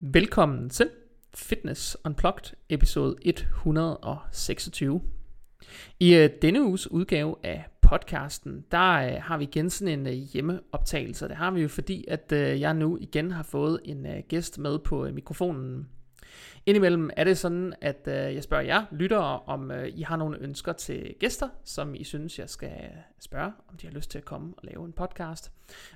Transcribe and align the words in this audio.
Velkommen 0.00 0.70
til 0.70 0.90
Fitness 1.34 1.96
Unplugged 2.04 2.56
episode 2.68 3.16
126. 3.22 5.00
I 6.00 6.14
øh, 6.14 6.30
denne 6.42 6.62
uges 6.62 6.90
udgave 6.90 7.36
af 7.42 7.64
podcasten, 7.82 8.64
der 8.70 8.92
øh, 8.92 9.22
har 9.22 9.38
vi 9.38 9.44
igen 9.44 9.70
sådan 9.70 10.00
en 10.00 10.06
øh, 10.06 10.12
hjemmeoptagelse. 10.12 11.28
Det 11.28 11.36
har 11.36 11.50
vi 11.50 11.62
jo 11.62 11.68
fordi, 11.68 12.04
at 12.08 12.32
øh, 12.32 12.60
jeg 12.60 12.74
nu 12.74 12.98
igen 13.00 13.30
har 13.30 13.42
fået 13.42 13.80
en 13.84 14.06
øh, 14.06 14.22
gæst 14.28 14.58
med 14.58 14.78
på 14.78 15.06
øh, 15.06 15.14
mikrofonen. 15.14 15.88
Indimellem 16.66 17.10
er 17.16 17.24
det 17.24 17.38
sådan, 17.38 17.74
at 17.80 18.08
øh, 18.08 18.14
jeg 18.14 18.42
spørger 18.42 18.64
jer 18.64 18.84
lyttere, 18.90 19.40
om 19.40 19.70
øh, 19.70 19.88
I 19.94 20.02
har 20.02 20.16
nogle 20.16 20.38
ønsker 20.38 20.72
til 20.72 21.14
gæster, 21.20 21.48
som 21.64 21.94
I 21.94 22.04
synes, 22.04 22.38
jeg 22.38 22.48
skal 22.48 22.72
spørge, 23.20 23.52
om 23.68 23.76
de 23.76 23.86
har 23.86 23.94
lyst 23.94 24.10
til 24.10 24.18
at 24.18 24.24
komme 24.24 24.54
og 24.56 24.64
lave 24.64 24.84
en 24.84 24.92
podcast. 24.92 25.52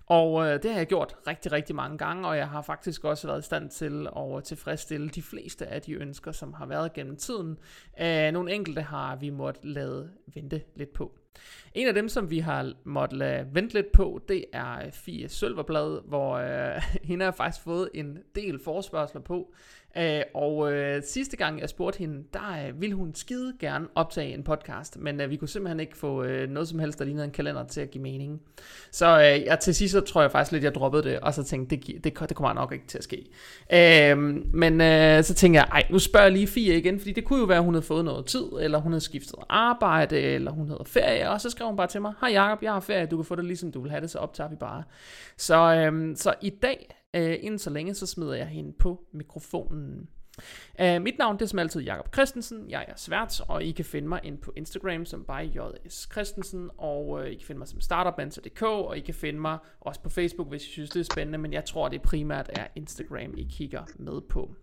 Og 0.06 0.46
øh, 0.46 0.62
det 0.62 0.70
har 0.70 0.78
jeg 0.78 0.86
gjort 0.86 1.16
rigtig, 1.26 1.52
rigtig 1.52 1.76
mange 1.76 1.98
gange, 1.98 2.28
og 2.28 2.36
jeg 2.36 2.48
har 2.48 2.62
faktisk 2.62 3.04
også 3.04 3.26
været 3.26 3.40
i 3.40 3.44
stand 3.44 3.70
til 3.70 4.08
at 4.16 4.44
tilfredsstille 4.44 5.08
de 5.08 5.22
fleste 5.22 5.66
af 5.66 5.82
de 5.82 5.92
ønsker, 5.92 6.32
som 6.32 6.52
har 6.52 6.66
været 6.66 6.92
gennem 6.92 7.16
tiden. 7.16 7.58
Øh, 8.00 8.32
nogle 8.32 8.52
enkelte 8.52 8.82
har 8.82 9.16
vi 9.16 9.30
måtte 9.30 9.60
lade 9.68 10.10
vente 10.34 10.62
lidt 10.76 10.92
på. 10.92 11.12
En 11.74 11.88
af 11.88 11.94
dem, 11.94 12.08
som 12.08 12.30
vi 12.30 12.38
har 12.38 12.72
måttet 12.84 13.18
lade 13.18 13.46
vente 13.52 13.74
lidt 13.74 13.92
på, 13.92 14.20
det 14.28 14.44
er 14.52 14.86
øh, 14.86 14.92
Fie 14.92 15.28
Sølverblad, 15.28 16.08
hvor 16.08 16.34
øh, 16.34 16.82
hende 17.08 17.24
har 17.24 17.32
faktisk 17.32 17.64
fået 17.64 17.90
en 17.94 18.18
del 18.34 18.58
forspørgseler 18.64 19.22
på, 19.22 19.54
Øh, 19.96 20.22
og 20.34 20.72
øh, 20.72 21.02
sidste 21.02 21.36
gang 21.36 21.60
jeg 21.60 21.68
spurgte 21.68 21.98
hende, 21.98 22.24
der 22.32 22.66
øh, 22.68 22.80
ville 22.80 22.96
hun 22.96 23.14
skide 23.14 23.54
gerne 23.60 23.86
optage 23.94 24.34
en 24.34 24.42
podcast, 24.42 24.96
men 24.96 25.20
øh, 25.20 25.30
vi 25.30 25.36
kunne 25.36 25.48
simpelthen 25.48 25.80
ikke 25.80 25.96
få 25.96 26.22
øh, 26.22 26.50
noget 26.50 26.68
som 26.68 26.78
helst, 26.78 26.98
der 26.98 27.04
lignede 27.04 27.24
en 27.24 27.30
kalender 27.30 27.66
til 27.66 27.80
at 27.80 27.90
give 27.90 28.02
mening. 28.02 28.40
Så 28.90 29.06
øh, 29.06 29.44
jeg, 29.46 29.58
til 29.60 29.74
sidst 29.74 29.92
så 29.92 30.00
tror 30.00 30.20
jeg 30.20 30.30
faktisk 30.30 30.52
lidt, 30.52 30.64
jeg 30.64 30.74
droppede 30.74 31.02
det, 31.02 31.20
og 31.20 31.34
så 31.34 31.44
tænkte 31.44 31.76
det, 31.76 32.04
det, 32.04 32.28
det 32.28 32.36
kommer 32.36 32.52
nok 32.52 32.72
ikke 32.72 32.86
til 32.86 32.98
at 32.98 33.04
ske. 33.04 33.26
Øh, 33.72 34.18
men 34.54 34.80
øh, 34.80 35.24
så 35.24 35.34
tænkte 35.34 35.60
jeg, 35.60 35.68
ej, 35.72 35.86
nu 35.90 35.98
spørger 35.98 36.26
jeg 36.26 36.32
lige 36.32 36.46
Fie 36.46 36.78
igen, 36.78 36.98
fordi 36.98 37.12
det 37.12 37.24
kunne 37.24 37.38
jo 37.38 37.44
være, 37.44 37.58
at 37.58 37.64
hun 37.64 37.74
havde 37.74 37.86
fået 37.86 38.04
noget 38.04 38.26
tid, 38.26 38.44
eller 38.60 38.78
hun 38.78 38.92
havde 38.92 39.04
skiftet 39.04 39.34
arbejde, 39.48 40.20
eller 40.20 40.50
hun 40.50 40.68
havde 40.68 40.84
ferie, 40.86 41.30
og 41.30 41.40
så 41.40 41.50
skrev 41.50 41.66
hun 41.66 41.76
bare 41.76 41.86
til 41.86 42.02
mig, 42.02 42.12
hej 42.20 42.30
Jacob, 42.30 42.62
jeg 42.62 42.72
har 42.72 42.80
ferie, 42.80 43.06
du 43.06 43.16
kan 43.16 43.24
få 43.24 43.34
det 43.34 43.44
ligesom 43.44 43.72
du 43.72 43.80
vil 43.80 43.90
have 43.90 44.00
det, 44.00 44.10
så 44.10 44.18
optager 44.18 44.50
vi 44.50 44.56
bare. 44.56 44.82
Så, 45.36 45.74
øh, 45.74 46.16
så 46.16 46.34
i 46.42 46.50
dag 46.50 47.01
Øh, 47.14 47.36
inden 47.40 47.58
så 47.58 47.70
længe, 47.70 47.94
så 47.94 48.06
smider 48.06 48.34
jeg 48.34 48.46
hende 48.46 48.72
på 48.72 49.04
mikrofonen. 49.12 50.08
Uh, 50.82 51.02
mit 51.02 51.18
navn 51.18 51.36
det 51.36 51.42
er 51.42 51.46
som 51.46 51.58
altid 51.58 51.80
Jakob 51.80 52.14
Christensen, 52.14 52.70
jeg 52.70 52.84
er 52.88 52.92
svært, 52.96 53.40
og 53.48 53.64
I 53.64 53.70
kan 53.70 53.84
finde 53.84 54.08
mig 54.08 54.20
ind 54.22 54.38
på 54.38 54.52
Instagram 54.56 55.04
som 55.04 55.24
by 55.24 55.56
JS 55.56 56.08
Christensen, 56.12 56.70
og 56.78 57.08
uh, 57.08 57.26
I 57.26 57.34
kan 57.34 57.46
finde 57.46 57.58
mig 57.58 57.68
som 57.68 57.80
startupmentor.dk, 57.80 58.62
og 58.62 58.98
I 58.98 59.00
kan 59.00 59.14
finde 59.14 59.40
mig 59.40 59.58
også 59.80 60.00
på 60.00 60.08
Facebook, 60.08 60.48
hvis 60.48 60.68
I 60.68 60.70
synes 60.70 60.90
det 60.90 61.00
er 61.00 61.04
spændende, 61.12 61.38
men 61.38 61.52
jeg 61.52 61.64
tror 61.64 61.88
det 61.88 62.02
primært 62.02 62.50
er 62.52 62.66
Instagram, 62.76 63.34
I 63.36 63.46
kigger 63.50 63.82
med 63.96 64.20
på. 64.20 64.54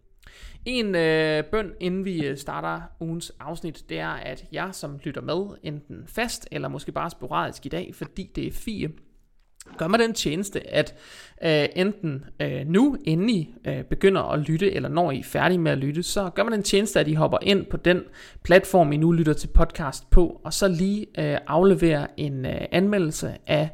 En 0.65 0.95
øh, 0.95 1.43
bøn, 1.43 1.73
inden 1.79 2.05
vi 2.05 2.25
øh, 2.25 2.37
starter 2.37 2.81
ugens 2.99 3.31
afsnit, 3.39 3.85
det 3.89 3.99
er, 3.99 4.09
at 4.09 4.45
jeg 4.51 4.69
som 4.75 4.99
lytter 5.03 5.21
med, 5.21 5.57
enten 5.63 6.07
fast 6.07 6.47
eller 6.51 6.67
måske 6.67 6.91
bare 6.91 7.09
sporadisk 7.09 7.65
i 7.65 7.69
dag, 7.69 7.95
fordi 7.95 8.31
det 8.35 8.47
er 8.47 8.51
fire, 8.51 8.89
gør 9.77 9.87
mig 9.87 9.99
den 9.99 10.13
tjeneste, 10.13 10.73
at 10.73 10.95
øh, 11.43 11.65
enten 11.75 12.25
øh, 12.41 12.67
nu, 12.67 12.97
inden 13.05 13.29
I 13.29 13.53
øh, 13.67 13.83
begynder 13.83 14.21
at 14.21 14.39
lytte, 14.39 14.71
eller 14.71 14.89
når 14.89 15.11
I 15.11 15.19
er 15.19 15.23
færdige 15.23 15.57
med 15.57 15.71
at 15.71 15.77
lytte, 15.77 16.03
så 16.03 16.29
gør 16.29 16.43
man 16.43 16.53
den 16.53 16.63
tjeneste, 16.63 16.99
at 16.99 17.07
I 17.07 17.13
hopper 17.13 17.37
ind 17.41 17.65
på 17.65 17.77
den 17.77 18.01
platform, 18.43 18.91
I 18.91 18.97
nu 18.97 19.11
lytter 19.11 19.33
til 19.33 19.47
podcast 19.47 20.09
på, 20.09 20.41
og 20.43 20.53
så 20.53 20.67
lige 20.67 21.05
øh, 21.19 21.37
afleverer 21.47 22.07
en 22.17 22.45
øh, 22.45 22.61
anmeldelse 22.71 23.37
af 23.47 23.69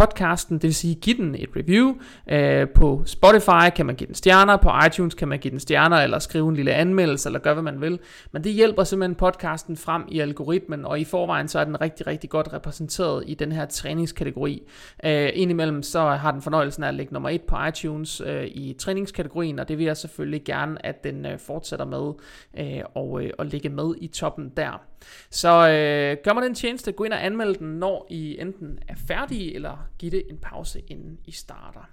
podcasten, 0.00 0.54
det 0.54 0.62
vil 0.62 0.74
sige 0.74 0.94
give 0.94 1.16
den 1.16 1.34
et 1.34 1.48
review. 1.56 1.94
Øh, 2.30 2.68
på 2.68 3.02
Spotify 3.06 3.70
kan 3.76 3.86
man 3.86 3.94
give 3.94 4.06
den 4.06 4.14
stjerner, 4.14 4.56
på 4.56 4.70
iTunes 4.86 5.14
kan 5.14 5.28
man 5.28 5.38
give 5.38 5.50
den 5.50 5.60
stjerner, 5.60 5.96
eller 5.96 6.18
skrive 6.18 6.48
en 6.48 6.56
lille 6.56 6.72
anmeldelse, 6.72 7.28
eller 7.28 7.38
gøre 7.38 7.54
hvad 7.54 7.62
man 7.62 7.80
vil. 7.80 7.98
Men 8.32 8.44
det 8.44 8.52
hjælper 8.52 8.84
simpelthen 8.84 9.14
podcasten 9.14 9.76
frem 9.76 10.04
i 10.08 10.20
algoritmen, 10.20 10.84
og 10.84 11.00
i 11.00 11.04
forvejen 11.04 11.48
så 11.48 11.58
er 11.58 11.64
den 11.64 11.80
rigtig, 11.80 12.06
rigtig 12.06 12.30
godt 12.30 12.52
repræsenteret 12.52 13.24
i 13.26 13.34
den 13.34 13.52
her 13.52 13.66
træningskategori. 13.66 14.62
Øh, 15.04 15.30
indimellem 15.34 15.82
så 15.82 16.00
har 16.00 16.32
den 16.32 16.42
fornøjelsen 16.42 16.84
af 16.84 16.88
at 16.88 16.94
ligge 16.94 17.12
nummer 17.12 17.28
et 17.28 17.42
på 17.42 17.56
iTunes 17.68 18.20
øh, 18.20 18.44
i 18.44 18.76
træningskategorien, 18.78 19.58
og 19.58 19.68
det 19.68 19.78
vil 19.78 19.86
jeg 19.86 19.96
selvfølgelig 19.96 20.44
gerne, 20.44 20.86
at 20.86 21.04
den 21.04 21.26
øh, 21.26 21.38
fortsætter 21.38 21.86
med 21.86 22.12
øh, 22.58 22.84
og, 22.94 23.24
øh, 23.24 23.30
og 23.38 23.46
ligge 23.46 23.68
med 23.68 23.94
i 24.00 24.06
toppen 24.06 24.52
der. 24.56 24.89
Så 25.30 25.48
øh, 25.48 26.16
gør 26.24 26.32
mig 26.32 26.42
den 26.42 26.54
tjeneste, 26.54 26.92
gå 26.92 27.04
ind 27.04 27.12
og 27.12 27.24
anmeld 27.24 27.56
den, 27.56 27.68
når 27.68 28.06
I 28.10 28.40
enten 28.40 28.78
er 28.88 28.94
færdige, 29.08 29.54
eller 29.54 29.88
giv 29.98 30.10
det 30.10 30.22
en 30.30 30.38
pause, 30.38 30.80
inden 30.80 31.18
I 31.24 31.32
starter. 31.32 31.90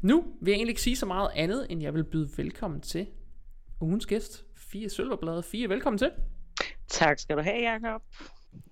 Nu 0.00 0.24
vil 0.40 0.50
jeg 0.50 0.56
egentlig 0.56 0.72
ikke 0.72 0.82
sige 0.82 0.96
så 0.96 1.06
meget 1.06 1.30
andet, 1.34 1.66
end 1.70 1.82
jeg 1.82 1.94
vil 1.94 2.04
byde 2.04 2.28
velkommen 2.36 2.80
til 2.80 3.06
ugens 3.80 4.06
gæst, 4.06 4.44
Fie 4.56 4.90
Sølverblad. 4.90 5.42
Fie, 5.42 5.68
velkommen 5.68 5.98
til. 5.98 6.10
Tak 6.88 7.18
skal 7.18 7.36
du 7.36 7.42
have, 7.42 7.70
Jacob. 7.70 8.02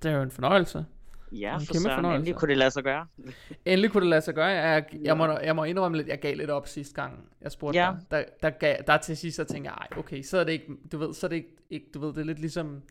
Det 0.03 0.11
er 0.11 0.17
jo 0.17 0.23
en 0.23 0.31
fornøjelse. 0.31 0.85
Ja, 1.33 1.57
for 1.57 1.75
så 1.75 2.01
endelig 2.15 2.35
kunne 2.35 2.49
det 2.49 2.59
lade 2.59 2.71
sig 2.71 2.85
gøre. 2.85 3.07
endelig 3.65 3.91
kunne 3.91 4.01
det 4.01 4.11
lade 4.11 4.21
sig 4.21 4.35
gøre. 4.35 4.47
Jeg, 4.47 4.85
jeg, 5.03 5.17
må, 5.17 5.39
jeg 5.39 5.57
må 5.57 5.65
indrømme 5.65 5.97
lidt, 5.97 6.09
jeg 6.09 6.21
gav 6.21 6.37
lidt 6.37 6.51
op 6.51 6.69
sidste 6.69 6.95
gang, 6.95 7.29
jeg 7.41 7.53
spurgte 7.53 7.79
ja. 7.79 7.93
dig. 7.93 8.01
Der, 8.11 8.25
der, 8.43 8.51
gav, 8.51 8.77
der 8.87 8.97
til 8.97 9.17
sidst, 9.17 9.37
så 9.37 9.45
tænkte 9.45 9.71
jeg, 9.71 9.79
ej, 9.81 9.99
okay, 9.99 10.23
så 10.23 10.39
er 10.39 10.45
det 10.45 10.53
ikke, 10.53 10.67
du 10.93 10.99
ved, 10.99 11.15
så 11.15 11.27
er 11.27 11.29
det 11.29 11.37
ikke, 11.37 11.57
ikke 11.71 11.87
du 11.95 12.01
ved, 12.01 12.09
det 12.09 12.19
er 12.19 12.25
lidt 12.25 12.39
ligesom, 12.39 12.83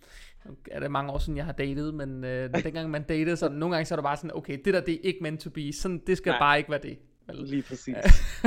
er 0.71 0.79
det 0.79 0.91
mange 0.91 1.11
år 1.11 1.17
siden, 1.17 1.37
jeg 1.37 1.45
har 1.45 1.51
datet, 1.51 1.93
men 1.93 2.23
øh, 2.23 2.53
dengang 2.63 2.89
man 2.89 3.03
datede, 3.03 3.37
så 3.37 3.49
nogle 3.49 3.75
gange 3.75 3.85
så 3.85 3.93
er 3.93 3.95
det 3.95 4.03
bare 4.03 4.17
sådan, 4.17 4.31
okay, 4.35 4.57
det 4.65 4.73
der, 4.73 4.81
det 4.81 4.93
er 4.93 4.99
ikke 5.03 5.19
meant 5.21 5.41
to 5.41 5.49
be, 5.49 5.73
sådan, 5.73 6.01
det 6.07 6.17
skal 6.17 6.31
Nej. 6.31 6.39
bare 6.39 6.57
ikke 6.57 6.71
være 6.71 6.81
det. 6.83 6.97
Lige 7.33 7.61
præcis. 7.61 7.95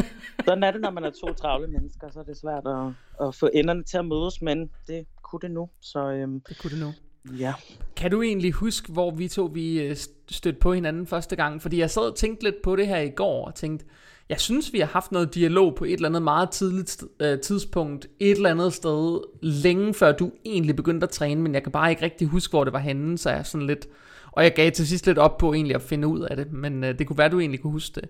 sådan 0.46 0.62
er 0.62 0.70
det, 0.70 0.80
når 0.80 0.90
man 0.90 1.04
er 1.04 1.10
to 1.10 1.32
travle 1.32 1.66
mennesker, 1.66 2.10
så 2.10 2.20
er 2.20 2.24
det 2.24 2.36
svært 2.36 2.66
at, 2.66 3.26
at 3.26 3.34
få 3.34 3.48
enderne 3.54 3.82
til 3.82 3.98
at 3.98 4.04
mødes, 4.04 4.42
men 4.42 4.70
det 4.86 5.06
kunne 5.22 5.40
det 5.40 5.50
nu. 5.50 5.68
Så, 5.80 6.10
øhm, 6.10 6.40
det 6.40 6.58
kunne 6.58 6.70
det 6.70 6.80
nu. 6.80 6.92
Ja. 7.38 7.54
Kan 7.96 8.10
du 8.10 8.22
egentlig 8.22 8.52
huske, 8.52 8.92
hvor 8.92 9.10
vi 9.10 9.28
to 9.28 9.44
vi 9.44 9.82
øh, 9.82 9.96
stødte 10.30 10.58
på 10.58 10.72
hinanden 10.72 11.06
første 11.06 11.36
gang? 11.36 11.62
Fordi 11.62 11.78
jeg 11.78 11.90
sad 11.90 12.02
og 12.02 12.16
tænkte 12.16 12.44
lidt 12.44 12.62
på 12.62 12.76
det 12.76 12.86
her 12.86 12.98
i 12.98 13.10
går, 13.10 13.46
og 13.46 13.54
tænkte, 13.54 13.86
jeg 14.30 14.40
synes, 14.40 14.72
vi 14.72 14.78
har 14.78 14.86
haft 14.86 15.12
noget 15.12 15.34
dialog 15.34 15.74
på 15.74 15.84
et 15.84 15.92
eller 15.92 16.08
andet 16.08 16.22
meget 16.22 16.50
tidligt 16.50 17.04
øh, 17.20 17.40
tidspunkt, 17.40 18.06
et 18.20 18.30
eller 18.30 18.50
andet 18.50 18.72
sted, 18.72 19.20
længe 19.42 19.94
før 19.94 20.12
du 20.12 20.32
egentlig 20.44 20.76
begyndte 20.76 21.04
at 21.04 21.10
træne, 21.10 21.42
men 21.42 21.54
jeg 21.54 21.62
kan 21.62 21.72
bare 21.72 21.90
ikke 21.90 22.02
rigtig 22.02 22.26
huske, 22.26 22.52
hvor 22.52 22.64
det 22.64 22.72
var 22.72 22.78
henne, 22.78 23.18
så 23.18 23.30
jeg 23.30 23.46
sådan 23.46 23.66
lidt... 23.66 23.88
Og 24.32 24.44
jeg 24.44 24.54
gav 24.54 24.70
til 24.70 24.88
sidst 24.88 25.06
lidt 25.06 25.18
op 25.18 25.38
på 25.38 25.52
egentlig 25.52 25.74
at 25.74 25.82
finde 25.82 26.08
ud 26.08 26.20
af 26.20 26.36
det, 26.36 26.52
men 26.52 26.84
øh, 26.84 26.98
det 26.98 27.06
kunne 27.06 27.18
være, 27.18 27.28
du 27.28 27.40
egentlig 27.40 27.60
kunne 27.60 27.72
huske 27.72 28.00
det. 28.00 28.08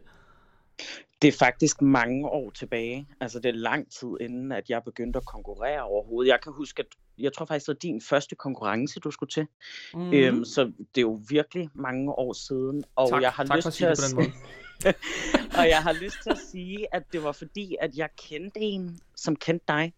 Det 1.22 1.28
er 1.28 1.32
faktisk 1.38 1.82
mange 1.82 2.28
år 2.28 2.50
tilbage. 2.50 3.08
Altså 3.20 3.41
det 3.41 3.48
er 3.48 3.52
lang 3.52 3.92
tid 3.92 4.08
inden, 4.20 4.52
at 4.52 4.70
jeg 4.70 4.82
begyndte 4.84 5.16
at 5.16 5.26
konkurrere 5.26 5.82
overhovedet. 5.82 6.31
Jeg 6.31 6.38
kan 6.42 6.52
huske, 6.52 6.81
at 6.81 6.87
jeg 7.19 7.32
tror 7.32 7.44
faktisk, 7.44 7.66
det 7.66 7.75
var 7.75 7.78
din 7.78 8.00
første 8.00 8.34
konkurrence, 8.34 9.00
du 9.00 9.10
skulle 9.10 9.31
til. 9.31 9.47
Mm. 9.94 10.12
Øhm, 10.12 10.44
så 10.44 10.64
det 10.64 10.97
er 10.97 11.00
jo 11.00 11.20
virkelig 11.28 11.69
mange 11.75 12.12
år 12.12 12.32
siden. 12.32 12.84
Og 12.97 13.08
tak, 13.08 13.22
jeg 13.22 13.31
har 13.31 13.44
tak 13.44 13.56
lyst 13.56 13.66
for 13.66 13.70
til 13.70 13.84
at 13.84 13.98
på 13.98 14.08
den 14.08 14.16
måde. 14.16 14.32
og 15.58 15.68
jeg 15.68 15.82
har 15.82 15.92
lyst 15.92 16.16
til 16.22 16.30
at 16.30 16.38
sige, 16.52 16.94
at 16.94 17.02
det 17.12 17.22
var 17.22 17.32
fordi, 17.32 17.76
at 17.80 17.96
jeg 17.96 18.08
kendte 18.16 18.60
en, 18.60 19.00
som 19.16 19.36
kendte 19.36 19.64
dig. 19.68 19.92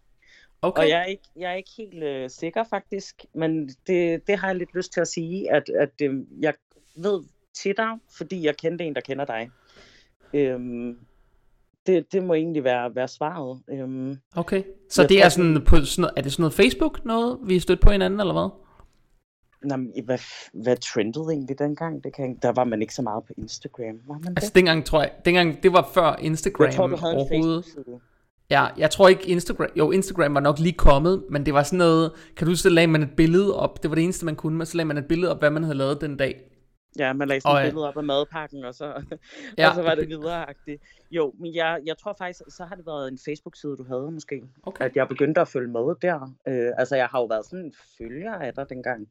Okay. 0.62 0.82
Og 0.82 0.88
jeg 0.88 1.00
er 1.00 1.04
ikke, 1.04 1.22
jeg 1.36 1.50
er 1.50 1.54
ikke 1.54 1.70
helt 1.78 2.02
øh, 2.02 2.30
sikker 2.30 2.64
faktisk, 2.70 3.24
men 3.34 3.68
det, 3.86 4.26
det 4.26 4.38
har 4.38 4.46
jeg 4.46 4.56
lidt 4.56 4.74
lyst 4.74 4.92
til 4.92 5.00
at 5.00 5.08
sige, 5.08 5.52
at, 5.52 5.68
at 5.68 5.90
øh, 6.02 6.14
jeg 6.40 6.54
ved 6.96 7.22
til 7.54 7.76
dig, 7.76 7.88
fordi 8.16 8.46
jeg 8.46 8.56
kendte 8.56 8.84
en, 8.84 8.94
der 8.94 9.00
kender 9.00 9.24
dig. 9.24 9.50
Øhm, 10.34 10.98
det, 11.86 12.12
det 12.12 12.22
må 12.22 12.34
egentlig 12.34 12.64
være, 12.64 12.94
være 12.94 13.08
svaret. 13.08 13.62
Øhm, 13.70 14.18
okay, 14.36 14.62
så 14.90 15.06
det 15.06 15.24
er 15.24 15.28
sådan 15.28 15.64
på 15.64 15.84
sådan 15.84 16.10
er 16.16 16.22
det 16.22 16.32
sådan 16.32 16.42
noget 16.42 16.54
Facebook 16.54 17.04
noget, 17.04 17.38
vi 17.42 17.56
er 17.56 17.60
stødt 17.60 17.80
på 17.80 17.90
hinanden, 17.90 18.20
eller 18.20 18.32
hvad? 18.32 18.61
Jamen, 19.70 19.92
hvad, 20.04 20.18
hvad 20.52 20.76
trendede 20.76 21.32
egentlig 21.32 21.58
dengang? 21.58 22.04
Det 22.04 22.14
kan, 22.14 22.38
der 22.42 22.52
var 22.52 22.64
man 22.64 22.82
ikke 22.82 22.94
så 22.94 23.02
meget 23.02 23.24
på 23.24 23.32
Instagram, 23.36 24.00
var 24.06 24.18
man 24.18 24.32
Altså 24.36 24.48
det? 24.48 24.54
dengang 24.54 24.84
tror 24.84 25.00
jeg, 25.02 25.12
dengang, 25.24 25.62
det 25.62 25.72
var 25.72 25.90
før 25.94 26.16
Instagram 26.20 26.66
jeg 26.66 26.74
tror, 26.74 26.86
du 26.86 26.96
havde 26.96 27.14
overhovedet. 27.14 27.64
En 27.86 28.00
Ja, 28.50 28.66
jeg 28.78 28.90
tror 28.90 29.08
ikke 29.08 29.26
Instagram, 29.26 29.68
jo 29.76 29.90
Instagram 29.90 30.34
var 30.34 30.40
nok 30.40 30.58
lige 30.58 30.72
kommet, 30.72 31.24
men 31.30 31.46
det 31.46 31.54
var 31.54 31.62
sådan 31.62 31.78
noget, 31.78 32.12
kan 32.36 32.46
du 32.46 32.50
huske, 32.50 32.70
lagde 32.70 32.86
man 32.86 33.02
et 33.02 33.16
billede 33.16 33.56
op, 33.56 33.82
det 33.82 33.90
var 33.90 33.94
det 33.94 34.04
eneste 34.04 34.24
man 34.24 34.36
kunne, 34.36 34.56
men 34.56 34.66
så 34.66 34.76
lagde 34.76 34.86
man 34.86 34.98
et 34.98 35.08
billede 35.08 35.30
op, 35.32 35.38
hvad 35.38 35.50
man 35.50 35.62
havde 35.62 35.78
lavet 35.78 36.00
den 36.00 36.16
dag. 36.16 36.52
Ja, 36.98 37.12
man 37.12 37.28
lagde 37.28 37.40
sådan 37.40 37.66
et 37.66 37.72
billede 37.72 37.88
op 37.88 37.96
af 37.96 38.04
madpakken, 38.04 38.64
og 38.64 38.74
så, 38.74 38.84
ja, 39.58 39.68
og 39.68 39.74
så 39.74 39.82
var 39.82 39.94
det 39.94 40.08
videreagtigt. 40.08 40.82
Jo, 41.10 41.34
men 41.38 41.54
jeg, 41.54 41.80
jeg 41.86 41.98
tror 41.98 42.14
faktisk, 42.18 42.40
så 42.48 42.64
har 42.64 42.76
det 42.76 42.86
været 42.86 43.08
en 43.08 43.18
Facebook-side, 43.24 43.76
du 43.76 43.84
havde 43.84 44.10
måske. 44.10 44.42
Okay. 44.62 44.84
At 44.84 44.96
jeg 44.96 45.08
begyndte 45.08 45.40
at 45.40 45.48
følge 45.48 45.68
med 45.68 45.94
der. 46.02 46.34
Øh, 46.48 46.70
altså, 46.78 46.96
jeg 46.96 47.06
har 47.06 47.20
jo 47.20 47.24
været 47.24 47.44
sådan 47.46 47.64
en 47.64 47.74
følger 47.98 48.32
af 48.32 48.54
dig 48.54 48.68
dengang. 48.68 49.08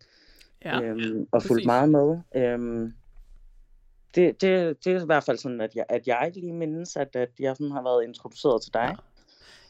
Ja, 0.65 0.81
øhm, 0.81 1.27
og 1.31 1.43
fulgt 1.43 1.65
meget 1.65 1.89
med. 1.89 2.17
Øhm, 2.35 2.93
det, 4.15 4.41
det, 4.41 4.85
det 4.85 4.93
er 4.93 5.01
i 5.01 5.05
hvert 5.05 5.23
fald 5.23 5.37
sådan, 5.37 5.61
at 5.61 5.75
jeg, 5.75 5.85
at 5.89 6.07
jeg 6.07 6.31
lige 6.35 6.53
mindes, 6.53 6.95
at, 6.95 7.15
at 7.15 7.29
jeg 7.39 7.55
sådan 7.55 7.71
har 7.71 7.83
været 7.83 8.03
introduceret 8.03 8.61
til 8.61 8.73
dig. 8.73 8.79
Ja. 8.79 8.95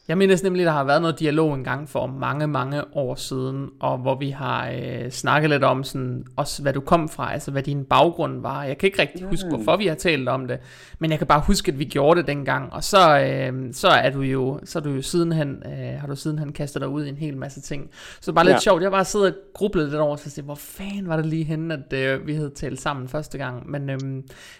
Jeg 0.08 0.18
mener 0.18 0.36
nemlig, 0.42 0.66
der 0.66 0.72
har 0.72 0.84
været 0.84 1.02
noget 1.02 1.18
dialog 1.18 1.54
engang 1.54 1.88
for 1.88 2.06
mange, 2.06 2.46
mange 2.46 2.96
år 2.96 3.14
siden, 3.14 3.70
og 3.80 3.98
hvor 3.98 4.14
vi 4.14 4.30
har 4.30 4.70
øh, 4.70 5.10
snakket 5.10 5.50
lidt 5.50 5.64
om 5.64 5.84
sådan, 5.84 6.24
også 6.36 6.62
hvad 6.62 6.72
du 6.72 6.80
kom 6.80 7.08
fra, 7.08 7.32
altså 7.32 7.50
hvad 7.50 7.62
din 7.62 7.84
baggrund 7.84 8.40
var. 8.40 8.64
Jeg 8.64 8.78
kan 8.78 8.86
ikke 8.86 9.02
rigtig 9.02 9.26
huske, 9.26 9.48
hvorfor 9.48 9.76
vi 9.76 9.86
har 9.86 9.94
talt 9.94 10.28
om 10.28 10.46
det, 10.46 10.58
men 10.98 11.10
jeg 11.10 11.18
kan 11.18 11.26
bare 11.26 11.42
huske, 11.46 11.72
at 11.72 11.78
vi 11.78 11.84
gjorde 11.84 12.20
det 12.20 12.26
dengang, 12.26 12.72
og 12.72 12.84
så, 12.84 13.20
øh, 13.20 13.72
så 13.72 13.88
er 13.88 14.10
du 14.10 14.20
jo, 14.20 14.60
så 14.64 14.78
er 14.78 14.82
du 14.82 14.90
jo 14.90 15.02
sidenhen, 15.02 15.62
øh, 15.66 16.00
har 16.00 16.06
du 16.06 16.16
sidenhen 16.16 16.52
kastet 16.52 16.82
dig 16.82 16.88
ud 16.88 17.04
i 17.04 17.08
en 17.08 17.16
hel 17.16 17.36
masse 17.36 17.60
ting. 17.60 17.90
Så 18.20 18.32
bare 18.32 18.44
lidt 18.44 18.54
ja. 18.54 18.60
sjovt, 18.60 18.82
jeg 18.82 18.90
bare 18.90 19.04
sidder 19.04 19.26
og 19.26 19.36
grublede 19.54 19.90
lidt 19.90 20.00
over, 20.00 20.16
så 20.16 20.30
siger, 20.30 20.44
hvor 20.44 20.54
fanden 20.54 21.08
var 21.08 21.16
det 21.16 21.26
lige 21.26 21.44
henne, 21.44 21.74
at 21.74 21.92
øh, 21.92 22.26
vi 22.26 22.34
havde 22.34 22.50
talt 22.50 22.80
sammen 22.80 23.08
første 23.08 23.38
gang, 23.38 23.70
men, 23.70 23.90
øh, 23.90 23.98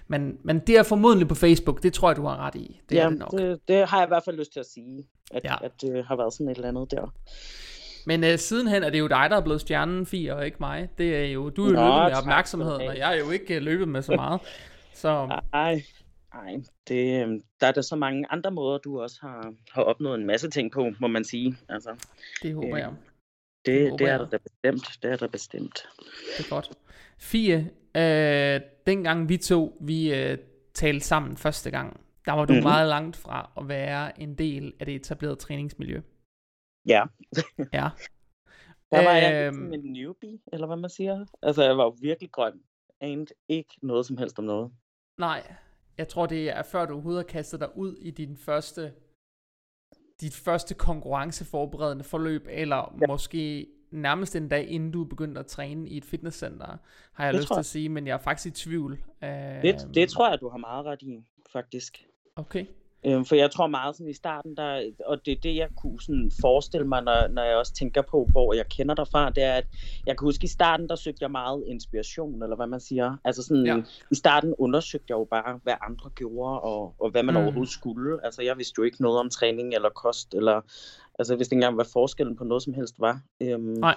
men, 0.09 0.33
men 0.44 0.59
det 0.59 0.79
er 0.79 0.83
formodentlig 0.83 1.29
på 1.29 1.35
Facebook, 1.35 1.83
det 1.83 1.93
tror 1.93 2.09
jeg, 2.09 2.17
du 2.17 2.27
har 2.27 2.47
ret 2.47 2.55
i. 2.55 2.81
Det 2.89 2.97
ja, 2.97 3.05
er 3.05 3.09
det, 3.09 3.19
nok. 3.19 3.31
Det, 3.33 3.59
det 3.69 3.89
har 3.89 3.99
jeg 3.99 4.06
i 4.06 4.11
hvert 4.11 4.23
fald 4.25 4.37
lyst 4.37 4.53
til 4.53 4.61
at 4.61 4.67
sige 4.67 5.05
at, 5.32 5.44
ja. 5.44 5.55
at 5.64 5.73
det 5.81 6.05
har 6.05 6.17
været 6.17 6.32
sådan 6.32 6.49
et 6.49 6.56
eller 6.56 6.69
andet 6.69 6.90
der. 6.90 7.14
Men 8.06 8.25
uh, 8.25 8.37
sidenhen 8.37 8.82
er 8.82 8.90
det 8.90 8.99
jo 8.99 9.06
dig, 9.06 9.31
der 9.31 9.37
er 9.37 9.40
blevet 9.40 9.61
stjernen, 9.61 10.06
Fie, 10.06 10.34
og 10.34 10.46
ikke 10.46 10.56
mig. 10.61 10.88
Det 10.99 11.17
er 11.17 11.25
jo, 11.25 11.50
du 11.50 11.64
er 11.64 11.69
jo 11.69 11.75
Nå, 11.75 11.81
løbet 11.81 12.11
med 12.11 12.19
opmærksomheden, 12.19 12.88
og 12.88 12.99
jeg 12.99 13.14
er 13.14 13.19
jo 13.19 13.31
ikke 13.31 13.56
uh, 13.56 13.62
løbet 13.62 13.88
med 13.88 14.02
så 14.02 14.12
meget. 14.12 14.40
Så... 14.94 15.40
Nej, 15.52 15.82
nej 16.34 16.62
det, 16.88 17.23
øhm, 17.23 17.40
der 17.61 17.67
er 17.67 17.73
der 17.73 17.81
så 17.81 17.96
mange 17.96 18.26
andre 18.31 18.50
måder, 18.50 18.79
du 18.79 19.00
også 19.00 19.19
har, 19.20 19.55
har 19.70 19.82
opnået 19.82 20.19
en 20.20 20.26
masse 20.26 20.50
ting 20.50 20.73
på, 20.73 20.90
må 21.00 21.06
man 21.06 21.25
sige. 21.25 21.56
Altså, 21.69 22.06
det 22.43 22.55
håber 22.55 22.76
jeg. 22.76 22.90
Det, 23.67 23.93
det, 23.93 23.99
det 23.99 24.08
er 24.08 24.19
der 24.19 24.26
da 24.26 24.37
bestemt. 24.37 24.99
Det 25.02 25.12
er 25.12 25.17
der 25.17 25.29
bestemt. 25.29 25.87
Det 26.38 26.46
er 26.46 26.50
godt. 26.50 26.70
Fie, 27.19 27.70
øh, 27.96 28.61
dengang 28.87 29.29
vi 29.29 29.37
to, 29.37 29.76
vi 29.81 30.14
øh, 30.14 30.38
talte 30.75 31.06
sammen 31.06 31.37
første 31.37 31.70
gang, 31.70 32.00
der 32.26 32.32
var 32.32 32.44
du 32.44 32.52
mm-hmm. 32.52 32.62
meget 32.62 32.88
langt 32.88 33.16
fra 33.16 33.52
at 33.56 33.69
være 33.69 34.20
en 34.20 34.34
del 34.34 34.74
af 34.80 34.86
det 34.86 34.94
etablerede 34.94 35.36
træningsmiljø. 35.36 36.00
Ja. 36.86 37.04
ja. 37.78 37.88
Der 38.92 39.04
var 39.04 39.12
jeg 39.12 39.46
øhm, 39.46 39.72
en 39.72 39.92
newbie, 39.92 40.38
eller 40.52 40.66
hvad 40.66 40.76
man 40.76 40.90
siger. 40.90 41.26
Altså, 41.42 41.62
jeg 41.62 41.76
var 41.76 41.84
jo 41.84 41.96
virkelig 42.00 42.32
grøn. 42.32 42.60
Anede 43.00 43.34
ikke 43.48 43.74
noget 43.82 44.06
som 44.06 44.16
helst 44.16 44.38
om 44.38 44.44
noget. 44.44 44.72
Nej, 45.19 45.54
jeg 45.98 46.08
tror, 46.08 46.26
det 46.26 46.50
er 46.50 46.62
før 46.62 46.86
du 46.86 46.92
overhovedet 46.92 47.24
har 47.24 47.28
kastet 47.28 47.60
dig 47.60 47.76
ud 47.76 47.96
i 47.96 48.10
din 48.10 48.36
første, 48.36 48.92
dit 50.20 50.34
første 50.34 50.74
konkurrenceforberedende 50.74 52.04
forløb, 52.04 52.46
eller 52.50 52.96
ja. 53.00 53.06
måske 53.06 53.66
nærmest 53.90 54.36
en 54.36 54.48
dag, 54.48 54.69
inden 54.69 54.90
du 54.90 55.04
begyndte 55.04 55.40
at 55.40 55.46
træne 55.46 55.88
i 55.88 55.96
et 55.96 56.04
fitnesscenter, 56.04 56.76
har 57.12 57.24
jeg 57.24 57.34
det 57.34 57.40
lyst 57.40 57.48
til 57.48 57.58
at 57.58 57.66
sige, 57.66 57.88
men 57.88 58.06
jeg 58.06 58.14
er 58.14 58.19
faktisk 58.19 58.46
i 58.46 58.64
tvivl. 58.64 59.04
Det, 59.20 59.88
det 59.94 60.08
tror 60.08 60.30
jeg, 60.30 60.40
du 60.40 60.48
har 60.48 60.58
meget 60.58 60.84
ret 60.84 61.02
i, 61.02 61.24
faktisk. 61.52 62.06
Okay. 62.37 62.67
Øhm, 63.06 63.25
for 63.25 63.34
jeg 63.34 63.50
tror 63.50 63.67
meget 63.67 63.96
sådan 63.96 64.11
i 64.11 64.14
starten, 64.14 64.56
der, 64.56 64.90
og 65.06 65.26
det 65.26 65.32
er 65.32 65.40
det, 65.43 65.56
jeg 65.56 65.69
kunne 65.76 66.00
sådan 66.00 66.31
forestille 66.40 66.87
mig, 66.87 67.02
når, 67.02 67.29
når 67.29 67.43
jeg 67.43 67.56
også 67.56 67.75
tænker 67.75 68.02
på, 68.02 68.29
hvor 68.31 68.55
jeg 68.55 68.69
kender 68.69 68.94
dig 68.94 69.08
fra, 69.08 69.31
det 69.31 69.43
er, 69.43 69.55
at 69.55 69.67
jeg 70.06 70.19
kan 70.19 70.26
huske 70.26 70.44
i 70.44 70.49
starten, 70.49 70.88
der 70.88 70.96
søgte 70.96 71.23
jeg 71.23 71.31
meget 71.31 71.64
inspiration, 71.67 72.43
eller 72.43 72.56
hvad 72.56 72.67
man 72.67 72.81
siger. 72.81 73.17
Altså 73.25 73.43
sådan, 73.43 73.67
ja. 73.67 73.82
i 74.11 74.14
starten 74.14 74.55
undersøgte 74.58 75.06
jeg 75.08 75.14
jo 75.14 75.25
bare, 75.25 75.61
hvad 75.62 75.75
andre 75.81 76.11
gjorde, 76.11 76.61
og, 76.61 76.94
og 76.99 77.11
hvad 77.11 77.23
man 77.23 77.34
mm. 77.34 77.40
overhovedet 77.40 77.73
skulle. 77.73 78.25
Altså 78.25 78.43
jeg 78.43 78.58
vidste 78.58 78.75
jo 78.79 78.82
ikke 78.82 79.02
noget 79.02 79.20
om 79.20 79.31
træning 79.31 79.75
eller 79.75 79.90
kost, 79.90 80.34
eller 80.34 80.61
altså 81.19 81.32
jeg 81.32 81.38
vidste 81.38 81.55
ikke 81.55 81.58
engang, 81.58 81.75
hvad 81.75 81.87
forskellen 81.93 82.37
på 82.37 82.44
noget 82.44 82.62
som 82.62 82.75
helst 82.75 83.00
var. 83.00 83.20
Øhm, 83.40 83.62
Nej. 83.62 83.96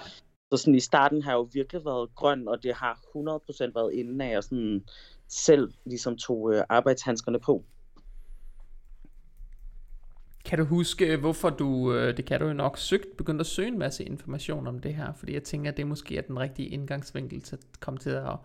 Så 0.52 0.56
sådan 0.56 0.74
i 0.74 0.80
starten 0.80 1.22
har 1.22 1.30
jeg 1.30 1.36
jo 1.36 1.48
virkelig 1.52 1.84
været 1.84 2.14
grøn, 2.14 2.48
og 2.48 2.62
det 2.62 2.74
har 2.74 3.00
100% 3.16 3.72
været 3.74 3.94
inden 3.94 4.20
af, 4.20 4.30
jeg 4.30 4.44
sådan 4.44 4.84
selv 5.28 5.72
ligesom 5.84 6.16
tog 6.16 6.54
øh, 6.54 6.62
arbejdshandskerne 6.68 7.40
på. 7.40 7.64
Kan 10.46 10.58
du 10.58 10.64
huske, 10.64 11.06
øh, 11.06 11.20
hvorfor 11.20 11.50
du, 11.50 11.92
øh, 11.92 12.16
det 12.16 12.24
kan 12.24 12.40
du 12.40 12.46
jo 12.46 12.52
nok, 12.52 12.78
søgt, 12.78 13.16
begyndte 13.16 13.40
at 13.42 13.46
søge 13.46 13.68
en 13.68 13.78
masse 13.78 14.04
information 14.04 14.66
om 14.66 14.78
det 14.78 14.94
her? 14.94 15.12
Fordi 15.12 15.34
jeg 15.34 15.42
tænker, 15.42 15.70
at 15.70 15.76
det 15.76 15.86
måske 15.86 16.16
er 16.16 16.22
den 16.22 16.38
rigtige 16.38 16.68
indgangsvinkel 16.68 17.40
til 17.40 17.56
at 17.56 17.80
komme 17.80 17.98
til 17.98 18.10
at 18.10 18.36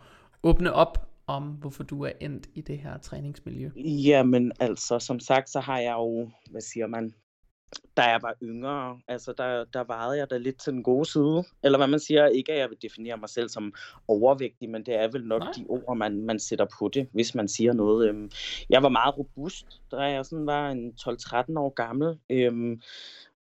åbne 0.43 0.73
op 0.73 1.07
om, 1.27 1.43
hvorfor 1.43 1.83
du 1.83 2.03
er 2.03 2.11
endt 2.19 2.47
i 2.53 2.61
det 2.61 2.77
her 2.77 2.97
træningsmiljø. 2.97 3.69
Jamen 3.75 4.51
altså, 4.59 4.99
som 4.99 5.19
sagt, 5.19 5.49
så 5.49 5.59
har 5.59 5.79
jeg 5.79 5.93
jo, 5.93 6.29
hvad 6.51 6.61
siger 6.61 6.87
man, 6.87 7.13
da 7.97 8.01
jeg 8.01 8.19
var 8.21 8.35
yngre, 8.43 8.99
altså 9.07 9.33
der, 9.37 9.65
der 9.73 9.83
varede 9.83 10.17
jeg 10.17 10.29
da 10.29 10.37
lidt 10.37 10.57
til 10.57 10.73
den 10.73 10.83
gode 10.83 11.05
side. 11.05 11.43
Eller 11.63 11.77
hvad 11.77 11.87
man 11.87 11.99
siger, 11.99 12.27
ikke 12.27 12.51
at 12.53 12.59
jeg 12.59 12.69
vil 12.69 12.77
definere 12.81 13.17
mig 13.17 13.29
selv 13.29 13.49
som 13.49 13.73
overvægtig, 14.07 14.69
men 14.69 14.85
det 14.85 14.95
er 14.95 15.07
vel 15.07 15.25
nok 15.25 15.41
Nej. 15.41 15.51
de 15.57 15.65
ord, 15.69 15.97
man, 15.97 16.25
man 16.25 16.39
sætter 16.39 16.65
på 16.79 16.89
det, 16.93 17.07
hvis 17.13 17.35
man 17.35 17.47
siger 17.47 17.73
noget. 17.73 18.09
Øhm, 18.09 18.31
jeg 18.69 18.83
var 18.83 18.89
meget 18.89 19.17
robust, 19.17 19.81
da 19.91 19.97
jeg 19.97 20.25
sådan 20.25 20.45
var 20.45 20.69
en 20.69 20.93
12-13 21.01 21.59
år 21.59 21.73
gammel. 21.73 22.17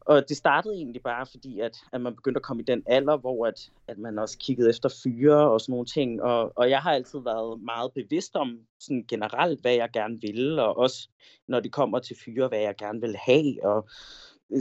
Og 0.07 0.29
det 0.29 0.37
startede 0.37 0.75
egentlig 0.75 1.03
bare 1.03 1.27
fordi, 1.27 1.61
at, 1.61 1.77
at 1.93 2.01
man 2.01 2.15
begyndte 2.15 2.39
at 2.39 2.43
komme 2.43 2.63
i 2.63 2.65
den 2.65 2.83
alder, 2.87 3.17
hvor 3.17 3.47
at, 3.47 3.71
at 3.89 3.99
man 3.99 4.19
også 4.19 4.39
kiggede 4.39 4.71
efter 4.71 4.89
fyre 5.03 5.51
og 5.51 5.61
sådan 5.61 5.73
nogle 5.73 5.87
ting. 5.87 6.23
Og, 6.23 6.53
og 6.57 6.71
jeg 6.71 6.81
har 6.81 6.93
altid 6.93 7.19
været 7.19 7.61
meget 7.61 7.93
bevidst 7.95 8.37
om 8.37 8.59
sådan 8.81 9.05
generelt, 9.09 9.61
hvad 9.61 9.75
jeg 9.75 9.91
gerne 9.93 10.21
ville, 10.21 10.63
og 10.63 10.79
også 10.79 11.09
når 11.49 11.61
det 11.61 11.73
kommer 11.73 11.99
til 11.99 12.17
fyre, 12.25 12.49
hvad 12.49 12.61
jeg 12.61 12.75
gerne 12.79 13.01
vil 13.01 13.17
have. 13.17 13.65
Og 13.65 13.89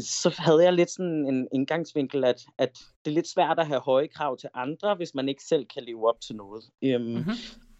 så 0.01 0.35
havde 0.37 0.63
jeg 0.63 0.73
lidt 0.73 0.91
sådan 0.91 1.25
en 1.25 1.47
indgangsvinkel, 1.53 2.23
at, 2.23 2.45
at 2.57 2.77
det 3.05 3.11
er 3.11 3.15
lidt 3.15 3.27
svært 3.27 3.59
at 3.59 3.67
have 3.67 3.79
høje 3.79 4.07
krav 4.07 4.37
til 4.37 4.49
andre, 4.53 4.95
hvis 4.95 5.15
man 5.15 5.29
ikke 5.29 5.43
selv 5.43 5.65
kan 5.65 5.83
leve 5.83 6.09
op 6.09 6.21
til 6.21 6.35
noget. 6.35 6.63
Øhm, 6.83 7.03
mm-hmm. 7.03 7.31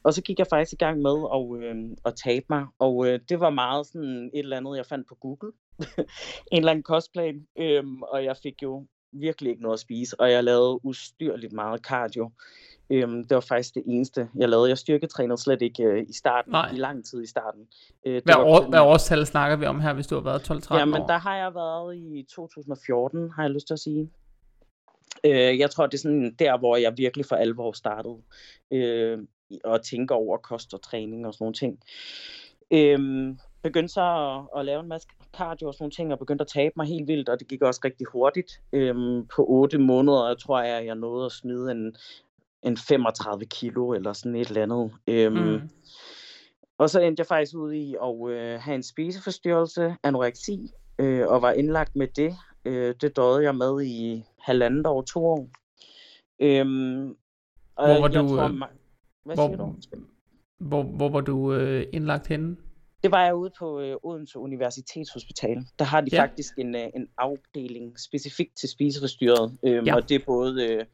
Og 0.06 0.14
så 0.14 0.22
gik 0.22 0.40
jeg 0.40 0.48
faktisk 0.50 0.74
i 0.74 0.84
gang 0.86 1.02
med 1.02 1.18
at, 1.34 1.64
øh, 1.64 1.76
at 2.06 2.16
tabe 2.16 2.46
mig, 2.50 2.66
og 2.80 3.08
øh, 3.08 3.20
det 3.30 3.40
var 3.40 3.50
meget 3.50 3.88
sådan 3.88 4.30
et 4.34 4.40
eller 4.40 4.58
andet, 4.58 4.78
jeg 4.78 4.86
fandt 4.86 5.08
på 5.08 5.16
Google. 5.16 5.52
en 6.52 6.58
eller 6.58 6.72
anden 6.72 6.84
kostplan, 6.84 7.48
øhm, 7.58 8.02
og 8.02 8.24
jeg 8.24 8.36
fik 8.44 8.64
jo 8.64 8.86
virkelig 9.12 9.50
ikke 9.50 9.62
noget 9.62 9.74
at 9.74 9.80
spise, 9.80 10.20
og 10.20 10.32
jeg 10.32 10.44
lavede 10.44 10.86
ustyrligt 10.86 11.54
meget 11.54 11.82
cardio. 11.82 12.32
Øhm, 12.90 13.24
det 13.24 13.36
var 13.36 13.42
faktisk 13.42 13.76
det 13.76 13.84
eneste, 13.86 14.30
jeg 14.36 14.50
lavede. 14.50 14.70
Jeg 14.70 14.78
styrketrænede 14.78 15.38
slet 15.38 15.62
ikke 15.62 15.84
øh, 15.84 16.06
i 16.10 16.14
starten, 16.14 16.52
Nej. 16.52 16.72
i 16.74 16.76
lang 16.76 17.06
tid 17.06 17.24
i 17.24 17.28
starten. 17.28 17.62
Øh, 18.06 18.22
hvad, 18.26 18.36
år, 18.36 18.70
hvad 18.70 18.80
årstal 18.80 19.26
snakker 19.26 19.58
vi 19.58 19.66
om 19.66 19.80
her, 19.80 19.94
hvis 19.94 20.08
du 20.08 20.16
har 20.16 20.22
været 20.22 20.52
12-13 20.52 20.74
år? 20.74 20.78
Jamen, 20.78 21.02
der 21.02 21.18
har 21.18 21.38
jeg 21.38 21.56
været 21.56 21.98
i 21.98 22.26
2014, 22.36 23.32
har 23.36 23.44
jeg 23.44 23.52
lyst 23.52 23.68
til 23.68 23.74
at 23.74 23.80
sige. 23.80 24.10
Øh, 25.26 25.60
jeg 25.60 25.72
tror, 25.72 25.86
det 25.86 25.94
er 25.94 26.02
sådan 26.02 26.36
der, 26.40 26.58
hvor 26.58 26.78
jeg 26.78 26.94
virkelig 26.98 27.26
for 27.26 27.36
alvor 27.36 27.72
startede 27.72 28.18
øh, 28.72 29.20
at 29.66 29.82
tænke 29.82 30.14
over 30.14 30.38
kost 30.38 30.74
og 30.74 30.82
træning 30.82 31.28
og 31.28 31.34
sådan 31.34 31.44
nogle 31.44 31.54
ting. 31.54 31.80
Øh, 32.72 33.36
begyndte 33.64 33.94
så 33.94 34.02
at, 34.02 34.60
at 34.60 34.66
lave 34.66 34.80
en 34.80 34.88
masse 34.88 35.08
cardio 35.38 35.68
og 35.68 35.74
sådan 35.74 35.84
nogle 35.84 35.92
ting, 35.92 36.12
og 36.14 36.20
begyndte 36.20 36.42
at 36.42 36.48
tabe 36.48 36.74
mig 36.78 36.88
helt 36.88 37.08
vildt, 37.08 37.30
og 37.30 37.40
det 37.40 37.48
gik 37.48 37.62
også 37.62 37.82
rigtig 37.86 38.08
hurtigt. 38.08 38.62
Øhm, 38.74 39.28
på 39.36 39.46
8 39.48 39.78
måneder, 39.78 40.28
jeg 40.28 40.38
tror 40.38 40.62
jeg, 40.62 40.86
jeg 40.86 40.96
nåede 40.96 41.26
at 41.26 41.32
smide 41.32 41.72
en, 41.72 41.96
en 42.64 42.78
35 42.78 43.46
kilo, 43.46 43.94
eller 43.94 44.14
sådan 44.14 44.36
et 44.36 44.48
eller 44.48 44.64
andet. 44.64 44.92
Øhm, 45.08 45.36
mm. 45.36 45.70
Og 46.78 46.90
så 46.90 47.00
endte 47.00 47.22
jeg 47.22 47.28
faktisk 47.28 47.56
ud 47.56 47.74
i 47.74 47.96
at 48.04 48.32
øh, 48.32 48.60
have 48.60 48.76
en 48.76 48.84
spiseforstyrrelse, 48.84 49.96
anoreksi, 50.04 50.72
øh, 51.00 51.28
og 51.28 51.42
var 51.42 51.52
indlagt 51.52 51.96
med 51.96 52.08
det. 52.08 52.36
Øh, 52.66 52.96
det 53.02 53.16
døde 53.16 53.44
jeg 53.44 53.56
med 53.56 53.84
i 53.84 54.24
halvandet 54.40 54.88
år, 54.88 55.02
to 55.02 55.26
år. 55.26 55.48
Øhm, 56.40 57.10
og 57.76 57.88
hvor 57.88 58.02
var 58.02 58.08
du, 58.08 58.28
tror, 58.28 58.44
øh, 58.44 58.62
hvad 59.26 59.36
hvor, 59.36 59.48
siger 59.48 59.58
du? 59.58 60.06
Hvor, 60.60 60.84
hvor 60.84 61.10
var 61.10 61.22
du 61.22 61.54
øh, 61.54 61.88
indlagt 61.94 62.28
henne? 62.28 62.56
Det 63.04 63.12
var 63.12 63.26
jeg 63.26 63.36
ude 63.36 63.52
på 63.60 63.80
øh, 63.80 63.96
Odense 64.04 64.40
Universitetshospital. 64.40 65.66
Der 65.80 65.86
har 65.86 66.02
de 66.02 66.10
ja. 66.12 66.22
faktisk 66.22 66.54
en, 66.58 66.76
øh, 66.76 66.88
en 66.96 67.08
afdeling 67.18 68.00
specifikt 68.00 68.58
til 68.58 68.70
spiseforstyrret. 68.70 69.58
Øh, 69.64 69.88
ja. 69.88 69.96
Og 69.96 70.10
det 70.10 70.16
er 70.16 70.26
både 70.26 70.72
øh, 70.72 70.86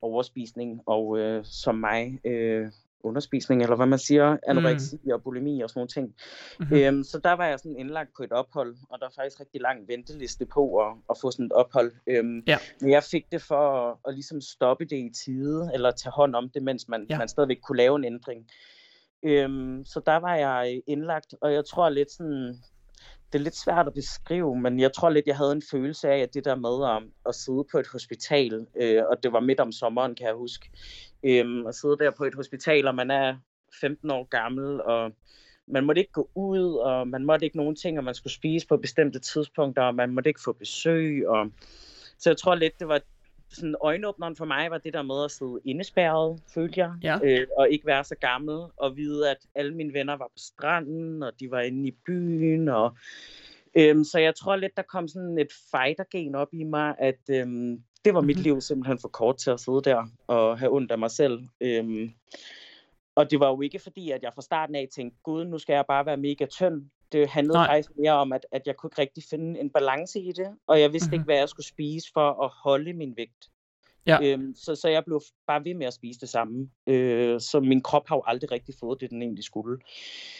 overspisning 0.00 0.80
og 0.86 1.18
øh, 1.18 1.44
som 1.44 1.74
mig 1.74 2.18
øh, 2.24 2.70
underspisning, 3.04 3.62
eller 3.62 3.76
hvad 3.76 3.86
man 3.86 3.98
siger, 3.98 4.36
anoreksi 4.46 4.96
mm. 5.04 5.10
og 5.10 5.22
bulimi 5.22 5.60
og 5.60 5.70
sådan 5.70 5.78
nogle 5.78 5.88
ting. 5.88 6.14
Mm-hmm. 6.60 6.76
Øhm, 6.76 7.04
så 7.04 7.18
der 7.18 7.32
var 7.32 7.46
jeg 7.46 7.58
sådan 7.58 7.76
indlagt 7.76 8.10
på 8.16 8.22
et 8.22 8.32
ophold, 8.32 8.76
og 8.90 8.98
der 9.00 9.06
er 9.06 9.10
faktisk 9.16 9.40
rigtig 9.40 9.60
lang 9.60 9.88
venteliste 9.88 10.46
på 10.46 10.76
at, 10.76 10.94
at 11.10 11.16
få 11.20 11.30
sådan 11.30 11.46
et 11.46 11.52
ophold. 11.52 11.92
Øhm, 12.06 12.42
ja. 12.46 12.58
Men 12.80 12.90
jeg 12.90 13.02
fik 13.02 13.32
det 13.32 13.42
for 13.42 13.88
at, 13.90 13.96
at 14.08 14.14
ligesom 14.14 14.40
stoppe 14.40 14.84
det 14.84 14.96
i 14.96 15.10
tide, 15.24 15.70
eller 15.74 15.90
tage 15.90 16.12
hånd 16.12 16.34
om 16.34 16.50
det, 16.54 16.62
mens 16.62 16.88
man, 16.88 17.06
ja. 17.10 17.18
man 17.18 17.28
stadigvæk 17.28 17.58
kunne 17.62 17.76
lave 17.76 17.96
en 17.96 18.04
ændring. 18.04 18.46
Øhm, 19.24 19.84
så 19.84 20.00
der 20.06 20.16
var 20.16 20.36
jeg 20.36 20.82
indlagt, 20.86 21.34
og 21.40 21.52
jeg 21.52 21.64
tror 21.64 21.88
lidt 21.88 22.10
sådan, 22.12 22.58
det 23.32 23.38
er 23.38 23.42
lidt 23.42 23.56
svært 23.56 23.86
at 23.86 23.94
beskrive, 23.94 24.56
men 24.56 24.80
jeg 24.80 24.92
tror 24.92 25.10
lidt, 25.10 25.26
jeg 25.26 25.36
havde 25.36 25.52
en 25.52 25.62
følelse 25.70 26.08
af, 26.08 26.18
at 26.18 26.34
det 26.34 26.44
der 26.44 26.54
med 26.54 26.96
at, 26.96 27.02
at 27.28 27.34
sidde 27.34 27.64
på 27.72 27.78
et 27.78 27.86
hospital, 27.92 28.66
øh, 28.80 29.02
og 29.10 29.22
det 29.22 29.32
var 29.32 29.40
midt 29.40 29.60
om 29.60 29.72
sommeren, 29.72 30.14
kan 30.14 30.26
jeg 30.26 30.34
huske, 30.34 30.70
øh, 31.24 31.64
at 31.68 31.74
sidde 31.74 31.96
der 31.98 32.10
på 32.10 32.24
et 32.24 32.34
hospital, 32.34 32.86
og 32.88 32.94
man 32.94 33.10
er 33.10 33.36
15 33.80 34.10
år 34.10 34.24
gammel, 34.24 34.82
og 34.82 35.12
man 35.66 35.84
måtte 35.84 36.00
ikke 36.00 36.12
gå 36.12 36.30
ud, 36.34 36.74
og 36.74 37.08
man 37.08 37.24
måtte 37.24 37.44
ikke 37.44 37.56
nogen 37.56 37.76
ting, 37.76 37.98
og 37.98 38.04
man 38.04 38.14
skulle 38.14 38.32
spise 38.32 38.66
på 38.66 38.76
bestemte 38.76 39.18
tidspunkter, 39.18 39.82
og 39.82 39.94
man 39.94 40.10
måtte 40.10 40.30
ikke 40.30 40.40
få 40.44 40.52
besøg, 40.52 41.28
og 41.28 41.50
så 42.18 42.30
jeg 42.30 42.36
tror 42.36 42.54
lidt, 42.54 42.78
det 42.78 42.88
var 42.88 43.00
sådan 43.48 43.74
øjenåbneren 43.80 44.36
for 44.36 44.44
mig 44.44 44.70
var 44.70 44.78
det 44.78 44.94
der 44.94 45.02
med 45.02 45.24
at 45.24 45.30
sidde 45.30 45.60
indespærret, 45.64 46.40
følte 46.54 46.80
jeg, 46.80 46.92
ja. 47.02 47.18
øh, 47.24 47.46
og 47.58 47.70
ikke 47.70 47.86
være 47.86 48.04
så 48.04 48.14
gammel, 48.14 48.58
og 48.76 48.96
vide, 48.96 49.30
at 49.30 49.36
alle 49.54 49.74
mine 49.74 49.92
venner 49.92 50.16
var 50.16 50.26
på 50.26 50.38
stranden, 50.38 51.22
og 51.22 51.32
de 51.40 51.50
var 51.50 51.60
inde 51.60 51.88
i 51.88 51.96
byen, 52.06 52.68
og 52.68 52.96
Øhm, 53.74 54.04
så 54.04 54.18
jeg 54.18 54.34
tror 54.34 54.56
lidt, 54.56 54.76
der 54.76 54.82
kom 54.82 55.08
sådan 55.08 55.38
et 55.38 55.52
fighter-gen 55.70 56.34
op 56.34 56.48
i 56.52 56.64
mig, 56.64 56.94
at 56.98 57.20
øhm, 57.30 57.82
det 58.04 58.14
var 58.14 58.20
mit 58.20 58.36
mm-hmm. 58.36 58.42
liv 58.42 58.60
simpelthen 58.60 58.98
for 58.98 59.08
kort 59.08 59.36
til 59.38 59.50
at 59.50 59.60
sidde 59.60 59.82
der 59.82 60.06
og 60.26 60.58
have 60.58 60.72
ondt 60.72 60.92
af 60.92 60.98
mig 60.98 61.10
selv. 61.10 61.40
Øhm, 61.60 62.10
og 63.14 63.30
det 63.30 63.40
var 63.40 63.48
jo 63.48 63.60
ikke 63.60 63.78
fordi, 63.78 64.10
at 64.10 64.22
jeg 64.22 64.32
fra 64.34 64.42
starten 64.42 64.74
af 64.74 64.88
tænkte, 64.94 65.18
gud, 65.22 65.44
nu 65.44 65.58
skal 65.58 65.74
jeg 65.74 65.84
bare 65.88 66.06
være 66.06 66.16
mega 66.16 66.46
tynd. 66.46 66.82
Det 67.12 67.28
handlede 67.28 67.58
Nej. 67.58 67.66
faktisk 67.66 67.90
mere 67.98 68.12
om, 68.12 68.32
at, 68.32 68.46
at 68.52 68.62
jeg 68.66 68.76
kunne 68.76 68.88
ikke 68.88 69.02
rigtig 69.02 69.24
finde 69.30 69.60
en 69.60 69.70
balance 69.70 70.20
i 70.20 70.32
det, 70.32 70.48
og 70.66 70.80
jeg 70.80 70.92
vidste 70.92 71.06
mm-hmm. 71.06 71.14
ikke, 71.14 71.24
hvad 71.24 71.36
jeg 71.36 71.48
skulle 71.48 71.66
spise 71.66 72.08
for 72.12 72.44
at 72.44 72.50
holde 72.64 72.92
min 72.92 73.14
vægt. 73.16 73.50
Ja. 74.06 74.18
Øhm, 74.22 74.54
så, 74.54 74.74
så 74.74 74.88
jeg 74.88 75.04
blev 75.04 75.20
bare 75.46 75.64
ved 75.64 75.74
med 75.74 75.86
at 75.86 75.94
spise 75.94 76.20
det 76.20 76.28
samme. 76.28 76.70
Øh, 76.86 77.40
så 77.40 77.60
min 77.60 77.82
krop 77.82 78.08
har 78.08 78.16
jo 78.16 78.22
aldrig 78.26 78.50
rigtig 78.50 78.74
fået 78.80 79.00
det, 79.00 79.10
den 79.10 79.22
egentlig 79.22 79.44
skulle. 79.44 79.78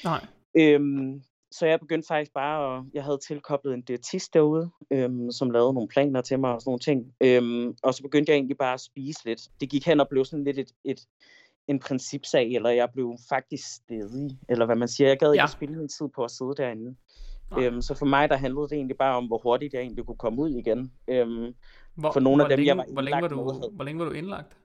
Nej. 0.04 0.26
Øhm, 0.54 1.22
så 1.52 1.66
jeg 1.66 1.80
begyndte 1.80 2.06
faktisk 2.06 2.32
bare 2.34 2.76
at, 2.76 2.84
jeg 2.94 3.04
havde 3.04 3.18
tilkoblet 3.28 3.74
en 3.74 3.82
diætist 3.82 4.34
derude, 4.34 4.70
øhm, 4.90 5.30
som 5.30 5.50
lavede 5.50 5.74
nogle 5.74 5.88
planer 5.88 6.20
til 6.20 6.40
mig 6.40 6.52
og 6.52 6.60
sådan 6.60 6.68
nogle 6.68 6.78
ting. 6.78 7.14
Øhm, 7.20 7.74
og 7.82 7.94
så 7.94 8.02
begyndte 8.02 8.30
jeg 8.30 8.36
egentlig 8.36 8.58
bare 8.58 8.74
at 8.74 8.80
spise 8.80 9.20
lidt. 9.24 9.40
Det 9.60 9.70
gik 9.70 9.86
hen 9.86 10.00
og 10.00 10.08
blev 10.08 10.24
sådan 10.24 10.44
lidt 10.44 10.58
et, 10.58 10.72
et, 10.84 11.00
en 11.68 11.78
principsag, 11.78 12.52
eller 12.52 12.70
jeg 12.70 12.88
blev 12.94 13.16
faktisk 13.28 13.64
stedig, 13.74 14.38
eller 14.48 14.66
hvad 14.66 14.76
man 14.76 14.88
siger. 14.88 15.08
Jeg 15.08 15.18
gad 15.18 15.32
ja. 15.32 15.44
ikke 15.44 15.52
spille 15.52 15.76
min 15.76 15.88
tid 15.88 16.08
på 16.14 16.24
at 16.24 16.30
sidde 16.30 16.54
derinde. 16.56 16.96
Øhm, 17.58 17.82
så 17.82 17.94
for 17.94 18.06
mig, 18.06 18.28
der 18.28 18.36
handlede 18.36 18.68
det 18.68 18.72
egentlig 18.72 18.96
bare 18.96 19.16
om, 19.16 19.26
hvor 19.26 19.38
hurtigt 19.42 19.74
jeg 19.74 19.80
egentlig 19.80 20.06
kunne 20.06 20.16
komme 20.16 20.42
ud 20.42 20.50
igen. 20.50 20.92
Øhm, 21.08 21.54
hvor, 21.94 22.12
for 22.12 22.20
nogle 22.20 22.42
af 22.42 22.48
dem, 22.48 22.56
længe, 22.56 22.68
jeg 22.68 22.76
var 22.76 22.92
hvor 22.92 23.02
længe 23.02 23.22
var 23.22 23.28
du, 23.28 23.36
med, 23.36 23.70
Hvor 23.72 23.84
længe 23.84 23.98
var 23.98 24.04
du 24.04 24.10
indlagt? 24.10 24.56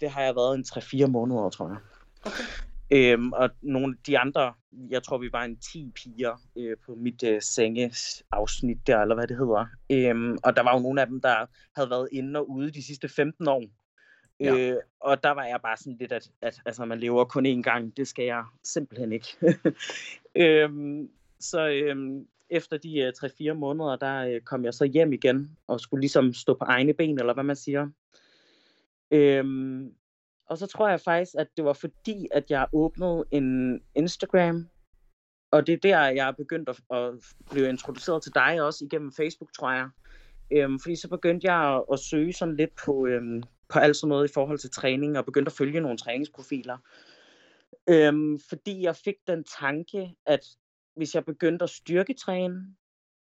Det 0.00 0.10
har 0.10 0.22
jeg 0.22 0.34
været 0.36 0.54
en 0.54 0.64
3-4 0.68 1.06
måneder, 1.06 1.50
tror 1.50 1.68
jeg. 1.68 1.76
Okay. 2.24 2.44
Øhm, 2.92 3.32
og 3.32 3.50
nogle 3.62 3.94
af 3.98 4.02
de 4.06 4.18
andre, 4.18 4.54
jeg 4.90 5.02
tror, 5.02 5.18
vi 5.18 5.32
var 5.32 5.44
en 5.44 5.56
10 5.56 5.92
piger 5.94 6.42
øh, 6.56 6.76
på 6.86 6.94
mit 6.94 7.22
øh, 7.22 7.42
senges 7.42 8.22
afsnit 8.30 8.86
der, 8.86 8.98
eller 8.98 9.14
hvad 9.14 9.26
det 9.26 9.36
hedder. 9.36 9.66
Øhm, 9.90 10.38
og 10.44 10.56
der 10.56 10.62
var 10.62 10.74
jo 10.74 10.82
nogle 10.82 11.00
af 11.00 11.06
dem, 11.06 11.20
der 11.20 11.46
havde 11.76 11.90
været 11.90 12.08
inde 12.12 12.40
og 12.40 12.50
ude 12.50 12.70
de 12.70 12.82
sidste 12.82 13.08
15 13.08 13.48
år. 13.48 13.64
Ja. 14.40 14.56
Øh, 14.56 14.76
og 15.00 15.22
der 15.22 15.30
var 15.30 15.44
jeg 15.44 15.60
bare 15.62 15.76
sådan 15.76 15.96
lidt, 16.00 16.12
at, 16.12 16.30
at 16.42 16.60
altså, 16.66 16.84
man 16.84 17.00
lever 17.00 17.24
kun 17.24 17.46
én 17.46 17.62
gang. 17.62 17.96
Det 17.96 18.08
skal 18.08 18.24
jeg 18.24 18.44
simpelthen 18.64 19.12
ikke. 19.12 19.28
øhm, 20.44 21.10
så 21.40 21.68
øhm, 21.68 22.26
efter 22.50 22.76
de 22.76 22.98
øh, 22.98 23.12
3-4 23.50 23.52
måneder, 23.52 23.96
der 23.96 24.26
øh, 24.26 24.40
kom 24.40 24.64
jeg 24.64 24.74
så 24.74 24.84
hjem 24.84 25.12
igen, 25.12 25.56
og 25.66 25.80
skulle 25.80 26.00
ligesom 26.00 26.32
stå 26.32 26.54
på 26.54 26.64
egne 26.64 26.94
ben, 26.94 27.18
eller 27.18 27.34
hvad 27.34 27.44
man 27.44 27.56
siger. 27.56 27.88
Øhm, 29.10 29.94
og 30.50 30.58
så 30.58 30.66
tror 30.66 30.88
jeg 30.88 31.00
faktisk, 31.00 31.34
at 31.38 31.48
det 31.56 31.64
var 31.64 31.72
fordi, 31.72 32.28
at 32.30 32.50
jeg 32.50 32.66
åbnede 32.72 33.24
en 33.30 33.80
Instagram, 33.94 34.68
og 35.50 35.66
det 35.66 35.72
er 35.72 35.78
der, 35.78 36.06
jeg 36.06 36.28
er 36.28 36.32
begyndt 36.32 36.68
at, 36.68 36.80
at 36.90 37.14
blive 37.50 37.68
introduceret 37.68 38.22
til 38.22 38.34
dig 38.34 38.62
også 38.62 38.84
igennem 38.84 39.12
Facebook, 39.12 39.52
tror 39.52 39.72
jeg. 39.72 39.88
Øhm, 40.52 40.78
fordi 40.80 40.96
så 40.96 41.08
begyndte 41.08 41.46
jeg 41.46 41.76
at, 41.76 41.84
at 41.92 41.98
søge 41.98 42.32
sådan 42.32 42.56
lidt 42.56 42.70
på, 42.84 43.06
øhm, 43.06 43.42
på 43.68 43.78
alt 43.78 43.96
sådan 43.96 44.08
noget 44.08 44.30
i 44.30 44.32
forhold 44.32 44.58
til 44.58 44.70
træning, 44.70 45.18
og 45.18 45.24
begyndte 45.24 45.48
at 45.48 45.56
følge 45.56 45.80
nogle 45.80 45.98
træningsprofiler. 45.98 46.78
Øhm, 47.88 48.38
fordi 48.48 48.82
jeg 48.82 48.96
fik 48.96 49.16
den 49.26 49.44
tanke, 49.60 50.14
at 50.26 50.40
hvis 50.96 51.14
jeg 51.14 51.24
begyndte 51.24 51.62
at 51.62 51.70
styrketræne, 51.70 52.74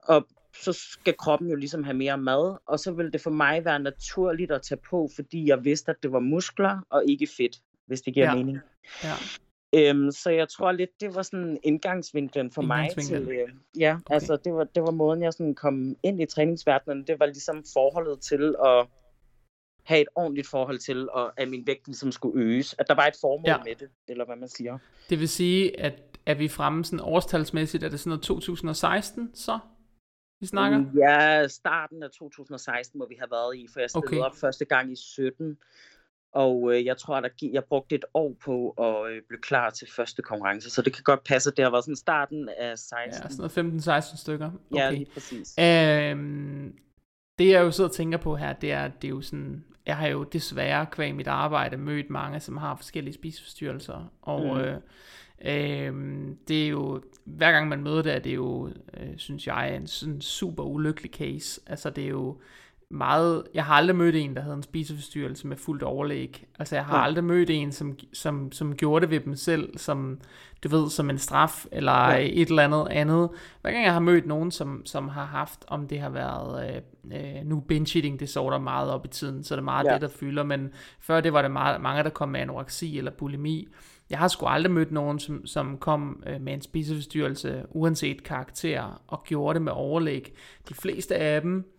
og 0.03 0.29
så 0.57 0.73
skal 0.73 1.15
kroppen 1.19 1.49
jo 1.49 1.57
ligesom 1.57 1.85
have 1.85 1.97
mere 1.97 2.19
mad, 2.19 2.57
og 2.67 2.79
så 2.79 2.93
vil 2.93 3.13
det 3.13 3.21
for 3.21 3.31
mig 3.31 3.65
være 3.65 3.79
naturligt 3.79 4.53
at 4.53 4.63
tage 4.63 4.81
på, 4.91 5.09
fordi 5.15 5.49
jeg 5.49 5.65
vidste, 5.65 5.91
at 5.91 5.97
det 6.03 6.13
var 6.13 6.21
muskler 6.21 6.81
og 6.91 7.05
ikke 7.07 7.27
fedt, 7.37 7.57
hvis 7.87 8.01
det 8.01 8.15
giver 8.15 8.27
ja. 8.27 8.35
mening. 8.35 8.59
Ja. 9.05 9.15
Øhm, 9.75 10.11
så 10.11 10.31
jeg 10.31 10.49
tror 10.49 10.73
lidt, 10.73 10.91
det 11.01 11.15
var 11.15 11.23
sådan 11.23 11.59
indgangsvinklen 11.63 12.51
for 12.51 12.63
mig 12.63 12.91
til, 12.99 13.29
øh, 13.29 13.49
ja, 13.79 13.95
okay. 13.95 14.15
altså 14.15 14.37
det 14.45 14.55
var, 14.55 14.65
det 14.65 14.83
var 14.83 14.91
måden, 14.91 15.23
jeg 15.23 15.33
sådan 15.33 15.55
kom 15.55 15.97
ind 16.03 16.23
i 16.23 16.27
træningsverdenen, 16.27 17.07
det 17.07 17.21
var 17.21 17.27
ligesom 17.27 17.65
forholdet 17.75 18.21
til 18.21 18.55
at 18.67 18.87
have 19.85 20.01
et 20.01 20.09
ordentligt 20.15 20.49
forhold 20.49 20.79
til, 20.79 21.11
og 21.11 21.41
at 21.41 21.49
min 21.49 21.67
vægt 21.67 21.87
ligesom 21.87 22.13
skulle 22.13 22.45
øges. 22.45 22.75
At 22.79 22.89
der 22.89 22.95
var 22.95 23.07
et 23.07 23.15
formål 23.21 23.49
ja. 23.49 23.59
med 23.65 23.75
det, 23.75 23.89
eller 24.09 24.25
hvad 24.25 24.37
man 24.37 24.49
siger. 24.49 24.79
Det 25.11 25.21
vil 25.21 25.29
sige, 25.29 25.81
at 25.81 25.95
er 26.27 26.35
vi 26.35 26.49
fremme 26.49 26.85
sådan 26.85 27.01
årstalsmæssigt, 27.01 27.85
er 27.85 27.89
det 27.89 28.01
sådan 28.01 28.11
noget 28.11 28.23
2016 28.23 29.31
så, 29.35 29.59
vi 30.41 30.47
snakker? 30.47 30.85
Ja, 30.97 31.49
starten 31.49 32.03
af 32.03 32.11
2016 32.11 32.99
må 32.99 33.07
vi 33.09 33.17
have 33.19 33.31
været 33.31 33.57
i, 33.57 33.67
for 33.73 33.81
jeg 33.81 33.91
stillede 33.91 34.07
okay. 34.07 34.19
op 34.19 34.37
første 34.37 34.65
gang 34.65 34.93
i 34.93 34.97
17. 34.97 35.59
Og 36.33 36.75
øh, 36.75 36.85
jeg 36.85 36.97
tror, 36.97 37.17
at 37.17 37.33
jeg 37.43 37.65
brugte 37.65 37.95
et 37.95 38.05
år 38.15 38.37
på 38.45 38.71
at 38.71 39.13
øh, 39.13 39.23
blive 39.29 39.41
klar 39.41 39.71
til 39.71 39.89
første 39.97 40.23
konkurrence, 40.23 40.71
så 40.71 40.83
det 40.83 40.93
kan 40.93 41.03
godt 41.03 41.25
passe, 41.25 41.51
at 41.51 41.57
det 41.57 41.65
har 41.65 41.71
været 41.71 41.85
sådan 41.85 41.97
starten 41.97 42.49
af 42.59 42.79
16. 42.79 43.23
Ja, 43.23 43.29
sådan 43.29 43.65
noget 43.65 44.03
15-16 44.13 44.17
stykker. 44.17 44.47
Okay. 44.47 44.81
Ja, 44.81 44.91
lige 44.91 45.07
præcis. 45.15 45.59
Øhm, 45.59 46.79
det 47.39 47.51
jeg 47.51 47.61
jo 47.61 47.71
sidder 47.71 47.91
og 47.91 47.95
tænker 47.95 48.19
på 48.19 48.37
her, 48.37 48.53
det 48.53 48.73
er, 48.73 48.89
det 48.89 49.09
er 49.09 49.13
jo 49.13 49.21
sådan, 49.21 49.65
jeg 49.87 49.97
har 49.97 50.09
jo 50.09 50.25
desværre 50.25 50.87
kvæg 50.87 51.15
mit 51.15 51.27
arbejde 51.27 51.77
mødt 51.77 52.11
mange, 52.11 52.41
som 52.41 52.57
har 52.57 52.77
forskellige 52.77 53.15
spiseforstyrrelser, 53.15 54.13
og 54.23 54.45
mm. 54.45 54.61
øh, 54.61 54.81
øh, 55.45 55.95
det 56.49 56.65
er 56.65 56.69
jo, 56.69 57.03
hver 57.25 57.53
gang 57.53 57.69
man 57.69 57.83
møder 57.83 58.03
det, 58.03 58.15
er 58.15 58.19
det 58.19 58.35
jo, 58.35 58.69
øh, 58.69 59.09
synes 59.17 59.47
jeg, 59.47 59.77
en 59.77 59.87
sådan 59.87 60.21
super 60.21 60.63
ulykkelig 60.63 61.11
case. 61.11 61.61
Altså 61.67 61.91
det 61.91 62.05
er 62.05 62.09
jo, 62.09 62.37
meget... 62.91 63.43
Jeg 63.55 63.65
har 63.65 63.75
aldrig 63.75 63.97
mødt 63.97 64.17
en, 64.17 64.37
der 64.37 64.43
havde 64.43 64.57
en 64.57 64.63
spiseforstyrrelse 64.63 65.47
med 65.47 65.57
fuldt 65.57 65.83
overlæg. 65.83 66.47
Altså, 66.59 66.75
jeg 66.75 66.85
har 66.85 66.99
ja. 66.99 67.05
aldrig 67.05 67.25
mødt 67.25 67.51
en, 67.51 67.73
som, 67.73 67.99
som, 68.13 68.53
som 68.53 68.77
gjorde 68.77 69.03
det 69.03 69.11
ved 69.11 69.21
dem 69.21 69.37
selv, 69.37 69.79
som, 69.79 70.21
du 70.65 70.69
ved, 70.69 70.91
som 70.91 71.11
en 71.11 71.19
straf, 71.19 71.67
eller 71.73 72.11
ja. 72.11 72.19
et 72.33 72.49
eller 72.49 72.63
andet 72.63 72.87
andet. 72.91 73.29
Hver 73.61 73.71
gang 73.71 73.85
jeg 73.85 73.93
har 73.93 74.01
mødt 74.01 74.27
nogen, 74.27 74.51
som, 74.51 74.83
som 74.87 75.09
har 75.09 75.25
haft, 75.25 75.65
om 75.67 75.89
det 75.89 76.01
har 76.01 76.11
været... 76.11 76.75
Øh, 76.75 76.83
øh, 77.13 77.45
nu 77.45 77.65
binge-eating 77.73 78.21
disorder 78.21 78.59
meget 78.59 78.91
op 78.91 79.05
i 79.05 79.09
tiden, 79.09 79.45
så 79.45 79.55
det 79.55 79.61
er 79.61 79.65
meget 79.65 79.87
ja. 79.87 79.93
det, 79.93 80.01
der 80.01 80.09
fylder, 80.09 80.43
men 80.43 80.71
før 81.01 81.21
det 81.21 81.33
var 81.33 81.43
det 81.43 81.51
meget, 81.51 81.81
mange, 81.81 82.03
der 82.03 82.11
kom 82.11 82.29
med 82.29 82.41
anoreksi 82.41 82.99
eller 82.99 83.11
bulimi. 83.11 83.69
Jeg 84.11 84.19
har 84.19 84.29
sgu 84.29 84.47
aldrig 84.47 84.73
mødt 84.73 84.93
nogen, 84.93 85.19
som, 85.19 85.47
som 85.47 85.79
kom 85.79 86.23
øh, 86.27 86.41
med 86.41 86.53
en 86.53 86.63
spiseforstyrrelse, 86.63 87.63
uanset 87.71 88.23
karakter, 88.23 89.03
og 89.07 89.25
gjorde 89.25 89.55
det 89.55 89.63
med 89.63 89.73
overlæg. 89.73 90.35
De 90.69 90.75
fleste 90.75 91.17
af 91.17 91.41
dem 91.41 91.73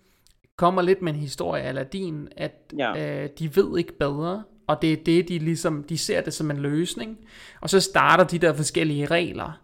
kommer 0.55 0.81
lidt 0.81 1.01
med 1.01 1.13
en 1.13 1.19
historie 1.19 1.63
af 1.63 1.87
din, 1.87 2.27
at 2.37 2.73
ja. 2.77 3.23
øh, 3.23 3.29
de 3.39 3.55
ved 3.55 3.77
ikke 3.77 3.97
bedre, 3.97 4.43
og 4.67 4.81
det 4.81 4.93
er 4.93 4.97
det, 4.97 5.27
de 5.27 5.39
ligesom, 5.39 5.83
de 5.83 5.97
ser 5.97 6.21
det 6.21 6.33
som 6.33 6.51
en 6.51 6.57
løsning, 6.57 7.17
og 7.61 7.69
så 7.69 7.79
starter 7.79 8.23
de 8.23 8.37
der 8.37 8.53
forskellige 8.53 9.05
regler. 9.05 9.61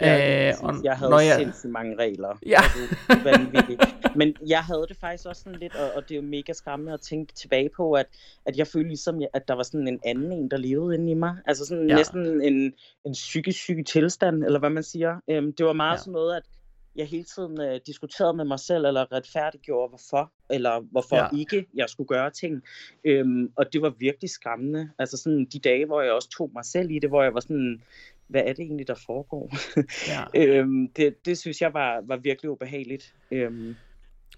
Ja, 0.00 0.48
øh, 0.48 0.54
og 0.62 0.74
jeg 0.84 0.96
havde 0.96 1.10
når 1.10 1.20
jeg... 1.20 1.36
sindssygt 1.36 1.72
mange 1.72 1.96
regler. 1.96 2.38
Ja. 2.46 2.60
Men 4.16 4.36
jeg 4.46 4.58
havde 4.58 4.86
det 4.88 4.96
faktisk 4.96 5.26
også 5.26 5.42
sådan 5.42 5.58
lidt, 5.58 5.76
og, 5.76 5.90
og 5.96 6.02
det 6.02 6.10
er 6.10 6.16
jo 6.16 6.22
mega 6.22 6.52
skræmmende 6.52 6.92
at 6.92 7.00
tænke 7.00 7.34
tilbage 7.34 7.70
på, 7.76 7.92
at, 7.92 8.06
at 8.46 8.56
jeg 8.56 8.66
følte 8.66 8.88
ligesom, 8.88 9.20
at 9.32 9.48
der 9.48 9.54
var 9.54 9.62
sådan 9.62 9.88
en 9.88 10.00
anden 10.04 10.32
en, 10.32 10.50
der 10.50 10.56
levede 10.56 10.94
inde 10.94 11.10
i 11.10 11.14
mig. 11.14 11.36
Altså 11.46 11.66
sådan 11.66 11.88
ja. 11.88 11.96
næsten 11.96 12.42
en, 12.42 12.72
en 13.04 13.12
psykisk 13.12 13.58
syg 13.58 13.84
tilstand, 13.86 14.44
eller 14.44 14.58
hvad 14.58 14.70
man 14.70 14.82
siger. 14.82 15.16
Øhm, 15.30 15.52
det 15.52 15.66
var 15.66 15.72
meget 15.72 15.96
ja. 15.96 15.98
sådan 15.98 16.12
noget, 16.12 16.36
at 16.36 16.42
jeg 17.00 17.08
hele 17.08 17.24
tiden 17.24 17.60
øh, 17.60 17.80
diskuterede 17.86 18.36
med 18.36 18.44
mig 18.44 18.60
selv, 18.60 18.84
eller 18.84 19.12
retfærdiggjorde, 19.12 19.88
hvorfor, 19.88 20.32
eller 20.50 20.80
hvorfor 20.80 21.16
ja. 21.16 21.28
ikke 21.38 21.66
jeg 21.74 21.88
skulle 21.88 22.08
gøre 22.08 22.30
ting. 22.30 22.62
Øhm, 23.04 23.52
og 23.56 23.72
det 23.72 23.82
var 23.82 23.94
virkelig 23.98 24.30
skræmmende. 24.30 24.90
Altså 24.98 25.16
sådan 25.16 25.44
de 25.44 25.58
dage, 25.58 25.86
hvor 25.86 26.02
jeg 26.02 26.12
også 26.12 26.30
tog 26.30 26.50
mig 26.54 26.64
selv 26.64 26.90
i 26.90 26.98
det, 26.98 27.10
hvor 27.10 27.22
jeg 27.22 27.34
var 27.34 27.40
sådan, 27.40 27.82
hvad 28.26 28.42
er 28.46 28.52
det 28.52 28.60
egentlig, 28.60 28.88
der 28.88 29.00
foregår? 29.06 29.56
Ja. 30.08 30.24
øhm, 30.40 30.88
det, 30.88 31.26
det 31.26 31.38
synes 31.38 31.60
jeg 31.60 31.74
var, 31.74 32.02
var 32.06 32.16
virkelig 32.16 32.50
ubehageligt. 32.50 33.14
Øhm. 33.30 33.76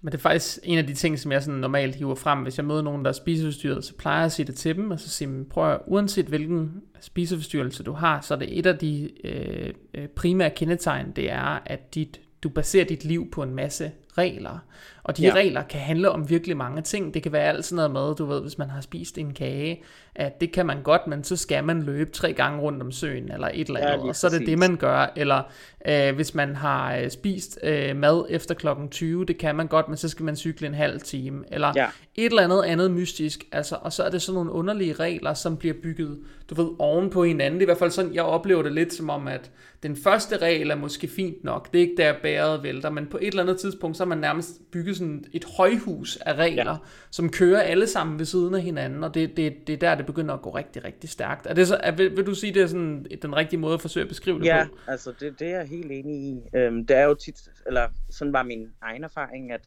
Men 0.01 0.11
det 0.11 0.17
er 0.17 0.21
faktisk 0.21 0.59
en 0.63 0.77
af 0.77 0.87
de 0.87 0.93
ting, 0.93 1.19
som 1.19 1.31
jeg 1.31 1.43
sådan 1.43 1.59
normalt 1.59 1.95
hiver 1.95 2.15
frem, 2.15 2.39
hvis 2.39 2.57
jeg 2.57 2.65
møder 2.65 2.81
nogen, 2.81 3.05
der 3.05 3.09
er 3.09 3.13
spiseforstyrret, 3.13 3.85
så 3.85 3.95
plejer 3.95 4.17
jeg 4.17 4.25
at 4.25 4.31
sige 4.31 4.45
det 4.45 4.55
til 4.55 4.75
dem, 4.75 4.91
og 4.91 4.99
så 4.99 5.09
sige 5.09 5.27
dem, 5.27 5.49
prøv 5.49 5.71
at, 5.71 5.79
uanset 5.87 6.25
hvilken 6.25 6.81
spiseforstyrrelse 7.01 7.83
du 7.83 7.91
har, 7.91 8.21
så 8.21 8.33
er 8.33 8.37
det 8.37 8.59
et 8.59 8.65
af 8.65 8.77
de 8.77 9.09
øh, 9.27 9.73
øh 9.93 10.07
primære 10.07 10.49
kendetegn, 10.49 11.11
det 11.11 11.31
er, 11.31 11.59
at 11.65 11.95
dit 11.95 12.21
du 12.43 12.49
baserer 12.49 12.85
dit 12.85 13.03
liv 13.03 13.31
på 13.31 13.43
en 13.43 13.51
masse 13.51 13.91
regler. 14.17 14.59
Og 15.03 15.17
de 15.17 15.23
ja. 15.23 15.33
regler 15.33 15.63
kan 15.63 15.79
handle 15.79 16.09
om 16.09 16.29
virkelig 16.29 16.57
mange 16.57 16.81
ting. 16.81 17.13
Det 17.13 17.23
kan 17.23 17.31
være 17.31 17.43
alt 17.43 17.65
sådan 17.65 17.75
noget 17.75 17.91
med, 17.91 18.15
du 18.15 18.25
ved, 18.25 18.41
hvis 18.41 18.57
man 18.57 18.69
har 18.69 18.81
spist 18.81 19.17
en 19.17 19.33
kage, 19.33 19.83
at 20.15 20.41
det 20.41 20.51
kan 20.51 20.65
man 20.65 20.81
godt, 20.81 21.07
men 21.07 21.23
så 21.23 21.35
skal 21.35 21.63
man 21.63 21.83
løbe 21.83 22.11
tre 22.11 22.33
gange 22.33 22.61
rundt 22.61 22.81
om 22.81 22.91
søen, 22.91 23.31
eller 23.31 23.49
et 23.53 23.67
eller 23.67 23.79
andet, 23.79 24.03
ja, 24.03 24.09
og 24.09 24.15
så 24.15 24.27
er 24.27 24.31
det 24.31 24.47
det, 24.47 24.59
man 24.59 24.75
gør. 24.75 25.13
Eller 25.15 25.41
øh, 25.87 26.15
hvis 26.15 26.35
man 26.35 26.55
har 26.55 26.95
øh, 26.95 27.09
spist 27.09 27.59
øh, 27.63 27.95
mad 27.95 28.25
efter 28.29 28.55
klokken 28.55 28.89
20, 28.89 29.25
det 29.25 29.37
kan 29.37 29.55
man 29.55 29.67
godt, 29.67 29.87
men 29.87 29.97
så 29.97 30.09
skal 30.09 30.25
man 30.25 30.35
cykle 30.35 30.67
en 30.67 30.73
halv 30.73 31.01
time. 31.01 31.43
Eller 31.51 31.73
ja. 31.75 31.87
et 32.15 32.25
eller 32.25 32.43
andet 32.43 32.63
andet 32.63 32.91
mystisk. 32.91 33.43
Altså, 33.51 33.77
og 33.81 33.93
så 33.93 34.03
er 34.03 34.09
det 34.09 34.21
sådan 34.21 34.35
nogle 34.35 34.51
underlige 34.51 34.93
regler, 34.93 35.33
som 35.33 35.57
bliver 35.57 35.75
bygget, 35.83 36.19
du 36.49 36.55
ved, 36.55 36.69
oven 36.79 37.09
på 37.09 37.23
hinanden. 37.23 37.59
Det 37.59 37.61
er 37.61 37.65
i 37.65 37.71
hvert 37.73 37.77
fald 37.77 37.91
sådan, 37.91 38.13
jeg 38.13 38.23
oplever 38.23 38.63
det 38.63 38.71
lidt 38.71 38.93
som 38.93 39.09
om, 39.09 39.27
at 39.27 39.51
den 39.83 39.95
første 39.95 40.37
regel 40.37 40.71
er 40.71 40.75
måske 40.75 41.07
fint 41.07 41.43
nok. 41.43 41.73
Det 41.73 41.79
er 41.79 41.81
ikke 41.81 41.97
der 41.97 42.13
bæret 42.21 42.63
vælter, 42.63 42.89
men 42.89 43.05
på 43.05 43.17
et 43.21 43.27
eller 43.27 43.43
andet 43.43 43.59
tidspunkt, 43.59 43.97
så 43.97 44.02
så 44.03 44.07
har 44.07 44.15
man 44.15 44.17
nærmest 44.17 44.71
bygget 44.71 44.97
sådan 44.97 45.25
et 45.33 45.45
højhus 45.57 46.17
af 46.17 46.33
regler, 46.33 46.71
ja. 46.71 46.77
som 47.11 47.29
kører 47.29 47.61
alle 47.61 47.87
sammen 47.87 48.19
ved 48.19 48.25
siden 48.25 48.53
af 48.53 48.61
hinanden, 48.61 49.03
og 49.03 49.13
det, 49.13 49.37
det, 49.37 49.67
det 49.67 49.73
er 49.73 49.77
der, 49.77 49.95
det 49.95 50.05
begynder 50.05 50.33
at 50.33 50.41
gå 50.41 50.49
rigtig, 50.49 50.83
rigtig 50.83 51.09
stærkt. 51.09 51.47
Er 51.47 51.53
det 51.53 51.67
så, 51.67 51.77
er, 51.83 51.91
vil, 51.91 52.17
vil 52.17 52.25
du 52.25 52.35
sige, 52.35 52.53
det 52.53 52.61
er 52.61 52.67
sådan 52.67 53.05
den 53.21 53.35
rigtige 53.35 53.59
måde 53.59 53.73
at 53.73 53.81
forsøge 53.81 54.03
at 54.03 54.09
beskrive 54.09 54.39
det 54.39 54.45
ja, 54.45 54.65
på? 54.65 54.77
Ja, 54.87 54.91
altså 54.91 55.13
det, 55.19 55.39
det 55.39 55.47
er 55.47 55.57
jeg 55.57 55.67
helt 55.67 55.91
enig 55.91 56.15
i. 56.15 56.41
Øhm, 56.55 56.85
det 56.87 56.97
er 56.97 57.03
jo 57.03 57.13
tit, 57.13 57.49
eller 57.67 57.87
sådan 58.09 58.33
var 58.33 58.43
min 58.43 58.67
egen 58.81 59.03
erfaring, 59.03 59.51
at 59.51 59.61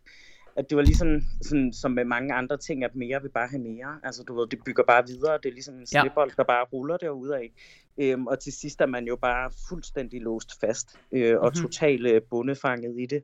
at 0.57 0.71
det 0.71 0.77
var 0.77 0.83
ligesom 0.83 1.09
sådan, 1.43 1.73
som 1.73 1.91
med 1.91 2.05
mange 2.05 2.35
andre 2.35 2.57
ting, 2.57 2.85
at 2.85 2.95
mere 2.95 3.23
vil 3.23 3.29
bare 3.29 3.49
have 3.49 3.63
mere. 3.63 4.01
Altså 4.03 4.23
du 4.23 4.35
ved, 4.35 4.47
det 4.47 4.59
bygger 4.67 4.85
bare 4.85 5.07
videre, 5.07 5.39
det 5.43 5.49
er 5.49 5.53
ligesom 5.53 5.75
en 5.75 5.87
snibbold, 5.87 6.31
ja. 6.31 6.35
der 6.37 6.45
bare 6.45 6.65
ruller 6.65 6.97
derude 6.97 7.37
af. 7.37 7.53
Øhm, 7.99 8.27
og 8.27 8.41
til 8.41 8.53
sidst 8.53 8.81
er 8.81 8.87
man 8.87 9.07
jo 9.07 9.17
bare 9.17 9.51
fuldstændig 9.69 10.21
låst 10.21 10.61
fast 10.61 10.99
øh, 11.13 11.39
og 11.39 11.53
mm-hmm. 11.55 11.63
totalt 11.63 12.07
øh, 12.07 12.23
bundefanget 12.31 12.95
i 12.99 13.07
det. 13.07 13.23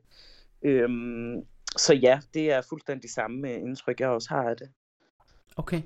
Øhm, 0.63 1.45
så 1.77 1.93
ja, 1.93 2.19
det 2.33 2.51
er 2.51 2.61
fuldstændig 2.69 3.09
samme 3.09 3.53
indtryk, 3.53 3.99
jeg 3.99 4.09
også 4.09 4.29
har 4.29 4.49
af 4.49 4.57
det. 4.57 4.69
Okay. 5.55 5.81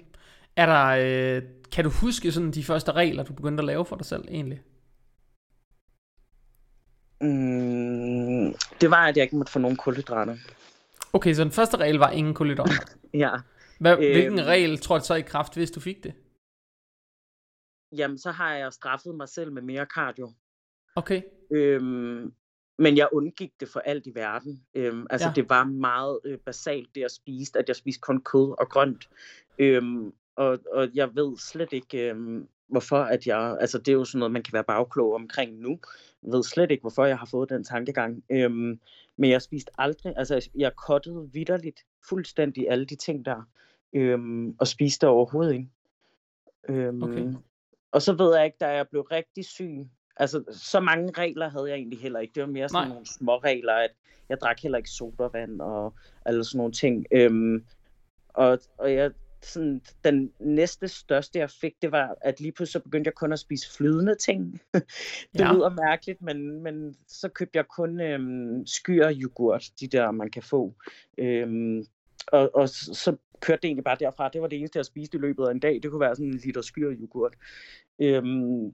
Er 0.56 0.66
der, 0.66 0.86
øh, 0.86 1.44
kan 1.72 1.84
du 1.84 1.90
huske 1.90 2.32
sådan 2.32 2.52
de 2.52 2.64
første 2.64 2.92
regler, 2.92 3.24
du 3.24 3.34
begyndte 3.34 3.62
at 3.62 3.66
lave 3.66 3.86
for 3.86 3.96
dig 3.96 4.06
selv 4.06 4.26
egentlig? 4.28 4.62
Mm, 7.22 8.54
det 8.82 8.92
var, 8.92 9.08
at 9.08 9.18
jeg 9.18 9.24
ikke 9.24 9.36
måtte 9.36 9.52
få 9.52 9.60
nogen 9.60 9.78
kulhydrater. 9.78 10.38
Okay, 11.14 11.34
så 11.34 11.44
den 11.44 11.52
første 11.52 11.78
regel 11.78 11.98
var 11.98 12.10
ingen 12.12 12.34
kulhydrater? 12.34 12.74
ja. 13.24 13.32
Hvad, 13.80 13.96
hvilken 13.98 14.40
øhm, 14.40 14.48
regel 14.48 14.78
tror 14.78 14.98
du 14.98 15.06
så 15.06 15.16
i 15.16 15.22
kraft, 15.22 15.54
hvis 15.54 15.72
du 15.72 15.80
fik 15.80 16.04
det? 16.04 16.14
Jamen, 17.98 18.18
så 18.18 18.32
har 18.32 18.54
jeg 18.54 18.74
straffet 18.74 19.16
mig 19.16 19.30
selv 19.30 19.52
med 19.52 19.62
mere 19.62 19.86
cardio. 19.86 20.32
Okay. 20.96 21.22
Øhm, 21.52 22.34
men 22.78 22.98
jeg 22.98 23.10
undgik 23.12 23.52
det 23.60 23.70
for 23.70 23.80
alt 23.80 24.08
i 24.08 24.16
verden. 24.16 24.64
Øhm, 24.74 25.08
altså, 25.10 25.28
ja. 25.28 25.34
det 25.34 25.50
var 25.50 25.64
meget 25.64 26.20
øh, 26.26 26.38
basalt, 26.38 26.96
det 26.96 27.02
jeg 27.02 27.12
spiste, 27.12 27.60
at 27.60 27.68
jeg 27.68 27.76
spiste 27.76 28.02
kun 28.02 28.22
kød 28.22 28.56
og 28.60 28.70
grønt. 28.70 29.10
Øhm, 29.60 30.14
og, 30.36 30.60
og 30.72 30.90
jeg 30.94 31.16
ved 31.16 31.38
slet 31.38 31.74
ikke, 31.74 32.10
øhm, 32.10 32.48
hvorfor 32.68 32.98
at 32.98 33.28
jeg... 33.28 33.58
Altså, 33.60 33.78
det 33.78 33.88
er 33.88 33.94
jo 33.94 34.06
sådan 34.06 34.20
noget, 34.20 34.32
man 34.32 34.44
kan 34.44 34.54
være 34.54 34.64
bagklog 34.64 35.14
omkring 35.14 35.60
nu. 35.60 35.80
Jeg 36.24 36.32
ved 36.34 36.44
slet 36.44 36.72
ikke, 36.72 36.82
hvorfor 36.82 37.06
jeg 37.06 37.18
har 37.18 37.26
fået 37.26 37.50
den 37.50 37.64
tankegang. 37.64 38.24
Øhm, 38.32 38.80
men 39.18 39.30
jeg 39.30 39.42
spiste 39.42 39.72
aldrig... 39.78 40.14
Altså, 40.18 40.50
jeg 40.56 40.76
kottede 40.76 41.30
vidderligt 41.34 41.86
fuldstændig 42.10 42.70
alle 42.70 42.86
de 42.86 42.96
ting 42.96 43.26
der. 43.26 43.50
Øhm, 43.94 44.56
og 44.60 44.68
spiste 44.68 45.08
overhovedet 45.08 45.54
ikke. 45.54 45.70
Øhm, 46.70 47.04
okay. 47.04 47.34
Og 47.92 48.02
så 48.02 48.14
ved 48.14 48.36
jeg 48.36 48.46
ikke, 48.46 48.58
da 48.60 48.68
jeg 48.68 48.88
blev 48.90 49.02
rigtig 49.02 49.46
syg, 49.46 49.88
altså 50.20 50.44
så 50.52 50.80
mange 50.80 51.12
regler 51.18 51.50
havde 51.50 51.70
jeg 51.70 51.76
egentlig 51.76 52.00
heller 52.00 52.20
ikke. 52.20 52.32
Det 52.36 52.44
var 52.44 52.50
mere 52.50 52.70
sådan 52.70 52.88
Nej. 52.88 52.90
nogle 52.90 53.06
små 53.06 53.38
regler, 53.38 53.74
at 53.74 53.92
jeg 54.30 54.38
drak 54.42 54.60
heller 54.62 54.78
ikke 54.78 54.90
sodavand 54.90 55.62
og 55.62 55.94
alle 56.26 56.44
sådan 56.44 56.58
nogle 56.58 56.74
ting. 56.74 57.06
Øhm, 57.12 57.66
og, 58.28 58.60
og 58.78 58.94
jeg, 58.94 59.12
sådan, 59.42 59.82
den 60.04 60.32
næste 60.40 60.88
største, 60.88 61.40
jeg 61.40 61.50
fik, 61.50 61.74
det 61.82 61.92
var, 61.92 62.18
at 62.22 62.40
lige 62.40 62.52
pludselig 62.52 62.74
så 62.74 62.84
begyndte 62.84 63.08
jeg 63.08 63.16
kun 63.16 63.34
at 63.34 63.40
spise 63.40 63.76
flydende 63.78 64.16
ting. 64.16 64.62
det 65.34 65.40
ja. 65.40 65.54
lyder 65.54 65.70
mærkeligt, 65.70 66.22
men, 66.22 66.64
men 66.64 66.96
så 67.08 67.30
købte 67.30 67.58
jeg 67.58 67.68
kun 67.68 68.00
øhm, 68.00 68.66
skyr 68.66 69.12
yoghurt, 69.12 69.70
de 69.80 69.88
der, 69.88 70.12
man 70.12 70.30
kan 70.30 70.44
få. 70.44 70.74
Øhm, 71.18 71.86
og, 72.28 72.56
og 72.56 72.70
så 72.70 73.18
kørte 73.40 73.62
det 73.62 73.68
egentlig 73.68 73.84
bare 73.84 73.98
derfra. 74.00 74.30
Det 74.30 74.42
var 74.42 74.48
det 74.48 74.60
eneste, 74.60 74.78
jeg 74.78 74.86
spiste 74.86 75.18
i 75.18 75.22
løbet 75.22 75.46
af 75.48 75.52
en 75.52 75.60
dag. 75.60 75.80
Det 75.84 75.92
kunne 75.92 76.02
være 76.02 76.16
sådan 76.16 76.32
en 76.32 76.42
liter 76.44 76.62
skyr 76.62 76.92
yoghurt. 76.92 77.34
Øhm, 78.00 78.74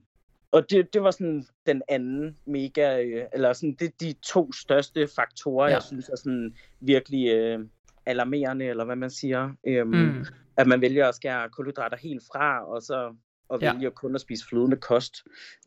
og 0.54 0.70
det, 0.70 0.94
det 0.94 1.02
var 1.02 1.10
sådan 1.10 1.46
den 1.66 1.82
anden 1.88 2.36
mega, 2.46 3.02
øh, 3.02 3.24
eller 3.32 3.52
sådan 3.52 3.74
det 3.74 4.00
de 4.00 4.12
to 4.12 4.52
største 4.52 5.08
faktorer, 5.16 5.68
ja. 5.68 5.74
jeg 5.74 5.82
synes 5.82 6.08
er 6.08 6.16
sådan 6.16 6.54
virkelig 6.80 7.28
øh, 7.28 7.58
alarmerende, 8.06 8.64
eller 8.64 8.84
hvad 8.84 8.96
man 8.96 9.10
siger. 9.10 9.50
Øhm, 9.66 9.88
mm. 9.88 10.24
At 10.56 10.66
man 10.66 10.80
vælger 10.80 11.08
at 11.08 11.14
skære 11.14 11.48
kulhydrater 11.50 11.96
helt 11.96 12.22
fra, 12.32 12.66
og 12.66 12.82
så 12.82 13.14
og 13.48 13.60
ja. 13.62 13.72
vælger 13.72 13.90
kun 13.90 14.14
at 14.14 14.20
spise 14.20 14.46
flydende 14.48 14.76
kost. 14.76 15.14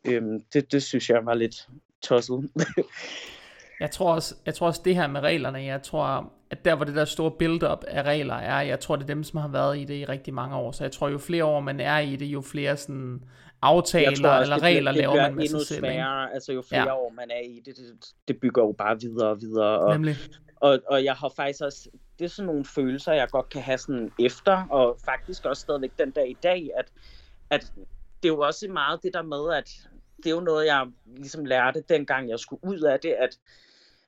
Øhm, 0.08 0.42
det, 0.54 0.72
det 0.72 0.84
synes 0.84 1.10
jeg 1.10 1.26
var 1.26 1.34
lidt 1.34 1.68
tosset. 2.02 2.50
Jeg 3.80 3.92
tror 3.92 4.14
også, 4.14 4.36
jeg 4.46 4.56
tror 4.56 4.68
også 4.68 4.82
det 4.86 4.96
her 4.96 5.08
med 5.08 5.22
reglerne, 5.22 5.60
jeg 5.60 5.82
tror, 5.82 6.34
at 6.50 6.66
der 6.66 6.76
hvor 6.76 6.86
det 6.86 6.96
der 6.96 7.06
store 7.06 7.32
build-up 7.32 7.84
af 7.88 8.04
regler 8.04 8.34
er, 8.34 8.62
jeg 8.62 8.80
tror 8.80 8.96
det 8.96 9.04
er 9.04 9.08
dem, 9.08 9.24
som 9.24 9.40
har 9.40 9.48
været 9.48 9.78
i 9.78 9.84
det 9.84 9.94
i 9.94 10.06
rigtig 10.06 10.34
mange 10.34 10.56
år. 10.56 10.72
Så 10.72 10.84
jeg 10.84 10.92
tror 10.92 11.10
jo 11.10 11.18
flere 11.18 11.46
år 11.46 11.60
man 11.60 11.80
er 11.80 12.00
i 12.00 12.16
det, 12.16 12.26
jo 12.26 12.42
flere 12.42 12.78
sådan 12.78 13.24
aftaler 13.62 14.16
tror 14.16 14.30
også, 14.30 14.54
eller 14.54 14.64
regler 14.64 14.92
det, 14.92 14.98
det 14.98 15.08
laver 15.08 15.22
man 15.22 15.36
med 15.36 15.48
sig 15.48 15.62
selv. 15.62 15.80
Sværere, 15.80 16.34
altså 16.34 16.54
jo 16.54 16.62
flere 16.62 16.88
ja. 16.88 16.96
år 16.96 17.14
man 17.16 17.32
er 17.32 17.40
i 17.40 17.62
det, 17.66 17.78
det, 17.78 18.14
det 18.28 18.40
bygger 18.40 18.64
jo 18.64 18.72
bare 18.72 19.00
videre 19.00 19.30
og 19.30 19.42
videre. 19.42 19.80
Og, 19.80 19.94
Nemlig. 19.94 20.16
Og, 20.56 20.80
og 20.88 21.04
jeg 21.04 21.14
har 21.14 21.32
faktisk 21.36 21.62
også, 21.62 21.90
det 22.20 22.26
er 22.26 22.30
sådan 22.30 22.46
nogle 22.46 22.66
følelser, 22.66 23.14
jeg 23.14 23.30
godt 23.30 23.50
kan 23.50 23.62
have 23.62 23.78
sådan 23.78 24.12
efter, 24.20 24.68
og 24.70 24.98
faktisk 25.06 25.46
også 25.46 25.62
stadigvæk 25.62 25.92
den 26.00 26.12
dag 26.12 26.30
i 26.30 26.38
dag, 26.44 26.70
at, 26.78 26.86
at 27.50 27.74
det 28.24 28.30
er 28.30 28.34
jo 28.34 28.40
også 28.40 28.68
meget 28.68 29.04
det 29.04 29.14
der 29.14 29.22
med, 29.22 29.54
at 29.58 29.70
det 30.18 30.26
er 30.26 30.32
jo 30.32 30.40
noget, 30.40 30.66
jeg 30.66 30.88
ligesom 31.18 31.46
lærte, 31.46 31.84
dengang 31.90 32.30
jeg 32.30 32.40
skulle 32.40 32.60
ud 32.64 32.80
af 32.80 33.00
det, 33.00 33.12
at 33.12 33.38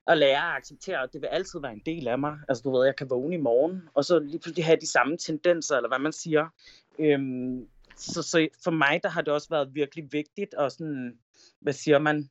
at 0.09 0.17
lære 0.17 0.51
at 0.51 0.57
acceptere, 0.57 1.03
at 1.03 1.13
det 1.13 1.21
vil 1.21 1.27
altid 1.27 1.59
være 1.59 1.73
en 1.73 1.81
del 1.85 2.07
af 2.07 2.19
mig. 2.19 2.37
Altså 2.49 2.63
du 2.63 2.71
ved, 2.71 2.85
jeg 2.85 2.95
kan 2.95 3.09
vågne 3.09 3.35
i 3.35 3.41
morgen, 3.41 3.81
og 3.93 4.05
så 4.05 4.19
lige 4.19 4.39
pludselig 4.39 4.65
have 4.65 4.79
de 4.81 4.91
samme 4.91 5.17
tendenser, 5.17 5.75
eller 5.75 5.87
hvad 5.89 5.99
man 5.99 6.11
siger. 6.11 6.47
Øhm, 6.99 7.67
så, 7.97 8.21
så 8.21 8.47
for 8.63 8.71
mig, 8.71 8.99
der 9.03 9.09
har 9.09 9.21
det 9.21 9.33
også 9.33 9.49
været 9.49 9.75
virkelig 9.75 10.13
vigtigt, 10.13 10.53
og 10.53 10.71
sådan, 10.71 11.17
hvad 11.59 11.73
siger 11.73 11.99
man, 11.99 12.29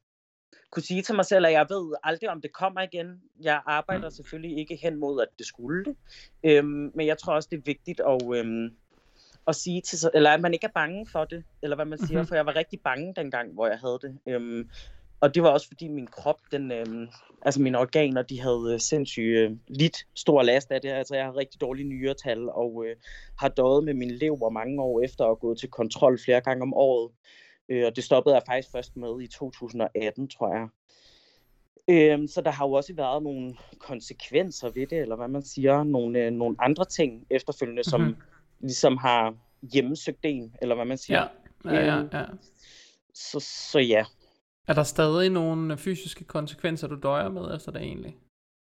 kunne 0.71 0.83
sige 0.83 1.03
til 1.03 1.15
mig 1.15 1.25
selv, 1.25 1.47
at 1.47 1.53
jeg 1.53 1.67
ved 1.69 1.95
aldrig, 2.03 2.31
om 2.31 2.41
det 2.41 2.53
kommer 2.53 2.81
igen. 2.81 3.23
Jeg 3.43 3.63
arbejder 3.67 4.11
selvfølgelig 4.11 4.59
ikke 4.59 4.79
hen 4.83 4.97
mod, 4.97 5.23
at 5.23 5.29
det 5.39 5.47
skulle 5.47 5.85
det. 5.85 5.97
Øhm, 6.45 6.93
men 6.95 7.07
jeg 7.07 7.19
tror 7.19 7.35
også, 7.35 7.49
det 7.53 7.57
er 7.57 7.63
vigtigt 7.65 8.01
at, 8.01 8.35
øhm, 8.35 8.71
at 9.47 9.57
sige 9.57 9.81
til 9.81 9.99
sig, 9.99 10.11
eller 10.15 10.31
at 10.31 10.41
man 10.41 10.55
ikke 10.55 10.67
er 10.67 10.73
bange 10.75 11.07
for 11.07 11.25
det, 11.25 11.45
eller 11.63 11.77
hvad 11.77 11.85
man 11.85 11.99
siger, 11.99 12.19
mm-hmm. 12.19 12.27
for 12.27 12.35
jeg 12.35 12.47
var 12.47 12.57
rigtig 12.57 12.81
bange 12.81 13.15
dengang, 13.17 13.53
hvor 13.53 13.67
jeg 13.67 13.79
havde 13.79 13.99
det. 14.03 14.19
Øhm, 14.27 14.71
og 15.21 15.35
det 15.35 15.43
var 15.43 15.49
også 15.49 15.69
fordi 15.69 15.89
min 15.89 16.07
krop, 16.07 16.41
den, 16.53 16.73
øh, 16.73 17.09
altså 17.43 17.63
mine 17.63 17.79
organer, 17.79 18.23
de 18.23 18.41
havde 18.41 18.71
øh, 18.73 18.81
sindssygt 18.81 19.37
øh, 19.37 19.51
lidt 19.69 20.07
stor 20.15 20.43
last 20.43 20.71
af 20.71 20.81
det. 20.81 20.89
Altså 20.89 21.15
jeg 21.15 21.25
har 21.25 21.37
rigtig 21.37 21.61
dårlige 21.61 21.89
nyretal 21.89 22.49
og 22.49 22.85
øh, 22.87 22.97
har 23.39 23.49
døjet 23.49 23.85
med 23.85 23.95
min 23.95 24.11
lever 24.11 24.51
mange 24.51 24.83
år 24.83 25.01
efter 25.01 25.25
at 25.25 25.39
gå 25.39 25.55
til 25.55 25.71
kontrol 25.71 26.19
flere 26.25 26.41
gange 26.41 26.63
om 26.63 26.75
året. 26.75 27.13
Øh, 27.69 27.87
og 27.87 27.97
det 27.97 28.05
stoppede 28.05 28.35
jeg 28.35 28.43
faktisk 28.47 28.73
først 28.73 28.97
med 28.97 29.23
i 29.23 29.27
2018, 29.27 30.29
tror 30.29 30.55
jeg. 30.57 30.69
Øh, 31.91 32.29
så 32.29 32.41
der 32.41 32.51
har 32.51 32.67
jo 32.67 32.73
også 32.73 32.95
været 32.95 33.23
nogle 33.23 33.55
konsekvenser 33.79 34.71
ved 34.71 34.87
det, 34.87 34.99
eller 34.99 35.17
hvad 35.17 35.29
man 35.29 35.43
siger, 35.43 35.85
nogle, 35.85 36.19
øh, 36.19 36.31
nogle 36.31 36.57
andre 36.59 36.85
ting 36.85 37.27
efterfølgende, 37.31 37.83
mm-hmm. 37.87 37.91
som 37.91 38.01
mhm. 38.01 38.17
ligesom 38.61 38.97
har 38.97 39.35
hjemmesøgt 39.73 40.19
en, 40.23 40.55
eller 40.63 40.75
hvad 40.75 40.85
man 40.85 40.99
siger. 40.99 41.27
Ja, 41.65 41.75
ja, 41.75 41.95
ja. 41.95 42.05
ja. 42.13 42.25
Så, 43.15 43.41
så 43.41 43.79
ja. 43.79 44.05
Er 44.69 44.75
der 44.75 44.83
stadig 44.83 45.31
nogle 45.31 45.79
fysiske 45.79 46.25
konsekvenser, 46.25 46.89
du 46.89 46.99
døjer 47.03 47.29
med 47.29 47.57
efter 47.57 47.73
det 47.73 47.83
egentlig? 47.83 48.17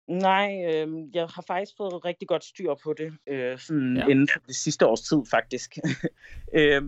Nej, 0.08 0.50
øh, 0.66 0.88
jeg 1.14 1.28
har 1.28 1.44
faktisk 1.48 1.78
fået 1.78 2.06
rigtig 2.06 2.28
godt 2.28 2.44
styr 2.44 2.76
på 2.84 2.94
det, 2.94 3.14
øh, 3.28 3.60
sådan 3.60 3.98
ja. 3.98 4.08
inden 4.08 4.28
for 4.34 4.40
det 4.40 4.56
sidste 4.56 4.88
års 4.88 5.02
tid 5.02 5.18
faktisk. 5.30 5.78
øh, 6.60 6.82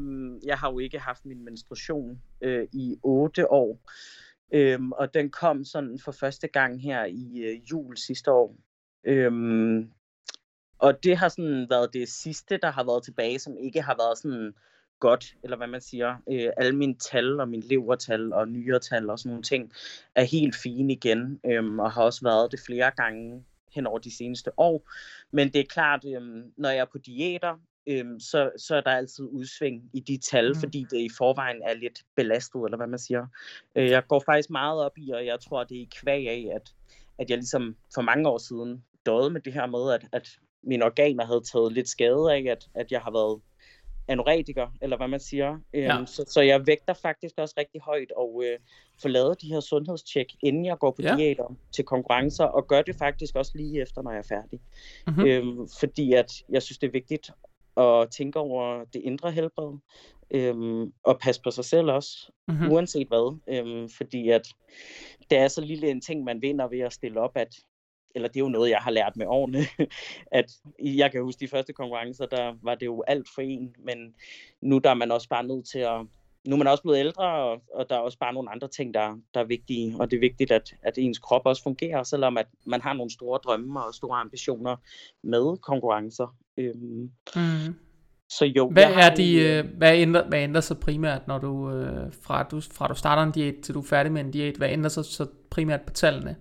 jeg 0.45 0.57
har 0.57 0.71
jo 0.71 0.79
ikke 0.79 0.99
haft 0.99 1.25
min 1.25 1.45
menstruation 1.45 2.21
øh, 2.41 2.67
i 2.73 2.95
otte 3.03 3.51
år, 3.51 3.79
øh, 4.53 4.79
og 4.89 5.13
den 5.13 5.31
kom 5.31 5.65
sådan 5.65 5.99
for 6.05 6.11
første 6.11 6.47
gang 6.47 6.81
her 6.81 7.05
i 7.05 7.37
øh, 7.37 7.71
jul 7.71 7.97
sidste 7.97 8.31
år. 8.31 8.55
Øh, 9.05 9.31
og 10.79 11.03
det 11.03 11.17
har 11.17 11.29
sådan 11.29 11.67
været 11.69 11.93
det 11.93 12.09
sidste, 12.09 12.57
der 12.57 12.71
har 12.71 12.83
været 12.83 13.03
tilbage, 13.03 13.39
som 13.39 13.57
ikke 13.57 13.81
har 13.81 13.95
været 13.99 14.17
sådan 14.17 14.53
godt, 14.99 15.35
eller 15.43 15.57
hvad 15.57 15.67
man 15.67 15.81
siger. 15.81 16.15
Øh, 16.31 16.49
alle 16.57 16.75
mine 16.75 16.95
tal 16.95 17.39
og 17.39 17.49
min 17.49 17.63
levertal 17.69 18.33
og 18.33 18.47
nyretal 18.47 19.09
og 19.09 19.19
sådan 19.19 19.29
nogle 19.29 19.43
ting 19.43 19.71
er 20.15 20.23
helt 20.23 20.55
fine 20.55 20.93
igen, 20.93 21.39
øh, 21.45 21.77
og 21.77 21.91
har 21.91 22.03
også 22.03 22.21
været 22.23 22.51
det 22.51 22.59
flere 22.65 22.91
gange 22.91 23.43
hen 23.75 23.87
over 23.87 23.99
de 23.99 24.15
seneste 24.17 24.59
år. 24.59 24.89
Men 25.31 25.53
det 25.53 25.59
er 25.59 25.65
klart, 25.69 26.05
øh, 26.05 26.21
når 26.57 26.69
jeg 26.69 26.79
er 26.79 26.85
på 26.91 26.97
diæter, 26.97 27.59
øh, 27.87 28.05
så, 28.19 28.51
så 28.57 28.75
er 28.75 28.81
der 28.81 28.91
altid 28.91 29.23
udsving 29.23 29.89
i 29.93 29.99
de 29.99 30.17
tal, 30.17 30.49
mm. 30.49 30.59
fordi 30.59 30.85
det 30.91 30.97
i 30.97 31.09
forvejen 31.17 31.61
er 31.63 31.73
lidt 31.73 32.01
belastet, 32.15 32.61
eller 32.65 32.77
hvad 32.77 32.87
man 32.87 32.99
siger. 32.99 33.27
Øh, 33.75 33.89
jeg 33.89 34.07
går 34.07 34.23
faktisk 34.25 34.49
meget 34.49 34.81
op 34.81 34.97
i, 34.97 35.09
og 35.09 35.25
jeg 35.25 35.39
tror, 35.39 35.63
det 35.63 35.77
er 35.77 35.81
i 35.81 35.89
kvæg 36.01 36.27
af, 36.27 36.47
at, 36.55 36.73
at 37.17 37.29
jeg 37.29 37.37
ligesom 37.37 37.75
for 37.93 38.01
mange 38.01 38.29
år 38.29 38.37
siden 38.37 38.83
døde 39.05 39.29
med 39.29 39.41
det 39.41 39.53
her 39.53 39.65
med, 39.65 39.93
at, 39.93 40.07
at 40.11 40.29
mine 40.63 40.85
organer 40.85 41.25
havde 41.25 41.41
taget 41.51 41.73
lidt 41.73 41.89
skade 41.89 42.33
af, 42.33 42.45
at, 42.51 42.69
at 42.75 42.91
jeg 42.91 43.01
har 43.01 43.11
været 43.11 43.41
anoretiker, 44.09 44.67
eller 44.81 44.97
hvad 44.97 45.07
man 45.07 45.19
siger. 45.19 45.59
Ja. 45.73 45.97
Øhm, 45.97 46.05
så, 46.05 46.25
så 46.27 46.41
jeg 46.41 46.67
vægter 46.67 46.93
faktisk 46.93 47.35
også 47.37 47.55
rigtig 47.57 47.81
højt 47.81 48.11
og 48.11 48.43
øh, 48.45 48.59
får 49.01 49.09
lavet 49.09 49.41
de 49.41 49.47
her 49.47 49.59
sundhedstjek, 49.59 50.35
inden 50.43 50.65
jeg 50.65 50.77
går 50.77 50.91
på 50.91 51.01
ja. 51.01 51.15
diæter 51.15 51.55
til 51.71 51.85
konkurrencer, 51.85 52.43
og 52.43 52.67
gør 52.67 52.81
det 52.81 52.95
faktisk 52.95 53.35
også 53.35 53.51
lige 53.55 53.81
efter, 53.81 54.01
når 54.01 54.11
jeg 54.11 54.19
er 54.19 54.27
færdig. 54.29 54.59
Mm-hmm. 55.07 55.25
Øhm, 55.25 55.67
fordi 55.79 56.13
at 56.13 56.43
jeg 56.49 56.61
synes, 56.61 56.77
det 56.77 56.87
er 56.87 56.91
vigtigt 56.91 57.31
at 57.77 58.11
tænke 58.11 58.39
over 58.39 58.83
det 58.93 59.01
indre 59.01 59.31
helbred, 59.31 59.77
øhm, 60.31 60.93
og 61.03 61.19
passe 61.19 61.41
på 61.41 61.51
sig 61.51 61.65
selv 61.65 61.91
også, 61.91 62.31
mm-hmm. 62.47 62.71
uanset 62.71 63.07
hvad. 63.07 63.37
Øhm, 63.47 63.89
fordi 63.89 64.29
at 64.29 64.47
det 65.29 65.37
er 65.37 65.47
så 65.47 65.61
lille 65.61 65.89
en 65.89 66.01
ting, 66.01 66.23
man 66.23 66.41
vinder 66.41 66.67
ved 66.67 66.79
at 66.79 66.93
stille 66.93 67.19
op, 67.19 67.31
at 67.35 67.55
eller 68.15 68.27
det 68.27 68.35
er 68.35 68.43
jo 68.43 68.49
noget, 68.49 68.69
jeg 68.69 68.79
har 68.79 68.91
lært 68.91 69.15
med 69.15 69.25
årene, 69.27 69.59
at 70.39 70.51
jeg 70.79 71.11
kan 71.11 71.23
huske 71.23 71.39
de 71.39 71.47
første 71.47 71.73
konkurrencer, 71.73 72.25
der 72.25 72.53
var 72.63 72.75
det 72.75 72.85
jo 72.85 73.03
alt 73.07 73.27
for 73.35 73.41
en, 73.41 73.75
men 73.85 73.97
nu 74.61 74.77
der 74.77 74.89
er 74.89 74.93
man 74.93 75.11
også 75.11 75.29
bare 75.29 75.43
nødt 75.43 75.69
til 75.69 75.79
at, 75.79 76.01
nu 76.47 76.55
er 76.55 76.57
man 76.57 76.67
også 76.67 76.83
blevet 76.83 76.99
ældre, 76.99 77.23
og, 77.23 77.61
og 77.73 77.89
der 77.89 77.95
er 77.95 77.99
også 77.99 78.17
bare 78.17 78.33
nogle 78.33 78.51
andre 78.51 78.67
ting, 78.67 78.93
der, 78.93 79.17
der 79.33 79.39
er 79.39 79.43
vigtige, 79.43 79.95
og 79.99 80.11
det 80.11 80.17
er 80.17 80.21
vigtigt, 80.21 80.51
at, 80.51 80.75
at 80.83 80.97
ens 80.97 81.19
krop 81.19 81.41
også 81.45 81.63
fungerer, 81.63 82.03
selvom 82.03 82.37
at 82.37 82.47
man 82.65 82.81
har 82.81 82.93
nogle 82.93 83.11
store 83.11 83.39
drømme 83.43 83.83
og 83.83 83.93
store 83.93 84.19
ambitioner 84.19 84.75
med 85.23 85.57
konkurrencer. 85.57 86.35
Øhm, 86.57 87.11
mm. 87.35 87.75
Så 88.29 88.45
jo, 88.45 88.69
hvad, 88.69 88.93
er 88.93 89.15
de, 89.15 89.33
øh, 89.33 89.65
hvad, 89.77 89.97
ændrer, 89.97 90.27
hvad 90.27 90.39
ændrer 90.39 90.61
sig 90.61 90.79
primært, 90.79 91.27
når 91.27 91.37
du, 91.37 91.71
øh, 91.71 92.13
fra, 92.21 92.43
du, 92.43 92.61
fra 92.61 92.87
du 92.87 92.95
starter 92.95 93.23
en 93.23 93.31
diæt 93.31 93.53
til 93.63 93.73
du 93.73 93.79
er 93.79 93.85
færdig 93.85 94.11
med 94.11 94.21
en 94.21 94.31
diæt, 94.31 94.55
hvad 94.55 94.69
ændrer 94.69 94.89
sig 94.89 95.05
så 95.05 95.27
primært 95.49 95.81
på 95.81 95.93
tallene? 95.93 96.35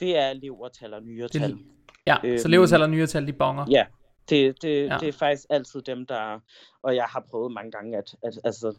Det 0.00 0.16
er 0.16 0.32
levertal 0.32 0.94
og 0.94 1.02
nyretal. 1.02 1.50
Det, 1.50 1.58
ja, 2.06 2.16
øhm, 2.24 2.38
så 2.38 2.48
levertal 2.48 2.82
og 2.82 2.90
nyretal, 2.90 3.26
de 3.26 3.32
bonger. 3.32 3.66
Ja, 3.70 3.86
det, 4.30 4.62
det, 4.62 4.86
ja. 4.86 4.98
det 5.00 5.08
er 5.08 5.12
faktisk 5.12 5.46
altid 5.50 5.82
dem, 5.82 6.06
der... 6.06 6.40
Og 6.82 6.96
jeg 6.96 7.04
har 7.04 7.24
prøvet 7.30 7.52
mange 7.52 7.70
gange, 7.70 7.98
at, 7.98 8.16
at, 8.22 8.40
altså, 8.44 8.76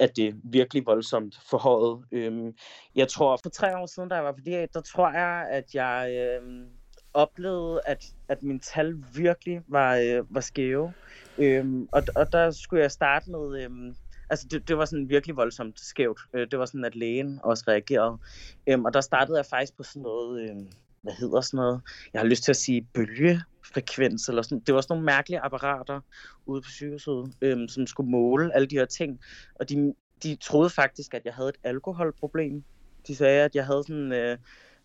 at 0.00 0.16
det 0.16 0.28
er 0.28 0.32
virkelig 0.44 0.86
voldsomt 0.86 1.34
forhøjet. 1.50 2.04
Øhm, 2.12 2.54
jeg 2.94 3.08
tror, 3.08 3.38
for 3.42 3.50
tre 3.50 3.78
år 3.78 3.86
siden, 3.86 4.08
da 4.08 4.14
jeg 4.14 4.24
var 4.24 4.32
på 4.32 4.40
diæt, 4.44 4.74
der 4.74 4.80
tror 4.80 5.10
jeg, 5.10 5.46
at 5.50 5.74
jeg 5.74 6.16
øhm, 6.42 6.66
oplevede, 7.14 7.80
at, 7.86 8.04
at 8.28 8.42
min 8.42 8.60
tal 8.60 9.04
virkelig 9.14 9.60
var, 9.68 9.96
øh, 9.96 10.34
var 10.34 10.40
skæve. 10.40 10.92
Øhm, 11.38 11.88
og, 11.92 12.02
og 12.16 12.32
der 12.32 12.50
skulle 12.50 12.82
jeg 12.82 12.90
starte 12.90 13.30
med... 13.30 13.64
Øhm, 13.64 13.94
altså 14.30 14.46
det, 14.50 14.68
det 14.68 14.78
var 14.78 14.84
sådan 14.84 15.08
virkelig 15.08 15.36
voldsomt 15.36 15.80
skævt. 15.80 16.20
Øh, 16.34 16.46
det 16.50 16.58
var 16.58 16.66
sådan, 16.66 16.84
at 16.84 16.96
lægen 16.96 17.40
også 17.42 17.64
reagerede. 17.68 18.18
Øhm, 18.66 18.84
og 18.84 18.94
der 18.94 19.00
startede 19.00 19.36
jeg 19.36 19.46
faktisk 19.46 19.76
på 19.76 19.82
sådan 19.82 20.02
noget... 20.02 20.50
Øhm, 20.50 20.68
hvad 21.02 21.12
hedder 21.12 21.40
sådan 21.40 21.58
noget? 21.58 21.80
Jeg 22.12 22.20
har 22.20 22.26
lyst 22.26 22.44
til 22.44 22.52
at 22.52 22.56
sige 22.56 22.88
bølgefrekvens, 22.94 24.28
eller 24.28 24.42
sådan. 24.42 24.60
Det 24.60 24.74
var 24.74 24.80
sådan 24.80 24.94
nogle 24.94 25.06
mærkelige 25.06 25.40
apparater 25.40 26.00
ude 26.46 26.62
på 26.62 26.70
sygehuset, 26.70 27.34
øhm, 27.42 27.68
som 27.68 27.86
skulle 27.86 28.10
måle 28.10 28.54
alle 28.54 28.66
de 28.66 28.76
her 28.76 28.84
ting. 28.84 29.20
Og 29.54 29.68
de, 29.68 29.94
de 30.22 30.36
troede 30.36 30.70
faktisk, 30.70 31.14
at 31.14 31.22
jeg 31.24 31.34
havde 31.34 31.48
et 31.48 31.56
alkoholproblem. 31.64 32.64
De 33.06 33.16
sagde, 33.16 33.44
at 33.44 33.54
jeg 33.54 33.66
havde 33.66 33.84
sådan... 33.86 34.12
Øh, 34.12 34.38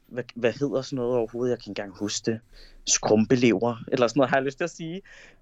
hvad, 0.07 0.23
hvad 0.35 0.53
hedder 0.53 0.81
sådan 0.81 0.97
noget 0.97 1.17
overhovedet? 1.17 1.51
Jeg 1.51 1.57
kan 1.59 1.71
ikke 1.71 1.81
engang 1.81 1.99
huske 1.99 2.31
det. 2.31 2.39
Skrumpelever, 2.87 3.83
eller 3.91 4.07
sådan 4.07 4.19
noget, 4.19 4.29
har 4.29 4.37
jeg 4.37 4.45
lyst 4.45 4.57
til 4.57 4.63
at 4.63 4.69
sige. 4.69 5.01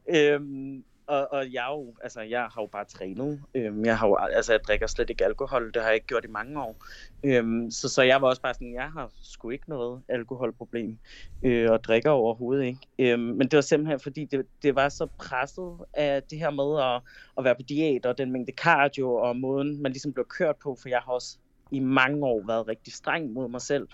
Øhm, 0.10 0.84
og, 1.08 1.28
og 1.32 1.54
jeg, 1.54 1.68
jo, 1.70 1.96
altså, 2.04 2.22
jeg 2.22 2.42
har 2.42 2.62
jo 2.62 2.66
bare 2.66 2.86
trænet. 2.86 3.42
Øhm, 3.56 3.86
jeg, 3.86 3.98
har 3.98 4.08
jo, 4.08 4.16
altså, 4.16 4.54
jeg 4.54 4.60
drikker 4.68 4.88
slet 4.88 5.10
ikke 5.10 5.26
alkohol. 5.26 5.72
Det 5.74 5.82
har 5.82 5.90
jeg 5.90 5.96
ikke 5.96 6.08
gjort 6.08 6.26
i 6.26 6.28
mange 6.28 6.62
år. 6.62 6.76
Øhm, 7.24 7.72
så, 7.72 7.90
så 7.90 8.02
jeg 8.02 8.22
var 8.22 8.28
også 8.28 8.42
bare 8.42 8.54
sådan, 8.54 8.74
jeg 8.74 8.92
har 8.92 9.12
sgu 9.22 9.50
ikke 9.50 9.70
noget 9.70 10.02
alkoholproblem. 10.10 10.98
Øh, 11.44 11.72
og 11.72 11.84
drikker 11.84 12.12
overhovedet 12.12 12.66
ikke. 12.66 12.80
Øhm, 13.00 13.22
men 13.22 13.42
det 13.42 13.54
var 13.54 13.62
simpelthen, 13.62 14.00
fordi 14.00 14.26
det, 14.26 14.46
det 14.64 14.76
var 14.76 14.90
så 14.90 15.06
presset 15.18 15.78
af 15.94 16.24
det 16.24 16.40
her 16.40 16.50
med 16.50 16.84
at, 16.84 17.02
at 17.38 17.44
være 17.44 17.56
på 17.56 17.62
diæt, 17.62 18.06
og 18.06 18.18
den 18.18 18.32
mængde 18.32 18.52
cardio, 18.52 19.14
og 19.14 19.36
måden, 19.36 19.82
man 19.82 19.92
ligesom 19.92 20.14
blev 20.14 20.26
kørt 20.26 20.56
på. 20.56 20.78
For 20.82 20.90
jeg 20.90 21.00
har 21.00 21.12
også 21.12 21.38
i 21.72 21.80
mange 21.80 22.26
år 22.26 22.44
været 22.48 22.68
rigtig 22.68 22.94
streng 22.94 23.34
mod 23.34 23.50
mig 23.50 23.62
selv. 23.62 23.88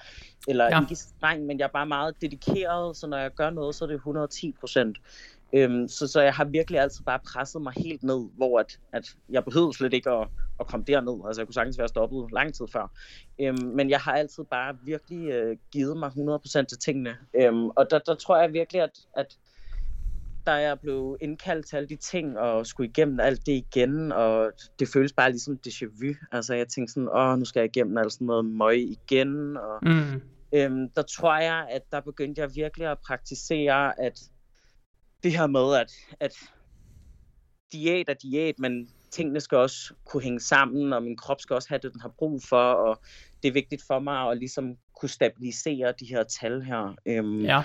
Eller 0.47 0.65
ja. 0.65 0.81
ikke 0.81 0.95
streng, 0.95 1.45
men 1.45 1.59
jeg 1.59 1.65
er 1.65 1.69
bare 1.69 1.85
meget 1.85 2.21
dedikeret, 2.21 2.97
så 2.97 3.07
når 3.07 3.17
jeg 3.17 3.31
gør 3.31 3.49
noget, 3.49 3.75
så 3.75 3.85
er 3.85 3.87
det 3.87 3.95
110 3.95 4.51
procent. 4.59 4.97
Øhm, 5.53 5.87
så, 5.87 6.07
så 6.07 6.21
jeg 6.21 6.33
har 6.33 6.45
virkelig 6.45 6.79
altid 6.79 7.03
bare 7.05 7.19
presset 7.33 7.61
mig 7.61 7.73
helt 7.77 8.03
ned, 8.03 8.29
hvor 8.35 8.59
at, 8.59 8.79
at 8.93 9.15
jeg 9.29 9.43
behøvede 9.43 9.73
slet 9.73 9.93
ikke 9.93 10.09
at, 10.09 10.27
at 10.59 10.67
komme 10.67 10.83
derned. 10.87 11.27
Altså 11.27 11.41
jeg 11.41 11.47
kunne 11.47 11.53
sagtens 11.53 11.77
være 11.77 11.87
stoppet 11.87 12.31
lang 12.31 12.53
tid 12.53 12.65
før. 12.73 12.91
Øhm, 13.41 13.65
men 13.75 13.89
jeg 13.89 13.99
har 13.99 14.13
altid 14.13 14.43
bare 14.43 14.77
virkelig 14.83 15.29
øh, 15.29 15.57
givet 15.71 15.97
mig 15.97 16.09
100% 16.09 16.63
til 16.63 16.77
tingene. 16.77 17.15
Øhm, 17.35 17.69
og 17.69 17.87
der, 17.89 17.99
der 17.99 18.15
tror 18.15 18.41
jeg 18.41 18.53
virkelig, 18.53 18.81
at, 18.81 18.99
at 19.17 19.37
der 20.45 20.55
jeg 20.55 20.79
blev 20.79 21.17
indkaldt 21.21 21.67
til 21.67 21.75
alle 21.75 21.89
de 21.89 21.95
ting, 21.95 22.39
og 22.39 22.67
skulle 22.67 22.89
igennem 22.89 23.19
alt 23.19 23.45
det 23.45 23.51
igen, 23.51 24.11
og 24.11 24.51
det 24.79 24.87
føles 24.93 25.13
bare 25.13 25.31
ligesom 25.31 25.59
déjà 25.67 25.85
vu. 25.85 26.13
Altså 26.31 26.53
jeg 26.53 26.67
tænkte 26.67 26.93
sådan, 26.93 27.09
åh, 27.13 27.39
nu 27.39 27.45
skal 27.45 27.59
jeg 27.59 27.69
igennem 27.75 27.97
alt 27.97 28.13
sådan 28.13 28.27
noget 28.27 28.45
møg 28.45 28.77
igen, 28.77 29.57
og 29.57 29.79
mm. 29.81 30.21
øhm, 30.53 30.89
der 30.89 31.01
tror 31.01 31.37
jeg, 31.37 31.67
at 31.69 31.81
der 31.91 32.01
begyndte 32.01 32.41
jeg 32.41 32.55
virkelig 32.55 32.87
at 32.87 32.97
praktisere, 33.07 34.01
at 34.01 34.19
det 35.23 35.31
her 35.31 35.47
med, 35.47 35.75
at, 35.75 35.91
at 36.19 36.33
diæt 37.71 38.09
er 38.09 38.13
diæt, 38.13 38.59
men 38.59 38.89
tingene 39.11 39.41
skal 39.41 39.57
også 39.57 39.93
kunne 40.05 40.23
hænge 40.23 40.39
sammen, 40.39 40.93
og 40.93 41.03
min 41.03 41.17
krop 41.17 41.41
skal 41.41 41.53
også 41.53 41.69
have 41.69 41.79
det, 41.79 41.93
den 41.93 42.01
har 42.01 42.13
brug 42.17 42.41
for, 42.43 42.73
og 42.73 43.01
det 43.43 43.49
er 43.49 43.53
vigtigt 43.53 43.83
for 43.87 43.99
mig 43.99 44.31
at 44.31 44.37
ligesom 44.37 44.75
kunne 44.99 45.09
stabilisere 45.09 45.93
de 45.99 46.05
her 46.05 46.23
tal 46.23 46.61
her. 46.61 46.95
Øhm, 47.05 47.41
ja. 47.41 47.63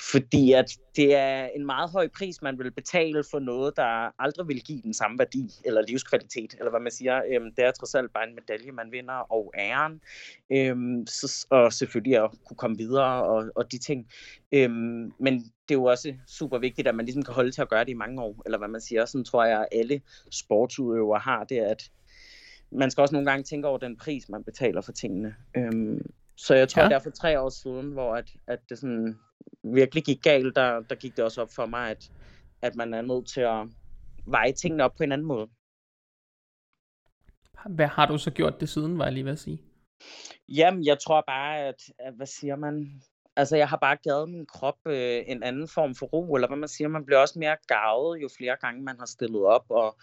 Fordi 0.00 0.52
at 0.52 0.78
det 0.96 1.14
er 1.14 1.44
en 1.46 1.66
meget 1.66 1.90
høj 1.90 2.08
pris, 2.08 2.42
man 2.42 2.58
vil 2.58 2.70
betale 2.70 3.24
for 3.30 3.38
noget, 3.38 3.76
der 3.76 4.22
aldrig 4.22 4.48
vil 4.48 4.62
give 4.62 4.82
den 4.82 4.94
samme 4.94 5.18
værdi, 5.18 5.50
eller 5.64 5.82
livskvalitet, 5.82 6.54
eller 6.58 6.70
hvad 6.70 6.80
man 6.80 6.92
siger. 6.92 7.22
Øhm, 7.30 7.54
det 7.56 7.64
er 7.64 7.70
trods 7.70 7.94
alt 7.94 8.12
bare 8.12 8.28
en 8.28 8.34
medalje, 8.34 8.72
man 8.72 8.92
vinder, 8.92 9.32
og 9.32 9.52
æren. 9.58 10.00
Øhm, 10.52 11.06
så, 11.06 11.46
og 11.50 11.72
selvfølgelig 11.72 12.24
at 12.24 12.30
kunne 12.46 12.56
komme 12.56 12.76
videre, 12.76 13.24
og, 13.24 13.44
og 13.56 13.72
de 13.72 13.78
ting. 13.78 14.06
Øhm, 14.52 15.12
men 15.20 15.34
det 15.34 15.74
er 15.74 15.78
jo 15.78 15.84
også 15.84 16.14
super 16.26 16.58
vigtigt, 16.58 16.88
at 16.88 16.94
man 16.94 17.04
ligesom 17.04 17.22
kan 17.22 17.34
holde 17.34 17.50
til 17.50 17.62
at 17.62 17.68
gøre 17.68 17.84
det 17.84 17.90
i 17.90 17.94
mange 17.94 18.22
år, 18.22 18.42
eller 18.44 18.58
hvad 18.58 18.68
man 18.68 18.80
siger. 18.80 19.04
Sådan 19.04 19.24
tror 19.24 19.44
jeg, 19.44 19.60
at 19.60 19.68
alle 19.72 20.00
sportsudøvere 20.30 21.20
har 21.20 21.44
det, 21.44 21.58
at 21.58 21.90
man 22.72 22.90
skal 22.90 23.02
også 23.02 23.14
nogle 23.14 23.30
gange 23.30 23.44
tænke 23.44 23.68
over 23.68 23.78
den 23.78 23.96
pris, 23.96 24.28
man 24.28 24.44
betaler 24.44 24.80
for 24.80 24.92
tingene. 24.92 25.34
Øhm, 25.56 26.10
så 26.36 26.54
jeg 26.54 26.68
tror, 26.68 26.82
ja. 26.82 26.88
det 26.88 26.94
er 26.94 27.00
for 27.00 27.10
tre 27.10 27.40
år 27.40 27.48
siden, 27.48 27.92
hvor 27.92 28.14
at, 28.14 28.30
at 28.46 28.58
det 28.68 28.78
sådan 28.78 29.18
virkelig 29.62 30.04
gik 30.04 30.22
galt, 30.22 30.56
der, 30.56 30.80
der 30.80 30.94
gik 30.94 31.16
det 31.16 31.24
også 31.24 31.42
op 31.42 31.52
for 31.54 31.66
mig, 31.66 31.90
at, 31.90 32.10
at 32.62 32.74
man 32.74 32.94
er 32.94 33.02
nødt 33.02 33.28
til 33.28 33.40
at 33.40 33.66
veje 34.26 34.52
tingene 34.52 34.84
op 34.84 34.94
på 34.96 35.02
en 35.02 35.12
anden 35.12 35.26
måde. 35.26 35.48
Hvad 37.66 37.86
har 37.86 38.06
du 38.06 38.18
så 38.18 38.30
gjort 38.30 38.60
det 38.60 38.68
siden, 38.68 38.98
var 38.98 39.04
jeg 39.04 39.12
lige 39.12 39.24
ved 39.24 39.32
at 39.32 39.38
sige? 39.38 39.62
Jamen, 40.48 40.84
jeg 40.84 40.98
tror 40.98 41.24
bare, 41.26 41.58
at, 41.58 41.82
at 41.98 42.14
hvad 42.14 42.26
siger 42.26 42.56
man? 42.56 43.02
Altså, 43.36 43.56
jeg 43.56 43.68
har 43.68 43.76
bare 43.76 43.96
givet 43.96 44.28
min 44.28 44.46
krop 44.46 44.78
øh, 44.86 45.22
en 45.26 45.42
anden 45.42 45.68
form 45.68 45.94
for 45.94 46.06
ro, 46.06 46.34
eller 46.34 46.48
hvad 46.48 46.58
man 46.58 46.68
siger, 46.68 46.88
man 46.88 47.04
bliver 47.04 47.18
også 47.18 47.38
mere 47.38 47.56
gavet, 47.66 48.22
jo 48.22 48.28
flere 48.36 48.56
gange 48.60 48.82
man 48.82 48.98
har 48.98 49.06
stillet 49.06 49.42
op, 49.42 49.64
og 49.68 49.96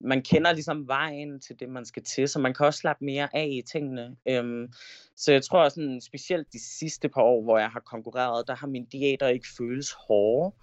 man 0.00 0.22
kender 0.22 0.52
ligesom 0.52 0.88
vejen 0.88 1.40
til 1.40 1.60
det, 1.60 1.68
man 1.68 1.84
skal 1.84 2.02
til, 2.02 2.28
så 2.28 2.38
man 2.38 2.54
kan 2.54 2.66
også 2.66 2.78
slappe 2.78 3.04
mere 3.04 3.36
af 3.36 3.48
i 3.50 3.62
tingene. 3.72 4.16
Øhm, 4.28 4.72
så 5.16 5.32
jeg 5.32 5.44
tror 5.44 5.68
sådan, 5.68 6.00
specielt 6.00 6.52
de 6.52 6.64
sidste 6.78 7.08
par 7.08 7.22
år, 7.22 7.42
hvor 7.42 7.58
jeg 7.58 7.70
har 7.70 7.80
konkurreret, 7.80 8.48
der 8.48 8.54
har 8.54 8.66
mine 8.66 8.86
diæter 8.92 9.28
ikke 9.28 9.46
føles 9.58 9.92
hårde. 9.92 10.54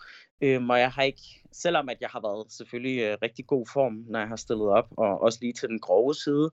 Øhm, 0.41 0.69
og 0.69 0.79
jeg 0.79 0.91
har 0.91 1.03
ikke, 1.03 1.21
selvom 1.51 1.89
at 1.89 1.97
jeg 2.01 2.09
har 2.09 2.21
været 2.21 2.51
selvfølgelig 2.51 3.01
øh, 3.01 3.17
rigtig 3.21 3.47
god 3.47 3.65
form, 3.73 4.05
når 4.07 4.19
jeg 4.19 4.27
har 4.27 4.35
stillet 4.35 4.67
op, 4.67 4.87
og 4.97 5.21
også 5.21 5.39
lige 5.41 5.53
til 5.53 5.69
den 5.69 5.79
grove 5.79 6.15
side, 6.15 6.51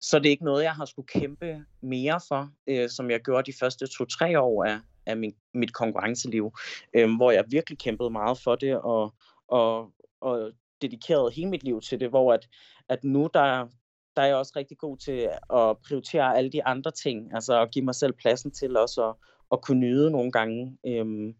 så 0.00 0.18
det 0.18 0.26
er 0.26 0.30
ikke 0.30 0.44
noget, 0.44 0.62
jeg 0.62 0.72
har 0.72 0.84
skulle 0.84 1.06
kæmpe 1.06 1.64
mere 1.80 2.20
for, 2.28 2.50
øh, 2.66 2.88
som 2.88 3.10
jeg 3.10 3.20
gjorde 3.20 3.52
de 3.52 3.58
første 3.58 3.86
to-tre 3.86 4.40
år 4.40 4.64
af, 4.64 4.78
af 5.06 5.16
min, 5.16 5.34
mit 5.54 5.72
konkurrenceliv, 5.72 6.52
øh, 6.94 7.16
hvor 7.16 7.30
jeg 7.30 7.44
virkelig 7.48 7.78
kæmpede 7.78 8.10
meget 8.10 8.38
for 8.38 8.54
det, 8.54 8.76
og, 8.76 9.14
og, 9.48 9.92
og 10.20 10.52
dedikeret 10.82 11.34
hele 11.34 11.50
mit 11.50 11.62
liv 11.62 11.80
til 11.80 12.00
det, 12.00 12.08
hvor 12.08 12.32
at, 12.32 12.48
at 12.88 13.04
nu 13.04 13.28
der, 13.34 13.66
der 14.16 14.22
er 14.22 14.26
jeg 14.26 14.36
også 14.36 14.52
rigtig 14.56 14.78
god 14.78 14.96
til 14.96 15.28
at 15.54 15.76
prioritere 15.88 16.36
alle 16.36 16.50
de 16.50 16.64
andre 16.64 16.90
ting, 16.90 17.34
altså 17.34 17.62
at 17.62 17.70
give 17.70 17.84
mig 17.84 17.94
selv 17.94 18.12
pladsen 18.12 18.50
til 18.50 18.76
også 18.76 19.08
at, 19.08 19.14
at 19.52 19.62
kunne 19.62 19.80
nyde 19.80 20.10
nogle 20.10 20.32
gange. 20.32 20.78
Øhm, 20.86 21.34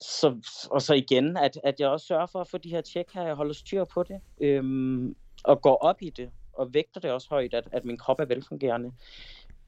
så, 0.00 0.36
og 0.70 0.82
så 0.82 0.94
igen, 0.94 1.36
at, 1.36 1.60
at 1.64 1.80
jeg 1.80 1.88
også 1.88 2.06
sørger 2.06 2.26
for 2.26 2.40
at 2.40 2.48
få 2.48 2.58
de 2.58 2.70
her 2.70 2.80
tjek 2.80 3.12
her, 3.14 3.22
jeg 3.22 3.34
holder 3.34 3.54
styr 3.54 3.84
på 3.84 4.02
det, 4.02 4.20
øhm, 4.40 5.16
og 5.44 5.62
går 5.62 5.76
op 5.76 6.02
i 6.02 6.10
det, 6.10 6.30
og 6.52 6.74
vægter 6.74 7.00
det 7.00 7.10
også 7.10 7.28
højt, 7.30 7.54
at, 7.54 7.68
at 7.72 7.84
min 7.84 7.96
krop 7.96 8.20
er 8.20 8.24
velfungerende. 8.24 8.92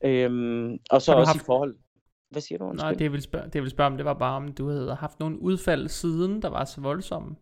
Øhm, 0.05 0.79
og 0.91 1.03
så 1.03 1.12
også 1.12 1.33
haft... 1.33 1.43
i 1.43 1.45
forhold... 1.47 1.77
Hvad 2.31 2.43
siger 2.43 2.59
du? 2.59 2.65
Undskyld? 2.65 2.85
Nej, 2.85 2.93
det 2.93 3.01
jeg, 3.01 3.12
vil 3.12 3.23
spørge, 3.23 3.47
det 3.47 3.55
jeg 3.55 3.62
vil 3.62 3.71
spørge 3.71 3.91
om, 3.91 3.97
det 3.97 4.05
var 4.05 4.15
bare, 4.15 4.37
om 4.37 4.53
du 4.53 4.69
havde 4.69 4.95
haft 4.95 5.21
nogle 5.21 5.43
udfald 5.43 5.88
siden, 5.88 6.43
der 6.43 6.49
var 6.49 6.65
så 6.65 6.81
voldsomme. 6.81 7.37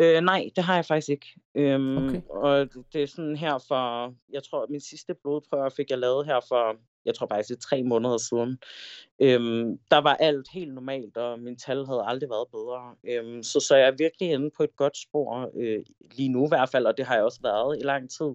Øh, 0.00 0.20
nej, 0.20 0.50
det 0.56 0.64
har 0.64 0.74
jeg 0.74 0.84
faktisk 0.84 1.08
ikke. 1.08 1.26
Øhm, 1.54 1.96
okay. 1.96 2.20
Og 2.30 2.68
det 2.92 3.02
er 3.02 3.06
sådan 3.06 3.36
her 3.36 3.64
for, 3.68 4.14
jeg 4.32 4.42
tror, 4.42 4.66
min 4.70 4.80
sidste 4.80 5.14
blodprøve 5.22 5.70
fik 5.76 5.90
jeg 5.90 5.98
lavet 5.98 6.26
her 6.26 6.40
for, 6.48 6.76
jeg 7.04 7.14
tror 7.14 7.26
faktisk 7.26 7.48
det 7.48 7.58
tre 7.58 7.82
måneder 7.82 8.18
siden. 8.18 8.58
Øhm, 9.20 9.78
der 9.90 9.98
var 9.98 10.14
alt 10.14 10.48
helt 10.52 10.74
normalt, 10.74 11.16
og 11.16 11.40
min 11.40 11.56
tal 11.56 11.86
havde 11.86 12.04
aldrig 12.06 12.30
været 12.30 12.48
bedre. 12.52 12.94
Øhm, 13.08 13.42
så, 13.42 13.60
så 13.60 13.76
jeg 13.76 13.86
er 13.86 13.94
virkelig 13.98 14.30
inde 14.30 14.50
på 14.56 14.62
et 14.62 14.76
godt 14.76 14.96
spor, 14.98 15.50
øh, 15.56 15.84
lige 16.16 16.28
nu 16.28 16.46
i 16.46 16.48
hvert 16.48 16.68
fald, 16.68 16.86
og 16.86 16.96
det 16.96 17.06
har 17.06 17.14
jeg 17.14 17.24
også 17.24 17.40
været 17.42 17.78
i 17.80 17.84
lang 17.84 18.10
tid. 18.10 18.34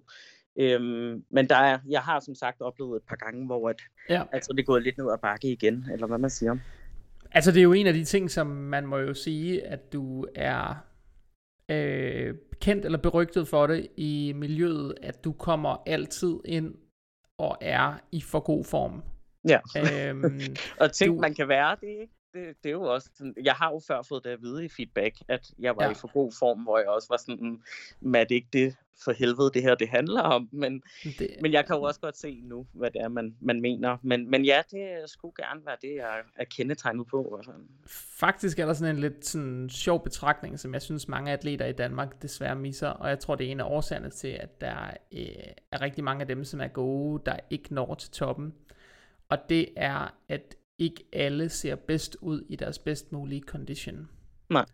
Øhm, 0.60 1.24
men 1.30 1.50
der 1.50 1.56
er, 1.56 1.80
jeg 1.90 2.02
har 2.02 2.20
som 2.20 2.36
sagt 2.36 2.62
oplevet 2.62 2.96
et 2.96 3.04
par 3.08 3.16
gange, 3.16 3.46
hvor 3.46 3.70
at, 3.70 3.82
ja. 4.10 4.24
altså, 4.32 4.54
det 4.54 4.60
er 4.60 4.66
gået 4.66 4.84
lidt 4.84 4.98
ned 4.98 5.12
ad 5.12 5.18
bakke 5.22 5.52
igen, 5.52 5.86
eller 5.94 6.08
hvad 6.08 6.18
man 6.18 6.30
siger. 6.30 6.58
Altså 7.32 7.52
det 7.52 7.60
er 7.60 7.64
jo 7.64 7.74
en 7.74 7.88
af 7.88 7.94
de 7.94 8.04
ting, 8.04 8.32
som 8.32 8.48
man 8.48 8.86
må 8.86 8.98
jo 8.98 9.14
sige, 9.14 9.68
at 9.68 9.94
du 9.94 10.26
er 10.36 10.76
øh, 11.70 12.36
kendt 12.62 12.86
eller 12.86 12.98
berygtet 12.98 13.48
for 13.48 13.68
det 13.68 13.88
i 13.98 14.34
miljøet, 14.36 14.96
at 15.02 15.24
du 15.24 15.32
kommer 15.32 15.84
altid 15.86 16.40
ind 16.46 16.76
og 17.38 17.58
er 17.62 18.00
i 18.12 18.22
for 18.22 18.40
god 18.40 18.64
form. 18.64 19.04
Ja, 19.50 19.60
øhm, 20.10 20.40
og 20.82 20.92
tænk, 20.92 21.16
du... 21.16 21.22
man 21.22 21.34
kan 21.36 21.48
være 21.48 21.78
det, 21.82 21.88
ikke? 22.02 22.14
Det, 22.34 22.56
det 22.64 22.70
er 22.70 22.74
jo 22.74 22.84
også 22.84 23.10
sådan, 23.16 23.36
jeg 23.44 23.54
har 23.54 23.72
jo 23.72 23.82
før 23.88 24.02
fået 24.02 24.24
det 24.24 24.30
at 24.30 24.42
vide 24.42 24.66
i 24.66 24.70
feedback, 24.70 25.16
at 25.28 25.52
jeg 25.60 25.76
var 25.76 25.84
ja. 25.84 25.92
i 25.92 25.94
for 25.94 26.14
god 26.14 26.32
form, 26.40 26.60
hvor 26.60 26.78
jeg 26.78 26.88
også 26.88 27.08
var 27.10 27.18
sådan, 27.18 27.62
men 28.02 28.16
er 28.16 28.24
det 28.24 28.36
ikke 28.36 28.50
det 28.54 28.76
for 29.04 29.12
helvede, 29.12 29.52
det 29.54 29.62
her 29.62 29.76
det 29.76 29.90
handler 29.90 30.22
om? 30.22 30.50
Men, 30.52 30.84
det... 31.04 31.30
men 31.42 31.54
jeg 31.54 31.66
kan 31.66 31.76
jo 31.76 31.82
også 31.82 32.00
godt 32.00 32.18
se 32.18 32.42
nu, 32.44 32.68
hvad 32.74 32.92
det 32.92 33.02
er, 33.02 33.08
man, 33.08 33.36
man 33.42 33.62
mener. 33.62 33.98
Men, 34.02 34.30
men 34.30 34.46
ja, 34.46 34.62
det 34.72 35.10
skulle 35.10 35.34
gerne 35.46 35.66
være 35.66 35.78
det, 35.82 35.96
jeg 35.96 36.20
er 36.36 36.46
kendetegnet 36.46 37.08
på. 37.08 37.36
Altså. 37.38 37.52
Faktisk 38.20 38.60
er 38.60 38.66
der 38.66 38.74
sådan 38.74 38.96
en 38.96 39.02
lidt 39.02 39.26
sådan 39.26 39.70
sjov 39.70 40.04
betragtning, 40.04 40.60
som 40.60 40.74
jeg 40.74 40.82
synes 40.82 41.08
mange 41.08 41.32
atleter 41.32 41.66
i 41.66 41.72
Danmark 41.72 42.22
desværre 42.22 42.56
misser, 42.56 42.90
og 42.90 43.10
jeg 43.10 43.20
tror, 43.20 43.36
det 43.36 43.48
er 43.48 43.52
en 43.52 43.60
af 43.60 43.66
årsagerne 43.66 44.10
til, 44.10 44.28
at 44.28 44.62
der 44.62 44.92
øh, 45.12 45.28
er 45.72 45.82
rigtig 45.82 46.04
mange 46.04 46.22
af 46.22 46.28
dem, 46.28 46.44
som 46.44 46.62
er 46.62 46.68
gode, 46.68 47.22
der 47.26 47.38
ikke 47.50 47.74
når 47.74 47.96
til 47.96 48.12
toppen. 48.12 48.54
Og 49.30 49.38
det 49.50 49.70
er, 49.76 50.14
at 50.30 50.56
ikke 50.80 51.04
alle 51.14 51.50
ser 51.50 51.76
bedst 51.76 52.18
ud 52.22 52.46
i 52.50 52.56
deres 52.56 52.80
bedst 52.80 53.12
mulige 53.12 53.42
condition. 53.42 54.08
Nej. 54.50 54.66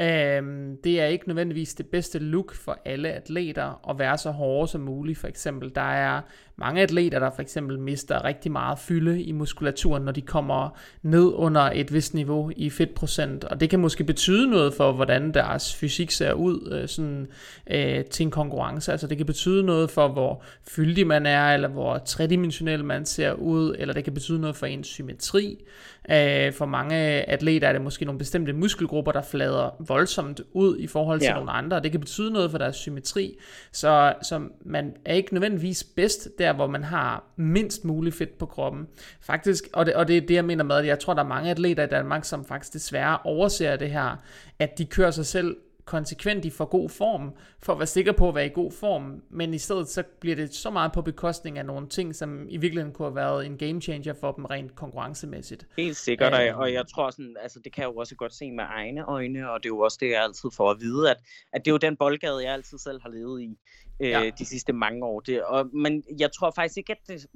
Øhm, 0.00 0.76
det 0.84 1.00
er 1.00 1.06
ikke 1.06 1.28
nødvendigvis 1.28 1.74
det 1.74 1.86
bedste 1.86 2.18
look 2.18 2.54
for 2.54 2.78
alle 2.84 3.12
atleter 3.12 3.90
at 3.90 3.98
være 3.98 4.18
så 4.18 4.30
hårde 4.30 4.68
som 4.68 4.80
muligt. 4.80 5.18
For 5.18 5.28
eksempel, 5.28 5.74
der 5.74 5.92
er 5.92 6.20
mange 6.58 6.82
atleter, 6.82 7.18
der 7.18 7.30
for 7.30 7.42
eksempel 7.42 7.78
mister 7.78 8.24
rigtig 8.24 8.52
meget 8.52 8.78
fylde 8.78 9.22
i 9.22 9.32
muskulaturen, 9.32 10.02
når 10.02 10.12
de 10.12 10.22
kommer 10.22 10.78
ned 11.02 11.32
under 11.34 11.60
et 11.60 11.92
vist 11.92 12.14
niveau 12.14 12.50
i 12.56 12.70
fedtprocent. 12.70 13.44
Og 13.44 13.60
det 13.60 13.70
kan 13.70 13.80
måske 13.80 14.04
betyde 14.04 14.50
noget 14.50 14.74
for, 14.74 14.92
hvordan 14.92 15.34
deres 15.34 15.74
fysik 15.74 16.10
ser 16.10 16.32
ud 16.32 16.72
øh, 16.72 16.88
sådan, 16.88 17.26
øh, 17.70 18.04
til 18.04 18.24
en 18.24 18.30
konkurrence. 18.30 18.92
Altså 18.92 19.06
det 19.06 19.16
kan 19.16 19.26
betyde 19.26 19.62
noget 19.62 19.90
for, 19.90 20.08
hvor 20.08 20.42
fyldig 20.68 21.06
man 21.06 21.26
er, 21.26 21.54
eller 21.54 21.68
hvor 21.68 21.98
tredimensionel 21.98 22.84
man 22.84 23.04
ser 23.04 23.32
ud, 23.32 23.76
eller 23.78 23.94
det 23.94 24.04
kan 24.04 24.14
betyde 24.14 24.40
noget 24.40 24.56
for 24.56 24.66
ens 24.66 24.86
symmetri. 24.86 25.64
Øh, 26.10 26.52
for 26.52 26.66
mange 26.66 26.96
atleter 27.30 27.68
er 27.68 27.72
det 27.72 27.82
måske 27.82 28.04
nogle 28.04 28.18
bestemte 28.18 28.52
muskelgrupper, 28.52 29.12
der 29.12 29.22
flader 29.22 29.76
voldsomt 29.88 30.40
ud 30.52 30.78
i 30.78 30.86
forhold 30.86 31.20
til 31.20 31.26
ja. 31.26 31.34
nogle 31.34 31.50
andre. 31.50 31.80
Det 31.80 31.90
kan 31.90 32.00
betyde 32.00 32.30
noget 32.30 32.50
for 32.50 32.58
deres 32.58 32.76
symmetri. 32.76 33.36
Så, 33.72 34.14
så 34.22 34.40
man 34.64 34.94
er 35.04 35.14
ikke 35.14 35.34
nødvendigvis 35.34 35.84
bedst 35.84 36.28
der, 36.38 36.45
hvor 36.52 36.66
man 36.66 36.84
har 36.84 37.24
mindst 37.36 37.84
muligt 37.84 38.16
fedt 38.16 38.38
på 38.38 38.46
kroppen. 38.46 38.88
Faktisk, 39.20 39.64
og 39.72 39.86
det, 39.86 39.94
og 39.94 40.08
det 40.08 40.16
er 40.16 40.20
det, 40.20 40.34
jeg 40.34 40.44
mener 40.44 40.64
med, 40.64 40.76
at 40.76 40.86
jeg 40.86 40.98
tror, 40.98 41.14
der 41.14 41.22
er 41.22 41.28
mange 41.28 41.50
atleter 41.50 41.82
i 41.82 41.86
Danmark, 41.88 42.24
som 42.24 42.44
faktisk 42.44 42.72
desværre 42.72 43.18
overser 43.24 43.76
det 43.76 43.90
her, 43.90 44.16
at 44.58 44.78
de 44.78 44.84
kører 44.84 45.10
sig 45.10 45.26
selv 45.26 45.56
konsekvent 45.86 46.44
i 46.44 46.50
for 46.50 46.64
god 46.64 46.88
form, 46.88 47.32
for 47.62 47.72
at 47.72 47.78
være 47.78 47.86
sikker 47.86 48.12
på 48.12 48.28
at 48.28 48.34
være 48.34 48.46
i 48.46 48.50
god 48.54 48.72
form, 48.72 49.22
men 49.30 49.54
i 49.54 49.58
stedet 49.58 49.88
så 49.88 50.02
bliver 50.20 50.36
det 50.36 50.54
så 50.54 50.70
meget 50.70 50.92
på 50.92 51.02
bekostning 51.02 51.58
af 51.58 51.66
nogle 51.66 51.88
ting, 51.88 52.14
som 52.14 52.46
i 52.48 52.56
virkeligheden 52.56 52.94
kunne 52.94 53.08
have 53.08 53.16
været 53.16 53.46
en 53.46 53.58
game 53.58 53.80
changer 53.80 54.14
for 54.20 54.32
dem 54.32 54.44
rent 54.44 54.74
konkurrencemæssigt. 54.74 55.66
Helt 55.76 55.96
sikkert, 55.96 56.48
øh, 56.48 56.58
og 56.58 56.72
jeg 56.72 56.84
tror 56.94 57.10
sådan, 57.10 57.36
altså 57.42 57.60
det 57.64 57.72
kan 57.72 57.82
jeg 57.82 57.88
jo 57.88 57.96
også 57.96 58.14
godt 58.14 58.34
se 58.34 58.50
med 58.50 58.64
egne 58.68 59.04
øjne, 59.04 59.50
og 59.50 59.62
det 59.62 59.66
er 59.66 59.74
jo 59.74 59.78
også 59.78 59.98
det, 60.00 60.10
jeg 60.10 60.22
altid 60.22 60.50
får 60.56 60.70
at 60.70 60.80
vide, 60.80 61.10
at, 61.10 61.16
at 61.52 61.64
det 61.64 61.70
er 61.70 61.72
jo 61.72 61.78
den 61.78 61.96
boldgade, 61.96 62.44
jeg 62.44 62.52
altid 62.52 62.78
selv 62.78 63.00
har 63.02 63.08
levet 63.08 63.42
i 63.42 63.58
øh, 64.00 64.10
ja. 64.10 64.30
de 64.38 64.44
sidste 64.44 64.72
mange 64.72 65.04
år. 65.04 65.20
Det, 65.20 65.44
og, 65.44 65.66
men 65.72 66.04
jeg 66.18 66.32
tror 66.32 66.50
faktisk 66.50 66.76
ikke, 66.76 66.92
at 66.92 67.08
det, 67.08 67.26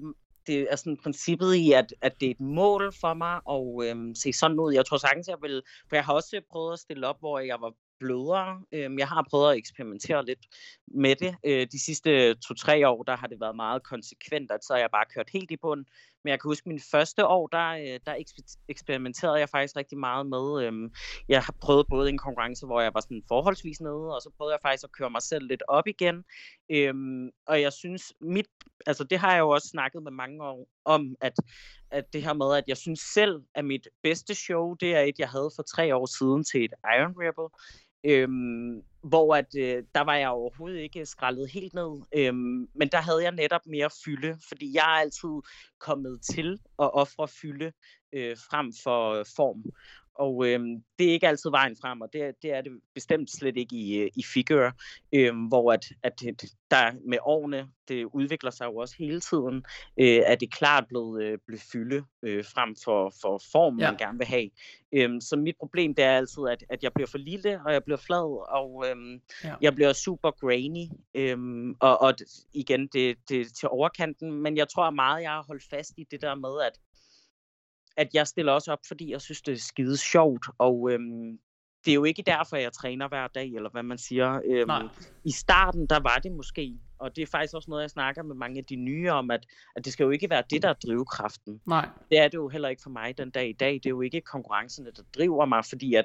det 0.46 0.66
er 0.70 0.76
sådan 0.76 0.96
princippet 1.02 1.54
i, 1.54 1.72
at, 1.72 1.94
at 2.02 2.20
det 2.20 2.26
er 2.26 2.30
et 2.30 2.40
mål 2.40 2.92
for 3.00 3.14
mig 3.14 3.40
at 3.50 3.88
øhm, 3.88 4.14
se 4.14 4.32
sådan 4.32 4.60
ud. 4.60 4.74
Jeg 4.74 4.86
tror 4.86 4.96
sagtens, 4.96 5.28
jeg 5.28 5.36
vil, 5.42 5.62
for 5.88 5.96
jeg 5.96 6.04
har 6.04 6.12
også 6.12 6.40
prøvet 6.50 6.72
at 6.72 6.78
stille 6.78 7.06
op, 7.06 7.20
hvor 7.20 7.38
jeg 7.38 7.60
var 7.60 7.72
blødere. 8.00 8.62
Øhm, 8.72 8.98
jeg 8.98 9.08
har 9.08 9.26
prøvet 9.30 9.50
at 9.52 9.58
eksperimentere 9.58 10.26
lidt 10.26 10.46
med 10.86 11.16
det. 11.16 11.36
Øh, 11.44 11.66
de 11.72 11.84
sidste 11.84 12.34
to-tre 12.34 12.88
år, 12.88 13.02
der 13.02 13.16
har 13.16 13.26
det 13.26 13.40
været 13.40 13.56
meget 13.56 13.82
konsekvent, 13.82 14.50
at 14.50 14.64
så 14.64 14.72
har 14.72 14.80
jeg 14.80 14.90
bare 14.92 15.04
kørt 15.14 15.30
helt 15.32 15.50
i 15.50 15.56
bund. 15.56 15.84
Men 16.24 16.30
jeg 16.30 16.40
kan 16.40 16.48
huske, 16.48 16.68
min 16.68 16.80
første 16.90 17.26
år, 17.26 17.46
der, 17.46 17.68
øh, 17.70 18.00
der 18.06 18.14
eksperimenterede 18.68 19.38
jeg 19.38 19.48
faktisk 19.48 19.76
rigtig 19.76 19.98
meget 19.98 20.26
med. 20.26 20.64
Øhm, 20.64 20.94
jeg 21.28 21.42
har 21.42 21.54
prøvet 21.60 21.86
både 21.90 22.10
en 22.10 22.18
konkurrence, 22.18 22.66
hvor 22.66 22.80
jeg 22.80 22.94
var 22.94 23.00
sådan 23.00 23.22
forholdsvis 23.28 23.80
nede, 23.80 24.14
og 24.14 24.20
så 24.22 24.30
prøvede 24.36 24.52
jeg 24.52 24.60
faktisk 24.62 24.84
at 24.84 24.92
køre 24.92 25.10
mig 25.10 25.22
selv 25.22 25.46
lidt 25.48 25.62
op 25.68 25.86
igen. 25.86 26.24
Øhm, 26.70 27.30
og 27.46 27.60
jeg 27.60 27.72
synes, 27.72 28.12
mit, 28.20 28.46
altså 28.86 29.04
det 29.04 29.18
har 29.18 29.32
jeg 29.32 29.40
jo 29.40 29.48
også 29.48 29.68
snakket 29.68 30.02
med 30.02 30.12
mange 30.12 30.44
år 30.44 30.68
om, 30.84 31.16
at, 31.20 31.32
at 31.90 32.12
det 32.12 32.22
her 32.22 32.32
med, 32.32 32.56
at 32.56 32.64
jeg 32.66 32.76
synes 32.76 33.00
selv, 33.00 33.42
at 33.54 33.64
mit 33.64 33.88
bedste 34.02 34.34
show, 34.34 34.74
det 34.74 34.94
er 34.94 35.00
et, 35.00 35.18
jeg 35.18 35.28
havde 35.28 35.50
for 35.56 35.62
tre 35.62 35.96
år 35.96 36.06
siden 36.06 36.44
til 36.44 36.64
et 36.64 36.72
Iron 36.96 37.14
Rebel. 37.16 37.48
Øhm, 38.04 38.82
hvor 39.02 39.34
at, 39.34 39.46
øh, 39.58 39.84
der 39.94 40.00
var 40.00 40.14
jeg 40.14 40.28
overhovedet 40.28 40.78
ikke 40.80 41.06
skrællet 41.06 41.50
helt 41.50 41.74
ned, 41.74 42.02
øhm, 42.16 42.68
men 42.74 42.88
der 42.92 43.00
havde 43.00 43.22
jeg 43.22 43.32
netop 43.32 43.66
mere 43.66 43.90
fylde, 44.04 44.38
fordi 44.48 44.74
jeg 44.74 44.84
er 44.84 45.00
altid 45.00 45.28
kommet 45.78 46.20
til 46.22 46.52
at 46.78 46.94
ofre 46.94 47.28
fylde 47.28 47.72
øh, 48.12 48.36
frem 48.36 48.72
for 48.84 49.12
øh, 49.12 49.24
form. 49.36 49.64
Og 50.20 50.46
øhm, 50.46 50.82
det 50.98 51.08
er 51.08 51.12
ikke 51.12 51.28
altid 51.28 51.50
vejen 51.50 51.76
frem, 51.82 52.00
og 52.00 52.12
det, 52.12 52.34
det 52.42 52.52
er 52.52 52.60
det 52.60 52.72
bestemt 52.94 53.30
slet 53.30 53.56
ikke 53.56 53.76
i, 53.76 53.98
øh, 53.98 54.10
i 54.16 54.22
figure, 54.34 54.72
øhm, 55.12 55.44
hvor 55.44 55.72
at, 55.72 55.84
at 56.02 56.22
der 56.70 56.92
med 57.08 57.18
årene, 57.22 57.68
det 57.88 58.04
udvikler 58.04 58.50
sig 58.50 58.66
jo 58.66 58.76
også 58.76 58.94
hele 58.98 59.20
tiden, 59.20 59.64
øh, 60.00 60.22
at 60.26 60.40
det 60.40 60.52
klart 60.52 60.84
blevet, 60.88 61.22
øh, 61.22 61.38
blevet 61.46 61.62
fylde 61.72 62.04
øh, 62.22 62.44
frem 62.44 62.76
for, 62.84 63.12
for 63.22 63.42
form, 63.52 63.78
ja. 63.78 63.90
man 63.90 63.98
gerne 63.98 64.18
vil 64.18 64.26
have. 64.26 64.50
Øhm, 64.92 65.20
så 65.20 65.36
mit 65.36 65.56
problem 65.58 65.94
det 65.94 66.04
er 66.04 66.16
altid, 66.16 66.42
at, 66.50 66.64
at 66.68 66.82
jeg 66.82 66.92
bliver 66.94 67.06
for 67.06 67.18
lille, 67.18 67.60
og 67.66 67.72
jeg 67.72 67.84
bliver 67.84 67.98
flad, 68.06 68.46
og 68.58 68.84
øhm, 68.88 69.20
ja. 69.44 69.54
jeg 69.60 69.74
bliver 69.74 69.92
super 69.92 70.30
grainy. 70.30 70.86
Øhm, 71.14 71.76
og, 71.80 72.00
og 72.00 72.14
igen, 72.52 72.86
det, 72.92 73.16
det 73.28 73.54
til 73.54 73.68
overkanten, 73.68 74.32
men 74.32 74.56
jeg 74.56 74.68
tror 74.68 74.90
meget, 74.90 75.22
jeg 75.22 75.30
har 75.30 75.44
holdt 75.46 75.64
fast 75.70 75.92
i 75.96 76.04
det 76.10 76.22
der 76.22 76.34
med, 76.34 76.66
at 76.66 76.78
at 77.96 78.08
jeg 78.14 78.26
stiller 78.26 78.52
også 78.52 78.72
op, 78.72 78.78
fordi 78.88 79.12
jeg 79.12 79.20
synes, 79.20 79.42
det 79.42 79.52
er 79.52 79.58
skide 79.58 79.96
sjovt, 79.96 80.46
og 80.58 80.90
øhm, 80.92 81.38
det 81.84 81.90
er 81.90 81.94
jo 81.94 82.04
ikke 82.04 82.22
derfor, 82.22 82.56
jeg 82.56 82.72
træner 82.72 83.08
hver 83.08 83.26
dag, 83.26 83.48
eller 83.48 83.70
hvad 83.70 83.82
man 83.82 83.98
siger. 83.98 84.40
Øhm, 84.44 84.66
Nej. 84.66 84.82
I 85.24 85.30
starten, 85.30 85.86
der 85.86 86.00
var 86.00 86.18
det 86.22 86.32
måske, 86.32 86.78
og 86.98 87.16
det 87.16 87.22
er 87.22 87.26
faktisk 87.26 87.54
også 87.54 87.70
noget, 87.70 87.82
jeg 87.82 87.90
snakker 87.90 88.22
med 88.22 88.34
mange 88.34 88.58
af 88.58 88.64
de 88.64 88.76
nye 88.76 89.10
om, 89.10 89.30
at, 89.30 89.46
at 89.76 89.84
det 89.84 89.92
skal 89.92 90.04
jo 90.04 90.10
ikke 90.10 90.30
være 90.30 90.42
det, 90.50 90.62
der 90.62 90.68
er 90.68 90.72
drivkraften. 90.72 91.60
Nej. 91.66 91.88
Det 92.10 92.18
er 92.18 92.28
det 92.28 92.34
jo 92.34 92.48
heller 92.48 92.68
ikke 92.68 92.82
for 92.82 92.90
mig 92.90 93.18
den 93.18 93.30
dag 93.30 93.48
i 93.48 93.52
dag. 93.52 93.74
Det 93.74 93.86
er 93.86 93.90
jo 93.90 94.00
ikke 94.00 94.20
konkurrencerne, 94.20 94.90
der 94.96 95.02
driver 95.16 95.44
mig, 95.44 95.64
fordi 95.64 95.94
at 95.94 96.04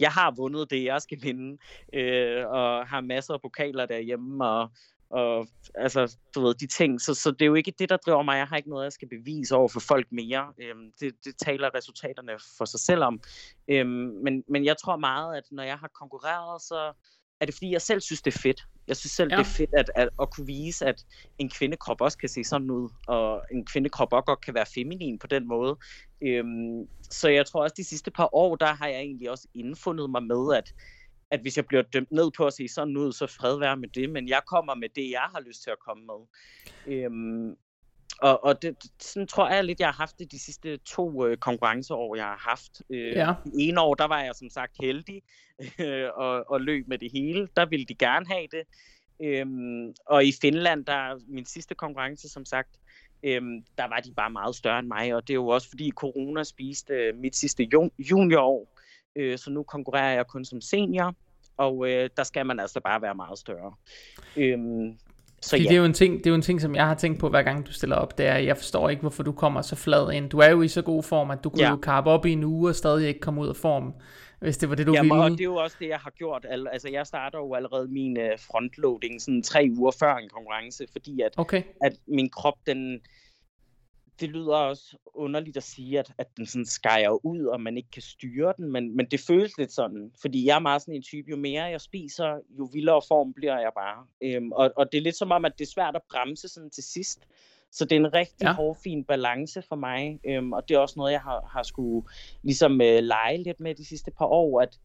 jeg 0.00 0.10
har 0.10 0.30
vundet 0.36 0.70
det, 0.70 0.84
jeg 0.84 1.02
skal 1.02 1.18
vinde, 1.22 1.58
øh, 1.92 2.46
og 2.46 2.86
har 2.88 3.00
masser 3.00 3.34
af 3.34 3.40
pokaler 3.42 3.86
derhjemme, 3.86 4.44
og 4.44 4.70
og 5.10 5.46
altså, 5.74 6.16
du 6.34 6.40
ved, 6.40 6.54
de 6.54 6.66
ting. 6.66 7.00
Så, 7.00 7.14
så 7.14 7.30
det 7.30 7.42
er 7.42 7.46
jo 7.46 7.54
ikke 7.54 7.72
det, 7.78 7.88
der 7.88 7.96
driver 7.96 8.22
mig. 8.22 8.36
Jeg 8.36 8.46
har 8.46 8.56
ikke 8.56 8.68
noget, 8.68 8.84
jeg 8.84 8.92
skal 8.92 9.08
bevise 9.08 9.54
over 9.54 9.68
for 9.68 9.80
folk 9.80 10.06
mere. 10.12 10.52
Øhm, 10.58 10.92
det, 11.00 11.14
det 11.24 11.36
taler 11.38 11.74
resultaterne 11.74 12.32
for 12.58 12.64
sig 12.64 12.80
selv 12.80 13.02
om. 13.02 13.20
Øhm, 13.68 13.88
men, 14.24 14.44
men 14.48 14.64
jeg 14.64 14.76
tror 14.84 14.96
meget, 14.96 15.36
at 15.36 15.44
når 15.50 15.62
jeg 15.62 15.78
har 15.78 15.88
konkurreret, 15.88 16.62
så 16.62 16.92
er 17.40 17.46
det 17.46 17.54
fordi, 17.54 17.72
jeg 17.72 17.82
selv 17.82 18.00
synes, 18.00 18.22
det 18.22 18.34
er 18.34 18.38
fedt. 18.38 18.62
Jeg 18.88 18.96
synes 18.96 19.12
selv, 19.12 19.30
ja. 19.32 19.36
det 19.36 19.40
er 19.40 19.50
fedt 19.50 19.70
at, 19.74 19.90
at, 19.94 20.08
at 20.20 20.30
kunne 20.30 20.46
vise, 20.46 20.86
at 20.86 21.04
en 21.38 21.50
kvindekrop 21.50 22.00
også 22.00 22.18
kan 22.18 22.28
se 22.28 22.44
sådan 22.44 22.70
ud, 22.70 22.88
og 23.06 23.42
en 23.52 23.66
kvindekrop 23.66 24.12
også 24.12 24.24
godt 24.26 24.40
kan 24.40 24.54
være 24.54 24.66
feminin 24.74 25.18
på 25.18 25.26
den 25.26 25.48
måde. 25.48 25.76
Øhm, 26.22 26.88
så 27.10 27.28
jeg 27.28 27.46
tror 27.46 27.62
også, 27.62 27.74
de 27.76 27.84
sidste 27.84 28.10
par 28.10 28.28
år, 28.32 28.56
der 28.56 28.66
har 28.66 28.86
jeg 28.86 29.00
egentlig 29.00 29.30
også 29.30 29.48
indfundet 29.54 30.10
mig 30.10 30.22
med, 30.22 30.54
at 30.56 30.74
at 31.34 31.40
hvis 31.40 31.56
jeg 31.56 31.66
bliver 31.66 31.82
dømt 31.82 32.12
ned 32.12 32.30
på 32.36 32.46
at 32.46 32.52
se 32.52 32.68
sådan 32.68 32.96
ud, 32.96 33.12
så 33.12 33.26
fred 33.26 33.58
være 33.58 33.76
med 33.76 33.88
det, 33.88 34.10
men 34.10 34.28
jeg 34.28 34.40
kommer 34.46 34.74
med 34.74 34.88
det, 34.88 35.10
jeg 35.10 35.28
har 35.34 35.40
lyst 35.40 35.62
til 35.62 35.70
at 35.70 35.78
komme 35.78 36.04
med. 36.06 36.20
Øhm, 36.86 37.56
og, 38.20 38.44
og 38.44 38.62
det, 38.62 38.76
sådan 39.00 39.26
tror 39.26 39.48
jeg 39.48 39.64
lidt, 39.64 39.80
jeg 39.80 39.88
har 39.88 39.92
haft 39.92 40.18
det 40.18 40.32
de 40.32 40.38
sidste 40.38 40.76
to 40.76 41.26
øh, 41.26 41.36
konkurrenceår, 41.36 42.16
jeg 42.16 42.24
har 42.24 42.48
haft. 42.48 42.82
Øh, 42.90 43.12
ja. 43.12 43.34
En 43.58 43.78
år, 43.78 43.94
der 43.94 44.04
var 44.04 44.20
jeg 44.22 44.34
som 44.34 44.50
sagt 44.50 44.72
heldig 44.80 45.22
øh, 45.80 46.08
og, 46.24 46.50
og 46.50 46.60
løb 46.60 46.88
med 46.88 46.98
det 46.98 47.12
hele. 47.12 47.48
Der 47.56 47.66
ville 47.66 47.86
de 47.86 47.94
gerne 47.94 48.26
have 48.26 48.46
det. 48.52 48.64
Øhm, 49.22 49.94
og 50.06 50.24
i 50.24 50.32
Finland, 50.40 50.84
der 50.84 51.20
min 51.28 51.44
sidste 51.44 51.74
konkurrence, 51.74 52.28
som 52.28 52.44
sagt, 52.44 52.70
øhm, 53.22 53.64
der 53.78 53.88
var 53.88 54.00
de 54.00 54.12
bare 54.12 54.30
meget 54.30 54.56
større 54.56 54.78
end 54.78 54.88
mig. 54.88 55.14
Og 55.14 55.22
det 55.22 55.30
er 55.30 55.34
jo 55.34 55.48
også 55.48 55.68
fordi 55.68 55.90
corona 55.90 56.42
spiste 56.42 56.94
øh, 56.94 57.16
mit 57.16 57.36
sidste 57.36 57.68
juniorår. 57.98 58.73
Øh, 59.16 59.38
så 59.38 59.50
nu 59.50 59.62
konkurrerer 59.62 60.14
jeg 60.14 60.26
kun 60.26 60.44
som 60.44 60.60
senior 60.60 61.14
og 61.56 61.90
øh, 61.90 62.10
der 62.16 62.24
skal 62.24 62.46
man 62.46 62.60
altså 62.60 62.80
bare 62.80 63.02
være 63.02 63.14
meget 63.14 63.38
større. 63.38 63.74
Øhm, 64.36 64.98
så 65.42 65.56
ja. 65.56 65.62
det, 65.62 65.72
er 65.72 65.76
jo 65.76 65.84
en 65.84 65.92
ting, 65.92 66.18
det 66.18 66.26
er 66.26 66.30
jo 66.30 66.34
en 66.34 66.42
ting, 66.42 66.60
som 66.60 66.74
jeg 66.74 66.86
har 66.86 66.94
tænkt 66.94 67.20
på, 67.20 67.28
hver 67.28 67.42
gang 67.42 67.66
du 67.66 67.72
stiller 67.72 67.96
op, 67.96 68.18
det 68.18 68.26
er, 68.26 68.36
jeg 68.36 68.56
forstår 68.56 68.88
ikke, 68.88 69.00
hvorfor 69.00 69.22
du 69.22 69.32
kommer 69.32 69.62
så 69.62 69.76
flad 69.76 70.12
ind. 70.12 70.30
Du 70.30 70.38
er 70.38 70.48
jo 70.48 70.62
i 70.62 70.68
så 70.68 70.82
god 70.82 71.02
form, 71.02 71.30
at 71.30 71.44
du 71.44 71.50
kunne 71.50 71.62
ja. 71.62 71.70
jo 71.70 71.76
karpe 71.76 72.10
op 72.10 72.26
i 72.26 72.32
en 72.32 72.44
uge 72.44 72.70
og 72.70 72.74
stadig 72.74 73.08
ikke 73.08 73.20
komme 73.20 73.40
ud 73.40 73.48
af 73.48 73.56
form, 73.56 73.94
hvis 74.40 74.56
det 74.56 74.68
var 74.68 74.74
det, 74.74 74.86
du 74.86 74.92
Jamen, 74.92 75.10
ville. 75.10 75.24
og 75.24 75.30
det 75.30 75.40
er 75.40 75.44
jo 75.44 75.54
også 75.54 75.76
det, 75.80 75.88
jeg 75.88 75.98
har 75.98 76.10
gjort. 76.10 76.46
Altså, 76.72 76.88
jeg 76.88 77.06
starter 77.06 77.38
jo 77.38 77.54
allerede 77.54 77.88
min 77.88 78.18
øh, 78.18 78.38
frontloading 78.38 79.22
sådan 79.22 79.42
tre 79.42 79.68
uger 79.78 79.92
før 79.98 80.14
en 80.14 80.28
konkurrence, 80.28 80.86
fordi 80.92 81.20
at, 81.20 81.30
okay. 81.36 81.62
at 81.82 81.92
min 82.06 82.30
krop, 82.30 82.54
den, 82.66 83.00
det 84.20 84.28
lyder 84.28 84.56
også 84.56 84.96
underligt 85.14 85.56
at 85.56 85.62
sige, 85.62 85.98
at, 85.98 86.12
at 86.18 86.36
den 86.36 86.46
sådan 86.46 86.66
skærer 86.66 87.26
ud, 87.26 87.44
og 87.44 87.60
man 87.60 87.76
ikke 87.76 87.90
kan 87.90 88.02
styre 88.02 88.54
den, 88.56 88.72
men, 88.72 88.96
men 88.96 89.06
det 89.06 89.20
føles 89.20 89.58
lidt 89.58 89.72
sådan, 89.72 90.12
fordi 90.20 90.46
jeg 90.46 90.54
er 90.54 90.60
meget 90.60 90.82
sådan 90.82 90.94
en 90.94 91.02
type, 91.02 91.30
jo 91.30 91.36
mere 91.36 91.64
jeg 91.64 91.80
spiser, 91.80 92.40
jo 92.58 92.68
vildere 92.72 93.02
form 93.08 93.32
bliver 93.32 93.60
jeg 93.60 93.70
bare. 93.76 94.06
Øhm, 94.20 94.52
og, 94.52 94.72
og 94.76 94.92
det 94.92 94.98
er 94.98 95.02
lidt 95.02 95.16
som 95.16 95.30
om, 95.30 95.44
at 95.44 95.52
det 95.58 95.64
er 95.64 95.70
svært 95.70 95.96
at 95.96 96.02
bremse 96.10 96.48
sådan 96.48 96.70
til 96.70 96.84
sidst, 96.84 97.20
Så 97.70 97.84
det 97.84 97.92
er 97.92 98.00
en 98.00 98.14
rigtig 98.14 98.44
ja. 98.44 98.52
hårfin 98.52 99.04
balance 99.04 99.62
for 99.62 99.76
mig, 99.76 100.20
øhm, 100.24 100.52
og 100.52 100.68
det 100.68 100.74
er 100.74 100.78
også 100.78 100.94
noget, 100.96 101.12
jeg 101.12 101.20
har, 101.20 101.48
har 101.52 101.62
skulle 101.62 102.06
ligesom 102.42 102.80
øh, 102.80 103.02
lege 103.02 103.42
lidt 103.42 103.60
med 103.60 103.74
de 103.74 103.84
sidste 103.84 104.10
par 104.10 104.26
år, 104.26 104.60
at, 104.60 104.78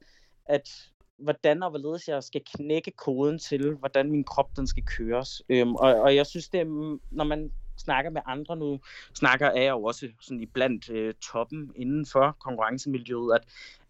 at 0.45 0.69
hvordan 1.17 1.63
og 1.63 1.69
hvorledes 1.69 2.07
jeg 2.07 2.23
skal 2.23 2.41
knække 2.55 2.91
koden 2.91 3.39
til, 3.39 3.75
hvordan 3.75 4.11
min 4.11 4.23
krop 4.23 4.49
den 4.55 4.67
skal 4.67 4.83
køres. 4.83 5.41
Øhm, 5.49 5.75
og, 5.75 5.95
og 5.95 6.15
jeg 6.15 6.25
synes, 6.25 6.49
det 6.49 6.59
er, 6.59 6.97
når 7.11 7.23
man 7.23 7.51
snakker 7.79 8.11
med 8.11 8.21
andre 8.25 8.55
nu, 8.55 8.79
snakker 9.13 9.47
er 9.47 9.61
jeg 9.61 9.71
jo 9.71 9.83
også 9.83 10.07
sådan 10.21 10.41
i 10.41 10.45
blandt 10.45 10.89
øh, 10.89 11.13
toppen 11.13 11.71
inden 11.75 12.05
for 12.05 12.37
konkurrencemiljøet, 12.39 13.35
at, 13.35 13.41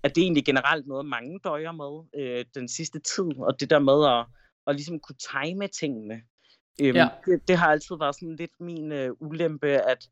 at 0.03 0.15
det 0.15 0.21
er 0.21 0.25
egentlig 0.25 0.45
generelt 0.45 0.87
noget, 0.87 1.05
mange 1.05 1.39
døjer 1.43 1.71
med 1.71 2.23
øh, 2.23 2.45
den 2.55 2.67
sidste 2.67 2.99
tid, 2.99 3.37
og 3.37 3.59
det 3.59 3.69
der 3.69 3.79
med 3.79 4.07
at, 4.07 4.25
at 4.67 4.75
ligesom 4.75 4.99
kunne 4.99 5.15
time 5.31 5.67
tingene. 5.67 6.21
Øhm, 6.81 6.95
ja. 6.95 7.07
det, 7.25 7.47
det 7.47 7.57
har 7.57 7.67
altid 7.67 7.95
været 7.99 8.15
sådan 8.15 8.35
lidt 8.35 8.51
min 8.59 8.91
øh, 8.91 9.11
ulempe, 9.19 9.67
at 9.67 10.09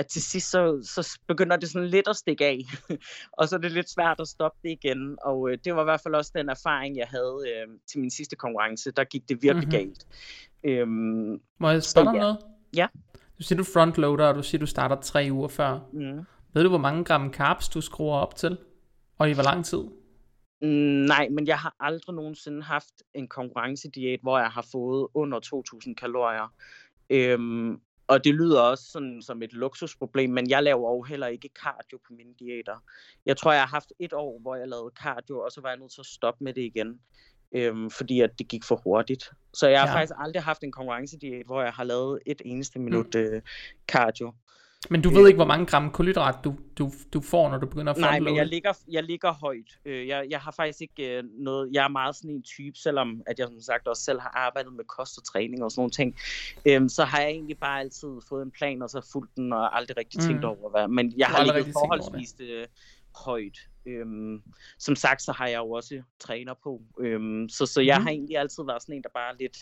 at 0.00 0.06
til 0.06 0.22
sidst 0.22 0.50
så, 0.50 0.80
så 0.82 1.18
begynder 1.28 1.56
det 1.56 1.70
sådan 1.70 1.88
lidt 1.88 2.08
at 2.08 2.16
stikke 2.16 2.46
af, 2.46 2.58
og 3.38 3.48
så 3.48 3.56
er 3.56 3.60
det 3.60 3.72
lidt 3.72 3.90
svært 3.90 4.20
at 4.20 4.28
stoppe 4.28 4.58
det 4.62 4.70
igen. 4.70 5.16
Og 5.24 5.50
øh, 5.50 5.58
det 5.64 5.74
var 5.74 5.80
i 5.80 5.84
hvert 5.84 6.00
fald 6.00 6.14
også 6.14 6.32
den 6.34 6.48
erfaring, 6.48 6.96
jeg 6.96 7.06
havde 7.06 7.44
øh, 7.48 7.68
til 7.90 8.00
min 8.00 8.10
sidste 8.10 8.36
konkurrence. 8.36 8.90
Der 8.90 9.04
gik 9.04 9.28
det 9.28 9.42
virkelig 9.42 9.68
mm-hmm. 9.68 9.70
galt. 9.70 10.06
Øhm, 10.64 11.40
Må 11.58 11.70
jeg 11.70 11.82
spørge 11.82 12.06
dig 12.06 12.14
ja. 12.14 12.20
noget? 12.20 12.38
Ja. 12.76 12.86
Du 13.40 13.44
siger, 13.44 13.56
du 13.56 13.64
frontloader, 13.64 14.26
og 14.26 14.34
du 14.34 14.42
siger, 14.42 14.58
du 14.58 14.66
starter 14.66 15.00
tre 15.00 15.28
uger 15.30 15.48
før. 15.48 15.78
Mm. 15.92 16.26
Ved 16.54 16.62
du, 16.62 16.68
hvor 16.68 16.78
mange 16.78 17.04
gram 17.04 17.32
carbs 17.32 17.68
du 17.68 17.80
skruer 17.80 18.16
op 18.16 18.34
til? 18.34 18.58
Og 19.18 19.30
i 19.30 19.32
hvor 19.32 19.42
lang 19.42 19.64
tid? 19.64 19.78
Mm, 20.62 21.06
nej, 21.06 21.28
men 21.28 21.46
jeg 21.46 21.58
har 21.58 21.76
aldrig 21.80 22.14
nogensinde 22.14 22.62
haft 22.62 23.02
en 23.14 23.28
konkurrencediæt, 23.28 24.20
hvor 24.22 24.38
jeg 24.38 24.48
har 24.48 24.66
fået 24.72 25.08
under 25.14 25.40
2.000 25.86 25.94
kalorier. 25.94 26.54
Øhm, 27.10 27.80
og 28.06 28.24
det 28.24 28.34
lyder 28.34 28.60
også 28.60 28.84
sådan 28.84 29.22
som 29.22 29.42
et 29.42 29.52
luksusproblem, 29.52 30.30
men 30.30 30.50
jeg 30.50 30.62
laver 30.62 30.90
jo 30.90 31.02
heller 31.02 31.26
ikke 31.26 31.50
cardio 31.62 31.98
på 32.06 32.12
mine 32.12 32.34
diæter. 32.38 32.76
Jeg 33.26 33.36
tror, 33.36 33.52
jeg 33.52 33.62
har 33.62 33.68
haft 33.68 33.92
et 33.98 34.12
år, 34.12 34.38
hvor 34.40 34.56
jeg 34.56 34.68
lavede 34.68 34.92
cardio, 35.02 35.40
og 35.40 35.52
så 35.52 35.60
var 35.60 35.68
jeg 35.68 35.78
nødt 35.78 35.92
til 35.92 36.00
at 36.00 36.06
stoppe 36.06 36.44
med 36.44 36.54
det 36.54 36.62
igen 36.62 37.00
øhm, 37.54 37.90
fordi 37.90 38.20
at 38.20 38.30
det 38.38 38.48
gik 38.48 38.64
for 38.64 38.80
hurtigt. 38.84 39.30
Så 39.54 39.68
jeg 39.68 39.80
har 39.80 39.88
ja. 39.88 39.94
faktisk 39.94 40.12
aldrig 40.18 40.42
haft 40.42 40.64
en 40.64 40.72
konkurrencediæt, 40.72 41.46
hvor 41.46 41.62
jeg 41.62 41.72
har 41.72 41.84
lavet 41.84 42.18
et 42.26 42.42
eneste 42.44 42.78
mm. 42.78 42.84
minut 42.84 43.14
mm. 43.14 43.20
øh, 43.20 43.42
cardio. 43.88 44.32
Men 44.88 45.02
du 45.02 45.10
ved 45.10 45.26
ikke, 45.26 45.36
hvor 45.36 45.46
mange 45.46 45.66
gram 45.66 45.90
kulhydrat 45.90 46.34
du, 46.44 46.54
du, 46.78 46.92
du 47.12 47.20
får, 47.20 47.50
når 47.50 47.58
du 47.58 47.66
begynder 47.66 47.92
at 47.92 47.96
få 47.96 48.00
Nej, 48.00 48.20
men 48.20 48.36
jeg 48.36 48.46
ligger, 48.46 48.72
jeg 48.90 49.02
ligger 49.04 49.32
højt. 49.32 49.78
Øh, 49.84 50.08
jeg, 50.08 50.26
jeg 50.30 50.40
har 50.40 50.52
faktisk 50.56 50.80
ikke 50.80 51.16
øh, 51.16 51.24
noget... 51.38 51.70
Jeg 51.72 51.84
er 51.84 51.88
meget 51.88 52.16
sådan 52.16 52.30
en 52.30 52.42
type, 52.42 52.78
selvom 52.78 53.22
at 53.26 53.38
jeg 53.38 53.46
som 53.48 53.60
sagt 53.60 53.86
også 53.88 54.02
selv 54.02 54.20
har 54.20 54.32
arbejdet 54.34 54.72
med 54.72 54.84
kost 54.84 55.18
og 55.18 55.24
træning 55.24 55.64
og 55.64 55.70
sådan 55.70 55.80
nogle 55.80 55.90
ting. 55.90 56.16
Øhm, 56.66 56.88
så 56.88 57.04
har 57.04 57.20
jeg 57.20 57.30
egentlig 57.30 57.58
bare 57.58 57.80
altid 57.80 58.08
fået 58.28 58.42
en 58.42 58.50
plan, 58.50 58.82
og 58.82 58.90
så 58.90 59.08
fulgt 59.12 59.36
den, 59.36 59.52
og 59.52 59.76
aldrig 59.76 59.96
rigtig 59.96 60.20
tænkt 60.20 60.40
mm. 60.40 60.48
over, 60.48 60.70
hvad... 60.70 60.88
Men 60.88 61.14
jeg 61.16 61.26
har 61.26 61.44
ligget 61.44 61.72
forholdsvis 61.72 62.34
øh, 62.40 62.66
højt. 63.14 63.58
Øhm, 63.86 64.42
som 64.78 64.96
sagt, 64.96 65.22
så 65.22 65.32
har 65.32 65.46
jeg 65.46 65.58
jo 65.58 65.70
også 65.70 66.02
træner 66.20 66.54
på. 66.62 66.82
Øhm, 67.00 67.48
så, 67.48 67.66
så 67.66 67.80
jeg 67.80 67.98
mm. 67.98 68.04
har 68.04 68.10
egentlig 68.10 68.36
altid 68.36 68.62
været 68.66 68.82
sådan 68.82 68.94
en, 68.94 69.02
der 69.02 69.08
bare 69.14 69.36
lidt 69.40 69.56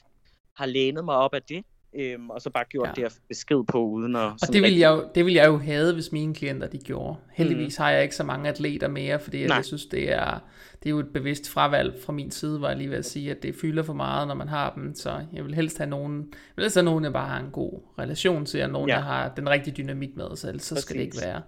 har 0.57 0.67
lænet 0.67 1.05
mig 1.05 1.15
op 1.15 1.35
af 1.35 1.43
det. 1.43 1.65
Øhm, 1.95 2.31
og 2.31 2.41
så 2.41 2.51
bare 2.51 2.65
gjort 2.65 2.89
ja. 2.89 2.93
det, 2.93 3.03
jeg 3.03 3.11
besked 3.29 3.65
på, 3.69 3.85
uden 3.85 4.17
at... 4.17 4.23
Og 4.23 4.53
det 4.53 4.63
vil, 4.63 4.77
jeg 4.77 4.91
jo, 4.91 5.09
det 5.15 5.25
vil 5.25 5.35
jeg 5.35 5.47
jo 5.47 5.59
have, 5.59 5.95
hvis 5.95 6.13
mine 6.13 6.35
klienter 6.35 6.67
de 6.69 6.79
gjorde. 6.79 7.17
Heldigvis 7.33 7.79
mm. 7.79 7.83
har 7.83 7.91
jeg 7.91 8.03
ikke 8.03 8.17
så 8.17 8.25
mange 8.25 8.49
atleter 8.49 8.89
mere, 8.89 9.21
fordi 9.21 9.41
jeg, 9.43 9.51
jeg 9.51 9.65
synes, 9.65 9.87
det 9.87 10.13
er, 10.13 10.39
det 10.83 10.87
er 10.87 10.91
jo 10.91 10.99
et 10.99 11.13
bevidst 11.13 11.51
fravalg 11.51 12.03
fra 12.05 12.13
min 12.13 12.31
side, 12.31 12.61
var 12.61 12.69
jeg 12.69 12.77
lige 12.77 12.91
ved 12.91 12.97
at 12.97 13.05
sige, 13.05 13.31
at 13.31 13.43
det 13.43 13.55
fylder 13.55 13.83
for 13.83 13.93
meget, 13.93 14.29
når 14.29 14.35
man 14.35 14.49
har 14.49 14.75
dem. 14.75 14.95
Så 14.95 15.25
jeg 15.33 15.45
vil 15.45 15.55
helst 15.55 15.79
have 15.79 15.91
nogen, 15.91 16.19
jeg 16.19 16.53
vil 16.57 16.63
helst 16.63 16.77
have 16.77 16.85
nogen, 16.85 17.05
jeg 17.05 17.13
bare 17.13 17.29
har 17.29 17.41
en 17.41 17.51
god 17.51 17.81
relation 17.99 18.47
til, 18.47 18.63
og 18.63 18.71
nogen, 18.71 18.89
ja. 18.89 18.95
der 18.95 19.03
har 19.03 19.29
den 19.29 19.51
rigtige 19.51 19.75
dynamik 19.75 20.17
med, 20.17 20.37
så 20.37 20.49
ellers 20.49 20.63
så 20.63 20.81
skal 20.81 20.97
det 20.97 21.03
ikke 21.03 21.19
være. 21.23 21.43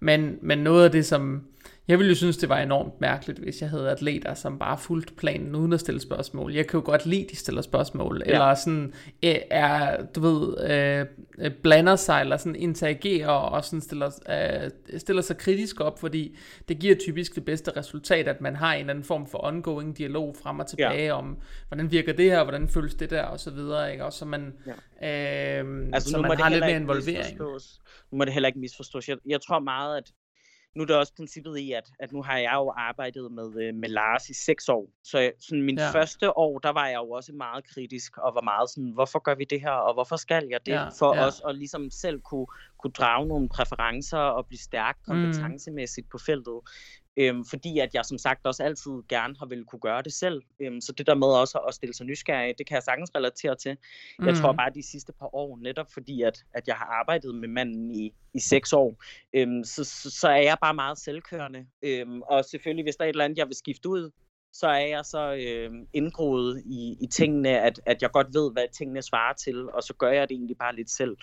Men, 0.00 0.38
men 0.42 0.58
noget 0.58 0.84
af 0.84 0.90
det, 0.90 1.06
som 1.06 1.42
jeg 1.90 1.98
ville 1.98 2.10
jo 2.10 2.16
synes, 2.16 2.36
det 2.36 2.48
var 2.48 2.58
enormt 2.58 3.00
mærkeligt, 3.00 3.38
hvis 3.38 3.60
jeg 3.60 3.70
havde 3.70 3.90
atleter, 3.90 4.34
som 4.34 4.58
bare 4.58 4.78
fulgte 4.78 5.14
planen 5.14 5.54
uden 5.54 5.72
at 5.72 5.80
stille 5.80 6.00
spørgsmål. 6.00 6.54
Jeg 6.54 6.66
kan 6.66 6.80
jo 6.80 6.86
godt 6.86 7.06
lide, 7.06 7.24
at 7.24 7.30
de 7.30 7.36
stiller 7.36 7.62
spørgsmål, 7.62 8.22
ja. 8.26 8.32
eller 8.32 8.54
sådan 8.54 8.92
øh, 9.24 9.34
er, 9.50 10.04
du 10.04 10.20
ved, 10.20 10.70
øh, 10.70 11.06
øh, 11.38 11.50
blander 11.62 11.96
sig, 11.96 12.20
eller 12.20 12.36
sådan 12.36 12.56
interagerer, 12.56 13.28
og 13.28 13.64
sådan 13.64 13.80
stiller, 13.80 14.10
øh, 14.30 14.98
stiller 14.98 15.22
sig 15.22 15.36
kritisk 15.36 15.80
op, 15.80 15.98
fordi 15.98 16.36
det 16.68 16.78
giver 16.78 16.94
typisk 16.94 17.34
det 17.34 17.44
bedste 17.44 17.76
resultat, 17.76 18.28
at 18.28 18.40
man 18.40 18.56
har 18.56 18.74
en 18.74 18.80
eller 18.80 18.90
anden 18.90 19.04
form 19.04 19.26
for 19.26 19.44
ongoing 19.44 19.98
dialog 19.98 20.36
frem 20.42 20.58
og 20.58 20.66
tilbage 20.66 21.06
ja. 21.06 21.12
om, 21.12 21.38
hvordan 21.68 21.90
virker 21.90 22.12
det 22.12 22.30
her, 22.30 22.42
hvordan 22.42 22.68
føles 22.68 22.94
det 22.94 23.10
der, 23.10 23.22
og 23.22 23.40
så 23.40 23.50
videre, 23.50 23.92
ikke? 23.92 24.04
Og 24.04 24.12
så 24.12 24.24
man, 24.24 24.54
ja. 25.00 25.62
øh, 25.62 25.88
altså, 25.92 26.10
så 26.10 26.20
man 26.20 26.38
har 26.38 26.48
lidt 26.48 26.64
mere 26.64 26.76
involvering. 26.76 27.38
Nu 28.10 28.18
må 28.18 28.24
det 28.24 28.32
heller 28.32 28.46
ikke 28.46 28.58
misforstås. 28.58 29.08
Jeg, 29.08 29.16
jeg 29.26 29.40
tror 29.40 29.58
meget, 29.58 29.96
at 29.96 30.12
nu 30.76 30.82
er 30.82 30.86
det 30.86 30.96
også 30.96 31.14
princippet 31.16 31.58
i, 31.58 31.72
at, 31.72 31.90
at 31.98 32.12
nu 32.12 32.22
har 32.22 32.38
jeg 32.38 32.52
jo 32.54 32.72
arbejdet 32.76 33.32
med, 33.32 33.62
øh, 33.62 33.74
med 33.74 33.88
Lars 33.88 34.28
i 34.28 34.34
seks 34.34 34.68
år. 34.68 34.90
Så 35.04 35.32
sådan 35.38 35.62
min 35.62 35.78
ja. 35.78 35.90
første 35.90 36.38
år, 36.38 36.58
der 36.58 36.70
var 36.70 36.86
jeg 36.86 36.96
jo 36.96 37.10
også 37.10 37.32
meget 37.32 37.64
kritisk, 37.74 38.18
og 38.18 38.34
var 38.34 38.40
meget 38.40 38.70
sådan, 38.70 38.90
hvorfor 38.90 39.18
gør 39.18 39.34
vi 39.34 39.44
det 39.44 39.60
her, 39.60 39.70
og 39.70 39.94
hvorfor 39.94 40.16
skal 40.16 40.46
jeg 40.50 40.60
det? 40.66 40.72
Ja. 40.72 40.88
For 40.98 41.14
ja. 41.14 41.26
os 41.26 41.42
at 41.48 41.54
ligesom 41.54 41.90
selv 41.90 42.20
kunne, 42.20 42.46
kunne 42.78 42.92
drage 42.92 43.26
nogle 43.26 43.48
præferencer 43.48 44.18
og 44.18 44.46
blive 44.46 44.58
stærk 44.58 44.96
mm. 44.98 45.14
kompetencemæssigt 45.14 46.06
mm. 46.06 46.10
på 46.10 46.18
feltet. 46.18 46.60
Øhm, 47.20 47.44
fordi 47.44 47.78
at 47.78 47.94
jeg 47.94 48.04
som 48.04 48.18
sagt 48.18 48.46
også 48.46 48.62
altid 48.62 48.92
gerne 49.08 49.34
har 49.38 49.46
ville 49.46 49.64
kunne 49.64 49.80
gøre 49.80 50.02
det 50.02 50.12
selv. 50.12 50.42
Øhm, 50.60 50.80
så 50.80 50.92
det 50.92 51.06
der 51.06 51.14
med 51.14 51.26
også 51.26 51.58
at 51.58 51.74
stille 51.74 51.94
sig 51.94 52.06
nysgerrig, 52.06 52.54
det 52.58 52.66
kan 52.66 52.74
jeg 52.74 52.82
sagtens 52.82 53.10
relatere 53.14 53.56
til. 53.56 53.76
Mm. 54.18 54.26
Jeg 54.26 54.36
tror 54.36 54.52
mm. 54.52 54.56
bare 54.56 54.70
de 54.74 54.82
sidste 54.82 55.12
par 55.12 55.34
år, 55.34 55.58
netop 55.62 55.92
fordi 55.92 56.22
at, 56.22 56.44
at 56.54 56.68
jeg 56.68 56.76
har 56.76 56.84
arbejdet 56.84 57.34
med 57.34 57.48
manden 57.48 57.90
i, 57.90 58.12
i 58.34 58.40
seks 58.40 58.72
år, 58.72 59.02
øhm, 59.34 59.64
så, 59.64 59.84
så, 59.84 60.10
så 60.10 60.28
er 60.28 60.42
jeg 60.42 60.56
bare 60.60 60.74
meget 60.74 60.98
selvkørende. 60.98 61.66
Øhm, 61.82 62.22
og 62.22 62.44
selvfølgelig, 62.44 62.84
hvis 62.84 62.96
der 62.96 63.04
er 63.04 63.08
et 63.08 63.12
eller 63.12 63.24
andet, 63.24 63.38
jeg 63.38 63.46
vil 63.46 63.56
skifte 63.56 63.88
ud, 63.88 64.10
så 64.52 64.66
er 64.66 64.86
jeg 64.86 65.04
så 65.04 65.34
øh, 65.34 65.70
indgroet 65.92 66.62
i, 66.66 66.96
i 67.00 67.06
tingene, 67.06 67.60
at, 67.60 67.80
at 67.86 68.02
jeg 68.02 68.10
godt 68.10 68.34
ved, 68.34 68.52
hvad 68.52 68.64
tingene 68.72 69.02
svarer 69.02 69.34
til, 69.34 69.70
og 69.70 69.82
så 69.82 69.94
gør 69.94 70.10
jeg 70.10 70.28
det 70.28 70.34
egentlig 70.34 70.58
bare 70.58 70.76
lidt 70.76 70.90
selv. 70.90 71.16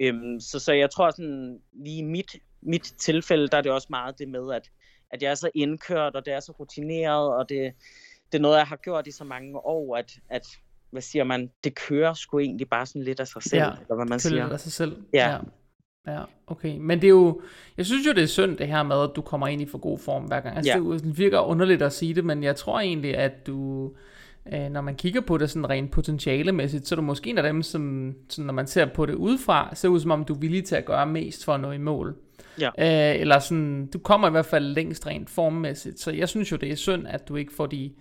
Øhm, 0.00 0.40
så, 0.40 0.58
så 0.58 0.72
jeg 0.72 0.90
tror 0.90 1.10
sådan, 1.10 1.60
lige 1.72 1.98
i 1.98 2.02
mit, 2.02 2.36
mit 2.62 2.94
tilfælde, 2.98 3.48
der 3.48 3.56
er 3.56 3.62
det 3.62 3.72
også 3.72 3.86
meget 3.90 4.18
det 4.18 4.28
med, 4.28 4.54
at 4.54 4.70
at 5.10 5.22
jeg 5.22 5.30
er 5.30 5.34
så 5.34 5.50
indkørt, 5.54 6.16
og 6.16 6.24
det 6.24 6.32
er 6.32 6.40
så 6.40 6.52
rutineret, 6.52 7.34
og 7.34 7.48
det, 7.48 7.72
det 8.32 8.38
er 8.38 8.42
noget, 8.42 8.58
jeg 8.58 8.66
har 8.66 8.76
gjort 8.76 9.06
i 9.06 9.12
så 9.12 9.24
mange 9.24 9.58
år, 9.58 9.96
at, 9.96 10.12
at 10.28 10.46
hvad 10.90 11.02
siger 11.02 11.24
man, 11.24 11.50
det 11.64 11.74
kører 11.74 12.14
sgu 12.14 12.38
egentlig 12.38 12.68
bare 12.68 12.86
sådan 12.86 13.02
lidt 13.02 13.20
af 13.20 13.26
sig 13.26 13.42
selv, 13.42 13.62
ja, 13.62 13.70
eller 13.70 13.94
hvad 13.94 14.06
man 14.06 14.20
siger. 14.20 14.48
af 14.48 14.60
sig 14.60 14.72
selv. 14.72 14.96
Ja. 15.12 15.30
ja. 15.30 15.38
Ja, 16.06 16.22
okay. 16.46 16.78
Men 16.80 16.98
det 17.00 17.04
er 17.04 17.10
jo, 17.10 17.40
jeg 17.76 17.86
synes 17.86 18.06
jo, 18.06 18.12
det 18.12 18.22
er 18.22 18.26
synd 18.26 18.56
det 18.56 18.68
her 18.68 18.82
med, 18.82 19.02
at 19.02 19.10
du 19.16 19.22
kommer 19.22 19.46
ind 19.46 19.62
i 19.62 19.66
for 19.66 19.78
god 19.78 19.98
form 19.98 20.24
hver 20.24 20.40
gang. 20.40 20.56
Altså, 20.56 20.72
ja. 20.72 20.78
det 20.78 21.18
virker 21.18 21.40
underligt 21.40 21.82
at 21.82 21.92
sige 21.92 22.14
det, 22.14 22.24
men 22.24 22.42
jeg 22.42 22.56
tror 22.56 22.80
egentlig, 22.80 23.16
at 23.16 23.46
du, 23.46 23.90
øh, 24.52 24.70
når 24.70 24.80
man 24.80 24.94
kigger 24.94 25.20
på 25.20 25.38
det 25.38 25.50
sådan 25.50 25.70
rent 25.70 25.90
potentialemæssigt, 25.90 26.88
så 26.88 26.94
er 26.94 26.96
du 26.96 27.02
måske 27.02 27.30
en 27.30 27.38
af 27.38 27.44
dem, 27.44 27.62
som, 27.62 28.14
sådan, 28.28 28.46
når 28.46 28.54
man 28.54 28.66
ser 28.66 28.86
på 28.86 29.06
det 29.06 29.14
udefra, 29.14 29.74
ser 29.74 29.88
ud 29.88 30.00
som 30.00 30.10
om 30.10 30.24
du 30.24 30.34
er 30.34 30.38
villig 30.38 30.64
til 30.64 30.76
at 30.76 30.84
gøre 30.84 31.06
mest 31.06 31.44
for 31.44 31.54
at 31.54 31.60
nå 31.60 31.70
i 31.70 31.78
mål. 31.78 32.16
Ja. 32.60 32.70
Øh, 32.78 33.20
eller 33.20 33.38
sådan, 33.38 33.86
du 33.86 33.98
kommer 33.98 34.28
i 34.28 34.30
hvert 34.30 34.46
fald 34.46 34.64
længst 34.64 35.06
rent 35.06 35.30
formmæssigt, 35.30 36.00
så 36.00 36.10
jeg 36.10 36.28
synes 36.28 36.52
jo, 36.52 36.56
det 36.56 36.70
er 36.70 36.76
synd, 36.76 37.06
at 37.08 37.28
du 37.28 37.36
ikke 37.36 37.52
får 37.52 37.66
de, 37.66 37.92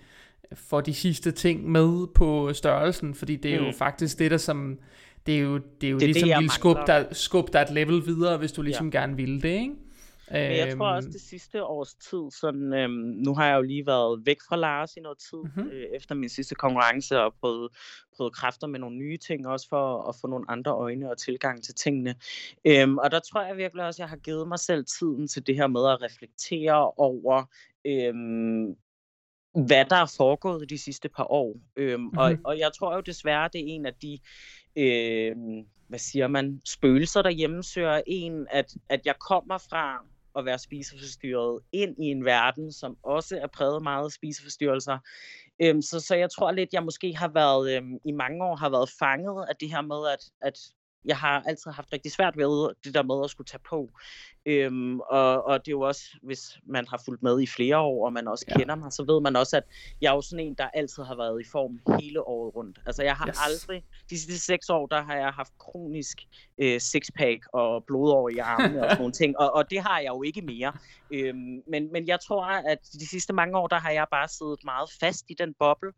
får 0.53 0.81
de 0.81 0.93
sidste 0.93 1.31
ting 1.31 1.71
med 1.71 2.07
på 2.15 2.53
størrelsen, 2.53 3.15
fordi 3.15 3.35
det 3.35 3.55
er 3.55 3.59
mm. 3.59 3.65
jo 3.65 3.71
faktisk 3.71 4.19
det, 4.19 4.31
der 4.31 4.37
som, 4.37 4.77
det 5.25 5.35
er 5.35 5.39
jo, 5.39 5.57
det 5.81 5.87
er 5.87 5.91
jo 5.91 5.97
det, 5.97 6.07
ligesom 6.07 6.29
det, 6.29 6.39
vil 6.39 6.49
skubbe 6.49 6.81
dig, 6.87 7.05
skubbe 7.11 7.51
dig 7.53 7.59
et 7.59 7.69
level 7.71 8.05
videre, 8.05 8.37
hvis 8.37 8.51
du 8.51 8.61
ligesom 8.61 8.89
ja. 8.93 8.99
gerne 8.99 9.15
vil 9.15 9.43
det, 9.43 9.49
ikke? 9.49 9.73
Men 10.31 10.57
jeg 10.57 10.77
tror 10.77 10.87
også 10.87 11.07
øhm. 11.07 11.11
det 11.11 11.21
sidste 11.21 11.63
års 11.63 11.95
tid, 11.95 12.31
sådan, 12.39 12.73
øhm, 12.73 12.91
nu 13.25 13.35
har 13.35 13.47
jeg 13.47 13.57
jo 13.57 13.61
lige 13.61 13.85
været 13.85 14.25
væk 14.25 14.37
fra 14.49 14.55
Lars 14.55 14.95
i 14.97 14.99
noget 14.99 15.17
tid, 15.17 15.37
mm-hmm. 15.37 15.71
øh, 15.71 15.85
efter 15.95 16.15
min 16.15 16.29
sidste 16.29 16.55
konkurrence, 16.55 17.19
og 17.19 17.33
prøvet, 17.41 17.71
prøvet 18.17 18.33
kræfter 18.33 18.67
med 18.67 18.79
nogle 18.79 18.97
nye 18.97 19.17
ting, 19.17 19.47
også 19.47 19.69
for 19.69 20.09
at 20.09 20.15
få 20.21 20.27
nogle 20.27 20.45
andre 20.51 20.71
øjne 20.71 21.11
og 21.11 21.17
tilgang 21.17 21.63
til 21.63 21.75
tingene. 21.75 22.15
Øhm, 22.65 22.97
og 22.97 23.11
der 23.11 23.19
tror 23.19 23.41
jeg 23.41 23.57
virkelig 23.57 23.85
også, 23.85 23.97
at 23.97 23.99
jeg 23.99 24.09
har 24.09 24.17
givet 24.17 24.47
mig 24.47 24.59
selv 24.59 24.85
tiden 24.99 25.27
til 25.27 25.47
det 25.47 25.55
her 25.55 25.67
med 25.67 25.91
at 25.91 26.01
reflektere 26.01 26.91
over, 26.91 27.43
øhm, 27.85 28.75
hvad 29.67 29.85
der 29.85 29.95
er 29.95 30.13
foregået 30.17 30.69
de 30.69 30.77
sidste 30.77 31.09
par 31.09 31.31
år. 31.31 31.55
Øhm, 31.75 32.01
mm-hmm. 32.01 32.17
og, 32.17 32.37
og 32.43 32.59
jeg 32.59 32.71
tror 32.79 32.95
jo 32.95 33.01
desværre, 33.01 33.49
det 33.53 33.61
er 33.61 33.65
en 33.67 33.85
af 33.85 33.93
de... 33.93 34.19
Øhm, 34.75 35.67
hvad 35.87 35.99
siger 35.99 36.27
man, 36.27 36.61
spøgelser, 36.65 37.21
der 37.21 37.29
hjemmesøger 37.29 38.01
en, 38.07 38.47
at, 38.51 38.75
at 38.89 39.05
jeg 39.05 39.15
kommer 39.19 39.57
fra 39.57 40.05
at 40.37 40.45
være 40.45 40.59
spiseforstyrret 40.59 41.61
ind 41.71 41.95
i 42.03 42.05
en 42.05 42.25
verden, 42.25 42.71
som 42.71 42.97
også 43.03 43.37
er 43.37 43.47
præget 43.47 43.83
meget 43.83 44.05
af 44.05 44.11
spiseforstyrrelser. 44.11 44.97
Øhm, 45.61 45.81
så, 45.81 45.99
så 45.99 46.15
jeg 46.15 46.29
tror 46.31 46.51
lidt, 46.51 46.73
jeg 46.73 46.83
måske 46.83 47.15
har 47.15 47.27
været, 47.27 47.75
øhm, 47.75 47.97
i 48.05 48.11
mange 48.11 48.43
år 48.43 48.55
har 48.55 48.69
været 48.69 48.89
fanget 48.99 49.45
af 49.49 49.55
det 49.55 49.69
her 49.69 49.81
med, 49.81 50.07
at, 50.13 50.23
at 50.41 50.57
jeg 51.05 51.17
har 51.17 51.43
altid 51.45 51.71
haft 51.71 51.93
rigtig 51.93 52.11
svært 52.11 52.37
ved 52.37 52.73
det 52.83 52.93
der 52.93 53.03
med 53.03 53.23
at 53.23 53.29
skulle 53.29 53.45
tage 53.45 53.61
på. 53.69 53.89
Øhm, 54.45 54.99
og, 54.99 55.45
og 55.45 55.65
det 55.65 55.67
er 55.67 55.75
jo 55.75 55.81
også, 55.81 56.03
hvis 56.21 56.57
man 56.65 56.87
har 56.87 57.01
fulgt 57.05 57.23
med 57.23 57.41
i 57.41 57.47
flere 57.47 57.77
år, 57.77 58.05
og 58.05 58.13
man 58.13 58.27
også 58.27 58.45
ja. 58.49 58.57
kender 58.57 58.75
mig, 58.75 58.91
så 58.91 59.03
ved 59.03 59.21
man 59.21 59.35
også, 59.35 59.57
at 59.57 59.63
jeg 60.01 60.11
er 60.11 60.15
jo 60.15 60.21
sådan 60.21 60.45
en, 60.45 60.53
der 60.53 60.67
altid 60.73 61.03
har 61.03 61.15
været 61.15 61.41
i 61.41 61.49
form 61.51 61.79
hele 61.99 62.27
året 62.27 62.55
rundt. 62.55 62.79
Altså 62.85 63.03
jeg 63.03 63.15
har 63.15 63.27
yes. 63.27 63.37
aldrig, 63.45 63.83
de 64.09 64.19
sidste 64.19 64.39
seks 64.39 64.69
år, 64.69 64.87
der 64.87 65.01
har 65.01 65.15
jeg 65.15 65.29
haft 65.29 65.57
kronisk 65.57 66.21
øh, 66.57 66.79
sixpack 66.79 67.45
og 67.53 67.83
blod 67.85 68.11
over 68.11 68.29
i 68.29 68.37
armene 68.37 68.81
og 68.81 68.89
sådan 68.89 68.97
nogle 68.97 69.13
ting, 69.13 69.37
og, 69.37 69.53
og 69.53 69.69
det 69.69 69.81
har 69.81 69.99
jeg 69.99 70.09
jo 70.09 70.23
ikke 70.23 70.41
mere. 70.41 70.73
Øhm, 71.11 71.63
men, 71.67 71.91
men 71.91 72.07
jeg 72.07 72.19
tror, 72.27 72.45
at 72.45 72.79
de 72.93 73.07
sidste 73.07 73.33
mange 73.33 73.57
år, 73.57 73.67
der 73.67 73.79
har 73.79 73.91
jeg 73.91 74.05
bare 74.11 74.27
siddet 74.27 74.63
meget 74.63 74.89
fast 74.99 75.25
i 75.29 75.33
den 75.33 75.53
boble, 75.59 75.91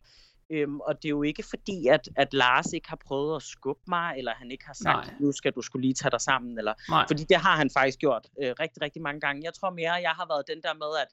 Øhm, 0.52 0.80
og 0.80 0.96
det 0.96 1.06
er 1.06 1.10
jo 1.10 1.24
ikke 1.24 1.44
fordi, 1.44 1.88
at, 1.88 2.10
at 2.16 2.34
Lars 2.34 2.74
ikke 2.74 2.90
har 2.90 2.96
prøvet 2.96 3.36
at 3.36 3.44
skubbe 3.44 3.82
mig, 3.88 4.18
eller 4.18 4.34
han 4.36 4.52
ikke 4.52 4.66
har 4.66 4.74
sagt, 4.74 5.08
Nej. 5.08 5.16
nu 5.20 5.32
skal 5.32 5.52
du 5.52 5.62
skulle 5.62 5.82
lige 5.82 5.94
tage 5.94 6.12
dig 6.12 6.22
sammen. 6.22 6.58
Eller, 6.58 6.74
Nej. 6.90 7.06
fordi 7.08 7.24
det 7.24 7.38
har 7.38 7.56
han 7.56 7.70
faktisk 7.78 8.00
gjort 8.00 8.28
øh, 8.42 8.56
rigtig, 8.60 8.82
rigtig 8.82 9.02
mange 9.02 9.22
gange. 9.22 9.42
Jeg 9.44 9.54
tror 9.54 9.70
mere, 9.70 9.94
jeg 9.94 10.12
har 10.12 10.26
været 10.28 10.44
den 10.48 10.62
der 10.64 10.74
med, 10.74 10.98
at 11.02 11.08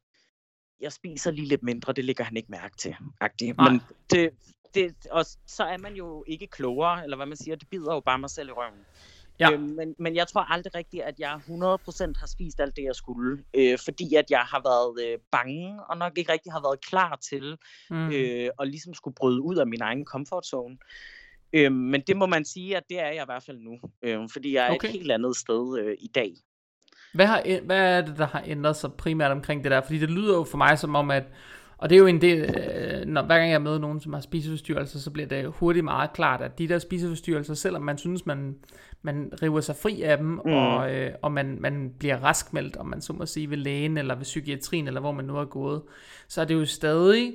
jeg 0.80 0.93
spiser 0.93 1.30
lige 1.30 1.49
lidt 1.49 1.62
mindre, 1.62 1.93
det 1.93 2.05
ligger 2.05 2.24
han 2.24 2.37
ikke 2.37 2.51
mærke 2.51 2.76
til. 2.76 2.97
Men 3.70 3.82
det, 4.11 4.30
det, 4.74 5.07
og 5.11 5.24
så 5.47 5.64
er 5.64 5.76
man 5.78 5.95
jo 5.95 6.24
ikke 6.26 6.47
klogere, 6.47 7.05
eller 7.05 7.16
hvad 7.16 7.26
man 7.26 7.37
siger, 7.37 7.57
det 7.57 7.68
bider 7.68 7.95
jo 7.95 8.01
bare 8.01 8.18
mig 8.18 8.30
selv 8.30 8.49
i 8.49 8.53
røven. 8.53 8.84
Ja. 9.41 9.53
Øh, 9.53 9.61
men, 9.61 9.95
men 9.99 10.16
jeg 10.16 10.28
tror 10.28 10.53
aldrig 10.53 10.74
rigtigt, 10.74 11.03
at 11.03 11.14
jeg 11.18 11.34
100% 11.34 12.20
har 12.20 12.26
spist 12.26 12.61
alt 12.61 12.76
det, 12.76 12.82
jeg 12.82 12.95
skulle. 12.95 13.45
Øh, 13.55 13.78
fordi 13.84 14.14
at 14.14 14.30
jeg 14.30 14.41
har 14.41 14.61
været 14.64 15.12
øh, 15.12 15.18
bange, 15.32 15.80
og 15.89 15.99
nok 15.99 16.18
ikke 16.18 16.32
rigtig 16.32 16.53
har 16.53 16.61
været 16.61 16.80
klar 16.80 17.18
til 17.30 17.57
mm. 17.91 18.11
øh, 18.11 18.51
at 18.61 18.68
ligesom 18.68 18.95
skulle 18.95 19.14
bryde 19.14 19.43
ud 19.43 19.57
af 19.57 19.66
min 19.66 19.82
egen 19.82 20.05
comfort 20.05 20.47
zone. 20.47 20.76
Øh, 21.53 21.72
men 21.72 22.01
det 22.07 22.16
må 22.16 22.26
man 22.26 22.45
sige, 22.45 22.76
at 22.76 22.82
det 22.91 23.01
er 23.01 23.09
jeg 23.09 23.22
i 23.22 23.26
hvert 23.26 23.43
fald 23.43 23.59
nu. 23.59 23.78
Øh, 24.03 24.28
fordi 24.32 24.55
jeg 24.55 24.66
er 24.66 24.74
okay. 24.74 24.89
et 24.89 24.93
helt 24.93 25.11
andet 25.11 25.37
sted 25.37 25.78
øh, 25.78 25.97
i 26.01 26.09
dag. 26.14 26.32
Hvad, 27.14 27.26
har, 27.26 27.61
hvad 27.64 27.78
er 27.78 28.01
det, 28.01 28.18
der 28.18 28.26
har 28.26 28.43
ændret 28.47 28.76
sig 28.76 28.93
primært 28.93 29.30
omkring 29.30 29.64
det 29.64 29.70
der? 29.70 29.80
Fordi 29.80 29.99
det 29.99 30.11
lyder 30.11 30.37
jo 30.37 30.45
for 30.45 30.59
mig 30.59 30.78
som 30.78 30.95
om, 30.95 31.11
at 31.11 31.24
og 31.78 31.91
det 31.91 31.97
er 31.97 32.01
jo 32.01 32.07
en 32.07 32.20
del, 32.20 32.41
øh, 32.41 32.76
når, 33.17 33.23
hver 33.23 33.39
gang 33.39 33.51
jeg 33.51 33.62
møder 33.62 33.79
nogen, 33.79 34.01
som 34.01 34.12
har 34.12 34.21
spiseforstyrrelser, 34.21 34.99
så 34.99 35.11
bliver 35.11 35.29
det 35.29 35.47
hurtigt 35.47 35.85
meget 35.85 36.12
klart, 36.12 36.41
at 36.41 36.59
de 36.59 36.69
der 36.69 36.79
spiseforstyrrelser, 36.79 37.55
selvom 37.55 37.83
man 37.83 37.99
synes, 37.99 38.27
man, 38.27 38.57
man 39.03 39.33
river 39.43 39.61
sig 39.61 39.77
fri 39.77 40.03
af 40.03 40.19
dem, 40.19 40.27
mm. 40.27 40.41
og, 40.53 40.95
øh, 40.95 41.12
og 41.23 41.33
man, 41.33 41.59
man 41.61 41.93
bliver 41.99 42.17
raskmeldt, 42.17 42.77
om 42.77 42.87
man 42.87 43.01
så 43.01 43.12
må 43.12 43.27
sige, 43.27 43.51
ved 43.51 43.57
lægen, 43.57 43.97
eller 43.97 44.14
ved 44.14 44.25
psykiatrien, 44.25 44.87
eller 44.87 45.01
hvor 45.01 45.12
man 45.12 45.25
nu 45.25 45.37
er 45.37 45.45
gået, 45.45 45.83
så 46.29 46.41
er 46.41 46.45
det 46.45 46.55
jo 46.55 46.64
stadig, 46.64 47.35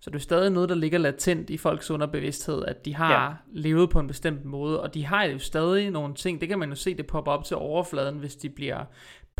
så 0.00 0.10
det 0.10 0.16
er 0.16 0.20
stadig 0.20 0.50
noget, 0.50 0.68
der 0.68 0.74
ligger 0.74 0.98
latent 0.98 1.50
i 1.50 1.56
folks 1.56 1.90
underbevidsthed, 1.90 2.64
at 2.64 2.84
de 2.84 2.94
har 2.94 3.22
ja. 3.22 3.30
levet 3.52 3.90
på 3.90 4.00
en 4.00 4.06
bestemt 4.06 4.44
måde, 4.44 4.82
og 4.82 4.94
de 4.94 5.06
har 5.06 5.24
jo 5.24 5.38
stadig 5.38 5.90
nogle 5.90 6.14
ting, 6.14 6.40
det 6.40 6.48
kan 6.48 6.58
man 6.58 6.68
jo 6.68 6.74
se, 6.74 6.94
det 6.94 7.06
popper 7.06 7.32
op 7.32 7.44
til 7.44 7.56
overfladen, 7.56 8.18
hvis 8.18 8.36
de 8.36 8.48
bliver 8.48 8.84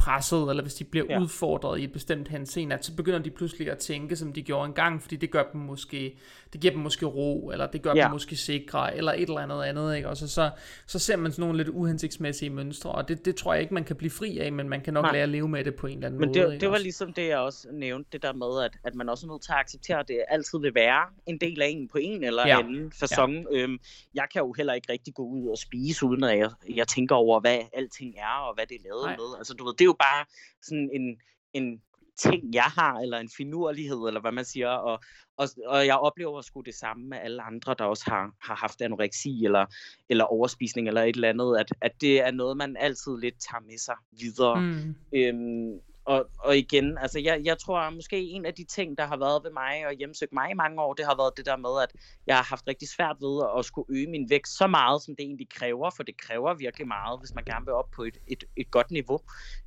presset, 0.04 0.50
eller 0.50 0.62
hvis 0.62 0.74
de 0.74 0.84
bliver 0.84 1.06
ja. 1.08 1.20
udfordret 1.20 1.80
i 1.80 1.84
et 1.84 1.92
bestemt 1.92 2.28
henseende, 2.28 2.74
at 2.76 2.84
så 2.84 2.96
begynder 2.96 3.18
de 3.18 3.30
pludselig 3.30 3.70
at 3.70 3.78
tænke, 3.78 4.16
som 4.16 4.32
de 4.32 4.42
gjorde 4.42 4.66
engang, 4.66 5.02
fordi 5.02 5.16
det 5.16 5.30
gør 5.30 5.44
dem 5.52 5.60
måske, 5.60 6.18
det 6.52 6.60
giver 6.60 6.72
dem 6.72 6.82
måske 6.82 7.06
ro, 7.06 7.50
eller 7.50 7.66
det 7.66 7.82
gør 7.82 7.92
ja. 7.96 8.02
dem 8.02 8.10
måske 8.10 8.36
sikre, 8.36 8.96
eller 8.96 9.12
et 9.12 9.22
eller 9.22 9.38
andet 9.38 9.62
andet, 9.62 9.96
ikke? 9.96 10.08
Og 10.08 10.16
så, 10.16 10.28
så, 10.28 10.50
så 10.86 10.98
ser 10.98 11.16
man 11.16 11.32
sådan 11.32 11.42
nogle 11.42 11.56
lidt 11.56 11.68
uhensigtsmæssige 11.68 12.50
mønstre, 12.50 12.92
og 12.92 13.08
det, 13.08 13.24
det 13.24 13.36
tror 13.36 13.52
jeg 13.52 13.62
ikke, 13.62 13.74
man 13.74 13.84
kan 13.84 13.96
blive 13.96 14.10
fri 14.10 14.38
af, 14.38 14.52
men 14.52 14.68
man 14.68 14.80
kan 14.80 14.94
nok 14.94 15.04
Nej. 15.04 15.12
lære 15.12 15.22
at 15.22 15.28
leve 15.28 15.48
med 15.48 15.64
det 15.64 15.74
på 15.74 15.86
en 15.86 15.96
eller 15.96 16.06
anden 16.06 16.20
men 16.20 16.28
måde. 16.28 16.40
Men 16.40 16.50
det, 16.50 16.60
det 16.60 16.68
var 16.68 16.74
også. 16.74 16.82
ligesom 16.82 17.12
det, 17.12 17.28
jeg 17.28 17.38
også 17.38 17.68
nævnte, 17.72 18.08
det 18.12 18.22
der 18.22 18.32
med, 18.32 18.64
at, 18.64 18.72
at 18.84 18.94
man 18.94 19.08
også 19.08 19.26
er 19.26 19.30
nødt 19.30 19.42
til 19.42 19.52
at 19.52 19.58
acceptere, 19.58 19.98
at 19.98 20.08
det 20.08 20.24
altid 20.28 20.58
vil 20.58 20.74
være 20.74 21.06
en 21.26 21.38
del 21.38 21.62
af 21.62 21.66
en 21.68 21.88
på 21.88 21.98
en 21.98 22.24
eller 22.24 22.46
ja. 22.46 22.58
anden 22.58 22.92
fasong. 22.92 23.46
Ja. 23.52 23.58
Øhm, 23.58 23.78
jeg 24.14 24.24
kan 24.32 24.42
jo 24.42 24.52
heller 24.52 24.72
ikke 24.72 24.92
rigtig 24.92 25.14
gå 25.14 25.22
ud 25.22 25.48
og 25.48 25.58
spise, 25.58 26.06
uden 26.06 26.24
at 26.24 26.38
jeg, 26.38 26.50
jeg 26.74 26.88
tænker 26.88 27.14
over, 27.14 27.40
hvad 27.40 27.58
alting 27.72 28.14
er, 28.18 28.48
og 28.48 28.54
hvad 28.54 28.66
det 28.66 28.74
er 28.74 28.82
lavet 28.84 29.04
Nej. 29.04 29.16
med. 29.16 29.38
Altså, 29.38 29.54
du 29.54 29.64
ved, 29.64 29.72
det 29.72 29.84
er 29.84 29.91
jo 29.92 29.96
bare 30.00 30.24
sådan 30.62 30.90
en, 30.92 31.16
en 31.52 31.82
ting, 32.16 32.54
jeg 32.54 32.62
har, 32.78 32.94
eller 32.98 33.18
en 33.18 33.30
finurlighed, 33.36 33.98
eller 33.98 34.20
hvad 34.20 34.32
man 34.32 34.44
siger, 34.44 34.68
og, 34.68 35.00
og, 35.36 35.48
og 35.66 35.86
jeg 35.86 35.96
oplever 35.96 36.40
sgu 36.40 36.60
det 36.60 36.74
samme 36.74 37.08
med 37.08 37.18
alle 37.18 37.42
andre, 37.42 37.74
der 37.78 37.84
også 37.84 38.04
har, 38.06 38.34
har 38.40 38.54
haft 38.54 38.82
anoreksi, 38.82 39.44
eller, 39.44 39.66
eller 40.08 40.24
overspisning, 40.24 40.88
eller 40.88 41.02
et 41.02 41.14
eller 41.14 41.28
andet, 41.28 41.58
at, 41.58 41.72
at 41.80 41.92
det 42.00 42.20
er 42.20 42.30
noget, 42.30 42.56
man 42.56 42.76
altid 42.76 43.18
lidt 43.20 43.34
tager 43.50 43.60
med 43.60 43.78
sig 43.78 43.96
videre. 44.10 44.60
Mm. 44.60 44.94
Øhm, 45.12 45.80
og, 46.04 46.30
og 46.38 46.58
igen, 46.58 46.98
altså 46.98 47.18
jeg, 47.18 47.40
jeg 47.44 47.58
tror 47.58 47.90
måske 47.90 48.20
en 48.20 48.46
af 48.46 48.54
de 48.54 48.64
ting, 48.64 48.98
der 48.98 49.06
har 49.06 49.16
været 49.16 49.44
ved 49.44 49.50
mig 49.50 49.86
og 49.86 49.92
hjemsøgt 49.92 50.32
mig 50.32 50.50
i 50.50 50.54
mange 50.54 50.82
år, 50.82 50.94
det 50.94 51.04
har 51.04 51.16
været 51.16 51.36
det 51.36 51.46
der 51.46 51.56
med, 51.56 51.82
at 51.82 51.92
jeg 52.26 52.36
har 52.36 52.42
haft 52.42 52.68
rigtig 52.68 52.88
svært 52.88 53.16
ved 53.20 53.42
at, 53.44 53.58
at 53.58 53.64
skulle 53.64 53.86
øge 53.96 54.10
min 54.10 54.30
vægt 54.30 54.48
så 54.48 54.66
meget, 54.66 55.02
som 55.02 55.16
det 55.16 55.24
egentlig 55.24 55.48
kræver, 55.50 55.90
for 55.90 56.02
det 56.02 56.16
kræver 56.16 56.54
virkelig 56.54 56.88
meget, 56.88 57.20
hvis 57.20 57.34
man 57.34 57.44
gerne 57.44 57.64
vil 57.64 57.74
op 57.74 57.90
på 57.90 58.02
et, 58.02 58.18
et, 58.26 58.44
et 58.56 58.70
godt 58.70 58.90
niveau. 58.90 59.20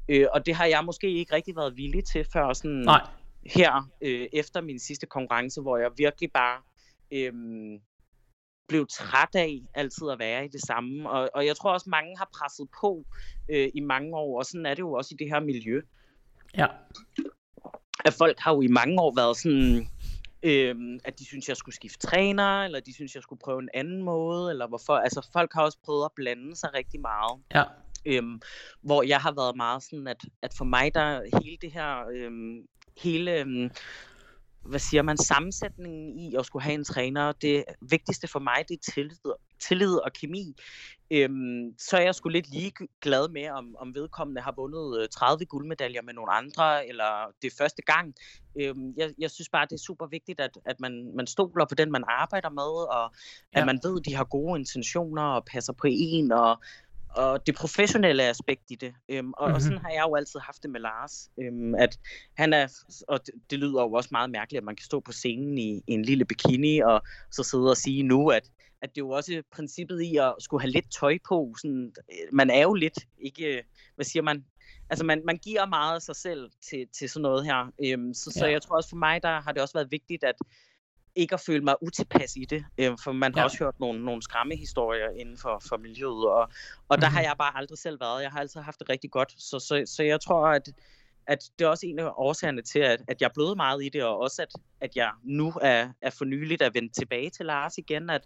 Øh, 0.09 0.27
og 0.33 0.45
det 0.45 0.55
har 0.55 0.65
jeg 0.65 0.85
måske 0.85 1.09
ikke 1.11 1.35
rigtig 1.35 1.55
været 1.55 1.77
villig 1.77 2.05
til 2.05 2.25
før 2.33 2.53
sådan 2.53 2.71
Nej. 2.71 3.07
her 3.45 3.89
øh, 4.01 4.27
efter 4.33 4.61
min 4.61 4.79
sidste 4.79 5.05
konkurrence, 5.05 5.61
hvor 5.61 5.77
jeg 5.77 5.91
virkelig 5.97 6.31
bare 6.31 6.61
øh, 7.11 7.33
blev 8.67 8.87
træt 8.87 9.35
af 9.35 9.61
altid 9.73 10.09
at 10.09 10.19
være 10.19 10.45
i 10.45 10.47
det 10.47 10.61
samme. 10.61 11.09
Og, 11.09 11.29
og 11.33 11.45
jeg 11.45 11.55
tror 11.55 11.73
også, 11.73 11.89
mange 11.89 12.17
har 12.17 12.29
presset 12.33 12.67
på 12.81 13.05
øh, 13.49 13.69
i 13.73 13.79
mange 13.79 14.15
år, 14.15 14.39
og 14.39 14.45
sådan 14.45 14.65
er 14.65 14.73
det 14.73 14.79
jo 14.79 14.91
også 14.91 15.11
i 15.13 15.23
det 15.23 15.29
her 15.29 15.39
miljø. 15.39 15.81
Ja. 16.57 16.67
At 18.05 18.13
folk 18.13 18.39
har 18.39 18.53
jo 18.55 18.61
i 18.61 18.67
mange 18.67 19.01
år 19.01 19.13
været 19.15 19.37
sådan, 19.37 19.87
øhm, 20.43 20.99
at 21.05 21.19
de 21.19 21.25
synes, 21.25 21.49
jeg 21.49 21.57
skulle 21.57 21.75
skifte 21.75 22.07
træner, 22.07 22.63
eller 22.63 22.79
de 22.79 22.93
synes, 22.93 23.15
jeg 23.15 23.23
skulle 23.23 23.39
prøve 23.39 23.59
en 23.59 23.69
anden 23.73 24.03
måde, 24.03 24.51
eller 24.51 24.67
hvorfor. 24.67 24.93
Altså 24.93 25.29
folk 25.33 25.53
har 25.53 25.61
også 25.61 25.77
prøvet 25.85 26.05
at 26.05 26.11
blande 26.15 26.55
sig 26.55 26.69
rigtig 26.73 27.01
meget. 27.01 27.41
Ja. 27.55 27.63
Øhm, 28.05 28.41
hvor 28.81 29.03
jeg 29.03 29.19
har 29.19 29.31
været 29.31 29.55
meget 29.55 29.83
sådan, 29.83 30.07
at, 30.07 30.25
at 30.41 30.53
for 30.57 30.65
mig, 30.65 30.95
der 30.95 31.21
hele 31.43 31.57
det 31.61 31.71
her, 31.71 32.07
øhm, 32.15 32.67
hele, 32.97 33.39
øhm, 33.39 33.71
hvad 34.65 34.79
siger 34.79 35.01
man, 35.01 35.17
sammensætningen 35.17 36.19
i 36.19 36.35
at 36.35 36.45
skulle 36.45 36.63
have 36.63 36.73
en 36.73 36.83
træner, 36.83 37.31
det 37.31 37.63
vigtigste 37.89 38.27
for 38.27 38.39
mig, 38.39 38.65
det 38.69 38.73
er 38.73 38.91
tillid, 38.91 39.17
tillid 39.59 39.93
og 39.93 40.13
kemi. 40.13 40.55
Øhm, 41.11 41.73
så 41.77 41.97
er 41.97 42.01
jeg 42.01 42.15
sgu 42.15 42.29
lidt 42.29 42.49
lige 42.49 42.71
glad 43.01 43.29
med, 43.29 43.49
om, 43.49 43.75
om 43.79 43.95
vedkommende 43.95 44.41
har 44.41 44.53
vundet 44.57 45.09
30 45.09 45.41
øh, 45.41 45.47
guldmedaljer 45.47 46.01
med 46.01 46.13
nogle 46.13 46.31
andre, 46.31 46.87
eller 46.87 47.31
det 47.41 47.47
er 47.47 47.55
første 47.57 47.81
gang. 47.81 48.13
Øhm, 48.59 48.93
jeg, 48.97 49.13
jeg 49.17 49.31
synes 49.31 49.49
bare, 49.49 49.65
det 49.65 49.71
er 49.71 49.85
super 49.87 50.07
vigtigt, 50.07 50.39
at, 50.39 50.57
at 50.65 50.79
man, 50.79 51.11
man 51.15 51.27
stoler 51.27 51.65
på 51.65 51.75
den, 51.75 51.91
man 51.91 52.03
arbejder 52.07 52.49
med, 52.49 52.71
og 52.97 53.13
ja. 53.55 53.59
at 53.59 53.65
man 53.65 53.79
ved, 53.83 53.99
at 53.99 54.05
de 54.05 54.15
har 54.15 54.23
gode 54.23 54.59
intentioner 54.59 55.23
og 55.23 55.45
passer 55.45 55.73
på 55.73 55.87
en, 55.89 56.31
og 56.31 56.61
og 57.15 57.47
det 57.47 57.55
professionelle 57.55 58.23
aspekt 58.23 58.63
i 58.69 58.75
det. 58.75 58.93
Øhm, 59.09 59.33
og, 59.33 59.47
mm-hmm. 59.47 59.55
og 59.55 59.61
sådan 59.61 59.77
har 59.77 59.89
jeg 59.89 60.03
jo 60.09 60.15
altid 60.15 60.39
haft 60.39 60.63
det 60.63 60.71
med 60.71 60.79
Lars. 60.79 61.29
Øhm, 61.41 61.75
at 61.75 61.99
han 62.37 62.53
er, 62.53 62.67
og 63.07 63.25
det, 63.25 63.33
det 63.49 63.59
lyder 63.59 63.81
jo 63.81 63.91
også 63.91 64.09
meget 64.11 64.29
mærkeligt, 64.29 64.59
at 64.59 64.63
man 64.63 64.75
kan 64.75 64.85
stå 64.85 64.99
på 64.99 65.11
scenen 65.11 65.57
i, 65.57 65.81
i 65.87 65.93
en 65.93 66.05
lille 66.05 66.25
bikini, 66.25 66.79
og 66.79 67.01
så 67.31 67.43
sidde 67.43 67.69
og 67.69 67.77
sige 67.77 68.03
nu, 68.03 68.29
at, 68.29 68.51
at 68.81 68.89
det 68.89 69.01
er 69.01 69.05
jo 69.05 69.09
også 69.09 69.43
princippet 69.51 70.01
i 70.01 70.17
at 70.17 70.33
skulle 70.39 70.61
have 70.61 70.71
lidt 70.71 70.91
tøj 70.99 71.17
på. 71.27 71.55
Sådan, 71.61 71.93
øh, 72.11 72.33
man 72.33 72.49
er 72.49 72.61
jo 72.61 72.73
lidt, 72.73 72.99
ikke, 73.17 73.63
hvad 73.95 74.05
siger 74.05 74.23
man, 74.23 74.45
altså 74.89 75.05
man, 75.05 75.21
man 75.25 75.37
giver 75.37 75.65
meget 75.65 75.95
af 75.95 76.01
sig 76.01 76.15
selv 76.15 76.49
til, 76.69 76.87
til 76.97 77.09
sådan 77.09 77.21
noget 77.21 77.45
her. 77.45 77.71
Øhm, 77.85 78.13
så, 78.13 78.31
ja. 78.35 78.39
så 78.39 78.45
jeg 78.47 78.61
tror 78.61 78.75
også 78.75 78.89
for 78.89 78.97
mig, 78.97 79.23
der 79.23 79.41
har 79.41 79.51
det 79.51 79.61
også 79.61 79.73
været 79.73 79.91
vigtigt, 79.91 80.23
at 80.23 80.35
ikke 81.15 81.33
at 81.33 81.39
føle 81.39 81.63
mig 81.63 81.75
utilpas 81.81 82.35
i 82.35 82.45
det, 82.45 82.65
øh, 82.77 82.97
for 83.03 83.11
man 83.11 83.33
har 83.33 83.41
ja. 83.41 83.45
også 83.45 83.57
hørt 83.57 83.79
nogle, 83.79 84.05
nogle 84.05 84.21
skræmmehistorier 84.21 85.09
inden 85.09 85.37
for, 85.37 85.61
for 85.69 85.77
miljøet, 85.77 86.25
og, 86.25 86.39
og 86.39 86.47
mm-hmm. 86.47 87.01
der 87.01 87.07
har 87.07 87.19
mhm. 87.19 87.27
jeg 87.27 87.35
bare 87.37 87.57
aldrig 87.57 87.77
selv 87.77 87.99
været. 87.99 88.23
Jeg 88.23 88.31
har 88.31 88.39
altid 88.39 88.61
haft 88.61 88.79
det 88.79 88.89
rigtig 88.89 89.11
godt, 89.11 89.33
så, 89.37 89.59
så, 89.59 89.83
så 89.85 90.03
jeg 90.03 90.21
tror, 90.21 90.47
at, 90.47 90.69
at 91.27 91.49
det 91.59 91.65
er 91.65 91.69
også 91.69 91.87
en 91.87 91.99
af 91.99 92.11
årsagerne 92.15 92.61
til, 92.61 92.79
at, 92.79 93.01
at 93.07 93.21
jeg 93.21 93.27
er 93.27 93.33
blevet 93.33 93.57
meget 93.57 93.85
i 93.85 93.89
det, 93.89 94.03
og 94.03 94.19
også 94.19 94.41
at, 94.41 94.61
at 94.81 94.95
jeg 94.95 95.11
nu 95.23 95.53
er, 95.61 95.89
er 96.01 96.09
for 96.09 96.25
nyligt 96.25 96.61
at 96.61 96.73
vende 96.73 96.89
tilbage 96.93 97.29
til 97.29 97.45
Lars 97.45 97.77
igen, 97.77 98.09
at, 98.09 98.21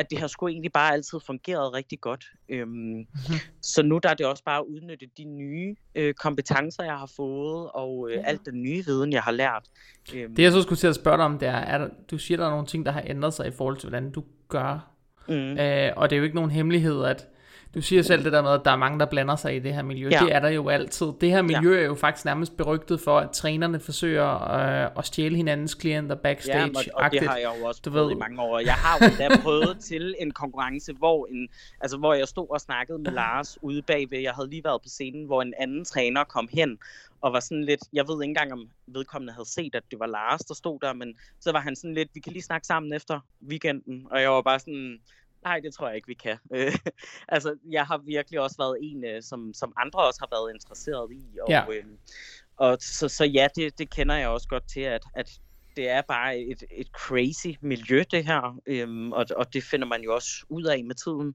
at 0.00 0.10
det 0.10 0.18
har 0.18 0.26
sgu 0.26 0.48
egentlig 0.48 0.72
bare 0.72 0.92
altid 0.92 1.18
fungeret 1.26 1.74
rigtig 1.74 2.00
godt. 2.00 2.24
Øhm, 2.48 2.70
mm-hmm. 2.70 3.36
Så 3.62 3.82
nu 3.82 3.98
der 4.02 4.08
er 4.08 4.14
det 4.14 4.26
også 4.26 4.44
bare 4.44 4.58
at 4.58 4.64
udnytte 4.64 5.06
de 5.16 5.24
nye 5.24 5.76
øh, 5.94 6.14
kompetencer, 6.14 6.84
jeg 6.84 6.98
har 6.98 7.10
fået, 7.16 7.70
og 7.74 8.08
øh, 8.10 8.16
ja. 8.16 8.22
alt 8.22 8.46
den 8.46 8.62
nye 8.62 8.84
viden, 8.84 9.12
jeg 9.12 9.22
har 9.22 9.32
lært. 9.32 9.62
Øhm. 10.14 10.34
Det 10.34 10.42
jeg 10.42 10.52
så 10.52 10.62
skulle 10.62 10.78
til 10.78 10.86
at 10.86 10.94
spørge 10.94 11.16
dig 11.16 11.24
om, 11.24 11.38
det 11.38 11.48
er, 11.48 11.52
er 11.52 11.78
der, 11.78 11.88
du 12.10 12.18
siger, 12.18 12.38
der 12.38 12.46
er 12.46 12.50
nogle 12.50 12.66
ting, 12.66 12.86
der 12.86 12.92
har 12.92 13.02
ændret 13.06 13.34
sig 13.34 13.46
i 13.46 13.50
forhold 13.50 13.76
til, 13.76 13.88
hvordan 13.88 14.10
du 14.10 14.24
gør. 14.48 14.90
Mm. 15.28 15.58
Øh, 15.58 15.92
og 15.96 16.10
det 16.10 16.16
er 16.16 16.18
jo 16.18 16.24
ikke 16.24 16.36
nogen 16.36 16.50
hemmelighed, 16.50 17.04
at 17.04 17.28
du 17.74 17.82
siger 17.82 18.02
selv 18.02 18.24
det 18.24 18.32
der 18.32 18.42
med, 18.42 18.50
at 18.50 18.60
der 18.64 18.70
er 18.70 18.76
mange, 18.76 18.98
der 18.98 19.06
blander 19.06 19.36
sig 19.36 19.56
i 19.56 19.58
det 19.58 19.74
her 19.74 19.82
miljø. 19.82 20.08
Ja. 20.12 20.18
Det 20.18 20.34
er 20.34 20.40
der 20.40 20.48
jo 20.48 20.68
altid. 20.68 21.06
Det 21.20 21.30
her 21.30 21.42
miljø 21.42 21.74
ja. 21.74 21.80
er 21.80 21.84
jo 21.84 21.94
faktisk 21.94 22.24
nærmest 22.24 22.56
berygtet 22.56 23.00
for, 23.00 23.18
at 23.18 23.30
trænerne 23.30 23.80
forsøger 23.80 24.52
øh, 24.52 24.90
at 24.98 25.06
stjæle 25.06 25.36
hinandens 25.36 25.74
klienter 25.74 26.14
backstage. 26.14 26.58
Ja, 26.58 26.68
og, 26.94 27.04
og 27.04 27.10
det 27.12 27.28
har 27.28 27.36
jeg 27.36 27.52
jo 27.60 27.66
også 27.66 27.80
du 27.84 27.90
prøvet 27.90 28.08
ved. 28.08 28.16
i 28.16 28.18
mange 28.18 28.42
år. 28.42 28.58
Jeg 28.58 28.74
har 28.74 28.98
jo 29.00 29.10
da 29.18 29.36
prøvet 29.42 29.78
til 29.80 30.14
en 30.18 30.30
konkurrence, 30.30 30.92
hvor, 30.92 31.26
en, 31.26 31.48
altså, 31.80 31.96
hvor 31.98 32.14
jeg 32.14 32.28
stod 32.28 32.46
og 32.50 32.60
snakkede 32.60 32.98
med 32.98 33.12
Lars 33.12 33.58
ude 33.62 33.82
bagved. 33.82 34.18
Jeg 34.18 34.32
havde 34.32 34.50
lige 34.50 34.64
været 34.64 34.82
på 34.82 34.88
scenen, 34.88 35.24
hvor 35.24 35.42
en 35.42 35.54
anden 35.58 35.84
træner 35.84 36.24
kom 36.24 36.48
hen 36.52 36.78
og 37.20 37.32
var 37.32 37.40
sådan 37.40 37.64
lidt, 37.64 37.80
jeg 37.92 38.08
ved 38.08 38.22
ikke 38.22 38.30
engang, 38.30 38.52
om 38.52 38.68
vedkommende 38.86 39.32
havde 39.32 39.48
set, 39.48 39.74
at 39.74 39.82
det 39.90 39.98
var 39.98 40.06
Lars, 40.06 40.40
der 40.40 40.54
stod 40.54 40.78
der, 40.80 40.92
men 40.92 41.18
så 41.40 41.52
var 41.52 41.60
han 41.60 41.76
sådan 41.76 41.94
lidt, 41.94 42.08
vi 42.14 42.20
kan 42.20 42.32
lige 42.32 42.42
snakke 42.42 42.66
sammen 42.66 42.92
efter 42.92 43.20
weekenden, 43.48 44.06
og 44.10 44.20
jeg 44.20 44.30
var 44.30 44.42
bare 44.42 44.58
sådan, 44.58 45.00
nej, 45.44 45.60
det 45.60 45.74
tror 45.74 45.86
jeg 45.86 45.96
ikke, 45.96 46.08
vi 46.08 46.14
kan. 46.14 46.38
Øh, 46.54 46.78
altså, 47.28 47.56
jeg 47.70 47.86
har 47.86 47.98
virkelig 47.98 48.40
også 48.40 48.56
været 48.58 48.78
en, 48.82 49.04
øh, 49.04 49.22
som, 49.22 49.54
som 49.54 49.72
andre 49.76 50.00
også 50.06 50.20
har 50.20 50.28
været 50.30 50.54
interesseret 50.54 51.12
i. 51.12 51.38
Og, 51.42 51.50
ja. 51.50 51.64
øh, 51.70 51.84
og 52.56 52.78
så, 52.80 53.08
så 53.08 53.24
ja, 53.24 53.48
det, 53.56 53.78
det 53.78 53.90
kender 53.90 54.14
jeg 54.14 54.28
også 54.28 54.48
godt 54.48 54.68
til, 54.68 54.80
at, 54.80 55.04
at 55.14 55.40
det 55.76 55.88
er 55.88 56.02
bare 56.02 56.38
et, 56.38 56.62
et 56.70 56.86
crazy 56.86 57.58
miljø, 57.60 58.04
det 58.10 58.24
her. 58.24 58.60
Øhm, 58.66 59.12
og, 59.12 59.26
og 59.36 59.52
det 59.52 59.64
finder 59.64 59.86
man 59.86 60.02
jo 60.02 60.14
også 60.14 60.30
ud 60.48 60.64
af 60.64 60.84
med 60.84 60.94
tiden. 60.94 61.34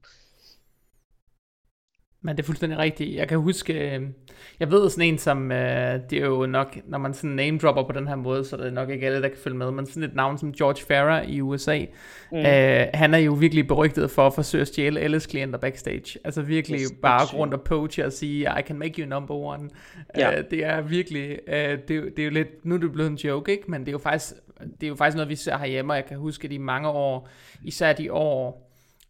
Men 2.26 2.36
det 2.36 2.42
er 2.42 2.46
fuldstændig 2.46 2.78
rigtigt. 2.78 3.16
Jeg 3.16 3.28
kan 3.28 3.38
huske, 3.38 3.94
øh, 3.94 4.02
jeg 4.60 4.70
ved 4.70 4.90
sådan 4.90 5.08
en 5.08 5.18
som, 5.18 5.52
øh, 5.52 6.00
det 6.10 6.18
er 6.18 6.26
jo 6.26 6.46
nok, 6.46 6.76
når 6.86 6.98
man 6.98 7.14
sådan 7.14 7.30
name 7.30 7.58
dropper 7.58 7.82
på 7.82 7.92
den 7.92 8.08
her 8.08 8.14
måde, 8.16 8.44
så 8.44 8.56
er 8.56 8.60
det 8.60 8.72
nok 8.72 8.90
ikke 8.90 9.06
alle, 9.06 9.22
der 9.22 9.28
kan 9.28 9.38
følge 9.38 9.56
med, 9.56 9.70
men 9.70 9.86
sådan 9.86 10.02
et 10.02 10.14
navn 10.14 10.38
som 10.38 10.52
George 10.52 10.84
Farah 10.88 11.30
i 11.30 11.40
USA, 11.40 11.78
mm. 12.32 12.38
øh, 12.38 12.86
han 12.94 13.14
er 13.14 13.18
jo 13.18 13.32
virkelig 13.32 13.66
berygtet 13.66 14.10
for 14.10 14.26
at 14.26 14.34
forsøge 14.34 14.62
at 14.62 14.68
stjæle 14.68 15.00
alles 15.00 15.26
klienter 15.26 15.58
backstage. 15.58 16.18
Altså 16.24 16.42
virkelig 16.42 16.80
yes, 16.80 16.92
bare 17.02 17.24
rundt 17.24 17.54
og 17.54 17.62
poach 17.62 18.00
og 18.04 18.12
sige, 18.12 18.48
I 18.58 18.62
can 18.66 18.78
make 18.78 19.02
you 19.02 19.08
number 19.08 19.34
one. 19.34 19.70
Ja. 20.16 20.38
Øh, 20.38 20.44
det 20.50 20.64
er 20.64 20.80
virkelig, 20.80 21.38
øh, 21.48 21.78
det, 21.88 21.88
det 21.88 22.18
er 22.18 22.24
jo 22.24 22.30
lidt, 22.30 22.64
nu 22.64 22.74
er 22.74 22.78
det 22.78 22.92
blevet 22.92 23.10
en 23.10 23.16
joke, 23.16 23.52
ikke? 23.52 23.70
men 23.70 23.80
det 23.80 23.88
er 23.88 23.92
jo 23.92 23.98
faktisk, 23.98 24.32
det 24.60 24.82
er 24.82 24.88
jo 24.88 24.94
faktisk 24.94 25.16
noget, 25.16 25.28
vi 25.28 25.36
ser 25.36 25.58
herhjemme, 25.58 25.92
og 25.92 25.96
jeg 25.96 26.06
kan 26.06 26.16
huske 26.16 26.48
de 26.48 26.58
mange 26.58 26.88
år, 26.88 27.28
især 27.64 27.92
de 27.92 28.12
år, 28.12 28.65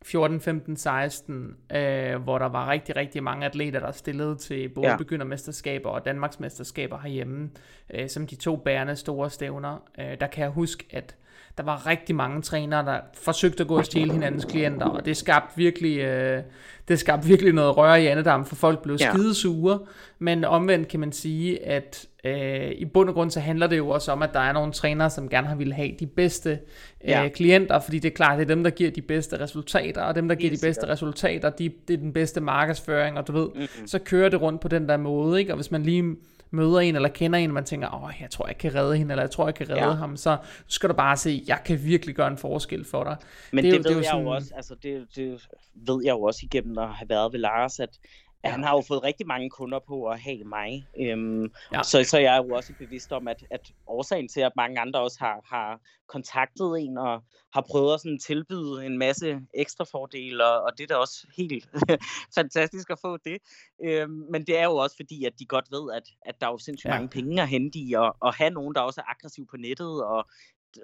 14, 0.07 0.41
15, 0.41 0.77
16, 0.77 1.57
øh, 1.75 2.17
hvor 2.17 2.39
der 2.39 2.47
var 2.47 2.71
rigtig, 2.71 2.97
rigtig 2.97 3.23
mange 3.23 3.47
atleter, 3.47 3.81
der 3.81 3.93
stillede 3.93 4.37
til 4.37 4.69
både 4.69 4.89
ja. 4.89 4.97
begyndermesterskaber 4.97 5.91
og 5.91 6.05
Danmarksmesterskaber 6.05 6.99
herhjemme, 6.99 7.51
øh, 7.95 8.09
som 8.09 8.27
de 8.27 8.35
to 8.35 8.57
bærende 8.57 8.97
store 8.97 9.31
stævner. 9.31 9.83
Øh, 9.99 10.21
der 10.21 10.27
kan 10.27 10.43
jeg 10.43 10.51
huske, 10.51 10.85
at 10.91 11.17
der 11.57 11.63
var 11.63 11.87
rigtig 11.87 12.17
mange 12.17 12.43
trænere, 12.43 12.85
der 12.85 13.01
forsøgte 13.15 13.63
at 13.63 13.69
gå 13.69 13.79
og 13.79 13.85
stjæle 13.85 14.13
hinandens 14.13 14.45
klienter, 14.45 14.87
og 14.87 15.05
det 15.05 15.17
skabte 15.17 15.57
virkelig, 15.57 15.99
øh, 15.99 16.43
det 16.89 16.99
skabte 16.99 17.29
virkelig 17.29 17.53
noget 17.53 17.77
røre 17.77 18.03
i 18.03 18.07
andedam, 18.07 18.45
for 18.45 18.57
folk 18.57 18.83
blev 18.83 18.97
ja. 19.01 19.13
skidesure. 19.13 19.79
Men 20.19 20.45
omvendt 20.45 20.89
kan 20.89 21.01
man 21.01 21.13
sige, 21.13 21.67
at 21.67 22.07
øh, 22.25 22.71
i 22.71 22.85
bund 22.85 23.09
og 23.09 23.15
grund 23.15 23.31
så 23.31 23.41
handler 23.41 23.67
det 23.67 23.77
jo 23.77 23.89
også 23.89 24.13
om, 24.13 24.23
at 24.23 24.31
der 24.33 24.41
er 24.41 24.53
nogle 24.53 24.73
trænere, 24.73 25.11
som 25.11 25.29
gerne 25.29 25.47
har 25.47 25.55
ville 25.55 25.75
have 25.75 25.93
de 26.01 26.07
bedste 26.07 26.51
øh, 26.51 27.09
ja. 27.09 27.29
klienter, 27.29 27.81
fordi 27.81 27.99
det 27.99 28.11
er 28.11 28.15
klart, 28.15 28.39
det 28.39 28.45
er 28.45 28.55
dem, 28.55 28.65
der 28.65 28.71
giver 28.71 28.91
de 28.91 29.03
bedste 29.03 29.41
resultater, 29.41 30.03
og 30.03 30.15
dem, 30.15 30.29
der 30.29 30.35
giver 30.35 30.51
de 30.51 30.61
bedste 30.63 30.89
resultater, 30.89 31.51
de, 31.51 31.71
det 31.89 31.95
er 31.95 31.99
den 31.99 32.13
bedste 32.13 32.41
markedsføring, 32.41 33.19
og 33.19 33.27
du 33.27 33.33
ved, 33.33 33.49
mm-hmm. 33.55 33.87
så 33.87 33.99
kører 33.99 34.29
det 34.29 34.43
rundt 34.43 34.61
på 34.61 34.69
den 34.69 34.89
der 34.89 34.97
måde, 34.97 35.41
ikke? 35.41 35.53
og 35.53 35.57
hvis 35.57 35.71
man 35.71 35.83
lige 35.83 36.17
møder 36.51 36.81
en 36.81 36.97
eller 36.97 37.09
kender 37.09 37.39
en, 37.39 37.51
og 37.51 37.55
man 37.55 37.65
tænker, 37.65 38.05
åh, 38.05 38.11
jeg 38.21 38.31
tror, 38.31 38.47
jeg 38.47 38.59
kan 38.59 38.75
redde 38.75 38.97
hende, 38.97 39.13
eller 39.13 39.23
jeg 39.23 39.31
tror, 39.31 39.47
jeg 39.47 39.55
kan 39.55 39.71
redde 39.71 39.83
ja. 39.83 39.91
ham, 39.91 40.17
så 40.17 40.37
skal 40.67 40.89
du 40.89 40.95
bare 40.95 41.17
se, 41.17 41.45
jeg 41.47 41.61
kan 41.65 41.85
virkelig 41.85 42.15
gøre 42.15 42.29
en 42.29 42.39
forskel 42.39 42.85
for 42.85 43.05
dig. 43.05 43.17
Men 43.53 43.65
det, 43.65 43.73
det, 43.73 43.79
jo, 43.79 43.83
det 43.83 43.85
ved 43.85 43.97
det 43.97 44.03
jeg 44.03 44.11
sådan... 44.11 44.25
jo 44.25 44.31
også, 44.31 44.53
altså 44.57 44.75
det, 44.83 45.07
det 45.17 45.49
ved 45.75 46.05
jeg 46.05 46.13
jo 46.13 46.23
også 46.23 46.41
igennem 46.43 46.79
at 46.79 46.89
have 46.89 47.09
været 47.09 47.33
ved 47.33 47.41
Lars, 47.41 47.81
at 47.81 47.99
Ja. 48.47 48.51
Han 48.51 48.65
har 48.65 48.75
jo 48.75 48.83
fået 48.89 49.03
rigtig 49.03 49.27
mange 49.27 49.51
kunder 49.51 49.79
på 49.89 50.07
at 50.07 50.21
have 50.21 50.45
mig. 50.45 50.89
Øhm, 51.01 51.53
ja. 51.73 51.83
så, 51.83 52.05
så 52.05 52.19
jeg 52.19 52.37
er 52.37 52.45
jo 52.45 52.55
også 52.55 52.73
bevidst 52.79 53.13
om, 53.13 53.29
at, 53.29 53.45
at 53.51 53.73
årsagen 53.87 54.29
til, 54.29 54.41
at 54.41 54.53
mange 54.57 54.81
andre 54.81 55.01
også 55.01 55.19
har, 55.21 55.41
har 55.45 55.81
kontaktet 56.09 56.81
en 56.81 56.99
og 56.99 57.23
har 57.55 57.65
prøvet 57.71 57.95
at 57.95 58.01
sådan 58.01 58.19
tilbyde 58.19 58.87
en 58.87 58.99
masse 58.99 59.41
ekstra 59.55 59.85
fordele, 59.85 60.45
og, 60.47 60.63
og 60.63 60.71
det 60.79 60.83
er 60.85 60.95
da 60.95 60.97
også 60.97 61.27
helt 61.37 61.69
fantastisk 62.39 62.91
at 62.91 62.99
få 63.01 63.17
det. 63.17 63.39
Øhm, 63.85 64.27
men 64.31 64.47
det 64.47 64.59
er 64.59 64.65
jo 64.65 64.77
også 64.77 64.97
fordi, 64.97 65.25
at 65.25 65.33
de 65.39 65.47
godt 65.47 65.67
ved, 65.71 65.93
at, 65.95 66.03
at 66.27 66.41
der 66.41 66.47
er 66.47 66.51
jo 66.51 66.59
sindssygt 66.59 66.91
ja. 66.91 66.95
mange 66.95 67.09
penge 67.09 67.43
at 67.43 67.49
hente 67.49 67.79
i, 67.79 67.93
og, 67.93 68.17
og 68.21 68.35
have 68.35 68.51
nogen, 68.51 68.75
der 68.75 68.81
også 68.81 69.01
er 69.01 69.11
aggressiv 69.11 69.47
på 69.51 69.57
nettet, 69.57 70.05
og 70.05 70.29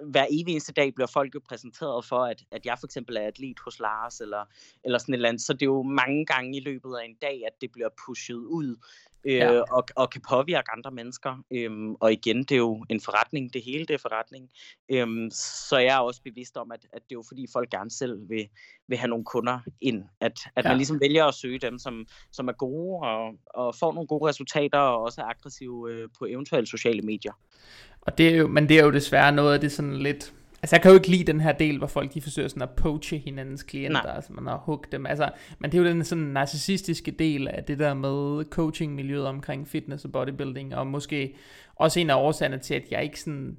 hver 0.01 0.25
evig 0.29 0.51
eneste 0.51 0.73
dag 0.73 0.93
bliver 0.95 1.07
folk 1.07 1.35
jo 1.35 1.41
præsenteret 1.49 2.05
for, 2.05 2.25
at, 2.25 2.43
at 2.51 2.65
jeg 2.65 2.79
for 2.79 2.87
eksempel 2.87 3.17
er 3.17 3.21
atlet 3.21 3.59
hos 3.59 3.79
Lars, 3.79 4.21
eller, 4.21 4.45
eller 4.83 4.97
sådan 4.97 5.13
et 5.13 5.17
eller 5.17 5.29
andet. 5.29 5.41
Så 5.41 5.53
det 5.53 5.61
er 5.61 5.65
jo 5.65 5.83
mange 5.83 6.25
gange 6.25 6.57
i 6.57 6.59
løbet 6.59 6.95
af 7.01 7.05
en 7.05 7.15
dag, 7.21 7.43
at 7.45 7.61
det 7.61 7.71
bliver 7.71 7.89
pushet 8.05 8.35
ud, 8.35 8.77
øh, 9.25 9.35
ja. 9.35 9.61
og, 9.61 9.83
og 9.95 10.09
kan 10.09 10.21
påvirke 10.29 10.71
andre 10.71 10.91
mennesker. 10.91 11.43
Øhm, 11.51 11.95
og 11.95 12.13
igen, 12.13 12.39
det 12.39 12.51
er 12.51 12.57
jo 12.57 12.85
en 12.89 13.01
forretning, 13.01 13.53
det 13.53 13.61
hele 13.63 13.85
det 13.85 13.93
er 13.93 13.97
forretning. 13.97 14.49
Øhm, 14.89 15.29
så 15.69 15.77
jeg 15.77 15.95
er 15.95 15.99
også 15.99 16.21
bevidst 16.21 16.57
om, 16.57 16.71
at, 16.71 16.85
at 16.93 17.01
det 17.03 17.11
er 17.11 17.19
jo 17.19 17.23
fordi 17.27 17.47
folk 17.53 17.69
gerne 17.69 17.91
selv 17.91 18.29
vil, 18.29 18.47
vil 18.87 18.97
have 18.97 19.09
nogle 19.09 19.25
kunder 19.25 19.59
ind. 19.81 20.03
At, 20.19 20.39
at 20.55 20.65
ja. 20.65 20.69
man 20.69 20.77
ligesom 20.77 20.99
vælger 21.01 21.25
at 21.25 21.33
søge 21.33 21.59
dem, 21.59 21.79
som, 21.79 22.05
som 22.31 22.47
er 22.47 22.53
gode, 22.53 22.99
og, 23.01 23.33
og 23.45 23.75
får 23.75 23.93
nogle 23.93 24.07
gode 24.07 24.29
resultater, 24.29 24.79
og 24.79 25.01
også 25.01 25.21
er 25.21 25.25
aggressive 25.25 25.91
øh, 25.91 26.09
på 26.19 26.25
eventuelle 26.25 26.67
sociale 26.67 27.01
medier. 27.01 27.33
Og 28.05 28.17
det 28.17 28.29
er 28.29 28.37
jo, 28.37 28.47
men 28.47 28.69
det 28.69 28.79
er 28.79 28.83
jo 28.83 28.91
desværre 28.91 29.31
noget 29.31 29.53
af 29.53 29.59
det 29.59 29.71
sådan 29.71 29.97
lidt... 29.97 30.33
Altså 30.61 30.75
jeg 30.75 30.81
kan 30.81 30.91
jo 30.91 30.97
ikke 30.97 31.07
lide 31.07 31.23
den 31.23 31.41
her 31.41 31.51
del, 31.51 31.77
hvor 31.77 31.87
folk 31.87 32.13
de 32.13 32.21
forsøger 32.21 32.47
sådan 32.47 32.63
at 32.63 32.69
poache 32.69 33.17
hinandens 33.17 33.63
klienter, 33.63 34.03
Nej. 34.03 34.15
altså 34.15 34.33
man 34.33 34.47
har 34.47 34.57
hugget 34.65 34.91
dem. 34.91 35.05
Altså, 35.05 35.29
men 35.59 35.71
det 35.71 35.77
er 35.77 35.81
jo 35.81 35.89
den 35.89 36.03
sådan 36.03 36.23
narcissistiske 36.23 37.11
del 37.11 37.47
af 37.47 37.63
det 37.63 37.79
der 37.79 37.93
med 37.93 38.45
coaching-miljøet 38.45 39.25
omkring 39.25 39.67
fitness 39.67 40.05
og 40.05 40.11
bodybuilding, 40.11 40.75
og 40.75 40.87
måske 40.87 41.35
også 41.75 41.99
en 41.99 42.09
af 42.09 42.15
årsagerne 42.15 42.57
til, 42.57 42.73
at 42.73 42.83
jeg 42.91 43.03
ikke 43.03 43.19
sådan 43.19 43.57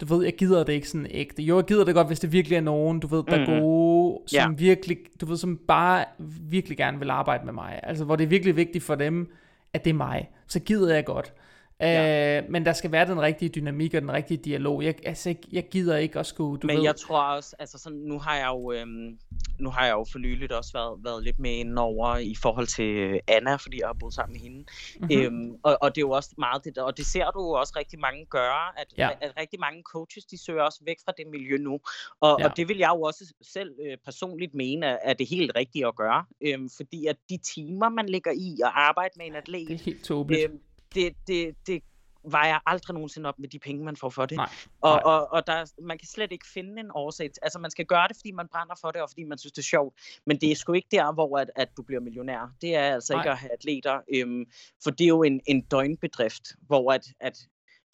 du 0.00 0.06
ved, 0.06 0.24
jeg 0.24 0.34
gider 0.36 0.64
det 0.64 0.72
ikke 0.72 0.88
sådan 0.88 1.06
ægte. 1.10 1.42
Jo, 1.42 1.56
jeg 1.56 1.64
gider 1.64 1.84
det 1.84 1.94
godt, 1.94 2.06
hvis 2.06 2.20
det 2.20 2.32
virkelig 2.32 2.56
er 2.56 2.60
nogen, 2.60 3.00
du 3.00 3.06
ved, 3.06 3.24
der 3.28 3.36
er 3.36 3.54
mm. 3.54 3.60
gode, 3.60 4.18
som 4.26 4.50
yeah. 4.50 4.60
virkelig, 4.60 4.98
du 5.20 5.26
ved, 5.26 5.36
som 5.36 5.56
bare 5.68 6.04
virkelig 6.50 6.78
gerne 6.78 6.98
vil 6.98 7.10
arbejde 7.10 7.44
med 7.44 7.52
mig. 7.52 7.80
Altså, 7.82 8.04
hvor 8.04 8.16
det 8.16 8.24
er 8.24 8.28
virkelig 8.28 8.56
vigtigt 8.56 8.84
for 8.84 8.94
dem, 8.94 9.30
at 9.72 9.84
det 9.84 9.90
er 9.90 9.94
mig. 9.94 10.30
Så 10.46 10.60
gider 10.60 10.94
jeg 10.94 11.04
godt. 11.04 11.32
Ja. 11.80 12.42
Øh, 12.42 12.50
men 12.50 12.66
der 12.66 12.72
skal 12.72 12.92
være 12.92 13.06
den 13.06 13.20
rigtige 13.20 13.48
dynamik 13.48 13.94
og 13.94 14.00
den 14.00 14.12
rigtige 14.12 14.38
dialog. 14.38 14.84
Jeg, 14.84 14.94
altså, 15.06 15.28
jeg, 15.28 15.38
jeg 15.52 15.68
gider 15.70 15.96
ikke 15.96 16.18
at 16.18 16.26
skulle, 16.26 16.60
du 16.60 16.66
Men 16.66 16.76
ved... 16.76 16.84
jeg 16.84 16.96
tror 16.96 17.22
også, 17.22 17.56
altså 17.58 17.78
sådan, 17.78 17.98
nu 17.98 18.18
har 18.18 18.36
jeg 18.36 18.48
jo, 18.48 18.72
øhm, 18.72 19.18
nu 19.58 19.70
har 19.70 19.86
jeg 19.86 19.92
jo 19.92 20.04
for 20.12 20.18
nyligt 20.18 20.52
også 20.52 20.70
været, 20.72 21.04
været 21.04 21.24
lidt 21.24 21.38
med 21.38 21.50
ind 21.50 21.78
over 21.78 22.16
i 22.16 22.34
forhold 22.42 22.66
til 22.66 23.20
Anna, 23.28 23.56
fordi 23.56 23.80
jeg 23.80 23.88
har 23.88 23.96
boet 24.00 24.14
sammen 24.14 24.32
med 24.32 24.40
hende. 24.40 24.64
Mm-hmm. 25.00 25.16
Øhm, 25.16 25.56
og, 25.62 25.78
og 25.80 25.94
det 25.94 25.98
er 25.98 26.06
jo 26.06 26.10
også 26.10 26.30
meget 26.38 26.64
det 26.64 26.76
der, 26.76 26.82
og 26.82 26.96
det 26.96 27.06
ser 27.06 27.30
du 27.30 27.40
jo 27.40 27.50
også 27.50 27.72
rigtig 27.76 27.98
mange 27.98 28.26
gøre, 28.26 28.80
at, 28.80 28.86
ja. 28.98 29.10
at, 29.10 29.16
at 29.20 29.32
rigtig 29.40 29.60
mange 29.60 29.82
coaches, 29.82 30.24
de 30.24 30.44
søger 30.44 30.62
også 30.62 30.82
væk 30.86 30.96
fra 31.04 31.12
det 31.16 31.26
miljø 31.26 31.56
nu. 31.58 31.80
Og, 32.20 32.36
ja. 32.40 32.48
og 32.48 32.56
det 32.56 32.68
vil 32.68 32.78
jeg 32.78 32.90
jo 32.96 33.02
også 33.02 33.34
selv 33.42 33.70
øh, 33.86 33.98
personligt 34.04 34.54
mene, 34.54 34.86
er 34.86 35.14
det 35.14 35.28
helt 35.28 35.52
rigtige 35.56 35.86
at 35.86 35.96
gøre. 35.96 36.24
Øhm, 36.40 36.68
fordi 36.76 37.06
at 37.06 37.16
de 37.30 37.38
timer, 37.54 37.88
man 37.88 38.08
ligger 38.08 38.30
i 38.30 38.50
at 38.64 38.70
arbejde 38.74 39.14
med 39.16 39.26
en 39.26 39.34
atlet... 39.34 39.68
Det 39.68 39.74
er 39.74 39.84
helt 39.84 40.04
tåbeligt. 40.04 40.50
Øhm, 40.50 40.60
det, 40.96 41.14
det, 41.26 41.54
det 41.66 41.82
vejer 42.30 42.58
aldrig 42.66 42.94
nogensinde 42.94 43.28
op 43.28 43.38
med 43.38 43.48
de 43.48 43.58
penge, 43.58 43.84
man 43.84 43.96
får 43.96 44.10
for 44.10 44.26
det. 44.26 44.36
Nej, 44.36 44.48
og, 44.80 44.94
nej. 44.94 45.02
og, 45.04 45.32
og 45.32 45.46
der, 45.46 45.72
man 45.82 45.98
kan 45.98 46.08
slet 46.08 46.32
ikke 46.32 46.46
finde 46.54 46.80
en 46.80 46.90
årsag. 46.94 47.30
Altså 47.42 47.58
man 47.58 47.70
skal 47.70 47.86
gøre 47.86 48.08
det, 48.08 48.16
fordi 48.16 48.32
man 48.32 48.48
brænder 48.48 48.74
for 48.80 48.90
det, 48.90 49.02
og 49.02 49.10
fordi 49.10 49.24
man 49.24 49.38
synes, 49.38 49.52
det 49.52 49.58
er 49.58 49.70
sjovt. 49.76 49.94
Men 50.26 50.40
det 50.40 50.50
er 50.50 50.56
sgu 50.56 50.72
ikke 50.72 50.88
der, 50.90 51.12
hvor 51.12 51.38
at, 51.38 51.50
at 51.56 51.68
du 51.76 51.82
bliver 51.82 52.00
millionær. 52.00 52.52
Det 52.62 52.74
er 52.74 52.94
altså 52.94 53.12
nej. 53.12 53.22
ikke 53.22 53.30
at 53.30 53.38
have 53.38 53.52
atleter. 53.52 54.00
Øhm, 54.14 54.44
for 54.82 54.90
det 54.90 55.04
er 55.04 55.08
jo 55.08 55.22
en, 55.22 55.40
en 55.46 55.60
døgnbedrift, 55.60 56.42
hvor 56.66 56.92
at, 56.92 57.06
at 57.20 57.38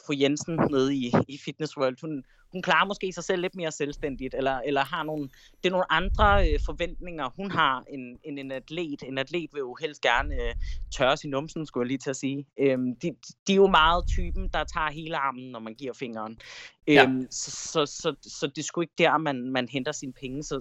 fru 0.07 0.15
Jensen 0.21 0.59
nede 0.71 0.95
i, 0.95 1.13
i 1.29 1.39
Fitness 1.39 1.77
World, 1.77 1.97
hun, 2.01 2.25
hun 2.53 2.63
klarer 2.63 2.87
måske 2.87 3.13
sig 3.13 3.25
selv 3.25 3.43
lidt 3.43 3.55
mere 3.55 3.73
selvstændigt, 3.73 4.35
eller, 4.35 4.59
eller 4.59 4.85
har 4.85 5.03
nogle, 5.03 5.29
det 5.63 5.67
er 5.67 5.71
nogle 5.71 5.93
andre 5.93 6.49
øh, 6.49 6.61
forventninger, 6.67 7.29
hun 7.37 7.51
har 7.51 7.85
end, 7.89 8.19
end 8.25 8.39
en 8.39 8.53
atlet. 8.53 9.03
En 9.03 9.19
atlet 9.19 9.51
vil 9.53 9.59
jo 9.59 9.77
helst 9.81 10.01
gerne 10.01 10.35
øh, 10.35 10.55
tørre 10.91 11.17
sin 11.17 11.31
numsen, 11.31 11.67
skulle 11.67 11.83
jeg 11.85 11.89
lige 11.89 11.99
til 11.99 12.11
at 12.11 12.17
sige. 12.17 12.47
Øhm, 12.59 12.97
de, 12.97 13.11
de 13.47 13.53
er 13.53 13.57
jo 13.57 13.67
meget 13.67 14.07
typen, 14.07 14.49
der 14.49 14.65
tager 14.65 14.91
hele 14.91 15.17
armen, 15.17 15.51
når 15.51 15.61
man 15.61 15.75
giver 15.75 15.93
fingeren. 15.93 16.39
Ja. 16.87 17.05
Øhm, 17.05 17.27
så, 17.31 17.51
så, 17.51 17.87
så, 17.87 18.15
så 18.23 18.47
det 18.47 18.59
er 18.59 18.63
sgu 18.63 18.81
ikke 18.81 18.95
der, 18.99 19.19
man, 19.19 19.51
man 19.51 19.69
henter 19.69 19.93
sine 19.93 20.13
penge. 20.13 20.43
Så, 20.43 20.61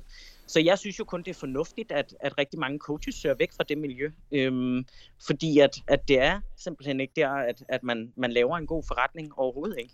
så 0.52 0.60
jeg 0.60 0.80
synes 0.80 0.99
jo 0.99 1.04
kun, 1.04 1.20
det 1.24 1.30
er 1.30 1.39
fornuftigt, 1.39 1.91
at, 1.91 2.16
at 2.20 2.38
rigtig 2.38 2.60
mange 2.60 2.80
coaches 2.80 3.16
søger 3.16 3.36
væk 3.36 3.52
fra 3.58 3.64
det 3.70 3.78
miljø. 3.78 4.12
Øhm, 4.32 4.86
fordi 5.28 5.60
at, 5.60 5.72
at 5.88 6.08
det 6.08 6.20
er 6.20 6.41
simpelthen 6.58 6.99
ikke 6.99 7.14
der, 7.16 7.30
at, 7.30 7.64
at 7.70 7.84
man, 7.84 8.14
man 8.16 8.32
laver 8.32 8.58
en 8.58 8.68
god 8.68 8.84
forretning 8.88 9.39
overhovedet 9.39 9.78
ikke. 9.80 9.93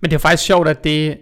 Men 0.00 0.10
det 0.10 0.16
er 0.16 0.20
faktisk 0.20 0.46
sjovt, 0.46 0.68
at 0.68 0.84
det, 0.84 1.20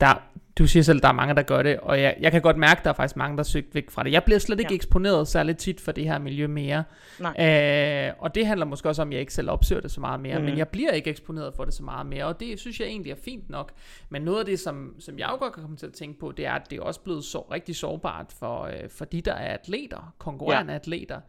der, 0.00 0.22
du 0.58 0.66
siger 0.66 0.82
selv, 0.82 0.96
at 0.96 1.02
der 1.02 1.08
er 1.08 1.12
mange, 1.12 1.34
der 1.34 1.42
gør 1.42 1.62
det, 1.62 1.80
og 1.80 2.00
jeg, 2.00 2.16
jeg 2.20 2.32
kan 2.32 2.42
godt 2.42 2.56
mærke, 2.56 2.78
at 2.78 2.84
der 2.84 2.90
er 2.90 2.94
faktisk 2.94 3.16
mange, 3.16 3.36
der 3.36 3.40
er 3.40 3.44
søgt 3.44 3.74
væk 3.74 3.90
fra 3.90 4.02
det. 4.02 4.12
Jeg 4.12 4.24
bliver 4.24 4.38
slet 4.38 4.60
ikke 4.60 4.72
ja. 4.72 4.76
eksponeret 4.76 5.28
særligt 5.28 5.58
tit 5.58 5.80
for 5.80 5.92
det 5.92 6.04
her 6.04 6.18
miljø 6.18 6.46
mere. 6.46 6.84
Nej. 7.20 8.08
Øh, 8.08 8.12
og 8.18 8.34
det 8.34 8.46
handler 8.46 8.66
måske 8.66 8.88
også 8.88 9.02
om, 9.02 9.08
at 9.08 9.12
jeg 9.12 9.20
ikke 9.20 9.34
selv 9.34 9.50
opsøger 9.50 9.80
det 9.80 9.90
så 9.90 10.00
meget 10.00 10.20
mere, 10.20 10.38
mm. 10.38 10.44
men 10.44 10.58
jeg 10.58 10.68
bliver 10.68 10.90
ikke 10.90 11.10
eksponeret 11.10 11.54
for 11.54 11.64
det 11.64 11.74
så 11.74 11.82
meget 11.82 12.06
mere, 12.06 12.24
og 12.24 12.40
det 12.40 12.60
synes 12.60 12.80
jeg 12.80 12.88
egentlig 12.88 13.10
er 13.10 13.16
fint 13.24 13.50
nok. 13.50 13.72
Men 14.08 14.22
noget 14.22 14.38
af 14.38 14.44
det, 14.46 14.60
som, 14.60 14.94
som 14.98 15.18
jeg 15.18 15.28
jo 15.32 15.36
godt 15.36 15.52
kan 15.52 15.62
komme 15.62 15.76
til 15.76 15.86
at 15.86 15.92
tænke 15.92 16.18
på, 16.18 16.32
det 16.32 16.46
er, 16.46 16.52
at 16.52 16.70
det 16.70 16.78
er 16.78 16.82
også 16.82 17.00
blevet 17.00 17.24
så 17.24 17.38
rigtig 17.38 17.76
sårbart 17.76 18.34
for, 18.38 18.62
øh, 18.62 18.88
for 18.88 19.04
de, 19.04 19.20
der 19.20 19.34
er 19.34 19.54
atleter, 19.54 20.14
konkurrerende 20.18 20.72
ja. 20.72 20.78
atleter. 20.78 21.20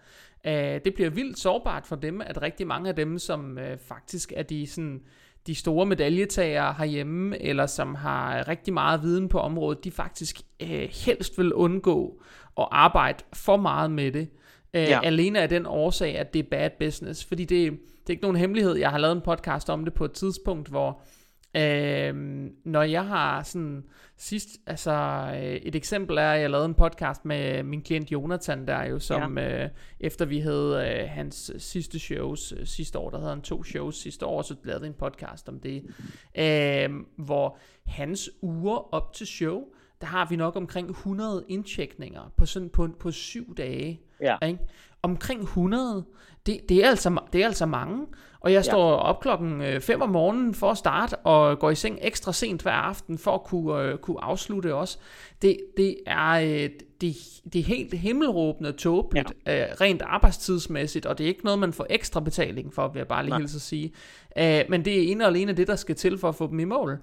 Øh, 0.45 0.79
det 0.85 0.93
bliver 0.95 1.09
vildt 1.09 1.39
sårbart 1.39 1.85
for 1.85 1.95
dem, 1.95 2.21
at 2.21 2.41
rigtig 2.41 2.67
mange 2.67 2.89
af 2.89 2.95
dem, 2.95 3.19
som 3.19 3.57
øh, 3.57 3.77
faktisk 3.77 4.33
er 4.35 4.43
de 4.43 4.67
sådan 4.67 5.01
de 5.47 5.55
store 5.55 5.85
medaljetagere 5.85 6.73
herhjemme, 6.77 7.41
eller 7.41 7.65
som 7.65 7.95
har 7.95 8.47
rigtig 8.47 8.73
meget 8.73 9.01
viden 9.01 9.29
på 9.29 9.39
området, 9.39 9.83
de 9.83 9.91
faktisk 9.91 10.41
øh, 10.61 10.89
helst 11.05 11.37
vil 11.37 11.53
undgå 11.53 12.21
at 12.57 12.67
arbejde 12.71 13.23
for 13.33 13.57
meget 13.57 13.91
med 13.91 14.11
det. 14.11 14.27
Øh, 14.73 14.81
ja. 14.81 14.99
Alene 15.03 15.41
af 15.41 15.49
den 15.49 15.65
årsag, 15.65 16.17
at 16.17 16.33
det 16.33 16.39
er 16.39 16.49
bad 16.51 16.69
business. 16.79 17.25
Fordi 17.25 17.45
det, 17.45 17.71
det 17.71 18.07
er 18.07 18.11
ikke 18.11 18.23
nogen 18.23 18.37
hemmelighed. 18.37 18.75
Jeg 18.75 18.91
har 18.91 18.97
lavet 18.97 19.15
en 19.15 19.21
podcast 19.21 19.69
om 19.69 19.85
det 19.85 19.93
på 19.93 20.05
et 20.05 20.11
tidspunkt, 20.11 20.67
hvor 20.67 21.01
Øh, 21.55 22.13
når 22.63 22.83
jeg 22.83 23.05
har 23.07 23.43
sådan 23.43 23.83
sidst, 24.17 24.49
altså 24.67 24.91
øh, 25.35 25.41
et 25.41 25.75
eksempel 25.75 26.17
er, 26.17 26.31
at 26.31 26.41
jeg 26.41 26.49
lavede 26.49 26.65
en 26.65 26.73
podcast 26.73 27.25
med 27.25 27.63
min 27.63 27.81
klient 27.81 28.11
Jonathan 28.11 28.67
der 28.67 28.83
jo, 28.83 28.99
som 28.99 29.37
ja. 29.37 29.63
øh, 29.63 29.69
efter 29.99 30.25
vi 30.25 30.39
havde 30.39 30.99
øh, 31.01 31.09
hans 31.09 31.51
sidste 31.57 31.99
shows 31.99 32.53
øh, 32.57 32.65
sidste 32.65 32.99
år, 32.99 33.09
der 33.09 33.17
havde 33.17 33.29
han 33.29 33.41
to 33.41 33.63
shows 33.63 33.95
sidste 33.95 34.25
år, 34.25 34.41
så 34.41 34.55
lavede 34.63 34.87
en 34.87 34.93
podcast 34.93 35.49
om 35.49 35.59
det, 35.59 35.83
øh, 36.37 36.89
hvor 37.17 37.57
hans 37.85 38.29
uger 38.41 38.93
op 38.93 39.13
til 39.13 39.27
show, 39.27 39.63
der 40.01 40.07
har 40.07 40.27
vi 40.29 40.35
nok 40.35 40.55
omkring 40.55 40.89
100 40.89 41.45
indtjekninger 41.47 42.33
på 42.37 42.45
sådan 42.45 42.69
på, 42.69 42.89
på 42.99 43.11
syv 43.11 43.55
dage. 43.55 44.01
Ja. 44.21 44.37
Ikke? 44.45 44.59
Omkring 45.01 45.41
100, 45.41 46.05
det, 46.45 46.59
det, 46.69 46.85
er 46.85 46.89
altså, 46.89 47.19
det 47.33 47.41
er 47.41 47.45
altså 47.45 47.65
mange. 47.65 48.05
Og 48.45 48.53
jeg 48.53 48.65
står 48.65 48.89
ja. 48.89 48.95
op 48.95 49.19
klokken 49.19 49.81
5 49.81 49.95
øh, 49.95 50.03
om 50.03 50.09
morgenen 50.09 50.53
for 50.53 50.71
at 50.71 50.77
starte, 50.77 51.15
og 51.15 51.59
går 51.59 51.69
i 51.69 51.75
seng 51.75 51.99
ekstra 52.01 52.33
sent 52.33 52.61
hver 52.61 52.71
aften, 52.71 53.17
for 53.17 53.31
at 53.31 53.43
kunne, 53.43 53.93
uh, 53.93 53.99
kunne 53.99 54.23
afslutte 54.23 54.75
også. 54.75 54.97
Det, 55.41 55.57
det, 55.77 55.95
er, 56.07 56.41
uh, 56.41 56.69
det, 57.01 57.15
det 57.53 57.59
er 57.59 57.63
helt 57.63 57.93
himmelråbende 57.93 58.71
tåbeligt, 58.71 59.33
ja. 59.47 59.65
uh, 59.65 59.81
rent 59.81 60.01
arbejdstidsmæssigt, 60.01 61.05
og 61.05 61.17
det 61.17 61.23
er 61.23 61.27
ikke 61.27 61.43
noget, 61.43 61.59
man 61.59 61.73
får 61.73 61.87
ekstra 61.89 62.19
betaling 62.19 62.73
for, 62.73 62.87
vil 62.87 62.99
jeg 62.99 63.07
bare 63.07 63.25
lige 63.25 63.37
hilse 63.37 63.55
at 63.55 63.61
sige. 63.61 63.93
Uh, 64.39 64.69
men 64.69 64.85
det 64.85 64.97
er 64.97 65.11
ene 65.11 65.23
og 65.23 65.27
alene 65.27 65.53
det, 65.53 65.67
der 65.67 65.75
skal 65.75 65.95
til 65.95 66.17
for 66.17 66.29
at 66.29 66.35
få 66.35 66.47
dem 66.47 66.59
i 66.59 66.65
mål. 66.65 66.97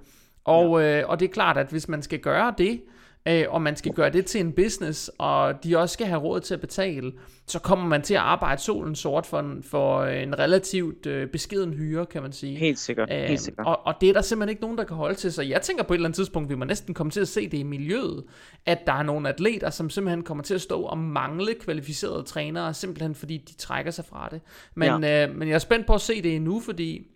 Og, 0.44 0.80
ja. 0.80 1.00
øh, 1.00 1.08
og 1.08 1.20
det 1.20 1.28
er 1.28 1.32
klart, 1.32 1.56
at 1.56 1.66
hvis 1.70 1.88
man 1.88 2.02
skal 2.02 2.18
gøre 2.18 2.54
det, 2.58 2.80
øh, 3.28 3.44
og 3.48 3.62
man 3.62 3.76
skal 3.76 3.92
gøre 3.92 4.10
det 4.10 4.26
til 4.26 4.40
en 4.40 4.52
business, 4.52 5.10
og 5.18 5.64
de 5.64 5.78
også 5.78 5.92
skal 5.92 6.06
have 6.06 6.20
råd 6.20 6.40
til 6.40 6.54
at 6.54 6.60
betale, 6.60 7.12
så 7.46 7.58
kommer 7.58 7.86
man 7.86 8.02
til 8.02 8.14
at 8.14 8.20
arbejde 8.20 8.62
solen 8.62 8.94
sort 8.94 9.26
for 9.26 9.40
en, 9.40 9.62
for 9.62 10.04
en 10.04 10.38
relativt 10.38 11.06
øh, 11.06 11.28
beskeden 11.28 11.74
hyre, 11.74 12.06
kan 12.06 12.22
man 12.22 12.32
sige. 12.32 12.58
Helt 12.58 12.78
sikkert. 12.78 13.08
Æh, 13.10 13.24
helt 13.24 13.40
sikkert. 13.40 13.66
Og, 13.66 13.86
og 13.86 13.94
det 14.00 14.08
er 14.08 14.12
der 14.12 14.22
simpelthen 14.22 14.50
ikke 14.50 14.62
nogen, 14.62 14.78
der 14.78 14.84
kan 14.84 14.96
holde 14.96 15.14
til. 15.14 15.32
Så 15.32 15.42
jeg 15.42 15.62
tænker 15.62 15.84
på 15.84 15.92
et 15.92 15.96
eller 15.96 16.06
andet 16.06 16.16
tidspunkt, 16.16 16.50
vi 16.50 16.54
må 16.54 16.64
næsten 16.64 16.94
komme 16.94 17.10
til 17.10 17.20
at 17.20 17.28
se 17.28 17.48
det 17.48 17.58
i 17.58 17.62
miljøet, 17.62 18.24
at 18.66 18.86
der 18.86 18.92
er 18.92 19.02
nogle 19.02 19.28
atleter, 19.28 19.70
som 19.70 19.90
simpelthen 19.90 20.22
kommer 20.22 20.44
til 20.44 20.54
at 20.54 20.60
stå 20.60 20.82
og 20.82 20.98
mangle 20.98 21.54
kvalificerede 21.54 22.22
trænere, 22.22 22.74
simpelthen 22.74 23.14
fordi 23.14 23.36
de 23.36 23.54
trækker 23.54 23.90
sig 23.90 24.04
fra 24.04 24.28
det. 24.30 24.40
Men, 24.74 25.04
ja. 25.04 25.28
øh, 25.28 25.36
men 25.36 25.48
jeg 25.48 25.54
er 25.54 25.58
spændt 25.58 25.86
på 25.86 25.94
at 25.94 26.00
se 26.00 26.22
det 26.22 26.36
endnu, 26.36 26.60
fordi 26.60 27.06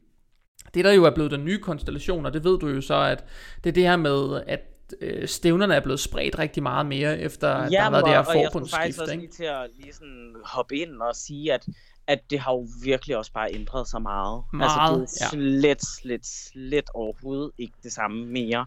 det 0.74 0.84
der 0.84 0.92
jo 0.92 1.04
er 1.04 1.10
blevet 1.14 1.30
den 1.30 1.44
nye 1.44 1.58
konstellation, 1.58 2.26
og 2.26 2.32
det 2.32 2.44
ved 2.44 2.58
du 2.58 2.68
jo 2.68 2.80
så, 2.80 2.94
at 2.94 3.24
det 3.64 3.70
er 3.70 3.74
det 3.74 3.82
her 3.82 3.96
med, 3.96 4.42
at 4.46 4.75
øh, 5.00 5.28
stævnerne 5.28 5.74
er 5.74 5.80
blevet 5.80 6.00
spredt 6.00 6.38
rigtig 6.38 6.62
meget 6.62 6.86
mere, 6.86 7.18
efter 7.18 7.48
ja, 7.48 7.68
der 7.68 7.80
har 7.80 7.90
været 7.90 8.04
det 8.04 8.12
her 8.12 8.22
forbundsskift. 8.22 8.28
og 8.28 8.40
jeg 8.40 8.50
skulle 8.52 8.70
faktisk 8.70 9.00
også 9.00 9.16
lige 9.16 9.28
til 9.28 9.44
at 9.44 9.70
lige 9.76 9.92
sådan 9.92 10.34
hoppe 10.44 10.76
ind 10.76 11.00
og 11.00 11.16
sige, 11.16 11.52
at 11.52 11.66
at 12.06 12.30
det 12.30 12.38
har 12.38 12.52
jo 12.52 12.66
virkelig 12.82 13.16
også 13.16 13.32
bare 13.32 13.54
ændret 13.54 13.88
sig 13.88 14.02
meget. 14.02 14.42
meget 14.52 15.00
altså, 15.00 15.16
det 15.16 15.26
er 15.26 15.30
slet, 15.30 15.64
ja. 15.64 15.74
slet, 15.78 16.26
slet 16.26 16.90
overhovedet 16.94 17.50
ikke 17.58 17.74
det 17.82 17.92
samme 17.92 18.26
mere. 18.26 18.66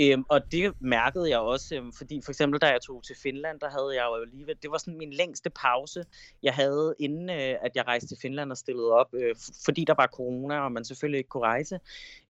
Øhm, 0.00 0.24
og 0.28 0.52
det 0.52 0.72
mærkede 0.80 1.30
jeg 1.30 1.38
også, 1.38 1.76
øhm, 1.76 1.92
fordi 1.92 2.20
for 2.24 2.30
eksempel 2.32 2.60
da 2.60 2.66
jeg 2.66 2.80
tog 2.82 3.04
til 3.04 3.16
Finland, 3.22 3.60
der 3.60 3.70
havde 3.70 3.94
jeg 3.94 4.04
jo 4.10 4.22
alligevel, 4.22 4.56
det 4.62 4.70
var 4.70 4.78
sådan 4.78 4.98
min 4.98 5.12
længste 5.12 5.50
pause, 5.50 6.04
jeg 6.42 6.54
havde 6.54 6.94
inden 6.98 7.30
øh, 7.30 7.56
at 7.62 7.72
jeg 7.74 7.86
rejste 7.86 8.08
til 8.08 8.16
Finland 8.22 8.50
og 8.50 8.56
stillede 8.56 8.92
op, 8.92 9.14
øh, 9.14 9.34
fordi 9.64 9.84
der 9.84 9.94
var 9.96 10.06
corona, 10.06 10.60
og 10.60 10.72
man 10.72 10.84
selvfølgelig 10.84 11.18
ikke 11.18 11.28
kunne 11.28 11.42
rejse. 11.42 11.80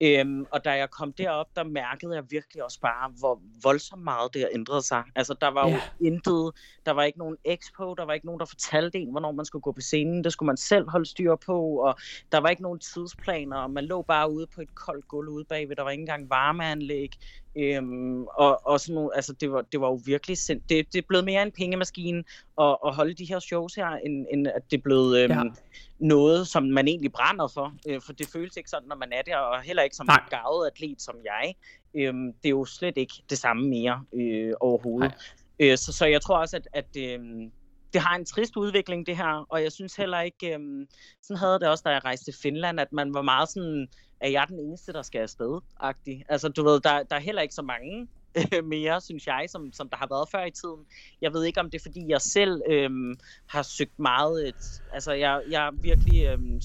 Øhm, 0.01 0.45
og 0.51 0.65
da 0.65 0.71
jeg 0.71 0.89
kom 0.89 1.13
derop, 1.13 1.55
der 1.55 1.63
mærkede 1.63 2.15
jeg 2.15 2.23
virkelig 2.29 2.63
også 2.63 2.79
bare, 2.79 3.11
hvor 3.19 3.41
voldsomt 3.63 4.03
meget 4.03 4.33
det 4.33 4.41
har 4.41 4.49
ændret 4.53 4.83
sig. 4.83 5.03
Altså, 5.15 5.35
der 5.41 5.47
var 5.47 5.69
yeah. 5.69 5.81
jo 5.99 6.05
intet, 6.07 6.51
der 6.85 6.91
var 6.91 7.03
ikke 7.03 7.19
nogen 7.19 7.37
expo, 7.45 7.93
der 7.93 8.05
var 8.05 8.13
ikke 8.13 8.25
nogen, 8.25 8.39
der 8.39 8.45
fortalte 8.45 8.97
en, 8.97 9.11
hvornår 9.11 9.31
man 9.31 9.45
skulle 9.45 9.61
gå 9.61 9.71
på 9.71 9.81
scenen. 9.81 10.23
Det 10.23 10.33
skulle 10.33 10.47
man 10.47 10.57
selv 10.57 10.89
holde 10.89 11.05
styr 11.05 11.35
på, 11.35 11.79
og 11.79 11.95
der 12.31 12.37
var 12.37 12.49
ikke 12.49 12.61
nogen 12.61 12.79
tidsplaner, 12.79 13.57
og 13.57 13.71
man 13.71 13.85
lå 13.85 14.01
bare 14.01 14.31
ude 14.31 14.47
på 14.47 14.61
et 14.61 14.75
koldt 14.75 15.07
gulv 15.07 15.29
ude 15.29 15.45
bagved. 15.45 15.75
Der 15.75 15.83
var 15.83 15.91
ikke 15.91 16.01
engang 16.01 16.29
varmeanlæg. 16.29 17.11
Øhm, 17.57 18.23
og, 18.23 18.67
og 18.67 18.79
sådan 18.79 18.95
nogle, 18.95 19.15
altså 19.15 19.33
det 19.33 19.51
var, 19.51 19.61
det 19.61 19.81
var 19.81 19.87
jo 19.87 19.99
virkelig 20.05 20.37
sind. 20.37 20.61
Det, 20.69 20.93
det 20.93 20.97
er 20.97 21.05
blevet 21.07 21.25
mere 21.25 21.43
en 21.43 21.51
pengemaskine 21.51 22.23
at, 22.61 22.77
at 22.85 22.95
holde 22.95 23.13
de 23.13 23.25
her 23.25 23.39
shows 23.39 23.75
her, 23.75 23.87
end, 23.87 24.25
end 24.31 24.47
at 24.47 24.71
det 24.71 24.77
er 24.77 24.81
blevet 24.81 25.19
øhm, 25.19 25.33
ja. 25.33 25.43
noget, 25.99 26.47
som 26.47 26.63
man 26.63 26.87
egentlig 26.87 27.11
brænder 27.11 27.47
for. 27.47 27.73
Øh, 27.87 28.01
for 28.01 28.13
det 28.13 28.27
føles 28.27 28.57
ikke 28.57 28.69
sådan, 28.69 28.87
når 28.87 28.95
man 28.95 29.13
er 29.13 29.21
der, 29.21 29.37
og 29.37 29.61
heller 29.61 29.83
ikke 29.83 29.95
som 29.95 30.05
Nej. 30.05 30.15
en 30.15 30.29
gavet 30.29 30.67
atlet 30.67 31.01
som 31.01 31.15
jeg. 31.25 31.55
Øhm, 31.95 32.33
det 32.33 32.45
er 32.45 32.49
jo 32.49 32.65
slet 32.65 32.97
ikke 32.97 33.13
det 33.29 33.37
samme 33.37 33.69
mere 33.69 34.03
øh, 34.13 34.53
overhovedet. 34.59 35.13
Øh, 35.59 35.77
så, 35.77 35.93
så 35.93 36.05
jeg 36.05 36.21
tror 36.21 36.37
også, 36.37 36.57
at, 36.57 36.67
at 36.73 36.97
øh, 36.97 37.19
det 37.93 38.01
har 38.01 38.15
en 38.15 38.25
trist 38.25 38.57
udvikling, 38.57 39.05
det 39.05 39.17
her. 39.17 39.45
Og 39.49 39.63
jeg 39.63 39.71
synes 39.71 39.95
heller 39.95 40.21
ikke, 40.21 40.53
øh, 40.53 40.87
sådan 41.21 41.37
havde 41.37 41.59
det 41.59 41.67
også, 41.67 41.83
da 41.85 41.89
jeg 41.89 42.05
rejste 42.05 42.25
til 42.25 42.39
Finland, 42.41 42.79
at 42.79 42.93
man 42.93 43.13
var 43.13 43.21
meget 43.21 43.49
sådan 43.49 43.87
er 44.19 44.29
jeg 44.29 44.45
den 44.49 44.59
eneste, 44.59 44.93
der 44.93 45.01
skal 45.01 45.19
afsted? 45.19 45.61
-agtig. 45.83 46.23
Altså, 46.29 46.49
du 46.49 46.63
ved, 46.63 46.79
der, 46.79 47.03
der 47.03 47.15
er 47.15 47.19
heller 47.19 47.41
ikke 47.41 47.55
så 47.55 47.61
mange 47.61 48.07
øh, 48.53 48.65
mere, 48.65 49.01
synes 49.01 49.27
jeg, 49.27 49.45
som, 49.47 49.73
som 49.73 49.89
der 49.89 49.97
har 49.97 50.07
været 50.07 50.29
før 50.29 50.45
i 50.45 50.51
tiden. 50.51 50.85
Jeg 51.21 51.33
ved 51.33 51.43
ikke, 51.43 51.59
om 51.59 51.69
det 51.69 51.79
er, 51.79 51.83
fordi 51.83 52.07
jeg 52.07 52.21
selv 52.21 52.61
øhm, 52.69 53.15
har 53.47 53.61
søgt 53.61 53.99
meget... 53.99 54.47
Et, 54.47 54.81
altså, 54.93 55.11
jeg, 55.11 55.41
jeg 55.49 55.67
er 55.67 55.71
virkelig 55.71 56.25
øhm, 56.25 56.61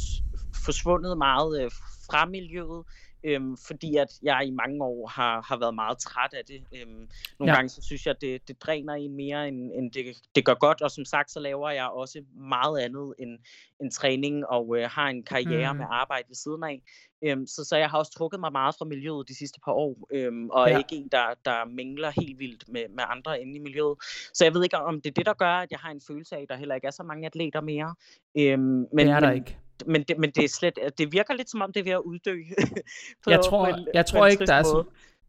forsvundet 0.64 1.18
meget 1.18 1.62
øh, 1.64 1.70
fra 2.10 2.26
miljøet. 2.26 2.84
Øhm, 3.24 3.56
fordi 3.56 3.96
at 3.96 4.08
jeg 4.22 4.46
i 4.46 4.50
mange 4.50 4.84
år 4.84 5.06
har, 5.06 5.42
har 5.48 5.56
været 5.58 5.74
meget 5.74 5.98
træt 5.98 6.34
af 6.34 6.44
det. 6.48 6.62
Øhm, 6.76 7.08
nogle 7.38 7.52
ja. 7.52 7.54
gange 7.54 7.68
så 7.68 7.82
synes 7.82 8.06
jeg, 8.06 8.14
at 8.14 8.20
det, 8.20 8.48
det 8.48 8.62
dræner 8.62 8.94
en 8.94 9.16
mere, 9.16 9.48
end, 9.48 9.72
end 9.74 9.92
det, 9.92 10.04
det 10.34 10.44
gør 10.44 10.54
godt. 10.54 10.82
Og 10.82 10.90
som 10.90 11.04
sagt, 11.04 11.30
så 11.30 11.40
laver 11.40 11.70
jeg 11.70 11.86
også 11.86 12.22
meget 12.34 12.78
andet 12.78 13.14
end, 13.18 13.38
end 13.80 13.90
træning, 13.90 14.46
og 14.46 14.76
øh, 14.78 14.90
har 14.90 15.08
en 15.08 15.22
karriere 15.22 15.72
mm. 15.72 15.78
med 15.78 15.86
arbejde 15.90 16.28
ved 16.28 16.34
siden 16.34 16.64
af. 16.64 16.82
Øhm, 17.22 17.46
så, 17.46 17.64
så 17.64 17.76
jeg 17.76 17.90
har 17.90 17.98
også 17.98 18.12
trukket 18.12 18.40
mig 18.40 18.52
meget 18.52 18.74
fra 18.78 18.84
miljøet 18.84 19.28
de 19.28 19.34
sidste 19.34 19.60
par 19.64 19.72
år, 19.72 20.08
øhm, 20.12 20.50
og 20.50 20.68
ja. 20.68 20.74
er 20.74 20.78
ikke 20.78 20.96
en, 20.96 21.08
der, 21.12 21.34
der 21.44 21.64
mingler 21.64 22.10
helt 22.20 22.38
vildt 22.38 22.68
med, 22.68 22.88
med 22.88 23.04
andre 23.06 23.40
inde 23.40 23.56
i 23.56 23.58
miljøet. 23.58 23.96
Så 24.34 24.44
jeg 24.44 24.54
ved 24.54 24.62
ikke, 24.62 24.76
om 24.76 25.00
det 25.00 25.10
er 25.10 25.14
det, 25.14 25.26
der 25.26 25.34
gør, 25.34 25.54
at 25.54 25.70
jeg 25.70 25.78
har 25.78 25.90
en 25.90 26.00
følelse 26.06 26.36
af, 26.36 26.42
at 26.42 26.48
der 26.48 26.56
heller 26.56 26.74
ikke 26.74 26.86
er 26.86 26.90
så 26.90 27.02
mange 27.02 27.26
atleter 27.26 27.60
mere. 27.60 27.94
Øhm, 28.38 28.60
men, 28.60 28.88
det 29.06 29.08
er 29.08 29.20
der 29.20 29.28
men, 29.28 29.36
ikke 29.36 29.58
men 29.86 30.02
det, 30.02 30.18
men 30.18 30.30
det 30.30 30.44
er 30.44 30.48
slet, 30.48 30.78
det 30.98 31.12
virker 31.12 31.34
lidt 31.34 31.50
som 31.50 31.60
om 31.62 31.72
det 31.72 31.80
er 31.80 31.84
ved 31.84 31.92
at 31.92 31.98
uddø. 31.98 32.36
på, 33.24 33.30
jeg 33.30 33.40
tror, 33.40 33.66
en, 33.66 33.86
jeg 33.94 34.06
tror 34.06 34.26
ikke, 34.26 34.46
der 34.46 34.54
er 34.54 34.62
så, 34.62 34.84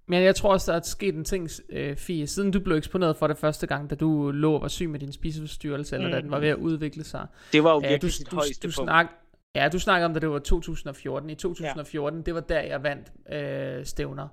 men 0.07 0.23
jeg 0.23 0.35
tror 0.35 0.51
også, 0.51 0.71
der 0.71 0.77
er 0.77 0.81
sket 0.83 1.15
en 1.15 1.23
ting, 1.23 1.49
øh, 1.69 1.95
Fie, 1.95 2.27
siden 2.27 2.51
du 2.51 2.59
blev 2.59 2.77
eksponeret 2.77 3.17
for 3.17 3.27
det 3.27 3.37
første 3.37 3.67
gang, 3.67 3.89
da 3.89 3.95
du 3.95 4.31
lå 4.31 4.53
og 4.53 4.61
var 4.61 4.67
syg 4.67 4.89
med 4.89 4.99
din 4.99 5.13
spiseforstyrrelse, 5.13 5.97
mm. 5.97 6.03
eller 6.03 6.15
da 6.17 6.21
den 6.21 6.31
var 6.31 6.39
ved 6.39 6.49
at 6.49 6.57
udvikle 6.57 7.03
sig. 7.03 7.27
Det 7.53 7.63
var 7.63 7.71
jo 7.71 7.77
virkelig 7.77 8.19
ja, 8.19 8.23
du, 8.23 8.29
du, 8.31 8.35
højeste 8.35 8.67
du, 8.67 8.71
snak, 8.71 9.07
Ja, 9.55 9.69
du 9.69 9.79
snakker 9.79 10.05
om, 10.05 10.15
at 10.15 10.21
det 10.21 10.29
var 10.29 10.39
2014. 10.39 11.29
I 11.29 11.35
2014, 11.35 12.19
ja. 12.19 12.23
det 12.23 12.33
var 12.33 12.41
der, 12.41 12.61
jeg 12.61 12.83
vandt 12.83 13.11
øh, 13.31 13.85
stævner. 13.85 14.27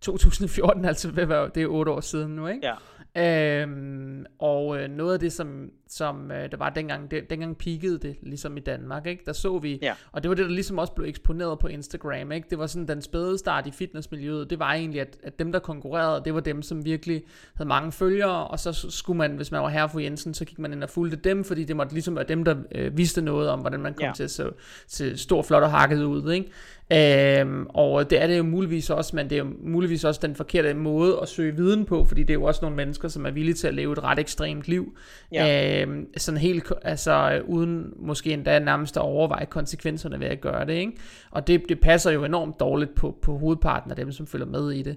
2014, 0.00 0.84
altså 0.84 1.10
det 1.54 1.62
er 1.62 1.66
otte 1.66 1.92
år 1.92 2.00
siden 2.00 2.36
nu, 2.36 2.46
ikke? 2.46 2.66
Ja. 2.66 2.74
Øhm, 3.18 4.24
og 4.38 4.78
øh, 4.78 4.90
noget 4.90 5.12
af 5.12 5.20
det, 5.20 5.32
som, 5.32 5.70
som 5.88 6.30
øh, 6.30 6.50
der 6.50 6.56
var 6.56 6.70
dengang, 6.70 7.10
det, 7.10 7.30
dengang 7.30 7.58
peakede 7.58 7.98
det, 7.98 8.16
ligesom 8.22 8.56
i 8.56 8.60
Danmark, 8.60 9.06
ikke? 9.06 9.22
Der 9.26 9.32
så 9.32 9.58
vi, 9.58 9.78
ja. 9.82 9.94
og 10.12 10.22
det 10.22 10.28
var 10.28 10.34
det, 10.34 10.44
der 10.44 10.50
ligesom 10.50 10.78
også 10.78 10.92
blev 10.92 11.08
eksponeret 11.08 11.58
på 11.58 11.66
Instagram, 11.66 12.32
ikke? 12.32 12.46
Det 12.50 12.58
var 12.58 12.66
sådan 12.66 12.88
den 12.88 13.02
spæde 13.02 13.38
start 13.38 13.66
i 13.66 13.70
fitnessmiljøet, 13.70 14.50
det 14.50 14.58
var 14.58 14.72
egentlig, 14.72 15.00
at, 15.00 15.16
at 15.22 15.38
dem, 15.38 15.52
der 15.52 15.58
konkurrerede, 15.58 16.22
det 16.24 16.34
var 16.34 16.40
dem, 16.40 16.62
som 16.62 16.84
virkelig 16.84 17.22
havde 17.54 17.68
mange 17.68 17.92
følgere, 17.92 18.46
og 18.46 18.58
så 18.58 18.72
skulle 18.90 19.18
man, 19.18 19.36
hvis 19.36 19.52
man 19.52 19.62
var 19.62 19.68
herre 19.68 19.88
for 19.88 19.98
Jensen, 19.98 20.34
så 20.34 20.44
gik 20.44 20.58
man 20.58 20.72
ind 20.72 20.82
og 20.82 20.90
fulgte 20.90 21.16
dem, 21.16 21.44
fordi 21.44 21.64
det 21.64 21.76
måtte 21.76 21.92
ligesom 21.92 22.16
være 22.16 22.26
dem, 22.28 22.44
der 22.44 22.56
øh, 22.74 22.96
vidste 22.96 23.22
noget 23.22 23.48
om, 23.48 23.60
hvordan 23.60 23.80
man 23.80 23.94
kom 23.94 24.06
ja. 24.06 24.12
til 24.12 24.24
at 24.24 24.30
se, 24.30 24.44
se 24.86 25.16
stor, 25.18 25.42
flot 25.42 25.62
og 25.62 25.70
hakket 25.70 26.02
ud, 26.02 26.32
ikke? 26.32 26.50
Øhm, 26.92 27.66
og 27.68 28.10
det 28.10 28.22
er 28.22 28.26
det 28.26 28.38
jo 28.38 28.42
muligvis 28.42 28.90
også, 28.90 29.16
men 29.16 29.30
det 29.30 29.38
er 29.38 29.44
jo 29.44 29.50
muligvis 29.60 30.04
også 30.04 30.20
den 30.22 30.34
forkerte 30.34 30.74
måde 30.74 31.18
at 31.22 31.28
søge 31.28 31.56
viden 31.56 31.84
på, 31.84 32.04
fordi 32.04 32.22
det 32.22 32.30
er 32.30 32.34
jo 32.34 32.44
også 32.44 32.58
nogle 32.62 32.76
mennesker, 32.76 33.08
som 33.08 33.26
er 33.26 33.30
villige 33.30 33.54
til 33.54 33.66
at 33.66 33.74
leve 33.74 33.92
et 33.92 34.02
ret 34.02 34.18
ekstremt 34.18 34.68
liv. 34.68 34.96
Ja. 35.32 35.82
Øhm, 35.82 36.06
sådan 36.16 36.38
helt, 36.38 36.72
altså 36.82 37.42
uden 37.44 37.92
måske 37.96 38.32
endda 38.32 38.58
nærmest 38.58 38.96
at 38.96 39.02
overveje 39.02 39.44
konsekvenserne 39.44 40.20
ved 40.20 40.26
at 40.26 40.40
gøre 40.40 40.66
det, 40.66 40.72
ikke? 40.72 40.92
Og 41.30 41.46
det, 41.46 41.62
det 41.68 41.80
passer 41.80 42.10
jo 42.10 42.24
enormt 42.24 42.60
dårligt 42.60 42.94
på, 42.94 43.16
på 43.22 43.38
hovedparten 43.38 43.90
af 43.90 43.96
dem, 43.96 44.12
som 44.12 44.26
følger 44.26 44.46
med 44.46 44.70
i 44.70 44.82
det. 44.82 44.96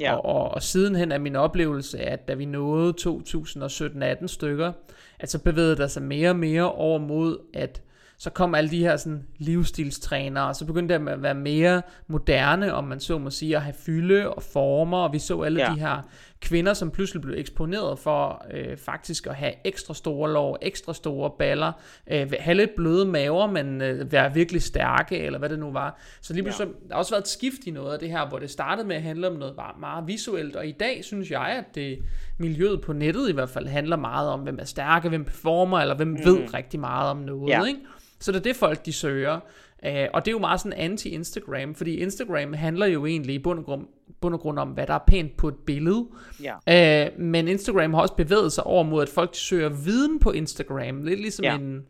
Ja. 0.00 0.14
Og, 0.14 0.24
og, 0.24 0.54
og 0.54 0.62
sidenhen 0.62 1.12
er 1.12 1.18
min 1.18 1.36
oplevelse, 1.36 1.98
at 1.98 2.28
da 2.28 2.34
vi 2.34 2.44
nåede 2.44 2.94
2017-18 3.00 4.26
stykker, 4.26 4.72
at 5.18 5.30
så 5.30 5.38
bevægede 5.38 5.76
der 5.76 5.86
sig 5.86 6.02
mere 6.02 6.30
og 6.30 6.36
mere 6.36 6.72
over 6.72 6.98
mod, 6.98 7.38
at 7.54 7.82
så 8.18 8.30
kom 8.30 8.54
alle 8.54 8.70
de 8.70 8.80
her 8.80 8.96
sådan, 8.96 9.26
livsstilstrænere, 9.38 10.48
og 10.48 10.56
så 10.56 10.64
begyndte 10.64 10.98
det 10.98 11.08
at 11.08 11.22
være 11.22 11.34
mere 11.34 11.82
moderne, 12.06 12.74
om 12.74 12.84
man 12.84 13.00
så 13.00 13.18
må 13.18 13.30
sige, 13.30 13.56
at 13.56 13.62
have 13.62 13.74
fylde 13.86 14.30
og 14.30 14.42
former, 14.42 14.98
og 14.98 15.12
vi 15.12 15.18
så 15.18 15.42
alle 15.42 15.60
ja. 15.60 15.74
de 15.74 15.80
her 15.80 16.02
kvinder, 16.40 16.74
som 16.74 16.90
pludselig 16.90 17.22
blev 17.22 17.34
eksponeret 17.38 17.98
for 17.98 18.44
øh, 18.54 18.76
faktisk 18.76 19.26
at 19.26 19.34
have 19.34 19.52
ekstra 19.64 19.94
store 19.94 20.32
lår, 20.32 20.58
ekstra 20.62 20.94
store 20.94 21.30
baller, 21.38 21.72
øh, 22.10 22.32
have 22.40 22.54
lidt 22.54 22.70
bløde 22.76 23.06
maver, 23.06 23.46
men 23.46 23.82
øh, 23.82 24.12
være 24.12 24.34
virkelig 24.34 24.62
stærke, 24.62 25.18
eller 25.18 25.38
hvad 25.38 25.48
det 25.48 25.58
nu 25.58 25.72
var. 25.72 26.00
Så 26.20 26.32
lige 26.32 26.42
pludselig, 26.42 26.68
ja. 26.68 26.88
der 26.88 26.94
har 26.94 26.98
også 26.98 27.12
været 27.12 27.22
et 27.22 27.28
skift 27.28 27.66
i 27.66 27.70
noget 27.70 27.92
af 27.92 27.98
det 27.98 28.10
her, 28.10 28.28
hvor 28.28 28.38
det 28.38 28.50
startede 28.50 28.88
med 28.88 28.96
at 28.96 29.02
handle 29.02 29.26
om 29.26 29.36
noget 29.36 29.54
meget 29.80 30.06
visuelt, 30.06 30.56
og 30.56 30.66
i 30.66 30.72
dag 30.72 31.04
synes 31.04 31.30
jeg, 31.30 31.46
at 31.46 31.74
det 31.74 31.98
miljøet 32.38 32.80
på 32.80 32.92
nettet 32.92 33.28
i 33.28 33.32
hvert 33.32 33.50
fald 33.50 33.66
handler 33.66 33.96
meget 33.96 34.28
om, 34.28 34.40
hvem 34.40 34.58
er 34.60 34.64
stærke, 34.64 35.08
hvem 35.08 35.24
performer, 35.24 35.78
eller 35.78 35.94
hvem 35.94 36.08
mm. 36.08 36.18
ved 36.24 36.54
rigtig 36.54 36.80
meget 36.80 37.10
om 37.10 37.16
noget, 37.16 37.50
ja. 37.50 37.64
ikke? 37.64 37.80
Så 38.20 38.32
det 38.32 38.38
er 38.38 38.42
det 38.42 38.56
folk, 38.56 38.86
de 38.86 38.92
søger. 38.92 39.40
Uh, 39.82 39.90
og 40.14 40.24
det 40.24 40.30
er 40.30 40.32
jo 40.32 40.38
meget 40.38 40.60
sådan 40.60 40.92
anti-Instagram, 40.92 41.74
fordi 41.74 41.96
Instagram 41.96 42.52
handler 42.52 42.86
jo 42.86 43.06
egentlig 43.06 43.34
i 43.34 43.38
bund 43.38 43.58
og, 43.58 43.64
grund, 43.64 43.86
bund 44.20 44.34
og 44.34 44.40
grund 44.40 44.58
om, 44.58 44.68
hvad 44.68 44.86
der 44.86 44.94
er 44.94 45.04
pænt 45.06 45.36
på 45.36 45.48
et 45.48 45.54
billede. 45.66 46.06
Ja. 46.42 47.06
Uh, 47.06 47.20
men 47.20 47.48
Instagram 47.48 47.94
har 47.94 48.00
også 48.00 48.14
bevæget 48.14 48.52
sig 48.52 48.64
over 48.64 48.82
mod, 48.82 49.02
at 49.02 49.08
folk 49.08 49.30
søger 49.32 49.68
viden 49.68 50.18
på 50.18 50.30
Instagram. 50.32 51.02
Lidt 51.02 51.20
ligesom, 51.20 51.44
ja. 51.44 51.54
en, 51.54 51.86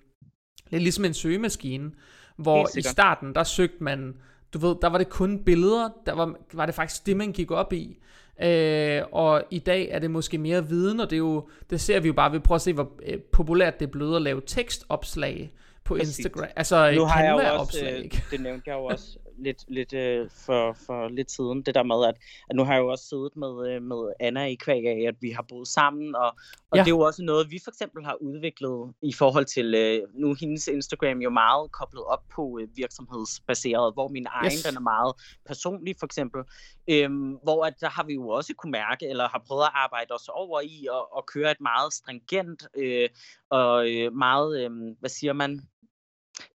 lidt 0.71 0.83
ligesom 0.83 1.05
en 1.05 1.15
søgemaskine, 1.15 1.91
hvor 2.37 2.79
i 2.79 2.83
starten, 2.83 3.35
der 3.35 3.45
søgte 3.45 3.85
man, 3.85 4.15
du 4.55 4.59
ved, 4.59 4.77
der 4.83 4.89
var 4.89 4.99
det 4.99 5.09
kun 5.09 5.45
billeder, 5.45 5.89
der 6.07 6.13
var, 6.13 6.35
var 6.53 6.67
det 6.67 6.75
faktisk 6.75 7.07
det, 7.07 7.17
man 7.17 7.33
gik 7.33 7.51
op 7.51 7.73
i. 7.73 7.99
Øh, 8.43 9.03
og 9.13 9.45
i 9.51 9.59
dag 9.59 9.89
er 9.91 9.99
det 9.99 10.11
måske 10.11 10.39
mere 10.39 10.69
viden, 10.69 11.01
og 11.01 11.11
det, 11.11 11.17
er 11.17 11.19
jo, 11.19 11.49
det 11.71 11.81
ser 11.81 12.01
vi 12.01 12.07
jo 12.07 12.13
bare, 12.13 12.33
vi 12.33 12.39
prøver 12.39 12.57
at 12.57 12.63
se, 12.63 12.73
hvor 12.73 12.93
øh, 13.07 13.19
populært 13.19 13.81
det 13.81 13.87
er 13.87 13.91
blevet 13.91 14.17
at 14.17 14.23
lave 14.23 14.43
tekstopslag 14.47 15.53
på 15.87 15.95
Præcis. 15.95 16.19
Instagram. 16.19 16.49
Altså 16.57 16.93
nu 16.95 17.05
har 17.05 17.23
jeg 17.23 17.33
jo 17.33 17.37
også, 17.37 17.53
opslag, 17.53 18.05
øh, 18.05 18.21
det 18.31 18.41
nævnte 18.41 18.71
jeg 18.71 18.75
jo 18.75 18.85
også 18.85 19.19
lidt, 19.39 19.65
lidt 19.69 19.93
øh, 19.93 20.31
for, 20.47 20.77
for 20.87 21.09
lidt 21.09 21.31
siden, 21.31 21.63
det 21.63 21.75
der 21.75 21.83
med, 21.83 22.09
at, 22.09 22.15
at 22.51 22.57
nu 22.57 22.65
har 22.65 22.73
jeg 22.73 22.81
jo 22.81 22.89
også 22.89 23.05
siddet 23.05 23.37
med, 23.37 23.71
øh, 23.71 23.83
med 23.83 24.13
Anna 24.21 24.45
i 24.45 24.55
kvæg 24.55 24.87
af, 24.87 25.09
at 25.09 25.15
vi 25.21 25.31
har 25.31 25.45
boet 25.49 25.69
sammen, 25.69 26.15
og, 26.15 26.27
og 26.71 26.77
ja. 26.77 26.81
det 26.81 26.87
er 26.87 26.97
jo 26.97 27.01
også 27.01 27.23
noget, 27.23 27.51
vi 27.51 27.59
for 27.65 27.71
eksempel 27.71 28.05
har 28.05 28.17
udviklet 28.21 28.95
i 29.03 29.13
forhold 29.13 29.45
til, 29.45 29.75
øh, 29.75 30.03
nu 30.15 30.35
hendes 30.41 30.69
Instagram 30.69 31.19
jo 31.19 31.31
meget 31.31 31.73
koblet 31.73 32.05
op 32.05 32.23
på 32.35 32.59
øh, 32.63 32.69
virksomhedsbaseret, 32.77 33.95
hvor 33.95 34.09
min 34.09 34.27
egen, 34.31 34.53
yes. 34.53 34.63
den 34.63 34.77
er 34.77 34.81
meget 34.81 35.15
personlig 35.47 35.95
for 35.99 36.07
eksempel, 36.07 36.43
øhm, 36.89 37.31
hvor 37.43 37.65
at 37.65 37.75
der 37.81 37.89
har 37.89 38.05
vi 38.05 38.15
jo 38.15 38.29
også 38.29 38.55
kunne 38.55 38.73
mærke, 38.73 39.09
eller 39.09 39.29
har 39.29 39.43
prøvet 39.47 39.63
at 39.63 39.71
arbejde 39.75 40.13
os 40.15 40.29
over 40.29 40.61
i, 40.61 40.87
og, 40.91 41.17
og 41.17 41.27
køre 41.27 41.51
et 41.51 41.61
meget 41.61 41.93
stringent, 41.93 42.67
øh, 42.77 43.09
og 43.51 43.91
øh, 43.91 44.13
meget, 44.13 44.65
øh, 44.65 44.71
hvad 45.01 45.11
siger 45.11 45.33
man, 45.33 45.61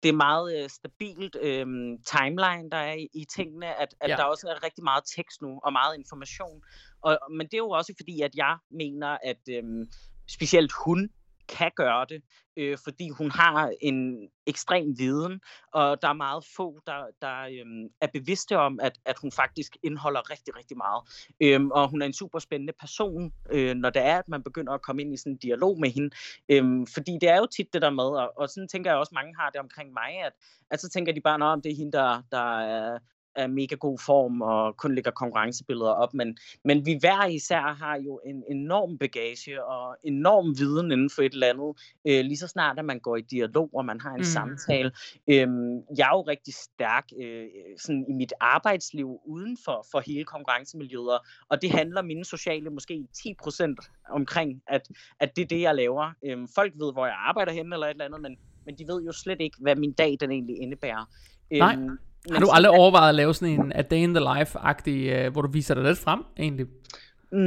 det 0.03 0.09
er 0.09 0.13
meget 0.13 0.63
øh, 0.63 0.69
stabilt 0.69 1.35
øh, 1.41 1.65
timeline, 2.05 2.69
der 2.71 2.77
er 2.77 2.93
i, 2.93 3.07
i 3.13 3.25
tingene, 3.35 3.75
at, 3.75 3.95
at 4.01 4.09
ja. 4.09 4.15
der 4.15 4.23
også 4.23 4.47
er 4.47 4.63
rigtig 4.63 4.83
meget 4.83 5.03
tekst 5.15 5.41
nu, 5.41 5.59
og 5.63 5.73
meget 5.73 5.97
information. 5.97 6.63
Og, 7.01 7.19
men 7.31 7.47
det 7.47 7.53
er 7.53 7.57
jo 7.57 7.69
også 7.69 7.93
fordi, 7.97 8.21
at 8.21 8.35
jeg 8.35 8.57
mener, 8.71 9.17
at 9.23 9.41
øh, 9.49 9.87
specielt 10.27 10.71
hun 10.85 11.09
kan 11.49 11.71
gøre 11.75 12.05
det, 12.09 12.21
øh, 12.57 12.77
fordi 12.83 13.09
hun 13.09 13.31
har 13.31 13.73
en 13.81 14.29
ekstrem 14.47 14.99
viden, 14.99 15.41
og 15.73 16.01
der 16.01 16.07
er 16.07 16.13
meget 16.13 16.45
få, 16.55 16.79
der, 16.87 17.05
der 17.21 17.41
øh, 17.41 17.89
er 18.01 18.07
bevidste 18.13 18.57
om, 18.57 18.79
at, 18.79 18.99
at 19.05 19.17
hun 19.21 19.31
faktisk 19.31 19.77
indeholder 19.83 20.29
rigtig, 20.31 20.57
rigtig 20.57 20.77
meget. 20.77 21.01
Øh, 21.41 21.67
og 21.67 21.89
hun 21.89 22.01
er 22.01 22.05
en 22.05 22.13
super 22.13 22.39
spændende 22.39 22.73
person, 22.79 23.33
øh, 23.51 23.75
når 23.75 23.89
det 23.89 24.01
er, 24.01 24.17
at 24.17 24.27
man 24.27 24.43
begynder 24.43 24.73
at 24.73 24.81
komme 24.81 25.01
ind 25.01 25.13
i 25.13 25.17
sådan 25.17 25.31
en 25.31 25.37
dialog 25.37 25.79
med 25.79 25.89
hende. 25.89 26.09
Øh, 26.49 26.87
fordi 26.93 27.17
det 27.21 27.29
er 27.29 27.37
jo 27.37 27.45
tit 27.45 27.73
det 27.73 27.81
der 27.81 27.89
med, 27.89 28.03
og, 28.03 28.33
og 28.37 28.49
sådan 28.49 28.67
tænker 28.67 28.91
jeg 28.91 28.99
også, 28.99 29.11
mange 29.15 29.35
har 29.39 29.49
det 29.49 29.59
omkring 29.59 29.93
mig, 29.93 30.25
at, 30.25 30.33
at 30.71 30.81
så 30.81 30.89
tænker 30.89 31.13
de 31.13 31.21
bare, 31.21 31.41
om 31.41 31.61
det 31.61 31.71
er 31.71 31.75
hende, 31.75 31.91
der, 31.91 32.21
der 32.31 32.59
er 32.59 32.99
er 33.37 33.47
mega 33.47 33.75
god 33.75 33.99
form 34.05 34.41
og 34.41 34.77
kun 34.77 34.95
lægger 34.95 35.11
konkurrencebilleder 35.11 35.91
op, 35.91 36.13
men, 36.13 36.37
men 36.63 36.85
vi 36.85 36.97
hver 36.99 37.25
især 37.25 37.61
har 37.61 37.97
jo 37.97 38.19
en 38.25 38.43
enorm 38.51 38.97
bagage 38.97 39.65
og 39.65 39.97
enorm 40.03 40.57
viden 40.59 40.91
inden 40.91 41.09
for 41.09 41.21
et 41.21 41.33
eller 41.33 41.47
andet, 41.47 41.77
øh, 42.07 42.25
lige 42.25 42.37
så 42.37 42.47
snart 42.47 42.79
at 42.79 42.85
man 42.85 42.99
går 42.99 43.15
i 43.15 43.21
dialog, 43.21 43.69
og 43.73 43.85
man 43.85 44.01
har 44.01 44.11
en 44.11 44.17
mm. 44.17 44.23
samtale. 44.23 44.91
Øhm, 45.27 45.77
jeg 45.97 46.05
er 46.11 46.17
jo 46.17 46.21
rigtig 46.21 46.53
stærk 46.53 47.05
øh, 47.21 47.45
sådan 47.77 48.05
i 48.09 48.13
mit 48.13 48.33
arbejdsliv 48.39 49.19
uden 49.25 49.57
for, 49.65 49.85
for 49.91 49.99
hele 49.99 50.23
konkurrencemiljøet, 50.23 51.19
og 51.49 51.61
det 51.61 51.71
handler 51.71 52.01
mine 52.01 52.25
sociale 52.25 52.69
måske 52.69 53.05
10% 53.17 53.75
omkring, 54.09 54.61
at, 54.67 54.81
at 55.19 55.35
det 55.35 55.41
er 55.41 55.47
det, 55.47 55.61
jeg 55.61 55.75
laver. 55.75 56.11
Øhm, 56.25 56.47
folk 56.55 56.73
ved, 56.75 56.93
hvor 56.93 57.05
jeg 57.05 57.15
arbejder 57.17 57.51
henne 57.51 57.75
eller 57.75 57.87
et 57.87 57.91
eller 57.91 58.05
andet, 58.05 58.21
men, 58.21 58.37
men 58.65 58.77
de 58.77 58.87
ved 58.87 59.03
jo 59.03 59.11
slet 59.11 59.41
ikke, 59.41 59.57
hvad 59.61 59.75
min 59.75 59.93
dag 59.93 60.17
den 60.19 60.31
egentlig 60.31 60.57
indebærer. 60.61 61.05
Nej. 61.51 61.75
Øhm, 61.75 61.97
har 62.31 62.39
du 62.39 62.49
aldrig 62.51 62.71
overvejet 62.71 63.09
at 63.09 63.15
lave 63.15 63.33
sådan 63.33 63.59
en 63.59 63.71
A 63.75 63.81
Day 63.81 63.97
in 63.97 64.13
the 64.13 64.23
Life-agtig, 64.23 65.25
uh, 65.25 65.31
hvor 65.33 65.41
du 65.41 65.51
viser 65.51 65.75
dig 65.75 65.83
lidt 65.83 65.99
frem, 65.99 66.23
egentlig? 66.39 66.65
Mm, 67.31 67.39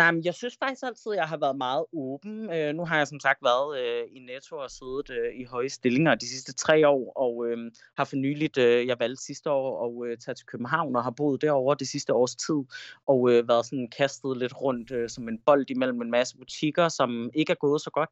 nej, 0.00 0.10
men 0.10 0.24
jeg 0.24 0.34
synes 0.34 0.56
faktisk 0.58 0.82
altid, 0.84 1.12
at 1.12 1.16
jeg 1.16 1.28
har 1.28 1.36
været 1.36 1.56
meget 1.56 1.84
åben. 1.92 2.52
Øh, 2.52 2.74
nu 2.74 2.84
har 2.84 2.96
jeg 2.96 3.06
som 3.08 3.20
sagt 3.20 3.38
været 3.42 3.80
øh, 3.80 4.04
i 4.12 4.18
Netto 4.18 4.56
og 4.56 4.70
siddet 4.70 5.10
øh, 5.10 5.40
i 5.40 5.44
høje 5.44 5.68
stillinger 5.68 6.14
de 6.14 6.28
sidste 6.28 6.52
tre 6.52 6.88
år, 6.88 7.12
og 7.16 7.46
øh, 7.46 7.72
har 7.96 8.04
for 8.04 8.16
nyligt, 8.16 8.58
øh, 8.58 8.86
jeg 8.86 8.98
valgte 8.98 9.24
sidste 9.24 9.50
år 9.50 9.86
at 9.86 10.10
øh, 10.10 10.18
tage 10.18 10.34
til 10.34 10.46
København 10.46 10.96
og 10.96 11.02
har 11.04 11.10
boet 11.10 11.42
derovre 11.42 11.76
det 11.78 11.88
sidste 11.88 12.14
års 12.14 12.36
tid, 12.36 12.64
og 13.06 13.30
øh, 13.30 13.48
været 13.48 13.66
sådan 13.66 13.88
kastet 13.96 14.36
lidt 14.36 14.60
rundt 14.60 14.90
øh, 14.90 15.08
som 15.08 15.28
en 15.28 15.38
bold 15.46 15.70
imellem 15.70 16.00
en 16.02 16.10
masse 16.10 16.36
butikker, 16.36 16.88
som 16.88 17.30
ikke 17.34 17.50
er 17.50 17.56
gået 17.60 17.80
så 17.80 17.90
godt. 17.90 18.10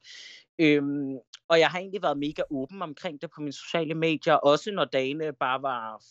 Øhm, 0.59 1.17
og 1.49 1.59
jeg 1.61 1.69
har 1.69 1.79
egentlig 1.79 2.03
været 2.03 2.19
mega 2.19 2.43
åben 2.51 2.83
omkring 2.83 3.23
det 3.23 3.31
på 3.31 3.41
mine 3.41 3.53
sociale 3.53 3.95
medier, 3.95 4.35
også 4.35 4.71
når 4.71 4.85
dagene 4.85 5.33
bare 5.33 5.63
var 5.63 6.03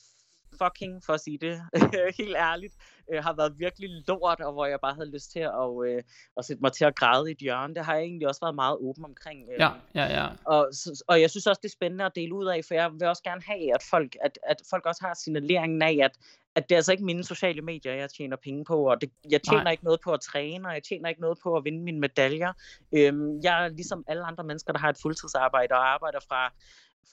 fucking, 0.61 1.03
for 1.05 1.13
at 1.13 1.21
sige 1.21 1.37
det 1.37 1.61
helt 2.19 2.35
ærligt, 2.35 2.75
øh, 3.11 3.23
har 3.23 3.33
været 3.33 3.59
virkelig 3.59 3.89
lort, 4.07 4.41
og 4.41 4.53
hvor 4.53 4.65
jeg 4.65 4.79
bare 4.81 4.93
havde 4.93 5.11
lyst 5.11 5.31
til 5.31 5.39
at, 5.39 5.69
øh, 5.85 6.03
at 6.37 6.45
sætte 6.45 6.61
mig 6.61 6.71
til 6.73 6.85
at 6.85 6.95
græde 6.95 7.29
i 7.29 7.31
et 7.31 7.37
hjørne. 7.37 7.75
Det 7.75 7.85
har 7.85 7.95
jeg 7.95 8.03
egentlig 8.03 8.27
også 8.27 8.41
været 8.41 8.55
meget 8.55 8.77
åben 8.77 9.05
omkring. 9.05 9.49
Øh. 9.51 9.59
Ja, 9.59 9.69
ja, 9.95 10.05
ja. 10.05 10.27
Og, 10.45 10.71
og 11.07 11.21
jeg 11.21 11.29
synes 11.29 11.47
også, 11.47 11.59
det 11.63 11.69
er 11.69 11.77
spændende 11.79 12.05
at 12.05 12.15
dele 12.15 12.33
ud 12.35 12.45
af, 12.45 12.65
for 12.67 12.73
jeg 12.73 12.91
vil 12.93 13.07
også 13.07 13.23
gerne 13.23 13.41
have, 13.41 13.75
at 13.75 13.83
folk, 13.89 14.15
at, 14.21 14.39
at 14.43 14.57
folk 14.69 14.85
også 14.85 15.01
har 15.05 15.13
signaleringen 15.13 15.81
af, 15.81 15.99
at, 16.03 16.11
at 16.55 16.69
det 16.69 16.75
er 16.75 16.79
altså 16.79 16.91
ikke 16.91 17.05
mine 17.05 17.23
sociale 17.23 17.61
medier, 17.61 17.93
jeg 17.93 18.09
tjener 18.09 18.37
penge 18.43 18.65
på, 18.65 18.89
og 18.89 19.01
det, 19.01 19.11
jeg 19.31 19.41
tjener 19.41 19.63
Nej. 19.63 19.71
ikke 19.71 19.83
noget 19.83 19.99
på 20.03 20.11
at 20.11 20.21
træne, 20.21 20.67
og 20.67 20.73
jeg 20.73 20.83
tjener 20.83 21.09
ikke 21.09 21.21
noget 21.21 21.37
på 21.43 21.55
at 21.55 21.65
vinde 21.65 21.83
mine 21.83 21.99
medaljer. 21.99 22.53
Øhm, 22.95 23.39
jeg 23.43 23.63
er 23.63 23.67
ligesom 23.67 24.03
alle 24.07 24.23
andre 24.23 24.43
mennesker, 24.43 24.73
der 24.73 24.79
har 24.79 24.89
et 24.89 24.97
fuldtidsarbejde 25.01 25.73
og 25.75 25.93
arbejder 25.93 26.19
fra 26.29 26.53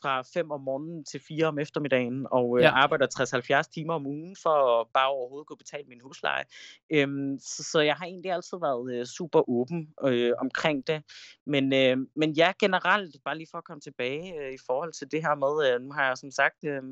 fra 0.03 0.23
5 0.35 0.51
om 0.51 0.61
morgenen 0.61 1.05
til 1.05 1.21
4 1.29 1.47
om 1.47 1.59
eftermiddagen, 1.59 2.27
og 2.31 2.59
øh, 2.59 2.63
ja. 2.63 2.71
arbejder 2.71 3.07
60-70 3.67 3.71
timer 3.75 3.95
om 3.95 4.07
ugen 4.07 4.37
for 4.43 4.81
at 4.81 4.87
bare 4.95 5.09
overhovedet 5.09 5.47
kunne 5.47 5.57
betale 5.57 5.85
min 5.89 6.01
husleje. 6.01 6.45
Øhm, 6.93 7.39
så, 7.39 7.63
så 7.73 7.81
jeg 7.81 7.95
har 7.95 8.07
egentlig 8.07 8.33
altid 8.33 8.59
været 8.61 8.95
øh, 8.95 9.07
super 9.07 9.51
åben 9.51 9.89
øh, 10.05 10.33
omkring 10.39 10.87
det. 10.87 11.03
Men, 11.47 11.75
øh, 11.75 11.97
men 12.17 12.33
ja, 12.33 12.53
generelt, 12.61 13.17
bare 13.25 13.39
lige 13.39 13.49
for 13.51 13.59
at 13.59 13.65
komme 13.65 13.81
tilbage 13.81 14.41
øh, 14.41 14.53
i 14.53 14.59
forhold 14.67 14.93
til 14.93 15.11
det 15.13 15.21
her 15.23 15.35
med, 15.35 15.55
øh, 15.67 15.81
nu 15.81 15.93
har 15.93 16.07
jeg 16.07 16.19
som 16.19 16.31
sagt 16.31 16.65
øh, 16.65 16.83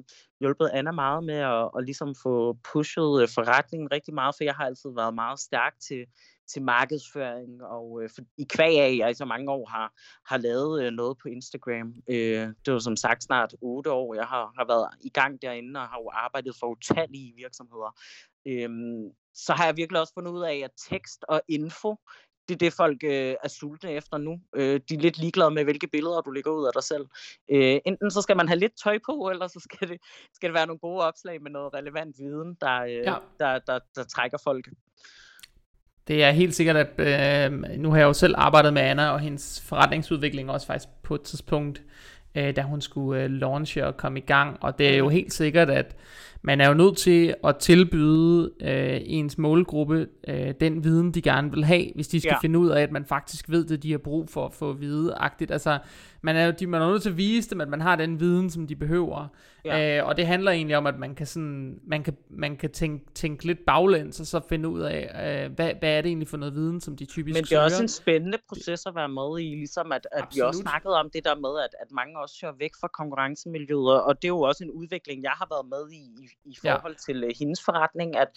hjulpet 0.41 0.71
Anna 0.73 0.93
meget 0.93 1.25
med 1.25 1.41
at, 1.55 1.71
at 1.77 1.85
ligesom 1.85 2.15
få 2.23 2.57
pushet 2.73 3.23
øh, 3.23 3.29
forretningen 3.35 3.93
rigtig 3.93 4.15
meget, 4.15 4.35
for 4.37 4.45
jeg 4.45 4.55
har 4.55 4.65
altid 4.65 4.91
været 4.95 5.15
meget 5.15 5.41
stærk 5.41 5.75
til 5.89 6.07
til 6.53 6.63
markedsføring, 6.63 7.63
og 7.63 8.03
øh, 8.03 8.11
for, 8.15 8.23
i 8.39 8.47
kvæg 8.49 8.79
af, 8.79 8.97
jeg 8.99 9.11
i 9.11 9.15
så 9.15 9.25
mange 9.25 9.51
år 9.51 9.67
har, 9.67 9.93
har 10.27 10.37
lavet 10.37 10.85
øh, 10.85 10.93
noget 10.93 11.19
på 11.23 11.29
Instagram. 11.29 11.95
Øh, 12.09 12.49
det 12.65 12.73
var 12.73 12.79
som 12.79 12.97
sagt 12.97 13.25
snart 13.25 13.55
otte 13.61 13.91
år, 13.91 14.15
jeg 14.15 14.27
har, 14.27 14.53
har 14.59 14.67
været 14.67 14.89
i 15.01 15.09
gang 15.09 15.43
derinde, 15.43 15.81
og 15.81 15.89
har 15.89 15.99
jo 15.99 16.11
arbejdet 16.13 16.57
for 16.61 16.67
utallige 16.67 17.35
virksomheder. 17.37 17.97
Øh, 18.47 18.71
så 19.35 19.53
har 19.53 19.65
jeg 19.65 19.77
virkelig 19.77 20.01
også 20.01 20.15
fundet 20.15 20.33
ud 20.33 20.43
af, 20.43 20.57
at 20.65 20.71
tekst 20.91 21.25
og 21.29 21.43
info, 21.49 21.97
det 22.49 22.55
er 22.55 22.59
det, 22.59 22.73
folk 22.73 23.05
øh, 23.05 23.35
er 23.45 23.49
sultne 23.49 23.91
efter 23.91 24.19
nu. 24.19 24.41
Øh, 24.57 24.81
de 24.89 24.95
er 24.95 24.99
lidt 24.99 25.19
ligeglade 25.19 25.51
med, 25.51 25.65
hvilke 25.65 25.87
billeder 25.87 26.21
du 26.21 26.31
lægger 26.31 26.51
ud 26.51 26.67
af 26.67 26.73
dig 26.75 26.83
selv. 26.83 27.07
Øh, 27.51 27.81
enten 27.87 28.11
så 28.11 28.23
skal 28.23 28.37
man 28.37 28.49
have 28.49 28.59
lidt 28.59 28.73
tøj 28.85 28.99
på, 29.07 29.31
eller 29.31 29.47
så 29.47 29.61
skal 29.61 29.89
det, 29.89 29.99
skal 30.35 30.49
det 30.49 30.55
være 30.55 30.67
nogle 30.67 30.79
gode 30.79 31.03
opslag 31.03 31.43
med 31.43 31.51
noget 31.51 31.75
relevant 31.75 32.19
viden, 32.19 32.57
der, 32.61 32.83
øh, 32.83 32.91
ja. 32.91 33.17
der, 33.39 33.59
der, 33.59 33.79
der 33.97 34.05
trækker 34.05 34.39
folk. 34.45 34.69
Det 36.09 36.25
er 36.25 36.31
helt 36.31 36.55
sikkert, 36.55 36.77
at 36.77 36.89
øh, 36.99 37.59
nu 37.79 37.91
har 37.91 37.99
jeg 37.99 38.05
jo 38.05 38.13
selv 38.13 38.35
arbejdet 38.39 38.73
med 38.73 38.83
Anna 38.83 39.09
og 39.09 39.21
hendes 39.21 39.63
forretningsudvikling 39.69 40.51
også 40.51 40.67
faktisk 40.67 40.89
på 41.03 41.15
et 41.15 41.23
tidspunkt, 41.23 41.83
øh, 42.35 42.57
da 42.57 42.63
hun 42.63 42.81
skulle 42.81 43.23
øh, 43.23 43.31
launche 43.31 43.87
og 43.87 43.97
komme 43.97 44.19
i 44.19 44.23
gang. 44.23 44.57
Og 44.61 44.79
det 44.79 44.89
er 44.89 44.97
jo 44.97 45.09
helt 45.09 45.33
sikkert, 45.33 45.71
at 45.71 45.97
man 46.43 46.61
er 46.61 46.69
jo 46.69 46.75
nødt 46.75 46.97
til 46.97 47.35
at 47.45 47.57
tilbyde 47.57 48.51
øh, 48.63 49.01
ens 49.05 49.39
målgruppe 49.39 50.07
øh, 50.29 50.55
den 50.61 50.85
viden, 50.85 51.13
de 51.13 51.23
gerne 51.23 51.51
vil 51.51 51.65
have, 51.65 51.87
hvis 51.95 52.09
de 52.09 52.21
skal 52.21 52.33
ja. 52.33 52.39
finde 52.39 52.59
ud 52.59 52.69
af, 52.69 52.83
at 52.83 52.93
man 52.93 53.05
faktisk 53.05 53.51
ved 53.51 53.65
det, 53.65 53.83
de 53.83 53.91
har 53.91 53.99
brug 53.99 54.29
for 54.29 54.47
at 54.47 54.53
få 54.53 54.73
vide-agtigt. 54.73 55.51
Altså, 55.51 55.79
man 56.23 56.37
er 56.37 56.47
jo 56.47 56.53
de, 56.61 56.67
man 56.67 56.83
er 56.83 56.91
nødt 56.91 57.03
til 57.03 57.11
at 57.11 57.17
vise 57.17 57.51
dem, 57.51 57.61
at 57.61 57.69
man 57.69 57.81
har 57.81 57.97
den 57.97 58.21
viden, 58.21 58.51
som 58.51 58.67
de 58.67 58.77
behøver. 58.77 59.29
Ja. 59.65 59.99
Øh, 59.99 60.07
og 60.07 60.17
det 60.17 60.27
handler 60.27 60.51
egentlig 60.51 60.77
om, 60.77 60.87
at 60.87 60.99
man 60.99 61.15
kan, 61.15 61.27
sådan, 61.27 61.81
man 61.87 62.03
kan, 62.03 62.17
man 62.31 62.57
kan 62.57 62.71
tænke, 62.71 63.15
tænke 63.15 63.45
lidt 63.45 63.59
baglæns, 63.67 64.21
og 64.21 64.27
så 64.27 64.41
finde 64.49 64.69
ud 64.69 64.81
af, 64.81 65.01
øh, 65.45 65.53
hvad, 65.53 65.75
hvad 65.79 65.91
er 65.97 66.01
det 66.01 66.09
egentlig 66.09 66.29
for 66.29 66.37
noget 66.37 66.55
viden, 66.55 66.81
som 66.81 66.97
de 66.97 67.05
typisk 67.05 67.35
Men 67.35 67.35
det 67.35 67.43
er 67.43 67.47
søger. 67.47 67.63
også 67.63 67.83
en 67.83 67.89
spændende 67.89 68.39
proces 68.49 68.87
at 68.87 68.95
være 68.95 69.09
med 69.09 69.41
i, 69.41 69.45
ligesom 69.45 69.93
at, 69.93 70.09
at 70.13 70.25
vi 70.35 70.41
også 70.41 70.61
snakkede 70.61 70.95
om 70.95 71.11
det 71.11 71.25
der 71.25 71.35
med, 71.35 71.61
at, 71.65 71.71
at 71.81 71.93
mange 71.93 72.19
også 72.19 72.35
søger 72.35 72.55
væk 72.59 72.71
fra 72.81 72.89
konkurrencemiljøet, 72.89 74.03
og 74.03 74.17
det 74.17 74.25
er 74.25 74.29
jo 74.29 74.41
også 74.41 74.65
en 74.65 74.71
udvikling, 74.71 75.23
jeg 75.23 75.33
har 75.37 75.47
været 75.51 75.67
med 75.67 75.93
i, 75.93 76.03
i, 76.23 76.51
i 76.53 76.57
forhold 76.63 76.93
ja. 76.93 77.13
til 77.13 77.25
uh, 77.25 77.31
hendes 77.39 77.65
forretning, 77.65 78.17
at, 78.17 78.29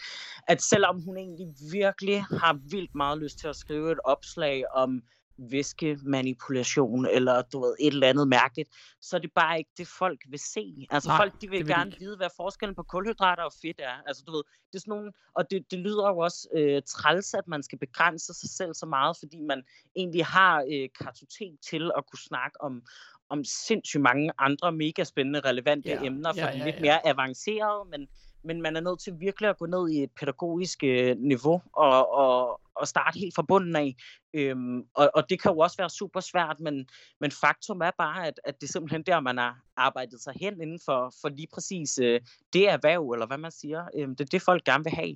at 0.47 0.61
selvom 0.61 1.01
hun 1.01 1.17
egentlig 1.17 1.47
virkelig 1.71 2.23
har 2.23 2.59
vildt 2.71 2.95
meget 2.95 3.17
lyst 3.17 3.39
til 3.39 3.47
at 3.47 3.55
skrive 3.55 3.91
et 3.91 3.99
opslag 4.03 4.63
om 4.73 5.01
væskemanipulation, 5.37 7.05
eller 7.05 7.41
du 7.41 7.59
ved, 7.61 7.75
et 7.79 7.93
eller 7.93 8.07
andet 8.07 8.27
mærkeligt, 8.27 8.69
så 9.01 9.15
er 9.15 9.19
det 9.19 9.31
bare 9.35 9.57
ikke 9.57 9.71
det, 9.77 9.87
folk 9.87 10.19
vil 10.29 10.39
se. 10.39 10.87
Altså 10.89 11.09
Nej, 11.09 11.17
folk, 11.17 11.41
de 11.41 11.49
vil, 11.49 11.59
vil 11.59 11.67
gerne 11.67 11.91
de 11.91 11.99
vide, 11.99 12.17
hvad 12.17 12.29
forskellen 12.37 12.75
på 12.75 12.83
kulhydrater 12.83 13.43
og 13.43 13.53
fedt 13.61 13.79
er. 13.79 13.97
Altså 14.07 14.23
du 14.27 14.31
ved, 14.31 14.43
det 14.67 14.75
er 14.75 14.79
sådan 14.79 14.91
nogle, 14.91 15.11
og 15.35 15.51
det, 15.51 15.71
det 15.71 15.79
lyder 15.79 16.09
jo 16.09 16.17
også 16.17 16.47
øh, 16.55 16.81
træls, 16.87 17.33
at 17.33 17.47
man 17.47 17.63
skal 17.63 17.79
begrænse 17.79 18.33
sig 18.33 18.49
selv 18.49 18.73
så 18.73 18.85
meget, 18.85 19.17
fordi 19.19 19.41
man 19.41 19.63
egentlig 19.95 20.25
har 20.25 20.65
øh, 20.71 20.89
kartotek 21.01 21.51
til 21.69 21.91
at 21.97 22.03
kunne 22.11 22.19
snakke 22.19 22.61
om, 22.61 22.83
om 23.29 23.43
sindssygt 23.43 24.01
mange 24.01 24.31
andre 24.37 24.71
mega 24.71 25.03
spændende, 25.03 25.39
relevante 25.39 25.89
ja, 25.89 26.03
emner 26.03 26.33
for 26.33 26.39
ja, 26.39 26.49
ja, 26.49 26.57
ja. 26.57 26.65
lidt 26.65 26.81
mere 26.81 27.07
avanceret, 27.07 27.87
men, 27.89 28.07
men 28.45 28.61
man 28.61 28.75
er 28.75 28.81
nødt 28.81 28.99
til 28.99 29.19
virkelig 29.19 29.49
at 29.49 29.57
gå 29.57 29.65
ned 29.65 29.89
i 29.89 30.03
et 30.03 30.11
pædagogisk 30.19 30.83
øh, 30.83 31.17
niveau 31.17 31.61
og, 31.73 32.13
og, 32.13 32.61
og 32.75 32.87
starte 32.87 33.19
helt 33.19 33.35
fra 33.35 33.45
bunden 33.47 33.75
af. 33.75 33.95
Øhm, 34.33 34.79
og, 34.93 35.11
og 35.15 35.29
det 35.29 35.41
kan 35.41 35.51
jo 35.51 35.57
også 35.57 35.77
være 35.77 35.89
super 35.89 36.19
svært, 36.19 36.59
men, 36.59 36.87
men 37.19 37.31
faktum 37.31 37.81
er 37.81 37.91
bare, 37.97 38.27
at, 38.27 38.39
at 38.43 38.61
det 38.61 38.67
er 38.67 38.71
simpelthen 38.71 39.03
der, 39.03 39.19
man 39.19 39.37
har 39.37 39.59
arbejdet 39.77 40.21
sig 40.21 40.33
hen 40.41 40.61
inden 40.61 40.79
for, 40.85 41.13
for 41.21 41.29
lige 41.29 41.47
præcis 41.53 41.97
øh, 41.97 42.21
det 42.53 42.69
erhverv, 42.69 43.11
eller 43.11 43.25
hvad 43.25 43.37
man 43.37 43.51
siger. 43.51 43.85
Øhm, 43.95 44.15
det 44.15 44.25
er 44.25 44.29
det, 44.29 44.41
folk 44.41 44.63
gerne 44.63 44.83
vil 44.83 44.93
have. 44.93 45.15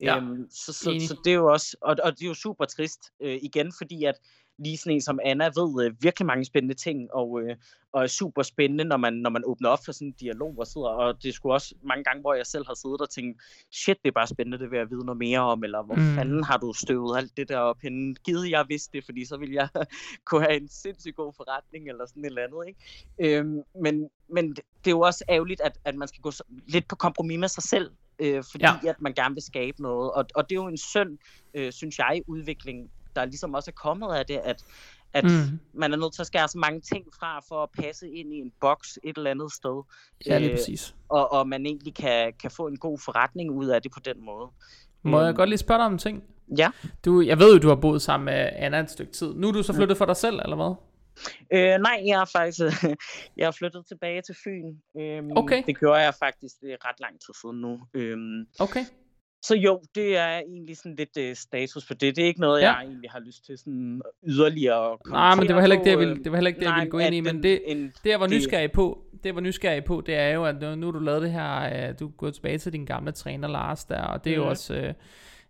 Ja, 0.00 0.16
øhm, 0.16 0.50
så, 0.50 0.72
så, 0.72 1.06
så 1.08 1.16
det 1.24 1.30
er 1.30 1.34
jo 1.34 1.52
også, 1.52 1.76
og, 1.80 1.96
og 2.04 2.12
det 2.12 2.22
er 2.22 2.28
jo 2.28 2.34
super 2.34 2.64
trist 2.64 3.00
øh, 3.20 3.38
igen, 3.42 3.72
fordi 3.78 4.04
at 4.04 4.14
lige 4.58 4.76
sådan 4.76 4.92
en 4.92 5.00
som 5.00 5.20
Anna 5.24 5.44
ved 5.44 5.84
øh, 5.84 6.02
virkelig 6.02 6.26
mange 6.26 6.44
spændende 6.44 6.74
ting, 6.74 7.14
og, 7.14 7.40
øh, 7.40 7.56
og 7.92 8.02
er 8.02 8.06
super 8.06 8.42
spændende, 8.42 8.84
når 8.84 8.96
man, 8.96 9.12
når 9.12 9.30
man 9.30 9.42
åbner 9.46 9.68
op 9.68 9.78
for 9.84 9.92
sådan 9.92 10.08
en 10.08 10.14
dialog 10.20 10.54
og 10.58 10.66
sidder, 10.66 10.88
og 10.88 11.22
det 11.22 11.34
skulle 11.34 11.54
også 11.54 11.74
mange 11.82 12.04
gange, 12.04 12.20
hvor 12.20 12.34
jeg 12.34 12.46
selv 12.46 12.66
har 12.66 12.74
siddet 12.74 13.00
og 13.00 13.10
tænkt, 13.10 13.42
shit, 13.72 13.96
det 14.02 14.08
er 14.08 14.12
bare 14.12 14.26
spændende, 14.26 14.58
det 14.58 14.70
vil 14.70 14.76
jeg 14.76 14.90
vide 14.90 15.04
noget 15.04 15.18
mere 15.18 15.40
om, 15.40 15.64
eller 15.64 15.82
hvor 15.82 15.94
mm. 15.94 16.14
fanden 16.14 16.44
har 16.44 16.56
du 16.56 16.72
støvet 16.72 17.18
alt 17.18 17.36
det 17.36 17.48
der 17.48 17.58
op 17.58 17.80
henne? 17.82 18.14
Givet 18.14 18.50
jeg 18.50 18.64
vidste 18.68 18.96
det, 18.96 19.04
fordi 19.04 19.24
så 19.24 19.36
ville 19.36 19.54
jeg 19.54 19.68
kunne 20.26 20.42
have 20.42 20.56
en 20.56 20.68
sindssygt 20.68 21.16
god 21.16 21.32
forretning, 21.36 21.88
eller 21.88 22.06
sådan 22.06 22.24
et 22.24 22.26
eller 22.26 22.42
andet, 22.42 22.68
ikke? 22.68 23.38
Øhm, 23.38 23.62
men, 23.82 24.08
men 24.28 24.50
det 24.54 24.86
er 24.86 24.90
jo 24.90 25.00
også 25.00 25.24
ærgerligt, 25.28 25.60
at, 25.60 25.78
at 25.84 25.94
man 25.94 26.08
skal 26.08 26.20
gå 26.20 26.32
lidt 26.66 26.88
på 26.88 26.96
kompromis 26.96 27.38
med 27.38 27.48
sig 27.48 27.62
selv, 27.62 27.90
øh, 28.18 28.44
fordi 28.50 28.64
ja. 28.64 28.90
at 28.90 29.00
man 29.00 29.14
gerne 29.14 29.34
vil 29.34 29.42
skabe 29.42 29.82
noget. 29.82 30.12
Og, 30.12 30.24
og 30.34 30.50
det 30.50 30.56
er 30.56 30.60
jo 30.62 30.68
en 30.68 30.76
synd, 30.76 31.18
øh, 31.54 31.72
synes 31.72 31.98
jeg, 31.98 32.22
udvikling, 32.26 32.90
der 33.16 33.24
ligesom 33.24 33.54
også 33.54 33.70
er 33.70 33.80
kommet 33.82 34.14
af 34.14 34.26
det, 34.26 34.40
at, 34.44 34.64
at 35.12 35.24
mm. 35.24 35.58
man 35.74 35.92
er 35.92 35.96
nødt 35.96 36.14
til 36.14 36.22
at 36.22 36.26
skære 36.26 36.48
så 36.48 36.58
mange 36.58 36.80
ting 36.80 37.04
fra 37.18 37.40
for 37.48 37.62
at 37.62 37.68
passe 37.78 38.10
ind 38.10 38.34
i 38.34 38.36
en 38.36 38.52
boks 38.60 38.98
et 39.04 39.16
eller 39.16 39.30
andet 39.30 39.52
sted. 39.52 39.82
Ja, 40.26 40.38
lige 40.38 40.50
øh, 40.50 40.56
præcis. 40.56 40.94
Og, 41.08 41.32
og 41.32 41.48
man 41.48 41.66
egentlig 41.66 41.94
kan, 41.94 42.32
kan 42.42 42.50
få 42.50 42.66
en 42.66 42.76
god 42.76 42.98
forretning 42.98 43.50
ud 43.50 43.66
af 43.66 43.82
det 43.82 43.92
på 43.92 44.00
den 44.00 44.24
måde. 44.24 44.48
Må 45.02 45.20
jeg 45.20 45.28
øhm. 45.28 45.36
godt 45.36 45.48
lige 45.48 45.58
spørge 45.58 45.78
dig 45.78 45.86
om 45.86 45.92
en 45.92 45.98
ting? 45.98 46.24
Ja. 46.58 46.70
Du, 47.04 47.20
jeg 47.20 47.38
ved 47.38 47.52
jo, 47.52 47.58
du 47.58 47.68
har 47.68 47.74
boet 47.74 48.02
sammen 48.02 48.24
med 48.24 48.50
Anna 48.52 48.80
et 48.80 48.90
stykke 48.90 49.12
tid. 49.12 49.34
Nu 49.34 49.48
er 49.48 49.52
du 49.52 49.62
så 49.62 49.72
flyttet 49.72 49.96
for 49.96 50.04
dig 50.04 50.16
selv, 50.16 50.40
eller 50.44 50.56
hvad? 50.56 50.74
Øh, 51.52 51.80
nej, 51.80 52.02
jeg 52.06 52.20
er 52.20 52.24
faktisk 52.24 52.60
jeg 53.38 53.46
er 53.46 53.50
flyttet 53.50 53.86
tilbage 53.86 54.22
til 54.22 54.36
Fyn. 54.44 54.66
Øhm, 55.00 55.30
okay. 55.36 55.62
Det 55.66 55.78
gjorde 55.78 56.00
jeg 56.00 56.14
faktisk 56.14 56.54
ret 56.62 57.00
lang 57.00 57.12
tid 57.12 57.34
siden 57.40 57.60
nu. 57.60 57.80
Øhm, 57.94 58.46
okay. 58.60 58.84
Så 59.42 59.56
jo, 59.56 59.80
det 59.94 60.16
er 60.16 60.38
egentlig 60.38 60.76
sådan 60.76 60.94
lidt 60.94 61.30
uh, 61.30 61.36
status 61.36 61.86
på 61.86 61.94
det. 61.94 62.16
Det 62.16 62.22
er 62.22 62.26
ikke 62.26 62.40
noget, 62.40 62.60
ja. 62.60 62.72
jeg 62.72 62.82
egentlig 62.82 63.10
har 63.10 63.20
lyst 63.20 63.44
til 63.46 63.58
sådan 63.58 64.02
yderligere 64.26 64.92
at 64.92 64.98
Nej, 65.10 65.34
men 65.34 65.46
det 65.46 65.54
var 65.54 65.60
heller 65.60 65.76
ikke 65.76 65.84
det, 65.84 65.90
jeg 65.90 65.98
ville, 65.98 66.14
øhm, 66.14 66.22
det, 66.22 66.32
var 66.32 66.38
heller 66.38 66.48
ikke 66.48 66.60
det, 66.60 66.66
jeg 66.66 66.74
ville 66.74 66.90
gå 66.90 66.98
ind 66.98 67.14
i. 67.14 67.20
Men 67.20 67.42
det, 67.42 67.60
en, 67.66 67.92
det, 68.04 68.10
jeg 68.10 68.20
var 68.20 68.26
nysgerrig 68.26 68.72
på, 68.72 69.02
det 69.12 69.26
jeg 69.26 69.34
var 69.34 69.40
nysgerrig 69.40 69.84
på, 69.84 70.02
det 70.06 70.14
er 70.14 70.28
jo, 70.28 70.44
at 70.44 70.60
nu, 70.60 70.74
nu 70.74 70.90
du 70.90 70.98
lavet 70.98 71.22
det 71.22 71.32
her, 71.32 71.88
uh, 71.90 71.98
du 72.00 72.06
er 72.06 72.10
gået 72.10 72.34
tilbage 72.34 72.58
til 72.58 72.72
din 72.72 72.84
gamle 72.84 73.12
træner, 73.12 73.48
Lars, 73.48 73.84
der, 73.84 74.02
og 74.02 74.24
det 74.24 74.32
er 74.32 74.36
mm. 74.36 74.42
jo 74.42 74.48
også... 74.48 74.74
Uh, 74.88 74.94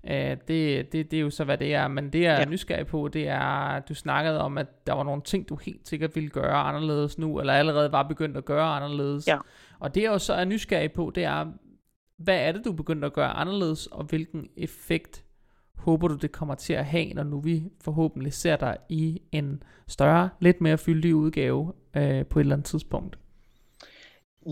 Uh, 0.05 0.14
det, 0.14 0.49
det, 0.49 0.93
det 0.93 1.12
er 1.12 1.20
jo 1.20 1.30
så, 1.30 1.45
hvad 1.45 1.59
det 1.59 1.74
er. 1.74 1.89
Men 1.89 2.12
det, 2.12 2.20
jeg 2.20 2.34
er 2.34 2.39
ja. 2.39 2.45
nysgerrig 2.45 2.86
på, 2.86 3.09
det 3.09 3.28
er, 3.28 3.41
at 3.76 3.89
du 3.89 3.95
snakkede 3.95 4.41
om, 4.41 4.59
at 4.59 4.86
der 4.86 4.93
var 4.93 5.05
nogle 5.05 5.22
ting, 5.22 5.49
du 5.49 5.57
helt 5.57 5.89
sikkert 5.89 6.14
ville 6.14 6.28
gøre 6.28 6.55
anderledes 6.55 7.18
nu, 7.18 7.41
eller 7.41 7.53
allerede 7.53 7.93
var 7.93 8.03
begyndt 8.03 8.36
at 8.36 8.45
gøre 8.45 8.66
anderledes. 8.66 9.28
Ja. 9.28 9.39
Og 9.80 9.95
det, 9.95 10.03
jeg 10.03 10.09
jo 10.09 10.18
så 10.18 10.32
er 10.32 10.45
nysgerrig 10.45 10.93
på, 10.93 11.12
det 11.14 11.24
er, 11.24 11.47
hvad 12.19 12.41
er 12.41 12.53
det, 12.53 12.64
du 12.64 12.73
begyndt 12.73 13.05
at 13.05 13.12
gøre 13.12 13.29
anderledes, 13.29 13.87
og 13.87 14.05
hvilken 14.05 14.49
effekt 14.57 15.25
håber 15.77 16.09
du, 16.09 16.14
det 16.14 16.33
kommer 16.33 16.55
til 16.55 16.73
at 16.73 16.85
have, 16.85 17.14
når 17.14 17.23
nu 17.23 17.41
vi 17.41 17.62
forhåbentlig 17.81 18.33
ser 18.33 18.57
dig 18.57 18.77
i 18.89 19.23
en 19.33 19.62
større, 19.87 20.29
lidt 20.41 20.61
mere 20.61 20.79
fyldig 20.79 21.14
udgave 21.14 21.73
øh, 21.97 22.27
på 22.27 22.39
et 22.39 22.43
eller 22.43 22.57
andet 22.57 22.66
tidspunkt? 22.66 23.19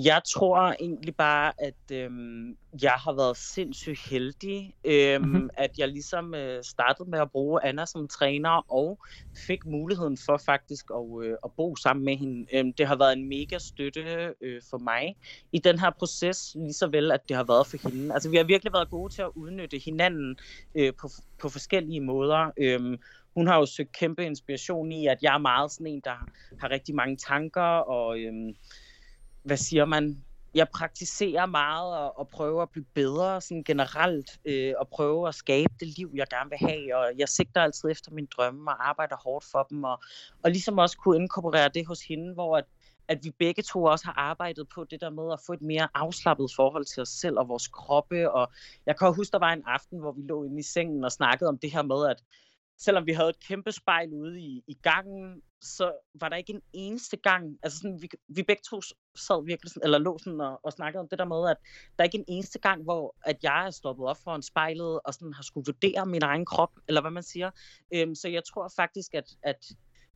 Jeg 0.04 0.22
tror 0.34 0.74
egentlig 0.80 1.16
bare, 1.16 1.52
at 1.58 1.92
øhm, 1.92 2.56
jeg 2.82 2.92
har 2.92 3.12
været 3.12 3.36
sindssygt 3.36 4.08
heldig, 4.10 4.74
øhm, 4.84 5.24
mm-hmm. 5.24 5.50
at 5.54 5.78
jeg 5.78 5.88
ligesom 5.88 6.34
øh, 6.34 6.64
startede 6.64 7.10
med 7.10 7.18
at 7.18 7.30
bruge 7.30 7.64
Anna 7.64 7.86
som 7.86 8.08
træner, 8.08 8.72
og 8.72 8.98
fik 9.46 9.66
muligheden 9.66 10.18
for 10.26 10.36
faktisk 10.36 10.86
at, 10.94 11.24
øh, 11.24 11.36
at 11.44 11.50
bo 11.56 11.76
sammen 11.76 12.04
med 12.04 12.16
hende. 12.16 12.46
Øhm, 12.52 12.72
det 12.72 12.86
har 12.86 12.96
været 12.96 13.12
en 13.12 13.28
mega 13.28 13.58
støtte 13.58 14.34
øh, 14.40 14.62
for 14.70 14.78
mig 14.78 15.16
i 15.52 15.58
den 15.58 15.78
her 15.78 15.90
proces, 15.90 16.54
lige 16.54 16.72
så 16.72 16.86
vel 16.86 17.12
at 17.12 17.20
det 17.28 17.36
har 17.36 17.44
været 17.44 17.66
for 17.66 17.88
hende. 17.88 18.14
Altså 18.14 18.30
vi 18.30 18.36
har 18.36 18.44
virkelig 18.44 18.72
været 18.72 18.90
gode 18.90 19.12
til 19.12 19.22
at 19.22 19.30
udnytte 19.34 19.78
hinanden 19.78 20.36
øh, 20.74 20.92
på, 21.00 21.08
på 21.38 21.48
forskellige 21.48 22.00
måder. 22.00 22.50
Øhm, 22.56 22.98
hun 23.34 23.46
har 23.46 23.58
jo 23.58 23.66
søgt 23.66 23.92
kæmpe 23.92 24.24
inspiration 24.24 24.92
i, 24.92 25.06
at 25.06 25.18
jeg 25.22 25.34
er 25.34 25.38
meget 25.38 25.72
sådan 25.72 25.86
en, 25.86 26.00
der 26.04 26.28
har 26.60 26.70
rigtig 26.70 26.94
mange 26.94 27.16
tanker, 27.16 27.62
og... 27.62 28.20
Øhm, 28.20 28.54
hvad 29.46 29.56
siger 29.56 29.84
man, 29.84 30.24
jeg 30.54 30.68
praktiserer 30.68 31.46
meget 31.46 31.98
og, 31.98 32.18
og 32.18 32.28
prøver 32.28 32.62
at 32.62 32.70
blive 32.70 32.84
bedre 32.94 33.40
sådan 33.40 33.64
generelt, 33.64 34.40
øh, 34.44 34.74
og 34.78 34.88
prøve 34.88 35.28
at 35.28 35.34
skabe 35.34 35.74
det 35.80 35.88
liv, 35.98 36.10
jeg 36.14 36.26
gerne 36.30 36.50
vil 36.50 36.58
have, 36.58 36.96
og 36.96 37.12
jeg 37.18 37.28
sigter 37.28 37.60
altid 37.62 37.90
efter 37.90 38.10
mine 38.12 38.26
drømme 38.26 38.70
og 38.70 38.88
arbejder 38.88 39.16
hårdt 39.16 39.44
for 39.52 39.66
dem, 39.70 39.84
og, 39.84 40.02
og 40.42 40.50
ligesom 40.50 40.78
også 40.78 40.98
kunne 40.98 41.16
inkorporere 41.16 41.68
det 41.68 41.86
hos 41.86 42.02
hende, 42.02 42.34
hvor 42.34 42.56
at, 42.56 42.64
at 43.08 43.18
vi 43.24 43.30
begge 43.38 43.62
to 43.62 43.84
også 43.84 44.04
har 44.04 44.12
arbejdet 44.12 44.68
på 44.74 44.84
det 44.84 45.00
der 45.00 45.10
med 45.10 45.32
at 45.32 45.40
få 45.46 45.52
et 45.52 45.62
mere 45.62 45.88
afslappet 45.94 46.50
forhold 46.56 46.84
til 46.84 47.00
os 47.00 47.08
selv 47.08 47.38
og 47.38 47.48
vores 47.48 47.68
kroppe, 47.68 48.30
og 48.30 48.52
jeg 48.86 48.98
kan 48.98 49.14
huske, 49.14 49.32
der 49.32 49.38
var 49.38 49.52
en 49.52 49.62
aften, 49.66 49.98
hvor 49.98 50.12
vi 50.12 50.22
lå 50.22 50.44
inde 50.44 50.58
i 50.58 50.62
sengen 50.62 51.04
og 51.04 51.12
snakkede 51.12 51.48
om 51.48 51.58
det 51.58 51.72
her 51.72 51.82
med, 51.82 52.10
at 52.10 52.22
selvom 52.78 53.06
vi 53.06 53.12
havde 53.12 53.28
et 53.28 53.46
kæmpe 53.48 53.72
spejl 53.72 54.12
ude 54.12 54.40
i, 54.40 54.62
i 54.66 54.74
gangen, 54.82 55.42
så 55.60 55.92
var 56.14 56.28
der 56.28 56.36
ikke 56.36 56.52
en 56.52 56.62
eneste 56.72 57.16
gang, 57.16 57.58
altså 57.62 57.78
sådan, 57.78 58.02
vi, 58.02 58.08
vi 58.28 58.42
begge 58.42 58.62
to 58.70 58.80
sad 59.16 59.44
virkelig 59.44 59.70
sådan, 59.70 59.84
eller 59.84 59.98
lå 59.98 60.18
sådan 60.18 60.40
og, 60.40 60.60
og 60.64 60.72
snakkede 60.72 61.00
om 61.00 61.08
det 61.08 61.18
der 61.18 61.24
med, 61.24 61.50
at 61.50 61.56
der 61.96 62.04
er 62.04 62.04
ikke 62.04 62.18
en 62.18 62.24
eneste 62.28 62.58
gang, 62.58 62.82
hvor 62.82 63.16
at 63.24 63.36
jeg 63.42 63.66
er 63.66 63.70
stoppet 63.70 64.06
op 64.06 64.16
foran 64.24 64.42
spejlet 64.42 65.00
og 65.04 65.14
sådan 65.14 65.32
har 65.32 65.42
skulle 65.42 65.64
vurdere 65.66 66.06
min 66.06 66.22
egen 66.22 66.44
krop, 66.44 66.72
eller 66.88 67.00
hvad 67.00 67.10
man 67.10 67.22
siger. 67.22 67.50
Øhm, 67.94 68.14
så 68.14 68.28
jeg 68.28 68.42
tror 68.44 68.72
faktisk, 68.76 69.14
at, 69.14 69.28
at 69.42 69.66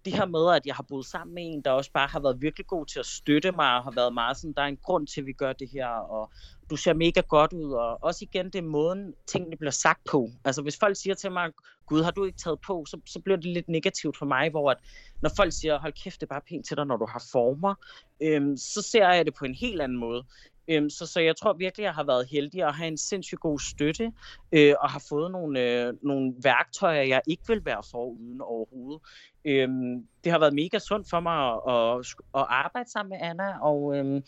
det 0.05 0.13
her 0.13 0.27
med, 0.27 0.57
at 0.57 0.67
jeg 0.67 0.75
har 0.75 0.83
boet 0.89 1.07
sammen 1.07 1.35
med 1.35 1.43
en, 1.47 1.63
der 1.63 1.71
også 1.71 1.93
bare 1.93 2.09
har 2.09 2.21
været 2.21 2.43
virkelig 2.43 2.67
god 2.67 2.87
til 2.87 2.99
at 2.99 3.07
støtte 3.07 3.53
mig, 3.53 3.77
og 3.77 3.83
har 3.83 3.91
været 3.91 4.15
meget 4.15 4.37
sådan, 4.37 4.53
der 4.53 4.63
er 4.63 4.67
en 4.67 4.77
grund 4.77 5.07
til, 5.07 5.21
at 5.21 5.27
vi 5.27 5.33
gør 5.33 5.53
det 5.53 5.69
her, 5.73 5.89
og 5.89 6.33
du 6.71 6.77
ser 6.77 6.95
mega 6.95 7.21
godt 7.21 7.53
ud, 7.53 7.73
og 7.73 7.99
også 8.03 8.25
igen, 8.25 8.47
det 8.47 8.55
er 8.55 8.63
måden, 8.63 9.15
tingene 9.27 9.57
bliver 9.57 9.71
sagt 9.71 10.01
på. 10.11 10.29
Altså 10.45 10.63
hvis 10.63 10.79
folk 10.81 10.97
siger 10.97 11.15
til 11.15 11.33
mig, 11.33 11.51
gud, 11.87 12.03
har 12.03 12.11
du 12.11 12.25
ikke 12.25 12.39
taget 12.39 12.61
på, 12.67 12.85
så, 12.89 13.01
så 13.07 13.21
bliver 13.21 13.37
det 13.37 13.47
lidt 13.47 13.69
negativt 13.69 14.19
for 14.19 14.27
mig, 14.27 14.51
hvor 14.51 14.71
at, 14.71 14.77
når 15.23 15.31
folk 15.37 15.53
siger, 15.53 15.79
hold 15.79 15.93
kæft, 16.05 16.21
det 16.21 16.27
er 16.27 16.35
bare 16.35 16.49
pænt 16.49 16.67
til 16.67 16.77
dig, 16.77 16.87
når 16.87 16.97
du 16.97 17.07
har 17.07 17.25
former, 17.33 17.75
øhm, 18.23 18.57
så 18.57 18.83
ser 18.83 19.09
jeg 19.13 19.27
det 19.27 19.35
på 19.35 19.45
en 19.45 19.55
helt 19.55 19.81
anden 19.81 19.99
måde. 19.99 20.25
Øhm, 20.71 20.91
så, 20.91 21.07
så 21.07 21.21
jeg 21.21 21.37
tror 21.37 21.53
virkelig, 21.53 21.85
jeg 21.85 21.95
har 21.95 22.05
været 22.05 22.27
heldig 22.31 22.63
at 22.63 22.75
have 22.75 22.89
en 22.89 22.99
sindssygt 22.99 23.41
god 23.41 23.59
støtte, 23.59 24.13
øh, 24.53 24.75
og 24.81 24.91
har 24.91 25.05
fået 25.09 25.31
nogle, 25.31 25.61
øh, 25.61 25.95
nogle 26.03 26.35
værktøjer, 26.43 27.03
jeg 27.03 27.23
ikke 27.27 27.43
vil 27.47 27.65
være 27.65 27.83
for 27.91 28.05
uden 28.05 28.41
overhovedet. 28.41 29.03
Øhm, 29.45 30.07
det 30.25 30.33
har 30.33 30.39
været 30.39 30.55
mega 30.55 30.79
sundt 30.79 31.11
for 31.11 31.21
mig 31.21 31.39
at, 31.53 31.61
at, 31.75 32.15
at 32.41 32.47
arbejde 32.49 32.91
sammen 32.91 33.11
med 33.11 33.19
Anna, 33.29 33.59
og 33.63 33.97
øhm, 33.97 34.23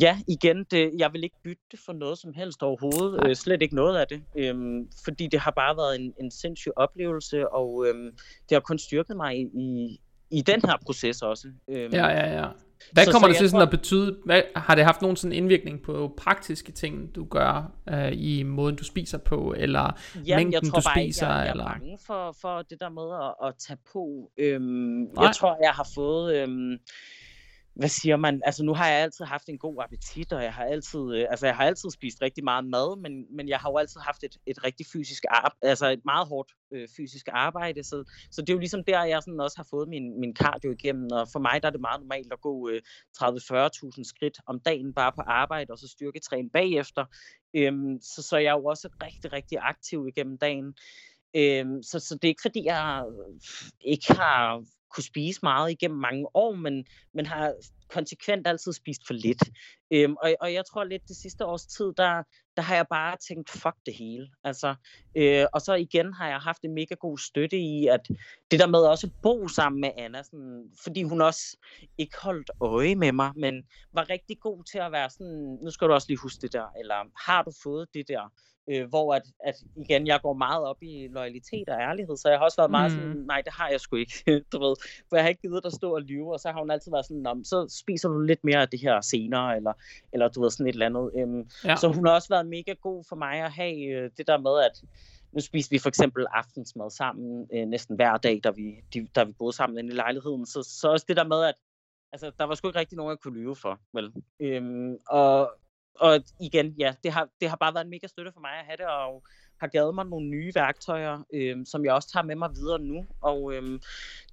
ja, 0.00 0.18
igen, 0.28 0.64
det, 0.70 0.90
jeg 0.98 1.12
vil 1.12 1.24
ikke 1.24 1.36
bytte 1.44 1.84
for 1.84 1.92
noget 1.92 2.18
som 2.18 2.32
helst 2.34 2.62
overhovedet, 2.62 3.26
øh, 3.26 3.36
slet 3.36 3.62
ikke 3.62 3.74
noget 3.74 3.98
af 3.98 4.06
det, 4.06 4.22
øhm, 4.36 4.88
fordi 5.04 5.26
det 5.26 5.40
har 5.40 5.50
bare 5.50 5.76
været 5.76 6.00
en, 6.00 6.14
en 6.20 6.30
sindssyg 6.30 6.72
oplevelse, 6.76 7.48
og 7.48 7.86
øhm, 7.86 8.16
det 8.48 8.54
har 8.54 8.60
kun 8.60 8.78
styrket 8.78 9.16
mig 9.16 9.38
i, 9.38 9.42
i, 9.54 10.00
i 10.30 10.42
den 10.42 10.60
her 10.64 10.76
proces 10.86 11.22
også. 11.22 11.48
Øhm, 11.68 11.92
ja, 11.92 12.06
ja, 12.06 12.40
ja. 12.40 12.48
Hvad 12.92 13.04
så, 13.04 13.12
kommer 13.12 13.28
så 13.28 13.32
det 13.32 13.38
til 13.38 13.50
sådan 13.50 13.58
tror... 13.58 13.66
at 13.66 13.70
betyde? 13.70 14.18
Hvad, 14.24 14.42
har 14.56 14.74
det 14.74 14.84
haft 14.84 15.02
nogen 15.02 15.16
sådan 15.16 15.32
indvirkning 15.32 15.82
på 15.82 16.14
praktiske 16.16 16.72
ting, 16.72 17.14
du 17.14 17.24
gør 17.24 17.72
øh, 17.88 18.12
i 18.12 18.42
måden, 18.42 18.76
du 18.76 18.84
spiser 18.84 19.18
på, 19.18 19.54
eller 19.56 20.00
Jamen, 20.14 20.36
mængden, 20.36 20.52
jeg 20.52 20.62
tror 20.62 20.78
du 20.78 20.84
bare 20.84 21.04
spiser? 21.04 21.26
Jeg, 21.26 21.44
jeg 21.44 21.50
eller? 21.50 21.64
er 21.64 21.68
bange 21.68 21.98
for, 22.06 22.36
for 22.40 22.62
det 22.62 22.80
der 22.80 22.88
med 22.88 23.26
at, 23.26 23.48
at 23.48 23.54
tage 23.68 23.78
på. 23.92 24.30
Øhm, 24.38 25.02
jeg 25.02 25.34
tror, 25.36 25.58
jeg 25.62 25.72
har 25.72 25.88
fået... 25.94 26.36
Øhm, 26.36 26.78
hvad 27.74 27.88
siger 27.88 28.16
man? 28.16 28.42
Altså 28.44 28.64
nu 28.64 28.74
har 28.74 28.88
jeg 28.88 29.02
altid 29.02 29.24
haft 29.24 29.48
en 29.48 29.58
god 29.58 29.82
appetit, 29.84 30.32
og 30.32 30.42
jeg 30.42 30.54
har 30.54 30.64
altid, 30.64 31.14
øh, 31.14 31.26
altså 31.30 31.46
jeg 31.46 31.56
har 31.56 31.64
altid 31.64 31.90
spist 31.90 32.22
rigtig 32.22 32.44
meget 32.44 32.64
mad, 32.64 33.00
men, 33.00 33.36
men 33.36 33.48
jeg 33.48 33.58
har 33.58 33.70
jo 33.70 33.76
altid 33.76 34.00
haft 34.00 34.24
et, 34.24 34.36
et 34.46 34.64
rigtig 34.64 34.86
fysisk 34.92 35.24
arbejde, 35.28 35.56
altså 35.62 35.86
et 35.86 36.04
meget 36.04 36.28
hårdt 36.28 36.52
øh, 36.72 36.88
fysisk 36.96 37.28
arbejde, 37.32 37.82
så, 37.84 38.04
så 38.30 38.40
det 38.40 38.50
er 38.50 38.54
jo 38.54 38.58
ligesom 38.58 38.84
der, 38.84 39.04
jeg 39.04 39.22
sådan 39.22 39.40
også 39.40 39.56
har 39.56 39.66
fået 39.70 39.88
min, 39.88 40.20
min 40.20 40.36
cardio 40.36 40.70
igennem, 40.72 41.08
og 41.12 41.28
for 41.32 41.38
mig 41.38 41.62
der 41.62 41.68
er 41.68 41.72
det 41.72 41.80
meget 41.80 42.00
normalt 42.00 42.32
at 42.32 42.40
gå 42.40 42.68
øh, 42.68 42.82
30-40.000 43.22 44.04
skridt 44.04 44.38
om 44.46 44.60
dagen 44.60 44.94
bare 44.94 45.12
på 45.12 45.22
arbejde, 45.26 45.72
og 45.72 45.78
så 45.78 45.88
styrketræne 45.88 46.50
bagefter, 46.50 47.04
øhm, 47.54 48.00
så, 48.00 48.22
så 48.22 48.36
jeg 48.36 48.50
er 48.50 48.58
jo 48.58 48.64
også 48.64 48.88
rigtig, 49.02 49.32
rigtig 49.32 49.58
aktiv 49.60 50.06
igennem 50.08 50.38
dagen. 50.38 50.74
Øhm, 51.36 51.82
så, 51.82 51.98
så 51.98 52.14
det 52.14 52.24
er 52.24 52.28
ikke 52.28 52.42
fordi, 52.42 52.64
jeg 52.64 53.04
øh, 53.08 53.40
ikke 53.80 54.12
har 54.12 54.64
kunne 54.94 55.04
spise 55.04 55.40
meget 55.42 55.70
igennem 55.70 55.98
mange 55.98 56.26
år, 56.34 56.54
men, 56.54 56.84
men 57.14 57.26
har 57.26 57.54
konsekvent 57.92 58.46
altid 58.46 58.72
spist 58.72 59.06
for 59.06 59.14
lidt. 59.14 59.42
Øhm, 59.90 60.16
og, 60.22 60.34
og 60.40 60.52
jeg 60.52 60.64
tror 60.66 60.84
lidt 60.84 61.08
det 61.08 61.16
sidste 61.16 61.46
års 61.46 61.66
tid, 61.66 61.92
der, 61.96 62.22
der 62.56 62.62
har 62.62 62.74
jeg 62.74 62.86
bare 62.90 63.16
tænkt, 63.28 63.50
fuck 63.50 63.76
det 63.86 63.94
hele. 63.94 64.28
Altså, 64.44 64.74
øh, 65.16 65.46
og 65.52 65.60
så 65.60 65.74
igen 65.74 66.12
har 66.12 66.28
jeg 66.28 66.38
haft 66.38 66.62
en 66.64 66.74
mega 66.74 66.94
god 66.94 67.18
støtte 67.18 67.58
i, 67.58 67.86
at 67.86 68.08
det 68.50 68.60
der 68.60 68.66
med 68.66 68.78
også 68.78 69.06
at 69.06 69.12
bo 69.22 69.48
sammen 69.48 69.80
med 69.80 69.90
Anna, 69.96 70.22
sådan, 70.22 70.70
fordi 70.82 71.02
hun 71.02 71.20
også 71.20 71.56
ikke 71.98 72.16
holdt 72.22 72.50
øje 72.60 72.94
med 72.94 73.12
mig, 73.12 73.32
men 73.36 73.62
var 73.92 74.10
rigtig 74.10 74.40
god 74.40 74.64
til 74.64 74.78
at 74.78 74.92
være 74.92 75.10
sådan, 75.10 75.58
nu 75.62 75.70
skal 75.70 75.88
du 75.88 75.92
også 75.92 76.08
lige 76.08 76.18
huske 76.18 76.42
det 76.42 76.52
der, 76.52 76.66
eller 76.80 76.94
har 77.26 77.42
du 77.42 77.52
fået 77.62 77.88
det 77.94 78.08
der? 78.08 78.32
Øh, 78.70 78.88
hvor 78.88 79.14
at, 79.14 79.22
at, 79.44 79.54
igen, 79.76 80.06
jeg 80.06 80.20
går 80.22 80.34
meget 80.34 80.64
op 80.64 80.82
i 80.82 81.08
loyalitet 81.08 81.68
og 81.68 81.80
ærlighed, 81.80 82.16
så 82.16 82.28
jeg 82.28 82.38
har 82.38 82.44
også 82.44 82.56
været 82.56 82.70
meget 82.70 82.92
mm. 82.92 82.98
sådan, 82.98 83.16
nej, 83.16 83.40
det 83.44 83.52
har 83.52 83.68
jeg 83.68 83.80
sgu 83.80 83.96
ikke, 83.96 84.14
du 84.52 84.58
ved. 84.58 84.74
For 85.08 85.16
jeg 85.16 85.24
har 85.24 85.28
ikke 85.28 85.40
givet 85.40 85.66
at 85.66 85.72
stå 85.72 85.94
og 85.94 86.02
lyve, 86.02 86.32
og 86.32 86.40
så 86.40 86.48
har 86.52 86.58
hun 86.58 86.70
altid 86.70 86.90
været 86.90 87.06
sådan, 87.06 87.44
så 87.44 87.74
spiser 87.82 88.08
du 88.08 88.20
lidt 88.20 88.44
mere 88.44 88.60
af 88.60 88.68
det 88.68 88.80
her 88.80 89.00
senere, 89.00 89.56
eller, 89.56 89.72
eller 90.12 90.28
du 90.28 90.42
ved, 90.42 90.50
sådan 90.50 90.66
et 90.66 90.72
eller 90.72 90.86
andet. 90.86 91.10
Øhm, 91.18 91.50
ja. 91.64 91.76
Så 91.76 91.88
hun 91.88 92.06
har 92.06 92.14
også 92.14 92.28
været 92.28 92.46
mega 92.46 92.72
god 92.72 93.04
for 93.08 93.16
mig 93.16 93.34
at 93.40 93.52
have 93.52 93.76
øh, 93.86 94.10
det 94.16 94.26
der 94.26 94.38
med, 94.38 94.64
at 94.68 94.82
nu 95.32 95.40
spiste 95.40 95.70
vi 95.70 95.78
for 95.78 95.88
eksempel 95.88 96.26
aftensmad 96.30 96.90
sammen 96.90 97.48
øh, 97.52 97.66
næsten 97.66 97.96
hver 97.96 98.16
dag, 98.16 98.40
da 98.44 98.50
vi, 98.50 98.84
de, 98.94 99.08
da 99.14 99.24
vi 99.24 99.32
boede 99.32 99.56
sammen 99.56 99.78
inde 99.78 99.90
i 99.90 99.96
lejligheden. 99.96 100.46
Så, 100.46 100.62
så 100.62 100.88
også 100.88 101.04
det 101.08 101.16
der 101.16 101.24
med, 101.24 101.44
at 101.44 101.54
altså, 102.12 102.32
der 102.38 102.44
var 102.44 102.54
sgu 102.54 102.68
ikke 102.68 102.78
rigtig 102.78 102.96
nogen, 102.96 103.10
jeg 103.10 103.18
kunne 103.18 103.40
lyve 103.40 103.56
for. 103.56 103.80
Vel? 103.92 104.12
Øhm, 104.40 104.96
og, 105.08 105.52
og 106.00 106.20
igen, 106.40 106.74
ja, 106.78 106.94
det 107.04 107.12
har, 107.12 107.28
det 107.40 107.48
har 107.48 107.56
bare 107.56 107.74
været 107.74 107.84
en 107.84 107.90
mega 107.90 108.06
støtte 108.06 108.32
for 108.32 108.40
mig 108.40 108.50
at 108.50 108.64
have 108.64 108.76
det, 108.76 108.86
og 108.86 109.22
har 109.60 109.68
givet 109.68 109.94
mig 109.94 110.06
nogle 110.06 110.26
nye 110.26 110.52
værktøjer, 110.54 111.22
øhm, 111.34 111.64
som 111.64 111.84
jeg 111.84 111.94
også 111.94 112.10
tager 112.12 112.24
med 112.24 112.34
mig 112.34 112.50
videre 112.54 112.78
nu. 112.78 113.06
Og 113.20 113.54
øhm, 113.54 113.80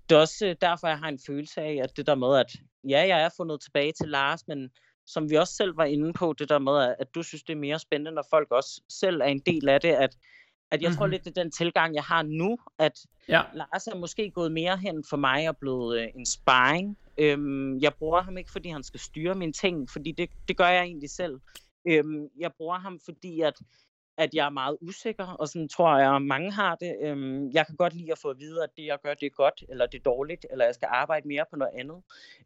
det 0.09 0.15
er 0.15 0.19
også 0.19 0.45
øh, 0.45 0.55
derfor, 0.61 0.87
jeg 0.87 0.97
har 0.97 1.07
en 1.07 1.19
følelse 1.27 1.61
af, 1.61 1.79
at 1.83 1.97
det 1.97 2.07
der 2.07 2.15
med, 2.15 2.37
at 2.37 2.55
ja, 2.83 2.99
jeg 3.07 3.21
er 3.21 3.29
fundet 3.37 3.61
tilbage 3.61 3.91
til 3.91 4.09
Lars, 4.09 4.47
men 4.47 4.69
som 5.05 5.29
vi 5.29 5.35
også 5.35 5.53
selv 5.53 5.77
var 5.77 5.85
inde 5.85 6.13
på, 6.13 6.33
det 6.39 6.49
der 6.49 6.59
med, 6.59 6.95
at 6.99 7.15
du 7.15 7.23
synes, 7.23 7.43
det 7.43 7.53
er 7.53 7.57
mere 7.57 7.79
spændende, 7.79 8.11
når 8.11 8.25
folk 8.29 8.51
også 8.51 8.81
selv 8.89 9.21
er 9.21 9.25
en 9.25 9.39
del 9.39 9.69
af 9.69 9.81
det, 9.81 9.89
at, 9.89 10.17
at 10.71 10.81
jeg 10.81 10.89
mm-hmm. 10.89 10.97
tror 10.97 11.07
lidt, 11.07 11.23
det 11.25 11.37
er 11.37 11.43
den 11.43 11.51
tilgang, 11.51 11.95
jeg 11.95 12.03
har 12.03 12.23
nu, 12.23 12.57
at 12.79 12.99
ja. 13.27 13.41
Lars 13.53 13.87
er 13.87 13.95
måske 13.95 14.31
gået 14.31 14.51
mere 14.51 14.77
hen 14.77 15.03
for 15.09 15.17
mig 15.17 15.49
og 15.49 15.57
blevet 15.57 15.99
øh, 15.99 16.07
en 16.15 16.25
sparring. 16.25 16.97
Øhm, 17.17 17.79
jeg 17.79 17.93
bruger 17.93 18.21
ham 18.21 18.37
ikke, 18.37 18.51
fordi 18.51 18.69
han 18.69 18.83
skal 18.83 18.99
styre 18.99 19.35
mine 19.35 19.53
ting, 19.53 19.89
fordi 19.89 20.11
det, 20.11 20.29
det 20.47 20.57
gør 20.57 20.67
jeg 20.67 20.83
egentlig 20.83 21.09
selv. 21.09 21.39
Øhm, 21.87 22.27
jeg 22.39 22.51
bruger 22.57 22.79
ham, 22.79 22.99
fordi 23.05 23.41
at 23.41 23.53
at 24.19 24.33
jeg 24.33 24.45
er 24.45 24.49
meget 24.49 24.77
usikker, 24.81 25.27
og 25.27 25.47
sådan 25.47 25.69
tror 25.69 25.97
jeg, 25.97 26.21
mange 26.21 26.51
har 26.51 26.75
det. 26.75 26.95
Øhm, 27.01 27.51
jeg 27.51 27.65
kan 27.65 27.75
godt 27.75 27.93
lide 27.93 28.11
at 28.11 28.17
få 28.17 28.29
at 28.29 28.39
vide, 28.39 28.63
at 28.63 28.69
det, 28.77 28.85
jeg 28.85 28.97
gør, 29.03 29.13
det 29.13 29.25
er 29.25 29.29
godt, 29.29 29.63
eller 29.69 29.85
det 29.85 29.97
er 29.97 30.03
dårligt, 30.03 30.45
eller 30.51 30.65
jeg 30.65 30.75
skal 30.75 30.87
arbejde 30.91 31.27
mere 31.27 31.45
på 31.49 31.55
noget 31.55 31.73
andet. 31.79 32.01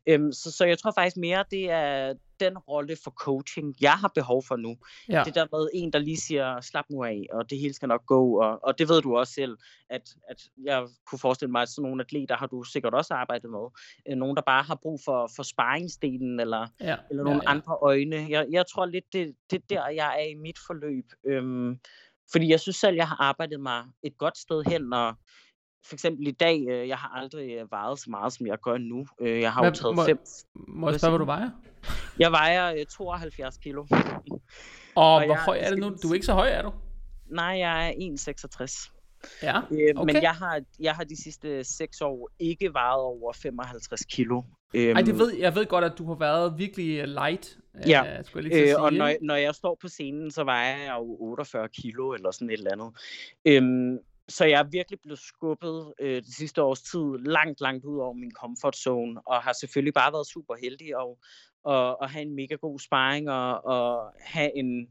Øhm, 0.08 0.32
så, 0.32 0.52
så 0.52 0.66
jeg 0.66 0.80
tror 0.80 0.92
faktisk 0.92 1.18
mere, 1.18 1.46
det 1.52 1.72
er 1.72 2.14
den 2.46 2.58
rolle 2.58 2.96
for 3.04 3.12
coaching, 3.12 3.76
jeg 3.82 3.94
har 3.94 4.12
behov 4.16 4.44
for 4.48 4.56
nu. 4.56 4.76
Ja. 5.10 5.24
Det 5.26 5.36
der 5.36 5.48
med 5.52 5.70
en, 5.74 5.94
der 5.94 6.00
lige 6.00 6.18
siger, 6.18 6.62
slap 6.62 6.86
nu 6.90 7.04
af, 7.04 7.22
og 7.34 7.50
det 7.50 7.60
hele 7.60 7.74
skal 7.74 7.88
nok 7.88 8.06
gå, 8.06 8.42
og, 8.42 8.60
og 8.64 8.80
det 8.80 8.90
ved 8.90 9.02
du 9.02 9.18
også 9.18 9.34
selv, 9.34 9.58
at, 9.90 10.02
at 10.30 10.40
jeg 10.64 10.88
kunne 11.08 11.20
forestille 11.20 11.52
mig, 11.52 11.62
at 11.62 11.70
sådan 11.70 11.84
nogle 11.84 12.04
atleter 12.04 12.38
har 12.38 12.48
du 12.48 12.64
sikkert 12.64 12.94
også 12.94 13.14
arbejdet 13.14 13.50
med. 13.52 13.66
Øh, 14.10 14.18
nogen, 14.18 14.36
der 14.36 14.42
bare 14.46 14.64
har 14.64 14.80
brug 14.82 15.00
for, 15.06 15.30
for 15.36 15.44
sparringsdelen, 15.44 16.40
eller, 16.40 16.68
ja. 16.82 16.96
eller 17.10 17.24
nogle 17.24 17.42
ja, 17.44 17.50
ja. 17.50 17.56
andre 17.56 17.78
øjne. 17.82 18.26
Jeg, 18.30 18.48
jeg 18.52 18.66
tror 18.74 18.86
lidt, 18.86 19.14
det, 19.14 19.36
det 19.52 19.58
er 19.62 19.66
der, 19.70 19.88
jeg 19.88 20.22
er 20.22 20.26
i 20.26 20.36
mit 20.36 20.58
forløb. 20.68 21.06
Øhm, 21.26 21.80
fordi 22.32 22.50
jeg 22.50 22.60
synes 22.60 22.76
selv, 22.76 22.96
jeg 22.96 23.08
har 23.08 23.22
arbejdet 23.22 23.60
mig 23.60 23.84
et 24.04 24.18
godt 24.18 24.38
sted 24.38 24.64
hen, 24.72 24.94
og 24.94 25.16
for 25.86 25.96
eksempel 25.96 26.28
i 26.28 26.32
dag, 26.32 26.66
øh, 26.70 26.88
jeg 26.88 26.98
har 26.98 27.10
aldrig 27.10 27.52
øh, 27.52 27.72
vejet 27.72 28.00
så 28.00 28.10
meget, 28.10 28.34
som 28.34 28.48
jeg 28.48 28.58
gør 28.64 28.78
nu. 28.78 29.06
Øh, 29.22 29.42
jeg 29.42 29.54
har 29.54 29.62
Hvad, 29.62 29.72
jo 29.72 29.76
taget 29.76 29.96
må, 29.96 30.06
fem... 30.06 30.20
Må 30.56 30.90
jeg 30.90 31.00
spørge, 31.00 31.12
hvad 31.12 31.20
du 31.20 31.26
vejer? 31.26 31.50
Jeg 32.20 32.32
vejer 32.32 32.74
øh, 32.74 32.86
72 32.86 33.58
kilo. 33.58 33.86
Og, 34.96 35.16
og 35.16 35.26
hvor 35.26 35.36
høj 35.36 35.58
er 35.62 35.70
det 35.70 35.80
nu? 35.80 35.96
Du 36.04 36.10
er 36.10 36.14
ikke 36.14 36.26
så 36.26 36.34
høj, 36.34 36.50
er 36.50 36.62
du? 36.62 36.72
Nej, 37.32 37.46
jeg 37.46 37.88
er 37.88 37.92
1,66. 37.92 38.92
Ja, 39.44 39.58
øh, 39.58 39.94
okay. 39.96 40.14
Men 40.14 40.24
jeg 40.24 40.32
har, 40.32 40.62
jeg 40.80 40.94
har 40.94 41.04
de 41.04 41.24
sidste 41.24 41.64
6 41.64 42.02
år 42.02 42.30
ikke 42.40 42.74
vejet 42.74 43.02
over 43.02 43.34
55 43.34 44.06
kilo. 44.06 44.42
Ej, 44.74 45.02
det 45.02 45.10
øhm, 45.10 45.20
ved, 45.20 45.34
jeg 45.34 45.56
ved 45.56 45.66
godt, 45.66 45.86
at 45.86 45.94
du 45.98 46.08
har 46.08 46.16
været 46.16 46.54
virkelig 46.58 47.00
øh, 47.00 47.08
light. 47.08 47.58
Ja, 47.88 48.20
uh, 48.20 48.26
skulle 48.26 48.50
jeg 48.50 48.60
lige 48.60 48.76
øh, 48.76 48.84
og 48.84 48.94
når, 48.94 49.14
når 49.22 49.36
jeg 49.36 49.56
står 49.56 49.78
på 49.82 49.88
scenen, 49.88 50.32
så 50.32 50.44
vejer 50.44 50.78
jeg 50.78 50.96
jo 51.00 51.18
48 51.20 51.70
kilo 51.70 52.14
eller 52.14 52.32
sådan 52.32 52.50
et 52.50 52.54
eller 52.54 52.72
andet. 52.72 52.92
Øhm, 53.46 53.98
så 54.30 54.46
jeg 54.46 54.60
er 54.60 54.64
virkelig 54.72 55.00
blevet 55.02 55.20
skubbet 55.20 55.94
øh, 56.00 56.22
de 56.22 56.36
sidste 56.36 56.64
års 56.64 56.82
tid 56.82 57.18
langt, 57.26 57.62
langt 57.62 57.86
ud 57.86 58.00
over 58.00 58.14
min 58.14 58.32
comfort 58.32 58.76
zone, 58.76 59.28
og 59.28 59.44
har 59.44 59.54
selvfølgelig 59.54 59.94
bare 59.94 60.14
været 60.14 60.28
super 60.28 60.56
heldig 60.62 60.98
og, 60.98 61.20
og, 61.64 62.02
og 62.02 62.10
have 62.10 62.22
en 62.22 62.36
mega 62.36 62.56
god 62.56 62.80
sparring 62.80 63.30
og, 63.30 63.66
og 63.66 64.14
have 64.20 64.58
en, 64.58 64.88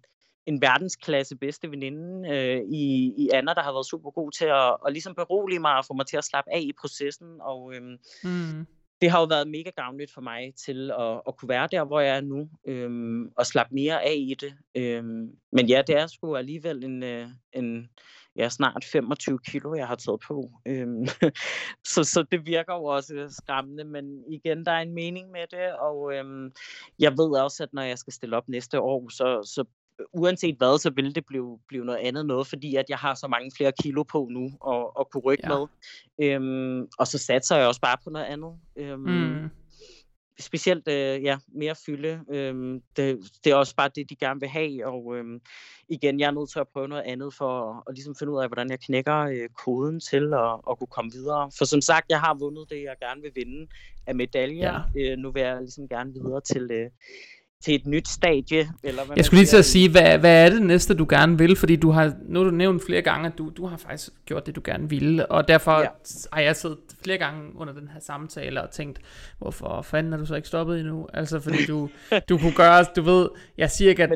en 0.47 0.62
verdensklasse 0.62 1.37
bedste 1.37 1.70
veninde 1.70 2.28
øh, 2.28 2.62
i, 2.72 3.14
i 3.18 3.28
Anna, 3.33 3.55
der 3.55 3.62
har 3.62 3.72
været 3.72 3.87
super 3.87 4.11
god 4.11 4.33
til 4.33 4.45
at, 4.45 4.76
at 4.87 4.93
ligesom 4.93 5.14
berolige 5.14 5.61
mig 5.61 5.76
og 5.76 5.85
få 5.85 5.95
mig 5.95 6.07
til 6.07 6.16
at 6.16 6.24
slappe 6.24 6.53
af 6.53 6.61
i 6.61 6.72
processen. 6.80 7.41
Og 7.41 7.74
øhm, 7.74 7.99
mm. 8.24 8.66
det 9.01 9.11
har 9.11 9.20
jo 9.20 9.26
været 9.26 9.49
mega 9.49 9.70
gavnligt 9.76 10.12
for 10.14 10.20
mig 10.20 10.55
til 10.66 10.91
at, 10.91 11.20
at 11.28 11.37
kunne 11.37 11.49
være 11.49 11.68
der, 11.72 11.85
hvor 11.85 12.01
jeg 12.01 12.16
er 12.16 12.20
nu, 12.20 12.49
øhm, 12.64 13.28
og 13.37 13.47
slappe 13.47 13.74
mere 13.74 14.03
af 14.03 14.14
i 14.16 14.35
det. 14.41 14.55
Øhm, 14.74 15.30
men 15.53 15.66
ja, 15.66 15.83
det 15.87 15.97
er 15.97 16.07
sgu 16.07 16.37
alligevel 16.37 16.85
en, 16.85 17.03
øh, 17.03 17.28
en 17.53 17.89
ja, 18.37 18.49
snart 18.49 18.85
25 18.85 19.39
kilo, 19.39 19.74
jeg 19.74 19.87
har 19.87 19.95
taget 19.95 20.20
på. 20.20 20.51
Øhm, 20.66 21.07
så, 21.93 22.05
så 22.05 22.24
det 22.33 22.47
virker 22.47 22.74
jo 22.74 22.85
også 22.85 23.26
skræmmende, 23.28 23.85
men 23.85 24.24
igen, 24.28 24.64
der 24.64 24.72
er 24.72 24.80
en 24.80 24.95
mening 24.95 25.30
med 25.30 25.47
det, 25.51 25.76
og 25.76 26.14
øhm, 26.14 26.53
jeg 26.99 27.12
ved 27.12 27.41
også, 27.41 27.62
at 27.62 27.72
når 27.72 27.83
jeg 27.83 27.99
skal 27.99 28.12
stille 28.12 28.37
op 28.37 28.49
næste 28.49 28.80
år, 28.80 29.09
så, 29.09 29.53
så 29.55 29.64
uanset 30.12 30.57
hvad, 30.59 30.78
så 30.78 30.91
vil 30.91 31.14
det 31.14 31.26
blive, 31.26 31.59
blive 31.68 31.85
noget 31.85 31.99
andet 31.99 32.26
noget, 32.26 32.47
fordi 32.47 32.76
at 32.76 32.85
jeg 32.89 32.99
har 32.99 33.14
så 33.14 33.28
mange 33.28 33.51
flere 33.57 33.72
kilo 33.83 34.03
på 34.03 34.28
nu 34.30 34.51
og, 34.61 34.97
og 34.97 35.11
kunne 35.11 35.22
rykke 35.22 35.53
ja. 35.53 35.59
med. 35.59 35.66
Øhm, 36.22 36.89
og 36.99 37.07
så 37.07 37.18
satser 37.18 37.57
jeg 37.57 37.66
også 37.66 37.80
bare 37.80 37.97
på 38.05 38.11
noget 38.11 38.26
andet. 38.26 38.53
Øhm, 38.76 39.01
mm 39.01 39.51
specielt 40.41 40.89
øh, 40.89 41.22
ja, 41.22 41.39
mere 41.49 41.74
fylde. 41.87 42.20
Øhm, 42.30 42.83
det, 42.97 43.18
det 43.45 43.53
er 43.53 43.57
også 43.57 43.76
bare 43.76 43.91
det, 43.95 44.11
de 44.11 44.16
gerne 44.16 44.41
vil 44.41 44.49
have, 44.49 44.87
og 44.87 45.16
øhm, 45.16 45.41
igen, 45.89 46.20
jeg 46.20 46.26
er 46.26 46.30
nødt 46.30 46.51
til 46.51 46.59
at 46.59 46.68
prøve 46.68 46.89
noget 46.89 47.03
andet 47.03 47.35
for 47.35 47.70
at, 47.70 47.83
at 47.89 47.95
ligesom 47.95 48.14
finde 48.18 48.33
ud 48.33 48.43
af, 48.43 48.49
hvordan 48.49 48.70
jeg 48.70 48.80
knækker 48.80 49.18
øh, 49.18 49.49
koden 49.49 50.01
til 50.01 50.35
at, 50.35 50.61
at 50.70 50.78
kunne 50.78 50.95
komme 50.97 51.12
videre. 51.12 51.51
For 51.59 51.64
som 51.64 51.80
sagt, 51.80 52.07
jeg 52.09 52.20
har 52.20 52.35
vundet 52.35 52.70
det, 52.70 52.83
jeg 52.83 52.97
gerne 53.03 53.22
vil 53.22 53.33
vinde 53.35 53.68
af 54.07 54.14
medaljer. 54.14 54.80
Ja. 54.95 55.12
Øh, 55.12 55.18
nu 55.18 55.30
vil 55.30 55.43
jeg 55.43 55.61
ligesom 55.61 55.89
gerne 55.89 56.12
videre 56.12 56.41
til, 56.41 56.70
øh, 56.70 56.91
til 57.65 57.75
et 57.75 57.87
nyt 57.87 58.09
stadie. 58.09 58.69
Eller 58.83 59.05
hvad 59.05 59.17
jeg 59.17 59.25
skulle 59.25 59.41
lige 59.41 59.47
til 59.47 59.57
at 59.57 59.65
sige, 59.65 59.91
hvad, 59.91 60.19
hvad 60.19 60.47
er 60.47 60.51
det 60.51 60.63
næste, 60.63 60.95
du 60.95 61.07
gerne 61.09 61.39
vil? 61.39 61.57
Fordi 61.57 61.77
du 61.77 61.91
har, 61.91 62.15
nu 62.29 62.39
har 62.39 62.51
du 62.51 62.57
nævnt 62.57 62.83
flere 62.87 63.03
gange, 63.03 63.27
at 63.27 63.39
du, 63.39 63.51
du 63.57 63.67
har 63.67 63.77
faktisk 63.77 64.11
gjort 64.27 64.47
det, 64.47 64.57
du 64.57 64.61
gerne 64.65 64.89
ville. 64.89 65.27
Og 65.27 65.49
derfor 65.49 65.81
ja. 65.81 65.89
har 66.33 66.41
jeg 66.41 66.57
siddet 66.57 66.79
flere 67.05 67.19
gange 67.19 67.57
under 67.57 67.75
den 67.75 67.89
her 67.89 68.01
samtale 68.01 68.63
og 68.63 68.71
tænkt, 68.71 68.99
hvorfor 69.39 69.83
fanden 69.83 70.13
er 70.13 70.17
du 70.17 70.27
så 70.27 70.35
ikke 70.35 70.49
stoppet 70.49 70.81
endnu? 70.81 71.09
Altså, 71.15 71.41
fordi 71.41 71.67
du, 71.67 71.89
du 72.29 72.39
kunne 72.39 72.55
gøre, 72.55 72.85
du 72.97 73.03
ved, 73.03 73.29
jeg 73.59 73.71
siger 73.71 73.91
ikke, 73.91 74.03
at 74.03 74.11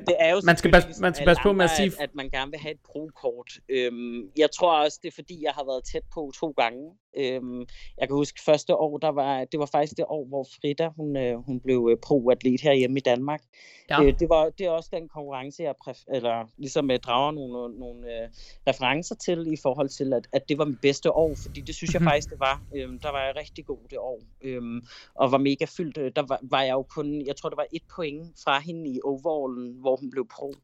man 0.45 0.57
skal, 0.57 0.73
passe, 0.73 0.89
man 1.01 1.15
skal 1.15 1.27
passe 1.27 1.43
på 1.43 1.53
med 1.53 1.65
at 1.65 1.71
sige... 1.77 1.87
At, 1.87 2.01
at 2.01 2.11
man 2.15 2.31
gerne 2.31 2.51
vil 2.51 2.61
have 2.61 2.73
et 2.73 2.81
pro-kort. 2.85 3.51
Øhm, 3.69 4.23
jeg 4.37 4.49
tror 4.59 4.85
også, 4.85 4.99
det 5.03 5.09
er 5.09 5.15
fordi, 5.15 5.43
jeg 5.43 5.53
har 5.55 5.65
været 5.65 5.85
tæt 5.93 6.03
på 6.15 6.33
to 6.41 6.51
gange. 6.51 6.91
Øhm, 7.17 7.61
jeg 7.99 8.09
kan 8.09 8.17
huske 8.17 8.41
første 8.45 8.77
år, 8.77 8.99
der 8.99 9.09
var, 9.09 9.45
det 9.45 9.61
var 9.61 9.67
faktisk 9.67 9.97
det 9.97 10.05
år, 10.09 10.25
hvor 10.25 10.47
Frida, 10.61 10.89
hun, 10.97 11.17
øh, 11.17 11.37
hun 11.37 11.61
blev 11.61 11.89
øh, 11.91 11.97
pro-atlet 12.07 12.61
herhjemme 12.61 12.99
i 12.99 13.01
Danmark. 13.01 13.43
Ja. 13.91 14.03
Øh, 14.03 14.19
det, 14.21 14.29
var, 14.29 14.51
det 14.59 14.67
er 14.67 14.71
også 14.71 14.91
den 14.93 15.09
konkurrence, 15.09 15.63
jeg 15.63 15.75
præf- 15.89 16.15
eller, 16.15 16.47
ligesom 16.59 16.91
jeg 16.91 17.03
drager 17.03 17.33
nogle, 17.33 17.79
nogle 17.79 18.01
øh, 18.01 18.29
referencer 18.67 19.15
til 19.15 19.53
i 19.53 19.57
forhold 19.63 19.89
til, 19.89 20.13
at, 20.13 20.27
at 20.33 20.49
det 20.49 20.59
var 20.59 20.65
mit 20.65 20.81
bedste 20.81 21.13
år, 21.13 21.35
fordi 21.35 21.61
det 21.61 21.75
synes 21.75 21.95
jeg 21.95 22.01
mm-hmm. 22.01 22.11
faktisk, 22.11 22.31
det 22.31 22.41
var. 22.41 22.63
Øhm, 22.77 22.99
der 22.99 23.11
var 23.11 23.25
jeg 23.27 23.37
rigtig 23.37 23.67
god 23.67 23.79
det 23.91 23.99
år, 23.99 24.21
øhm, 24.43 24.81
og 25.15 25.33
var 25.33 25.39
mega 25.39 25.65
fyldt. 25.77 26.17
Der 26.17 26.23
var, 26.29 26.41
var 26.43 26.63
jeg 26.63 26.73
jo 26.73 26.83
kun, 26.83 27.27
jeg 27.27 27.37
tror, 27.37 27.49
det 27.49 27.57
var 27.57 27.67
et 27.73 27.83
point 27.97 28.27
fra 28.45 28.61
hende 28.61 28.91
i 28.91 29.01
overallen, 29.05 29.73
hvor 29.81 29.97
hun 29.97 30.11
blev 30.11 30.29
pro. 30.29 30.55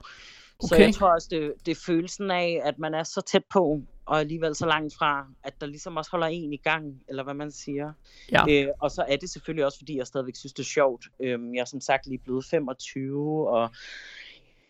Okay. 0.65 0.69
Så 0.69 0.77
jeg 0.77 0.95
tror 0.95 1.09
også, 1.09 1.29
det, 1.31 1.53
det 1.67 1.73
er 1.73 1.81
følelsen 1.87 2.31
af, 2.31 2.61
at 2.65 2.79
man 2.79 2.95
er 2.95 3.03
så 3.03 3.21
tæt 3.21 3.45
på, 3.51 3.81
og 4.13 4.21
alligevel 4.21 4.55
så 4.55 4.67
langt 4.67 4.95
fra, 4.95 5.27
at 5.43 5.61
der 5.61 5.67
ligesom 5.67 5.97
også 5.97 6.11
holder 6.11 6.27
en 6.27 6.53
i 6.53 6.57
gang, 6.57 7.03
eller 7.09 7.23
hvad 7.23 7.35
man 7.35 7.51
siger. 7.51 7.93
Ja. 8.33 8.45
Øh, 8.51 8.69
og 8.81 8.91
så 8.91 9.05
er 9.09 9.17
det 9.17 9.31
selvfølgelig 9.31 9.65
også, 9.65 9.79
fordi 9.79 9.99
jeg 9.99 10.07
stadigvæk 10.07 10.37
synes, 10.37 10.53
det 10.53 10.63
er 10.63 10.73
sjovt. 10.79 11.05
Øh, 11.21 11.39
jeg 11.55 11.61
er 11.61 11.65
som 11.65 11.81
sagt 11.81 12.07
lige 12.07 12.19
blevet 12.19 12.45
25, 12.45 13.49
og 13.49 13.71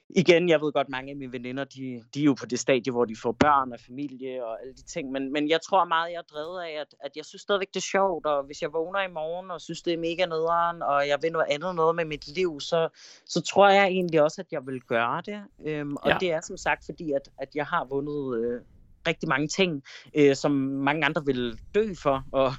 igen, 0.08 0.48
jeg 0.48 0.60
ved 0.60 0.72
godt, 0.72 0.88
mange 0.88 1.10
af 1.10 1.16
mine 1.16 1.32
veninder, 1.32 1.64
de, 1.64 2.04
de 2.14 2.20
er 2.20 2.24
jo 2.24 2.34
på 2.34 2.46
det 2.46 2.58
stadie, 2.58 2.92
hvor 2.92 3.04
de 3.04 3.16
får 3.22 3.32
børn 3.32 3.72
og 3.72 3.80
familie 3.86 4.44
og 4.44 4.60
alle 4.62 4.74
de 4.74 4.82
ting, 4.82 5.10
men, 5.10 5.32
men 5.32 5.48
jeg 5.48 5.60
tror 5.62 5.84
meget, 5.84 6.12
jeg 6.12 6.18
er 6.18 6.34
drevet 6.34 6.62
af, 6.62 6.80
at, 6.80 6.94
at 7.00 7.16
jeg 7.16 7.24
synes 7.24 7.42
stadigvæk, 7.42 7.68
det 7.68 7.76
er 7.76 7.90
sjovt, 7.92 8.26
og 8.26 8.44
hvis 8.44 8.62
jeg 8.62 8.72
vågner 8.72 9.00
i 9.00 9.12
morgen 9.12 9.50
og 9.50 9.60
synes, 9.60 9.82
det 9.82 9.92
er 9.92 9.98
mega 9.98 10.26
nederen, 10.26 10.82
og 10.82 11.08
jeg 11.08 11.18
vil 11.22 11.32
noget 11.32 11.46
andet 11.50 11.74
noget 11.74 11.96
med 11.96 12.04
mit 12.04 12.34
liv, 12.34 12.60
så, 12.60 12.88
så 13.26 13.40
tror 13.40 13.68
jeg 13.68 13.86
egentlig 13.86 14.22
også, 14.22 14.40
at 14.40 14.52
jeg 14.52 14.66
vil 14.66 14.80
gøre 14.80 15.22
det. 15.26 15.40
Øhm, 15.66 15.96
og 15.96 16.10
ja. 16.10 16.16
det 16.20 16.32
er 16.32 16.40
som 16.40 16.56
sagt, 16.56 16.84
fordi 16.84 17.12
at, 17.12 17.28
at 17.38 17.48
jeg 17.54 17.66
har 17.66 17.84
vundet 17.84 18.44
øh, 18.44 18.60
rigtig 19.06 19.28
mange 19.28 19.48
ting, 19.48 19.82
øh, 20.16 20.36
som 20.36 20.52
mange 20.88 21.04
andre 21.04 21.22
vil 21.26 21.58
dø 21.74 21.94
for, 22.02 22.24
og, 22.40 22.52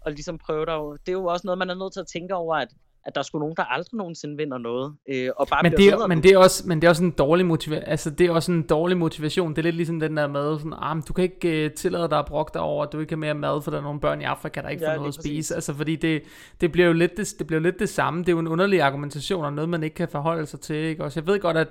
og 0.00 0.12
ligesom 0.12 0.38
prøve 0.38 0.66
der. 0.66 0.96
Det 1.06 1.08
er 1.08 1.12
jo 1.12 1.24
også 1.24 1.46
noget, 1.46 1.58
man 1.58 1.70
er 1.70 1.74
nødt 1.74 1.92
til 1.92 2.00
at 2.00 2.06
tænke 2.06 2.34
over, 2.34 2.56
at 2.56 2.68
at 3.04 3.14
der 3.14 3.20
er 3.20 3.22
sgu 3.22 3.38
nogen, 3.38 3.54
der 3.56 3.64
aldrig 3.64 3.98
nogensinde 3.98 4.36
vinder 4.36 4.58
noget. 4.58 4.94
Øh, 5.08 5.30
og 5.36 5.48
bare 5.48 5.62
men, 5.62 5.72
det 5.72 5.88
er, 5.88 6.06
men, 6.06 6.22
det 6.22 6.32
er 6.32 6.38
også, 6.38 6.68
men 6.68 6.80
det 6.80 6.86
er 6.86 6.88
også 6.88 7.04
en 7.04 7.10
dårlig 7.10 7.46
motivation. 7.46 7.88
Altså, 7.88 8.10
det 8.10 8.26
er 8.26 8.30
også 8.30 8.52
en 8.52 8.62
dårlig 8.62 8.96
motivation. 8.96 9.50
Det 9.50 9.58
er 9.58 9.62
lidt 9.62 9.76
ligesom 9.76 10.00
den 10.00 10.16
der 10.16 10.26
mad, 10.26 10.58
sådan, 10.58 10.74
ah, 10.78 10.96
men 10.96 11.04
du 11.08 11.12
kan 11.12 11.24
ikke 11.24 11.66
uh, 11.66 11.72
tillade 11.72 12.08
dig 12.08 12.18
at 12.18 12.26
brokke 12.26 12.50
dig 12.54 12.62
over, 12.62 12.84
at 12.84 12.92
du 12.92 13.00
ikke 13.00 13.12
har 13.12 13.16
mere 13.16 13.34
mad, 13.34 13.62
for 13.62 13.70
der 13.70 13.78
er 13.78 13.82
nogle 13.82 14.00
børn 14.00 14.20
i 14.20 14.24
Afrika, 14.24 14.60
der 14.60 14.68
ikke 14.68 14.84
ja, 14.84 14.90
får 14.90 14.96
noget 14.96 15.08
at 15.08 15.14
spise. 15.14 15.28
Præcis. 15.28 15.50
Altså, 15.50 15.74
fordi 15.74 15.96
det, 15.96 16.22
det, 16.60 16.72
bliver 16.72 16.86
jo 16.86 16.92
lidt 16.92 17.16
det, 17.16 17.34
det 17.38 17.46
bliver 17.46 17.60
lidt 17.60 17.78
det 17.78 17.88
samme. 17.88 18.20
Det 18.20 18.28
er 18.28 18.32
jo 18.32 18.38
en 18.38 18.48
underlig 18.48 18.82
argumentation, 18.82 19.44
og 19.44 19.52
noget, 19.52 19.68
man 19.68 19.82
ikke 19.82 19.94
kan 19.94 20.08
forholde 20.08 20.46
sig 20.46 20.60
til. 20.60 20.76
Ikke? 20.76 21.04
Også, 21.04 21.20
jeg 21.20 21.26
ved 21.26 21.40
godt, 21.40 21.56
at 21.56 21.68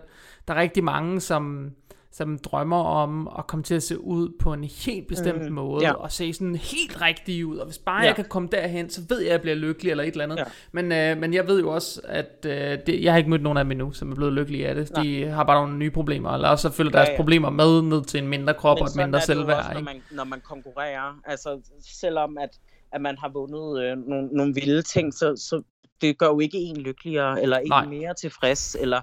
der 0.47 0.53
er 0.53 0.61
rigtig 0.61 0.84
mange, 0.84 1.19
som 1.19 1.71
som 2.12 2.38
drømmer 2.38 2.84
om 2.84 3.30
at 3.38 3.47
komme 3.47 3.64
til 3.64 3.76
at 3.76 3.84
se 3.84 3.99
ud 3.99 4.30
på 4.39 4.53
en 4.53 4.64
helt 4.64 5.07
bestemt 5.07 5.45
mm, 5.45 5.53
måde, 5.53 5.86
ja. 5.86 5.93
og 5.93 6.12
se 6.12 6.34
sådan 6.34 6.55
helt 6.55 7.01
rigtig 7.01 7.45
ud, 7.45 7.57
og 7.57 7.66
hvis 7.66 7.78
bare 7.78 8.01
ja. 8.01 8.07
jeg 8.07 8.16
kan 8.16 8.26
komme 8.26 8.49
derhen, 8.51 8.89
så 8.89 9.01
ved 9.10 9.20
jeg, 9.20 9.28
at 9.28 9.32
jeg 9.32 9.41
bliver 9.41 9.55
lykkelig, 9.55 9.91
eller 9.91 10.03
et 10.03 10.12
eller 10.12 10.24
andet. 10.24 10.38
Ja. 10.38 10.43
Men, 10.72 10.91
øh, 10.91 11.18
men 11.18 11.34
jeg 11.34 11.47
ved 11.47 11.60
jo 11.60 11.70
også, 11.70 12.01
at 12.03 12.45
øh, 12.45 12.78
det, 12.86 13.03
jeg 13.03 13.14
har 13.14 13.18
ikke 13.18 13.30
mødt 13.30 13.41
nogen 13.41 13.57
af 13.57 13.64
dem 13.64 13.72
endnu, 13.72 13.91
som 13.91 14.12
er 14.12 14.16
blevet 14.16 14.34
lykkelige 14.34 14.68
af 14.68 14.76
det. 14.76 14.95
De 14.95 15.26
har 15.26 15.43
bare 15.43 15.62
nogle 15.62 15.78
nye 15.78 15.91
problemer, 15.91 16.32
eller 16.32 16.49
også 16.49 16.72
følger 16.72 16.91
deres 16.91 17.10
ja. 17.10 17.16
problemer 17.16 17.49
med 17.49 17.82
ned 17.82 18.03
til 18.05 18.22
en 18.24 18.28
mindre 18.28 18.53
krop 18.53 18.78
men 18.78 18.82
og 18.82 18.89
et 18.89 18.95
mindre 18.95 19.22
selvværd. 19.22 19.57
Også, 19.57 19.74
når, 19.74 19.82
man, 19.82 20.01
når 20.12 20.24
man 20.24 20.41
konkurrerer, 20.41 21.20
altså 21.26 21.62
selvom 21.99 22.38
at, 22.38 22.49
at 22.91 23.01
man 23.01 23.18
har 23.18 23.30
vundet 23.30 23.84
øh, 23.84 23.97
nogle, 23.97 24.28
nogle 24.28 24.53
vilde 24.53 24.82
ting, 24.82 25.14
så, 25.14 25.36
så 25.36 25.62
det 26.01 26.18
gør 26.18 26.28
jo 26.28 26.39
ikke 26.39 26.57
en 26.57 26.78
lykkeligere, 26.78 27.41
eller 27.41 27.57
en 27.57 27.70
Nej. 27.70 27.86
mere 27.86 28.14
tilfreds, 28.14 28.76
eller 28.80 29.01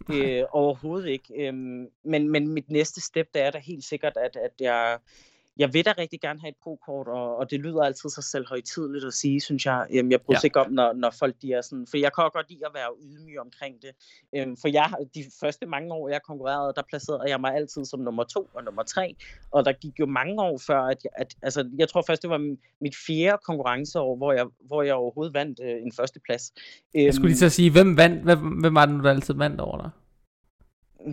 øh, 0.14 0.44
overhovedet 0.50 1.08
ikke. 1.08 1.48
Øhm, 1.48 1.88
men, 2.04 2.28
men 2.28 2.48
mit 2.48 2.70
næste 2.70 3.00
step, 3.00 3.34
det 3.34 3.42
er 3.42 3.50
da 3.50 3.58
helt 3.58 3.84
sikkert, 3.84 4.16
at, 4.16 4.36
at 4.36 4.52
jeg 4.60 4.98
jeg 5.58 5.74
vil 5.74 5.84
da 5.84 5.92
rigtig 5.98 6.20
gerne 6.20 6.40
have 6.40 6.48
et 6.48 6.56
pro-kort, 6.62 7.08
og, 7.08 7.36
og 7.36 7.50
det 7.50 7.60
lyder 7.60 7.82
altid 7.82 8.10
sig 8.10 8.24
selv 8.24 8.46
højtidligt 8.48 9.04
at 9.04 9.14
sige, 9.14 9.40
synes 9.40 9.66
jeg. 9.66 9.86
Jamen, 9.92 10.12
jeg 10.12 10.20
bryder 10.20 10.40
ja. 10.42 10.46
ikke 10.46 10.60
om, 10.60 10.72
når, 10.72 10.92
når 10.92 11.10
folk 11.18 11.34
de 11.42 11.52
er 11.52 11.60
sådan, 11.60 11.86
for 11.90 11.96
jeg 11.96 12.10
kan 12.14 12.30
godt 12.32 12.50
lide 12.50 12.66
at 12.66 12.72
være 12.74 12.90
ydmyg 13.02 13.38
omkring 13.40 13.74
det. 13.82 13.90
Øhm, 14.36 14.56
for 14.56 14.68
jeg, 14.68 14.92
de 15.14 15.24
første 15.40 15.66
mange 15.66 15.92
år, 15.92 16.08
jeg 16.08 16.20
konkurrerede, 16.22 16.72
der 16.76 16.82
placerede 16.88 17.30
jeg 17.30 17.40
mig 17.40 17.54
altid 17.54 17.84
som 17.84 18.00
nummer 18.00 18.24
to 18.24 18.50
og 18.54 18.64
nummer 18.64 18.82
tre, 18.82 19.16
og 19.50 19.64
der 19.64 19.72
gik 19.72 20.00
jo 20.00 20.06
mange 20.06 20.42
år 20.42 20.58
før, 20.66 20.80
at, 20.80 21.04
jeg, 21.04 21.10
at 21.16 21.34
altså, 21.42 21.70
jeg 21.78 21.88
tror 21.88 22.04
først, 22.06 22.22
det 22.22 22.30
var 22.30 22.56
mit 22.80 22.96
fjerde 23.06 23.38
konkurrenceår, 23.46 24.16
hvor 24.16 24.32
jeg, 24.32 24.46
hvor 24.60 24.82
jeg 24.82 24.94
overhovedet 24.94 25.34
vandt 25.34 25.60
øh, 25.62 25.82
en 25.82 25.92
første 25.92 26.20
plads. 26.26 26.52
Jeg 26.94 27.14
skulle 27.14 27.28
lige 27.28 27.38
så 27.38 27.48
sige, 27.48 27.70
hvem, 27.70 27.96
vandt, 27.96 28.22
hvem, 28.24 28.38
hvem 28.38 28.74
var 28.74 28.86
det, 28.86 29.04
der 29.04 29.10
altid 29.10 29.34
vandt 29.34 29.60
over 29.60 29.76
dig? 29.82 29.90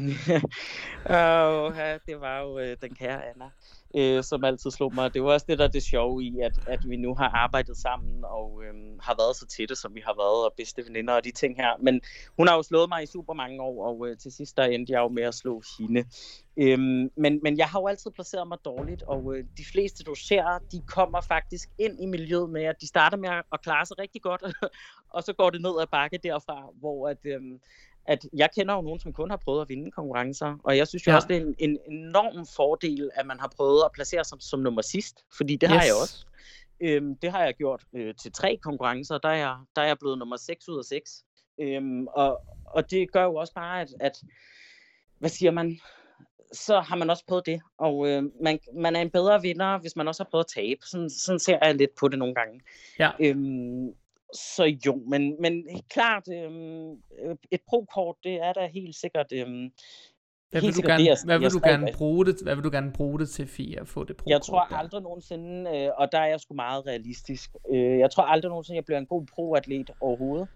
oh, 1.05 1.77
ja, 1.77 1.97
det 2.07 2.21
var 2.21 2.41
jo 2.41 2.59
øh, 2.59 2.77
den 2.81 2.95
kære 2.95 3.25
Anna 3.25 3.49
øh, 3.95 4.23
som 4.23 4.43
altid 4.43 4.71
slog 4.71 4.95
mig. 4.95 5.13
Det 5.13 5.23
var 5.23 5.33
også 5.33 5.45
det, 5.49 5.59
der 5.59 5.63
er 5.63 5.69
det 5.69 5.83
sjove 5.83 6.23
i, 6.23 6.39
at, 6.39 6.59
at 6.67 6.79
vi 6.89 6.95
nu 6.95 7.15
har 7.15 7.29
arbejdet 7.29 7.77
sammen 7.77 8.23
og 8.23 8.63
øh, 8.63 8.73
har 8.99 9.15
været 9.19 9.35
så 9.35 9.45
tætte, 9.47 9.75
som 9.75 9.95
vi 9.95 10.01
har 10.05 10.13
været, 10.17 10.45
og 10.45 10.53
bedste 10.57 10.85
veninder 10.85 11.13
og 11.13 11.23
de 11.23 11.31
ting 11.31 11.55
her. 11.55 11.69
Men 11.79 12.01
hun 12.37 12.47
har 12.47 12.55
jo 12.55 12.63
slået 12.63 12.89
mig 12.89 13.03
i 13.03 13.05
super 13.05 13.33
mange 13.33 13.61
år, 13.61 13.85
og 13.87 14.07
øh, 14.07 14.17
til 14.17 14.31
sidst 14.31 14.57
der 14.57 14.63
endte 14.63 14.93
jeg 14.93 14.99
jo 14.99 15.07
med 15.07 15.23
at 15.23 15.35
slå 15.35 15.61
hende. 15.79 16.05
Øhm, 16.57 17.11
men, 17.17 17.39
men 17.43 17.57
jeg 17.57 17.67
har 17.67 17.79
jo 17.79 17.87
altid 17.87 18.11
placeret 18.11 18.47
mig 18.47 18.57
dårligt, 18.65 19.03
og 19.03 19.35
øh, 19.35 19.43
de 19.57 19.65
fleste, 19.71 20.03
du 20.03 20.15
ser, 20.15 20.59
de 20.71 20.81
kommer 20.87 21.21
faktisk 21.21 21.69
ind 21.77 22.01
i 22.01 22.05
miljøet 22.05 22.49
med, 22.49 22.63
at 22.63 22.75
de 22.81 22.87
starter 22.87 23.17
med 23.17 23.29
at 23.29 23.61
klare 23.61 23.85
sig 23.85 23.99
rigtig 23.99 24.21
godt, 24.21 24.43
og 25.15 25.23
så 25.23 25.33
går 25.33 25.49
det 25.49 25.61
ned 25.61 25.81
ad 25.81 25.87
bakke 25.91 26.19
derfra, 26.23 26.69
hvor 26.79 27.09
at, 27.09 27.25
øh, 27.25 27.41
at 28.05 28.25
jeg 28.33 28.49
kender 28.55 28.75
jo 28.75 28.81
nogen, 28.81 28.99
som 28.99 29.13
kun 29.13 29.29
har 29.29 29.37
prøvet 29.37 29.61
at 29.61 29.69
vinde 29.69 29.91
konkurrencer, 29.91 30.57
og 30.63 30.77
jeg 30.77 30.87
synes 30.87 31.07
jo 31.07 31.11
ja. 31.11 31.15
også, 31.15 31.27
det 31.27 31.37
er 31.37 31.41
en, 31.41 31.55
en 31.57 31.77
enorm 31.91 32.45
fordel, 32.55 33.11
at 33.13 33.25
man 33.25 33.39
har 33.39 33.53
prøvet 33.55 33.81
at 33.85 33.91
placere 33.91 34.23
sig 34.23 34.29
som, 34.29 34.39
som 34.39 34.59
nummer 34.59 34.81
sidst, 34.81 35.25
fordi 35.37 35.55
det 35.55 35.69
yes. 35.69 35.77
har 35.77 35.83
jeg 35.83 35.93
også. 36.01 36.25
Øhm, 36.79 37.15
det 37.15 37.31
har 37.31 37.43
jeg 37.43 37.53
gjort 37.53 37.83
øh, 37.93 38.15
til 38.15 38.31
tre 38.31 38.57
konkurrencer, 38.61 39.17
der 39.17 39.29
er, 39.29 39.35
jeg, 39.35 39.55
der 39.75 39.81
er 39.81 39.87
jeg 39.87 39.97
blevet 39.99 40.17
nummer 40.17 40.37
6 40.37 40.69
ud 40.69 40.77
af 40.77 40.85
6. 40.85 41.25
Øhm, 41.59 42.07
og, 42.07 42.41
og 42.65 42.91
det 42.91 43.11
gør 43.11 43.23
jo 43.23 43.35
også 43.35 43.53
bare, 43.53 43.81
at, 43.81 43.89
at 43.99 44.21
hvad 45.19 45.29
siger 45.29 45.51
man, 45.51 45.79
så 46.53 46.79
har 46.79 46.95
man 46.95 47.09
også 47.09 47.25
prøvet 47.27 47.45
det, 47.45 47.61
og 47.77 48.07
øh, 48.07 48.23
man, 48.41 48.59
man 48.73 48.95
er 48.95 49.01
en 49.01 49.09
bedre 49.09 49.41
vinder, 49.41 49.77
hvis 49.77 49.95
man 49.95 50.07
også 50.07 50.23
har 50.23 50.29
prøvet 50.29 50.43
at 50.43 50.51
tabe. 50.55 50.81
Sådan, 50.85 51.09
sådan 51.09 51.39
ser 51.39 51.59
jeg 51.61 51.75
lidt 51.75 51.95
på 51.95 52.07
det 52.07 52.19
nogle 52.19 52.35
gange. 52.35 52.61
Ja. 52.99 53.11
Øhm, 53.19 53.93
så 54.35 54.63
jo, 54.85 55.01
men, 55.07 55.41
men 55.41 55.63
klart, 55.89 56.23
øhm, 56.33 56.91
øh, 56.91 57.35
et 57.51 57.61
pro-kort, 57.69 58.15
det 58.23 58.33
er 58.33 58.53
da 58.53 58.67
helt 58.67 58.95
sikkert... 58.95 59.27
Øhm, 59.33 59.71
hvad 60.51 60.61
vil, 60.61 60.75
du 60.75 60.81
gerne, 60.87 61.03
det, 61.03 61.09
jeg, 61.09 61.17
hvad, 61.25 61.39
vil 61.39 61.51
du 61.51 61.59
gerne 61.63 61.87
bruge 61.93 62.25
det, 62.25 62.35
hvad 62.43 62.55
vil 62.55 62.63
du 62.63 62.69
gerne 62.71 62.91
bruge 62.93 63.19
det 63.19 63.29
til, 63.29 63.47
Fia, 63.47 63.81
at 63.81 63.87
få 63.87 64.03
det 64.03 64.17
pro 64.17 64.29
Jeg 64.29 64.41
tror 64.41 64.65
der? 64.69 64.75
aldrig 64.75 65.01
nogensinde, 65.01 65.77
øh, 65.77 65.91
og 65.97 66.11
der 66.11 66.19
er 66.19 66.25
jeg 66.25 66.39
sgu 66.39 66.53
meget 66.53 66.87
realistisk, 66.87 67.55
øh, 67.69 67.99
jeg 67.99 68.11
tror 68.11 68.23
aldrig 68.23 68.49
nogensinde, 68.49 68.75
jeg 68.75 68.85
bliver 68.85 68.97
en 68.97 69.05
god 69.05 69.25
pro-atlet 69.25 69.89
overhovedet. 70.01 70.47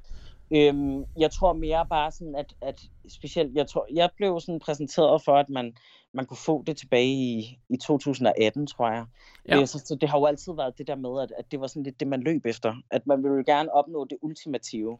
Øhm, 0.52 1.06
jeg 1.18 1.32
tror 1.32 1.54
mere 1.54 1.86
bare 1.90 2.12
sådan, 2.12 2.36
at, 2.36 2.54
at 2.62 2.82
specielt, 3.10 3.56
jeg 3.56 3.68
tror, 3.68 3.88
jeg 3.94 4.10
blev 4.18 4.40
sådan 4.40 4.60
præsenteret 4.60 5.22
for, 5.22 5.36
at 5.36 5.50
man, 5.50 5.76
man 6.14 6.26
kunne 6.26 6.38
få 6.38 6.64
det 6.68 6.78
tilbage 6.78 7.14
i, 7.14 7.60
i 7.70 7.78
2018, 7.78 8.68
tror 8.68 8.92
jeg. 8.92 9.06
Ja. 9.48 9.62
Øh, 9.62 9.68
så, 9.68 9.80
så 9.86 9.96
det 9.96 10.10
har 10.10 10.20
jo 10.20 10.26
altid 10.26 10.54
været 10.54 10.78
det 10.78 10.88
der 10.88 10.96
med, 10.96 11.22
at, 11.22 11.34
at 11.38 11.52
det 11.52 11.62
var 11.62 11.68
sådan 11.68 11.84
lidt 11.84 12.00
det, 12.00 12.08
man 12.08 12.22
løb 12.22 12.46
efter. 12.46 12.76
At 12.92 13.08
man 13.08 13.24
ville 13.24 13.44
gerne 13.46 13.74
opnå 13.74 14.06
det 14.06 14.18
ultimative. 14.22 14.98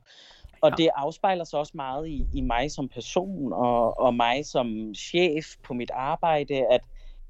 Og 0.62 0.70
ja. 0.70 0.76
det 0.76 0.90
afspejler 0.96 1.44
sig 1.44 1.60
også 1.60 1.74
meget 1.76 2.08
i, 2.08 2.28
i 2.34 2.42
mig 2.42 2.72
som 2.72 2.90
person, 2.90 3.54
og, 3.54 4.00
og 4.00 4.14
mig 4.14 4.46
som 4.46 4.96
chef 4.96 5.46
på 5.64 5.74
mit 5.74 5.92
arbejde, 5.94 6.56
at 6.72 6.82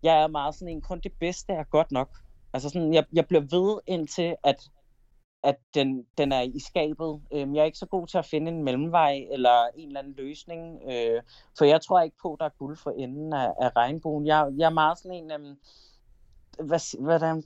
jeg 0.03 0.21
er 0.23 0.27
meget 0.27 0.55
sådan 0.55 0.75
en, 0.75 0.81
kun 0.81 0.99
det 0.99 1.11
bedste 1.19 1.53
er 1.53 1.63
godt 1.63 1.91
nok. 1.91 2.09
Altså 2.53 2.69
sådan, 2.69 2.93
jeg, 2.93 3.05
jeg 3.13 3.27
bliver 3.27 3.41
ved 3.41 3.79
indtil, 3.87 4.35
at 4.43 4.69
at 5.43 5.55
den, 5.73 6.05
den 6.17 6.31
er 6.31 6.41
i 6.41 6.59
skabet. 6.59 7.21
Øhm, 7.33 7.55
jeg 7.55 7.61
er 7.61 7.65
ikke 7.65 7.77
så 7.77 7.85
god 7.85 8.07
til 8.07 8.17
at 8.17 8.25
finde 8.25 8.51
en 8.51 8.63
mellemvej 8.63 9.27
eller 9.31 9.67
en 9.75 9.87
eller 9.87 9.99
anden 9.99 10.13
løsning, 10.13 10.81
øh, 10.91 11.21
for 11.57 11.65
jeg 11.65 11.81
tror 11.81 12.01
ikke 12.01 12.17
på, 12.21 12.33
at 12.33 12.39
der 12.39 12.45
er 12.45 12.59
guld 12.59 12.77
for 12.77 12.91
enden 12.91 13.33
af, 13.33 13.53
af 13.61 13.75
regnbuen. 13.75 14.27
Jeg, 14.27 14.47
jeg 14.57 14.65
er 14.65 14.69
meget 14.73 14.97
sådan 14.97 15.17
en, 15.17 15.31
øhm, 15.31 15.57
hvad, 16.67 17.01
hvordan 17.01 17.43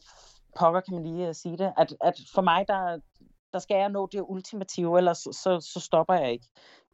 pokker 0.59 0.81
kan 0.81 0.93
man 0.93 1.03
lige 1.03 1.29
uh, 1.29 1.35
sige 1.35 1.57
det, 1.57 1.73
at, 1.77 1.95
at 2.01 2.13
for 2.33 2.41
mig, 2.41 2.65
der, 2.67 2.99
der 3.53 3.59
skal 3.59 3.77
jeg 3.77 3.89
nå 3.89 4.07
det 4.11 4.23
ultimative, 4.27 4.97
ellers 4.97 5.17
så, 5.17 5.39
så, 5.43 5.71
så 5.73 5.79
stopper 5.79 6.13
jeg 6.13 6.31
ikke. 6.31 6.47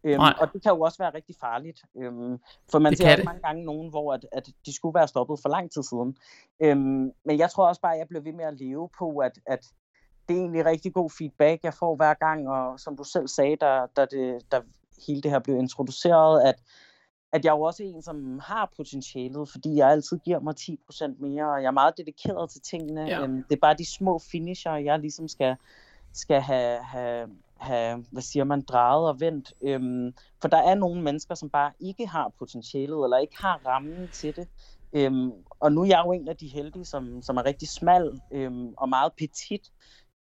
Øhm, 0.04 0.22
og 0.42 0.54
det 0.54 0.64
kan 0.64 0.72
jo 0.72 0.82
også 0.82 0.98
være 0.98 1.14
rigtig 1.14 1.36
farligt, 1.40 1.82
øhm, 1.98 2.38
for 2.72 2.80
man 2.80 2.92
det 2.92 3.00
ser 3.00 3.12
også 3.12 3.24
mange 3.24 3.42
gange 3.42 3.66
nogen, 3.66 3.90
hvor 3.90 4.14
at, 4.14 4.26
at 4.32 4.50
de 4.66 4.76
skulle 4.76 4.96
være 4.96 5.08
stoppet 5.08 5.40
for 5.42 5.50
lang 5.50 5.72
tid 5.72 5.84
siden. 5.84 6.18
Øhm, 6.60 7.12
men 7.26 7.38
jeg 7.38 7.52
tror 7.52 7.68
også 7.68 7.82
bare, 7.82 7.94
at 7.94 8.00
jeg 8.00 8.08
bliver 8.08 8.22
ved 8.22 8.34
med 8.34 8.46
at 8.46 8.60
leve 8.60 8.90
på, 9.00 9.18
at, 9.18 9.32
at 9.46 9.66
det 10.30 10.38
er 10.38 10.42
egentlig 10.42 10.66
rigtig 10.66 10.94
god 10.94 11.10
feedback, 11.18 11.64
jeg 11.64 11.74
får 11.74 11.96
hver 11.96 12.14
gang, 12.14 12.50
og 12.50 12.80
som 12.80 12.98
du 12.98 13.04
selv 13.04 13.28
sagde, 13.28 13.56
da, 13.56 13.86
da, 13.96 14.06
det, 14.06 14.52
da 14.52 14.62
hele 15.08 15.22
det 15.22 15.32
her 15.32 15.40
blev 15.40 15.56
introduceret, 15.58 16.42
at, 16.42 16.56
at 17.32 17.46
jeg 17.46 17.52
er 17.52 17.56
jo 17.56 17.62
også 17.62 17.84
en, 17.84 18.02
som 18.02 18.40
har 18.44 18.72
potentialet, 18.78 19.50
fordi 19.50 19.76
jeg 19.76 19.90
altid 19.90 20.20
giver 20.20 20.40
mig 20.40 20.54
10% 20.60 21.22
mere, 21.22 21.54
og 21.54 21.62
jeg 21.62 21.68
er 21.68 21.72
meget 21.72 21.98
dedikeret 21.98 22.50
til 22.50 22.62
tingene. 22.62 23.02
Ja. 23.02 23.24
Øhm, 23.24 23.44
det 23.50 23.56
er 23.56 23.60
bare 23.62 23.78
de 23.78 23.92
små 23.98 24.20
finisher, 24.32 24.76
jeg 24.76 25.00
ligesom 25.00 25.28
skal, 25.28 25.56
skal 26.14 26.42
have, 26.42 26.84
have, 26.84 27.30
have, 27.58 28.06
hvad 28.12 28.22
siger 28.22 28.44
man, 28.44 28.62
drejet 28.62 29.08
og 29.08 29.20
vendt. 29.20 29.54
Øhm, 29.62 30.14
for 30.42 30.48
der 30.48 30.58
er 30.58 30.76
nogle 30.76 31.02
mennesker, 31.02 31.36
som 31.36 31.50
bare 31.50 31.72
ikke 31.80 32.08
har 32.08 32.32
potentialet, 32.40 33.04
eller 33.04 33.18
ikke 33.18 33.42
har 33.42 33.62
rammen 33.66 34.10
til 34.14 34.36
det. 34.36 34.48
Øhm, 34.94 35.32
og 35.60 35.72
nu 35.72 35.82
er 35.82 35.86
jeg 35.86 36.04
jo 36.06 36.12
en 36.12 36.28
af 36.28 36.38
de 36.38 36.48
heldige, 36.48 36.86
som, 36.86 37.22
som 37.22 37.38
er 37.38 37.46
rigtig 37.46 37.68
smal 37.68 38.22
øhm, 38.32 38.74
og 38.78 38.90
meget 38.90 39.12
petit. 39.18 39.72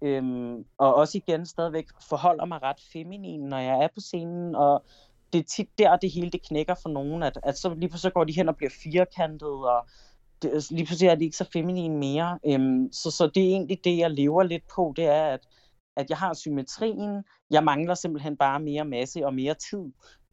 Øhm, 0.02 0.64
og 0.78 0.94
også 0.94 1.18
igen 1.18 1.46
stadigvæk 1.46 1.86
forholder 2.08 2.44
mig 2.44 2.62
ret 2.62 2.80
feminin, 2.92 3.40
når 3.40 3.58
jeg 3.58 3.84
er 3.84 3.88
på 3.94 4.00
scenen, 4.00 4.54
og 4.54 4.84
det 5.32 5.38
er 5.38 5.44
tit 5.44 5.68
der, 5.78 5.96
det 5.96 6.10
hele 6.10 6.30
det 6.30 6.46
knækker 6.46 6.74
for 6.82 6.88
nogen, 6.88 7.22
at, 7.22 7.38
at 7.42 7.58
så 7.58 7.74
lige 7.74 7.88
pludselig 7.88 8.12
går 8.14 8.24
de 8.24 8.32
hen 8.32 8.48
og 8.48 8.56
bliver 8.56 8.70
firkantet, 8.82 9.48
og 9.48 9.88
det, 10.42 10.50
altså, 10.52 10.74
lige 10.74 10.86
pludselig 10.86 11.08
er 11.08 11.14
de 11.14 11.24
ikke 11.24 11.36
så 11.36 11.50
feminin 11.52 11.98
mere. 11.98 12.38
Øhm, 12.46 12.92
så, 12.92 13.10
så 13.10 13.26
det 13.26 13.42
er 13.42 13.48
egentlig 13.48 13.84
det, 13.84 13.98
jeg 13.98 14.10
lever 14.10 14.42
lidt 14.42 14.64
på, 14.74 14.92
det 14.96 15.04
er, 15.04 15.24
at, 15.24 15.48
at 15.96 16.10
jeg 16.10 16.18
har 16.18 16.34
symmetrien, 16.34 17.24
jeg 17.50 17.64
mangler 17.64 17.94
simpelthen 17.94 18.36
bare 18.36 18.60
mere 18.60 18.84
masse 18.84 19.26
og 19.26 19.34
mere 19.34 19.54
tid. 19.54 19.84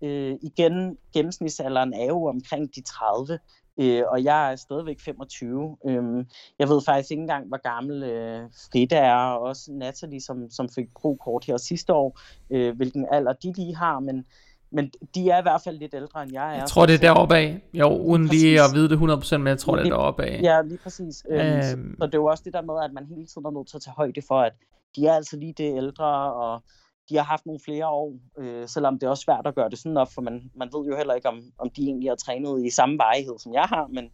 Øh, 0.02 0.36
igen, 0.42 0.98
gennemsnitsalderen 1.14 1.94
er 1.94 2.06
jo 2.06 2.26
omkring 2.26 2.76
de 2.76 2.82
30, 2.82 3.40
Øh, 3.80 4.04
og 4.08 4.24
jeg 4.24 4.52
er 4.52 4.56
stadigvæk 4.56 5.00
25. 5.00 5.78
Øhm, 5.88 6.26
jeg 6.60 6.70
ved 6.70 6.82
faktisk 6.86 7.12
ikke 7.12 7.22
engang, 7.22 7.48
hvor 7.48 7.62
gammel 7.62 8.04
øh, 8.04 8.42
Frida 8.72 8.96
er, 8.96 9.16
og 9.16 9.42
også 9.42 9.72
Natalie, 9.72 10.22
som, 10.22 10.50
som 10.50 10.70
fik 10.70 10.86
pro-kort 10.96 11.46
her 11.46 11.58
sidste 11.58 11.94
år, 11.94 12.20
øh, 12.50 12.76
hvilken 12.76 13.06
alder 13.12 13.34
de 13.34 13.54
lige 13.54 13.76
har, 13.76 14.00
men, 14.00 14.26
men 14.72 14.92
de 15.16 15.30
er 15.30 15.40
i 15.40 15.42
hvert 15.42 15.62
fald 15.64 15.78
lidt 15.78 15.94
ældre, 15.94 16.24
end 16.24 16.34
jeg 16.34 16.54
er. 16.54 16.58
Jeg 16.58 16.68
tror, 16.68 16.86
det 16.86 16.96
er 16.96 17.00
deroppe 17.00 17.36
af. 17.36 17.62
Jo, 17.74 17.98
uden 17.98 18.28
præcis. 18.28 18.42
lige 18.42 18.62
at 18.62 18.70
vide 18.74 18.90
det 18.90 18.98
100%, 18.98 19.38
men 19.38 19.48
jeg 19.48 19.60
tror, 19.60 19.76
det 19.76 19.86
er 19.86 19.90
deroppe 19.90 20.24
af. 20.24 20.40
Ja, 20.44 20.62
lige 20.62 20.80
præcis. 20.84 21.26
Øhm, 21.30 21.40
øhm. 21.40 21.62
Så, 21.62 21.78
så 22.00 22.06
det 22.06 22.14
er 22.14 22.18
jo 22.18 22.26
også 22.26 22.44
det 22.46 22.54
der 22.54 22.62
med, 22.62 22.84
at 22.84 22.94
man 22.94 23.06
hele 23.06 23.26
tiden 23.26 23.46
er 23.46 23.52
nødt 23.52 23.68
til 23.68 23.78
at 23.78 23.82
tage 23.82 23.94
højde 23.94 24.22
for, 24.28 24.42
at 24.42 24.54
de 24.96 25.08
er 25.08 25.14
altså 25.14 25.38
lige 25.38 25.54
det 25.58 25.78
ældre, 25.78 26.34
og 26.34 26.64
de 27.10 27.16
har 27.16 27.24
haft 27.24 27.46
nogle 27.46 27.60
flere 27.66 27.88
år, 27.88 28.14
øh, 28.38 28.68
selvom 28.68 29.00
det 29.00 29.08
er 29.08 29.10
også 29.10 29.24
svært 29.24 29.48
at 29.48 29.56
gøre 29.56 29.70
det 29.70 29.80
sådan 29.80 29.98
op, 29.98 30.14
for 30.14 30.22
man, 30.22 30.52
man 30.56 30.70
ved 30.74 30.86
jo 30.86 30.98
heller 30.98 31.14
ikke, 31.14 31.28
om, 31.28 31.42
om 31.58 31.70
de 31.70 31.82
egentlig 31.82 32.10
har 32.10 32.16
trænet 32.16 32.66
i 32.66 32.70
samme 32.70 32.98
varighed, 32.98 33.40
som 33.40 33.54
jeg 33.54 33.64
har, 33.64 33.88
men, 33.88 34.10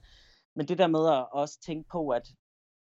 men 0.56 0.68
det 0.68 0.78
der 0.78 0.88
med 0.88 1.08
at 1.08 1.26
også 1.32 1.60
tænke 1.66 1.90
på, 1.92 2.10
at 2.10 2.28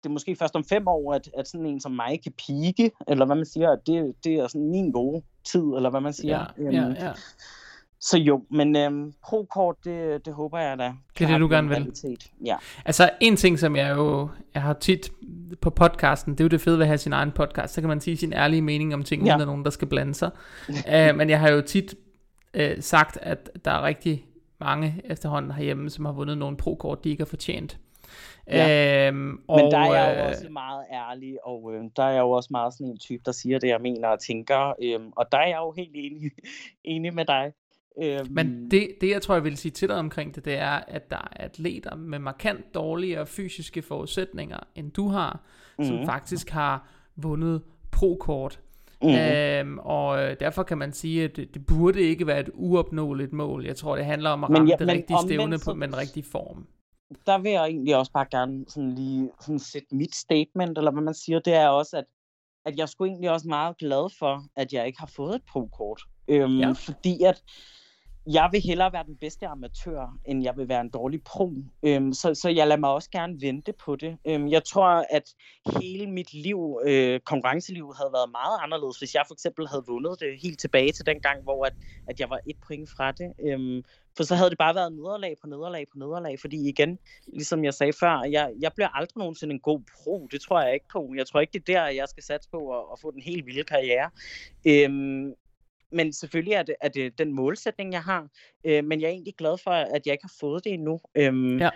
det 0.04 0.10
er 0.10 0.14
måske 0.14 0.36
først 0.36 0.56
om 0.56 0.64
fem 0.64 0.88
år, 0.88 1.14
at, 1.14 1.30
at 1.38 1.48
sådan 1.48 1.66
en 1.66 1.80
som 1.80 1.92
mig 1.92 2.24
kan 2.24 2.32
pike, 2.32 2.92
eller 3.08 3.26
hvad 3.26 3.36
man 3.36 3.46
siger, 3.46 3.72
at 3.72 3.80
det, 3.88 4.16
det 4.24 4.34
er 4.34 4.48
sådan 4.48 4.70
min 4.70 4.92
gode 4.92 5.24
tid, 5.44 5.62
eller 5.62 5.90
hvad 5.90 6.02
man 6.02 6.14
siger. 6.14 6.46
Ja, 6.58 6.72
ja, 6.72 6.86
øhm, 6.86 6.94
ja. 6.94 7.14
Så 8.06 8.18
jo, 8.18 8.44
men 8.50 8.76
øhm, 8.76 9.14
pro-kort, 9.24 9.76
det, 9.84 10.26
det 10.26 10.34
håber 10.34 10.60
jeg 10.60 10.78
da. 10.78 10.94
Det 11.20 11.26
er 11.26 11.32
det, 11.32 11.40
du 11.40 11.48
gerne 11.50 11.70
vil. 11.70 11.94
Ja. 12.46 12.56
Altså, 12.86 13.10
en 13.22 13.36
ting, 13.36 13.60
som 13.60 13.76
jeg 13.76 13.96
jo 13.96 14.30
jeg 14.54 14.62
har 14.62 14.74
tit 14.74 15.12
på 15.62 15.70
podcasten, 15.70 16.34
det 16.34 16.40
er 16.40 16.44
jo 16.44 16.50
det 16.50 16.62
fede 16.62 16.78
ved 16.78 16.84
at 16.84 16.88
have 16.88 16.98
sin 16.98 17.14
egen 17.14 17.32
podcast, 17.32 17.74
så 17.74 17.82
kan 17.82 17.88
man 17.88 18.00
sige 18.00 18.18
sin 18.18 18.34
ærlige 18.34 18.62
mening 18.62 18.94
om 18.94 19.04
ting, 19.04 19.26
ja. 19.26 19.34
uden 19.34 19.42
at 19.42 19.48
nogen, 19.48 19.64
der 19.64 19.70
skal 19.70 19.88
blande 19.88 20.14
sig. 20.14 20.32
uh, 20.70 21.16
men 21.18 21.30
jeg 21.30 21.40
har 21.40 21.50
jo 21.50 21.62
tit 21.62 21.96
uh, 22.58 22.62
sagt, 22.80 23.18
at 23.22 23.52
der 23.66 23.72
er 23.72 23.84
rigtig 23.84 24.26
mange 24.60 25.02
efterhånden 25.04 25.52
herhjemme, 25.52 25.90
som 25.90 26.06
har 26.06 26.12
vundet 26.12 26.38
nogle 26.38 26.58
pro-kort, 26.58 27.04
de 27.04 27.10
ikke 27.10 27.22
har 27.22 27.30
fortjent. 27.30 27.80
Ja. 28.48 29.08
Øhm, 29.08 29.40
og, 29.48 29.62
Men 29.62 29.72
der 29.72 29.78
er 29.78 29.94
jeg 29.94 30.16
jo 30.18 30.22
øh, 30.24 30.30
også 30.30 30.50
meget 30.50 30.86
ærlig, 30.92 31.46
og 31.46 31.74
øh, 31.74 31.84
der 31.96 32.04
er 32.04 32.12
jeg 32.12 32.22
jo 32.22 32.32
også 32.32 32.50
meget 32.52 32.74
sådan 32.74 32.88
en 32.88 32.98
type, 32.98 33.24
der 33.26 33.32
siger 33.32 33.60
det, 33.60 33.68
jeg 33.68 33.82
mener 33.82 34.08
og 34.08 34.20
tænker. 34.20 34.74
Øh, 34.84 35.00
og 35.16 35.32
der 35.32 35.38
er 35.38 35.48
jeg 35.48 35.58
jo 35.58 35.72
helt 35.72 35.92
enig, 35.96 36.32
enig 36.94 37.14
med 37.14 37.26
dig. 37.26 37.52
Øhm. 38.04 38.28
Men 38.30 38.72
det, 38.72 38.88
det, 39.02 39.10
jeg 39.10 39.22
tror, 39.22 39.36
jeg 39.36 39.44
vil 39.44 39.58
sige 39.58 39.72
til 39.72 39.90
dig 39.90 39.98
omkring 39.98 40.36
det, 40.36 40.46
det 40.46 40.58
er, 40.58 40.80
at 40.88 41.10
der 41.10 41.30
er 41.32 41.44
atleter 41.46 41.96
med 41.96 42.20
markant 42.20 42.74
dårligere 42.74 43.26
fysiske 43.26 43.82
forudsætninger, 43.82 44.60
end 44.76 44.92
du 44.92 45.08
har, 45.08 45.44
mm. 45.80 45.86
som 45.86 45.96
mhm. 45.96 46.06
faktisk 46.06 46.50
har 46.50 46.90
vundet 47.16 47.62
pro-kort. 47.92 48.60
Mm. 49.02 49.10
Øhm, 49.10 49.80
og 49.80 50.24
øh, 50.24 50.36
derfor 50.40 50.64
kan 50.64 50.78
man 50.78 50.94
sige, 50.94 51.24
at 51.24 51.36
det, 51.36 51.54
det 51.54 51.66
burde 51.66 52.02
ikke 52.02 52.28
være 52.28 52.40
et 52.40 52.50
uopnåeligt 52.54 53.34
mål. 53.34 53.66
Jeg 53.66 53.76
tror, 53.76 53.96
det 53.96 54.06
handler 54.06 54.30
om 54.30 54.44
at 54.44 54.50
ramme 54.50 54.70
ja, 54.70 54.76
det 54.80 54.88
rigtige 54.88 55.18
stævne 55.26 55.58
på, 55.66 55.74
den 55.74 55.98
rigtige 55.98 56.24
form. 56.24 56.68
Der 57.26 57.38
vil 57.38 57.52
jeg 57.52 57.66
egentlig 57.66 57.98
også 57.98 58.12
bare 58.12 58.26
gerne 58.32 58.66
sådan 58.68 58.96
lige 58.96 59.30
sådan 59.42 59.60
sætte 59.60 59.96
mit 59.96 60.16
statement, 60.16 60.78
eller 60.78 60.92
hvad 60.92 61.04
man 61.04 61.14
siger, 61.14 61.40
det 61.40 61.54
er 61.54 61.68
også, 61.68 61.98
at, 61.98 62.06
at 62.66 62.78
jeg 62.78 62.90
skulle 62.90 63.10
egentlig 63.10 63.32
også 63.32 63.48
meget 63.48 63.78
glad 63.78 64.18
for, 64.20 64.44
at 64.56 64.74
jeg 64.74 64.88
ikke 64.88 65.00
har 65.00 65.12
fået 65.16 65.36
et 65.36 65.42
pro-kort. 65.52 66.02
Øhm, 66.28 66.60
ja. 66.60 66.72
Fordi 66.72 67.24
at 67.24 67.44
jeg 68.28 68.50
vil 68.52 68.62
hellere 68.62 68.94
være 68.94 69.04
den 69.04 69.16
bedste 69.16 69.48
amatør, 69.48 70.18
end 70.26 70.44
jeg 70.44 70.58
vil 70.58 70.70
være 70.70 70.82
en 70.82 70.90
dårlig 70.90 71.24
pro. 71.24 71.54
Øhm, 71.84 72.14
så, 72.14 72.34
så 72.34 72.50
jeg 72.50 72.68
lader 72.68 72.80
mig 72.80 72.90
også 72.90 73.10
gerne 73.10 73.42
vente 73.42 73.74
på 73.74 73.96
det. 73.96 74.18
Øhm, 74.28 74.48
jeg 74.48 74.64
tror, 74.64 75.06
at 75.10 75.24
hele 75.82 76.08
mit 76.08 76.34
liv, 76.34 76.80
øh, 76.86 77.20
konkurrenceliv, 77.20 77.94
havde 77.98 78.14
været 78.14 78.32
meget 78.32 78.60
anderledes, 78.64 79.00
hvis 79.00 79.16
jeg 79.16 79.24
for 79.28 79.34
eksempel 79.34 79.68
havde 79.68 79.84
vundet 79.88 80.20
det 80.20 80.42
helt 80.42 80.60
tilbage 80.60 80.92
til 80.92 81.06
den 81.06 81.20
gang, 81.20 81.44
hvor 81.44 81.66
at, 81.66 81.74
at 82.08 82.20
jeg 82.20 82.30
var 82.30 82.40
et 82.48 82.56
point 82.68 82.90
fra 82.90 83.12
det. 83.12 83.34
Øhm, 83.48 83.84
for 84.18 84.24
så 84.24 84.36
havde 84.36 84.50
det 84.50 84.58
bare 84.58 84.76
været 84.76 84.94
nederlag 84.94 85.36
på 85.42 85.48
nederlag 85.48 85.86
på 85.92 85.98
nederlag, 85.98 86.40
fordi 86.40 86.70
igen, 86.70 87.00
ligesom 87.28 87.64
jeg 87.64 87.74
sagde 87.74 87.94
før, 87.94 88.24
jeg, 88.32 88.52
jeg 88.60 88.72
bliver 88.76 88.90
aldrig 88.90 89.18
nogensinde 89.18 89.54
en 89.54 89.60
god 89.60 89.80
pro. 89.94 90.28
Det 90.32 90.42
tror 90.42 90.62
jeg 90.62 90.74
ikke 90.74 90.86
på. 90.92 91.14
Jeg 91.18 91.28
tror 91.28 91.40
ikke, 91.40 91.54
det 91.54 91.70
er 91.70 91.74
der, 91.74 91.88
jeg 91.88 92.08
skal 92.08 92.24
satse 92.24 92.50
på 92.50 92.78
at, 92.78 92.84
at 92.94 93.00
få 93.02 93.12
den 93.12 93.22
helt 93.22 93.46
vilde 93.46 93.64
karriere. 93.64 94.10
Øhm, 94.68 95.34
men 95.92 96.14
selvfølgelig 96.14 96.54
er 96.54 96.64
det, 96.64 96.76
er 96.82 96.90
det 96.90 97.18
den 97.18 97.34
målsætning, 97.34 97.94
jeg 97.94 98.04
har. 98.04 98.28
Øh, 98.64 98.84
men 98.84 99.02
jeg 99.02 99.08
er 99.08 99.12
egentlig 99.12 99.36
glad 99.36 99.58
for, 99.64 99.72
at 99.72 100.02
jeg 100.06 100.14
ikke 100.14 100.24
har 100.24 100.36
fået 100.40 100.64
det 100.64 100.74
endnu. 100.74 101.02
Øhm, 101.16 101.58
ja. 101.58 101.70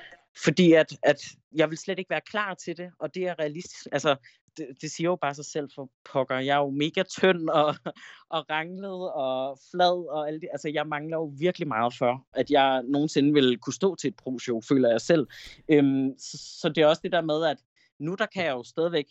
Fordi 0.43 0.73
at, 0.73 0.97
at 1.03 1.21
jeg 1.55 1.69
vil 1.69 1.77
slet 1.77 1.99
ikke 1.99 2.09
være 2.09 2.21
klar 2.21 2.53
til 2.53 2.77
det, 2.77 2.91
og 2.99 3.15
det 3.15 3.27
er 3.27 3.39
realistisk. 3.39 3.87
Altså, 3.91 4.15
det, 4.57 4.67
det 4.81 4.91
siger 4.91 5.09
jo 5.09 5.15
bare 5.15 5.33
sig 5.35 5.45
selv 5.45 5.69
for 5.75 5.89
pokker. 6.11 6.37
Jeg 6.39 6.55
er 6.55 6.59
jo 6.59 6.69
mega 6.69 7.03
tynd 7.03 7.49
og, 7.49 7.75
og 8.35 8.49
ranglet 8.49 9.13
og 9.13 9.59
flad 9.71 10.09
og 10.09 10.27
alt 10.27 10.41
det. 10.41 10.49
Altså, 10.51 10.69
jeg 10.69 10.87
mangler 10.87 11.17
jo 11.17 11.33
virkelig 11.39 11.67
meget 11.67 11.93
for, 11.97 12.27
at 12.33 12.51
jeg 12.51 12.83
nogensinde 12.83 13.33
vil 13.33 13.57
kunne 13.57 13.73
stå 13.73 13.95
til 13.95 14.07
et 14.07 14.15
pro-show, 14.15 14.61
føler 14.61 14.89
jeg 14.89 15.01
selv. 15.01 15.27
Øhm, 15.69 16.13
så, 16.17 16.37
så 16.61 16.69
det 16.69 16.81
er 16.81 16.87
også 16.87 17.01
det 17.03 17.11
der 17.11 17.21
med, 17.21 17.45
at 17.45 17.57
nu 17.99 18.15
der 18.15 18.25
kan 18.25 18.45
jeg 18.45 18.51
jo 18.51 18.63
stadigvæk 18.63 19.05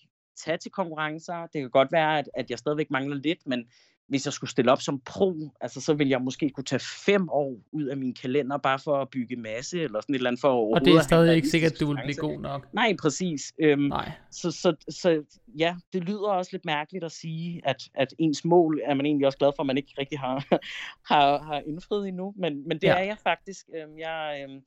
tage 0.45 0.59
til 0.59 0.71
konkurrencer. 0.71 1.47
Det 1.47 1.61
kan 1.61 1.71
godt 1.71 1.93
være, 1.93 2.19
at, 2.19 2.31
at 2.35 2.51
jeg 2.51 2.59
stadigvæk 2.59 2.91
mangler 2.91 3.17
lidt, 3.17 3.47
men 3.47 3.69
hvis 4.09 4.25
jeg 4.25 4.33
skulle 4.33 4.51
stille 4.51 4.73
op 4.73 4.83
som 4.83 5.01
pro, 5.01 5.51
altså 5.61 5.81
så 5.81 5.95
ville 5.95 6.11
jeg 6.11 6.23
måske 6.23 6.51
kunne 6.51 6.65
tage 6.65 6.81
fem 6.81 7.29
år 7.29 7.57
ud 7.73 7.85
af 7.85 7.97
min 7.97 8.15
kalender, 8.15 8.59
bare 8.59 8.79
for 8.79 8.97
at 8.97 9.09
bygge 9.09 9.37
masse, 9.37 9.81
eller 9.81 10.01
sådan 10.01 10.15
et 10.15 10.19
eller 10.19 10.31
andet 10.31 10.41
for 10.41 10.75
Og 10.75 10.85
det 10.85 10.95
er 10.95 11.01
stadig 11.01 11.37
ikke 11.37 11.49
sikkert, 11.49 11.73
at 11.73 11.81
du 11.81 11.87
vil 11.87 11.99
blive 12.05 12.17
god 12.17 12.41
nok. 12.41 12.67
Nej, 12.75 12.97
præcis. 13.03 13.53
Øhm, 13.61 13.83
Nej. 13.83 14.13
Så, 14.31 14.51
så, 14.51 14.75
så 14.89 15.23
ja, 15.59 15.77
det 15.93 16.05
lyder 16.05 16.29
også 16.29 16.51
lidt 16.53 16.65
mærkeligt 16.65 17.05
at 17.05 17.13
sige, 17.13 17.61
at, 17.65 17.83
at 17.95 18.15
ens 18.19 18.45
mål 18.45 18.81
er 18.85 18.95
man 18.95 19.07
egentlig 19.07 19.27
også 19.27 19.39
glad 19.39 19.53
for, 19.57 19.63
at 19.63 19.67
man 19.67 19.77
ikke 19.77 19.95
rigtig 19.99 20.19
har, 20.19 20.45
har, 21.13 21.43
har 21.43 21.63
indfriet 21.67 22.09
endnu, 22.09 22.35
men, 22.37 22.69
men 22.69 22.79
det 22.79 22.87
ja. 22.87 22.95
er 22.95 23.03
jeg 23.03 23.17
faktisk. 23.23 23.67
Øhm, 23.77 23.99
jeg, 23.99 24.41
øhm, 24.43 24.63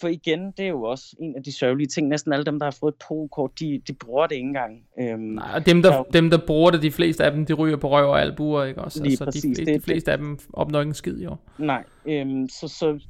for 0.00 0.08
igen, 0.08 0.52
det 0.56 0.64
er 0.64 0.68
jo 0.68 0.82
også 0.82 1.16
en 1.20 1.36
af 1.36 1.42
de 1.42 1.58
sørgelige 1.58 1.86
ting. 1.86 2.08
Næsten 2.08 2.32
alle 2.32 2.44
dem, 2.44 2.58
der 2.58 2.66
har 2.66 2.76
fået 2.80 2.92
et 2.92 2.98
pro-kort, 3.06 3.50
de, 3.60 3.82
de 3.88 3.92
bruger 3.92 4.26
det 4.26 4.34
ikke 4.34 4.46
engang. 4.46 4.82
Øhm, 5.00 5.20
Nej, 5.20 5.50
og 5.54 5.66
dem 5.66 5.82
der, 5.82 5.90
der, 5.90 6.02
dem, 6.02 6.30
der 6.30 6.38
bruger 6.46 6.70
det, 6.70 6.82
de 6.82 6.90
fleste 6.90 7.24
af 7.24 7.32
dem, 7.32 7.46
de 7.46 7.52
ryger 7.52 7.76
på 7.76 7.90
røv 7.90 8.08
og 8.08 8.20
albuer, 8.20 8.64
ikke 8.64 8.80
også? 8.80 9.02
Lige 9.02 9.12
altså, 9.12 9.24
præcis, 9.24 9.42
de, 9.42 9.64
det, 9.64 9.74
de 9.74 9.80
fleste 9.80 10.10
det, 10.10 10.12
af 10.12 10.18
dem 10.18 10.38
opnår 10.52 10.80
ikke 10.80 10.88
en 10.88 10.94
skid, 10.94 11.22
jo. 11.22 11.36
Nej, 11.58 11.84
øhm, 12.06 12.48
så, 12.48 12.68
så 12.68 13.00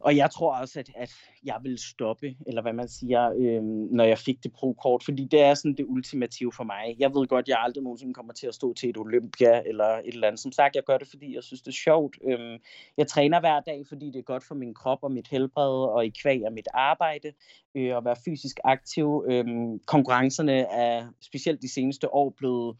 og 0.00 0.16
jeg 0.16 0.30
tror 0.30 0.56
også, 0.56 0.80
at, 0.80 0.90
at 0.94 1.14
jeg 1.44 1.58
vil 1.62 1.78
stoppe, 1.78 2.36
eller 2.46 2.62
hvad 2.62 2.72
man 2.72 2.88
siger, 2.88 3.32
øh, 3.38 3.62
når 3.92 4.04
jeg 4.04 4.18
fik 4.18 4.42
det 4.42 4.52
pro-kort, 4.52 5.04
fordi 5.04 5.24
det 5.24 5.40
er 5.40 5.54
sådan 5.54 5.74
det 5.74 5.86
ultimative 5.88 6.52
for 6.52 6.64
mig. 6.64 6.96
Jeg 6.98 7.14
ved 7.14 7.26
godt, 7.26 7.44
at 7.44 7.48
jeg 7.48 7.58
aldrig 7.60 7.84
nogensinde 7.84 8.14
kommer 8.14 8.32
til 8.32 8.46
at 8.46 8.54
stå 8.54 8.74
til 8.74 8.90
et 8.90 8.96
Olympia 8.96 9.62
eller 9.66 9.84
et 9.84 10.14
eller 10.14 10.26
andet. 10.26 10.40
Som 10.40 10.52
sagt, 10.52 10.76
jeg 10.76 10.84
gør 10.84 10.98
det, 10.98 11.08
fordi 11.08 11.34
jeg 11.34 11.42
synes, 11.42 11.62
det 11.62 11.68
er 11.68 11.76
sjovt. 11.84 12.18
Øh, 12.24 12.58
jeg 12.96 13.06
træner 13.06 13.40
hver 13.40 13.60
dag, 13.60 13.86
fordi 13.88 14.06
det 14.06 14.18
er 14.18 14.22
godt 14.22 14.44
for 14.44 14.54
min 14.54 14.74
krop 14.74 14.98
og 15.02 15.12
mit 15.12 15.28
helbred, 15.28 15.88
og 15.88 16.06
i 16.06 16.12
kvæg 16.22 16.44
af 16.44 16.52
mit 16.52 16.68
arbejde, 16.74 17.32
øh, 17.74 17.96
at 17.96 18.04
være 18.04 18.16
fysisk 18.24 18.56
aktiv. 18.64 19.24
Øh, 19.28 19.44
konkurrencerne 19.86 20.58
er 20.58 21.06
specielt 21.20 21.62
de 21.62 21.72
seneste 21.72 22.14
år 22.14 22.34
blevet 22.36 22.76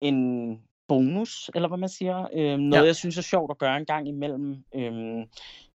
en 0.00 0.60
bonus, 0.88 1.50
eller 1.54 1.68
hvad 1.68 1.78
man 1.78 1.88
siger. 1.88 2.28
Øh, 2.34 2.58
noget, 2.58 2.82
ja. 2.82 2.86
jeg 2.86 2.96
synes 2.96 3.18
er 3.18 3.22
sjovt 3.22 3.50
at 3.50 3.58
gøre 3.58 3.76
en 3.76 3.86
gang 3.86 4.08
imellem. 4.08 4.64
Øh, 4.74 5.26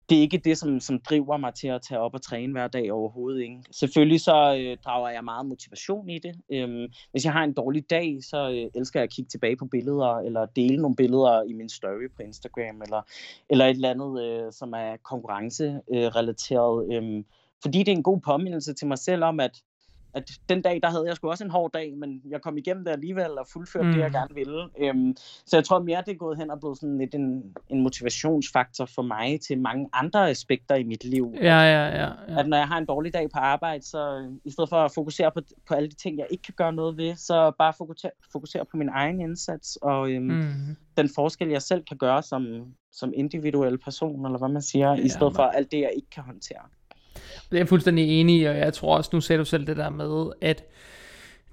det 0.10 0.18
er 0.18 0.22
ikke 0.22 0.38
det, 0.38 0.58
som, 0.58 0.80
som 0.80 1.00
driver 1.00 1.38
mig 1.38 1.54
til 1.54 1.68
at 1.68 1.82
tage 1.82 2.00
op 2.00 2.14
og 2.14 2.22
træne 2.22 2.52
hver 2.52 2.68
dag 2.68 2.92
overhovedet. 2.92 3.42
Ikke? 3.42 3.64
Selvfølgelig 3.72 4.22
så 4.22 4.56
øh, 4.60 4.78
drager 4.86 5.10
jeg 5.10 5.24
meget 5.24 5.46
motivation 5.46 6.10
i 6.10 6.20
det. 6.20 6.36
Øhm, 6.52 6.88
hvis 7.12 7.26
jeg 7.26 7.34
har 7.34 7.44
en 7.44 7.54
dårlig 7.54 7.90
dag, 7.90 8.18
så 8.22 8.50
øh, 8.50 8.70
elsker 8.76 9.00
jeg 9.00 9.04
at 9.04 9.14
kigge 9.14 9.30
tilbage 9.30 9.58
på 9.58 9.66
billeder, 9.66 10.18
eller 10.18 10.46
dele 10.46 10.78
nogle 10.78 10.96
billeder 10.96 11.44
i 11.44 11.54
min 11.54 11.70
story 11.70 12.12
på 12.16 12.22
Instagram, 12.22 12.82
eller, 12.82 13.02
eller 13.50 13.66
et 13.66 13.70
eller 13.70 13.90
andet, 13.90 14.24
øh, 14.24 14.52
som 14.52 14.74
er 14.74 14.98
konkurrencerelateret. 15.04 16.94
Øh, 16.94 17.18
øh, 17.18 17.24
fordi 17.62 17.80
det 17.80 17.88
er 17.88 17.96
en 17.96 18.04
god 18.04 18.20
påmindelse 18.20 18.74
til 18.74 18.88
mig 18.88 18.98
selv 18.98 19.24
om, 19.24 19.40
at 19.40 19.62
at 20.16 20.32
den 20.50 20.62
dag, 20.62 20.80
der 20.84 20.90
havde 20.90 21.06
jeg 21.08 21.16
sgu 21.16 21.30
også 21.30 21.44
en 21.44 21.50
hård 21.50 21.72
dag, 21.72 21.94
men 21.98 22.22
jeg 22.30 22.42
kom 22.42 22.58
igennem 22.58 22.86
det 22.86 22.92
alligevel 22.92 23.38
og 23.38 23.48
fuldførte 23.54 23.86
mm. 23.86 23.94
det, 23.94 24.00
jeg 24.00 24.08
mm. 24.08 24.14
gerne 24.14 24.36
ville. 24.36 24.70
Øhm, 24.80 25.16
så 25.46 25.58
jeg 25.58 25.64
tror 25.64 25.80
mere, 25.80 26.04
det 26.06 26.12
er 26.12 26.18
gået 26.18 26.38
hen 26.38 26.52
og 26.52 26.60
blevet 26.60 26.78
sådan 26.78 26.98
lidt 26.98 27.16
en, 27.16 27.56
en 27.70 27.84
motivationsfaktor 27.84 28.86
for 28.86 29.02
mig 29.02 29.42
til 29.42 29.60
mange 29.60 29.90
andre 29.94 30.30
aspekter 30.30 30.76
i 30.76 30.84
mit 30.84 31.04
liv. 31.04 31.34
Ja, 31.42 31.62
ja, 31.62 31.88
ja, 31.88 32.04
ja. 32.04 32.40
At 32.40 32.48
når 32.48 32.58
jeg 32.58 32.68
har 32.68 32.78
en 32.78 32.86
dårlig 32.86 33.14
dag 33.14 33.30
på 33.30 33.40
arbejde, 33.40 33.86
så 33.86 34.32
i 34.46 34.52
stedet 34.52 34.70
for 34.70 34.78
at 34.78 34.92
fokusere 34.92 35.32
på, 35.32 35.42
på 35.68 35.74
alle 35.74 35.90
de 35.90 35.96
ting, 35.96 36.18
jeg 36.18 36.28
ikke 36.30 36.44
kan 36.44 36.54
gøre 36.58 36.74
noget 36.74 36.98
ved, 36.98 37.16
så 37.16 37.52
bare 37.58 37.74
fokusere, 37.78 38.12
fokusere 38.32 38.66
på 38.66 38.78
min 38.78 38.90
egen 38.90 39.22
indsats 39.22 39.76
og 39.82 40.12
øhm, 40.12 40.24
mm. 40.26 40.76
den 40.98 41.10
forskel, 41.16 41.50
jeg 41.50 41.62
selv 41.62 41.84
kan 41.84 41.98
gøre 41.98 42.24
som, 42.24 42.46
som 42.92 43.14
individuel 43.16 43.78
person, 43.78 44.26
eller 44.26 44.38
hvad 44.38 44.50
man 44.50 44.62
siger, 44.62 44.90
ja, 44.90 45.04
i 45.04 45.10
stedet 45.10 45.36
for 45.36 45.44
alt 45.44 45.72
det, 45.72 45.80
jeg 45.80 45.92
ikke 45.96 46.10
kan 46.10 46.24
håndtere. 46.24 46.62
Det 47.50 47.58
er 47.58 47.60
jeg 47.60 47.68
fuldstændig 47.68 48.20
enig 48.20 48.42
i, 48.42 48.44
og 48.44 48.58
jeg 48.58 48.74
tror 48.74 48.98
også, 48.98 49.10
nu 49.14 49.22
sagde 49.22 49.40
du 49.40 49.46
selv 49.46 49.68
det 49.68 49.78
der 49.78 49.90
med, 49.90 50.32
at 50.42 50.64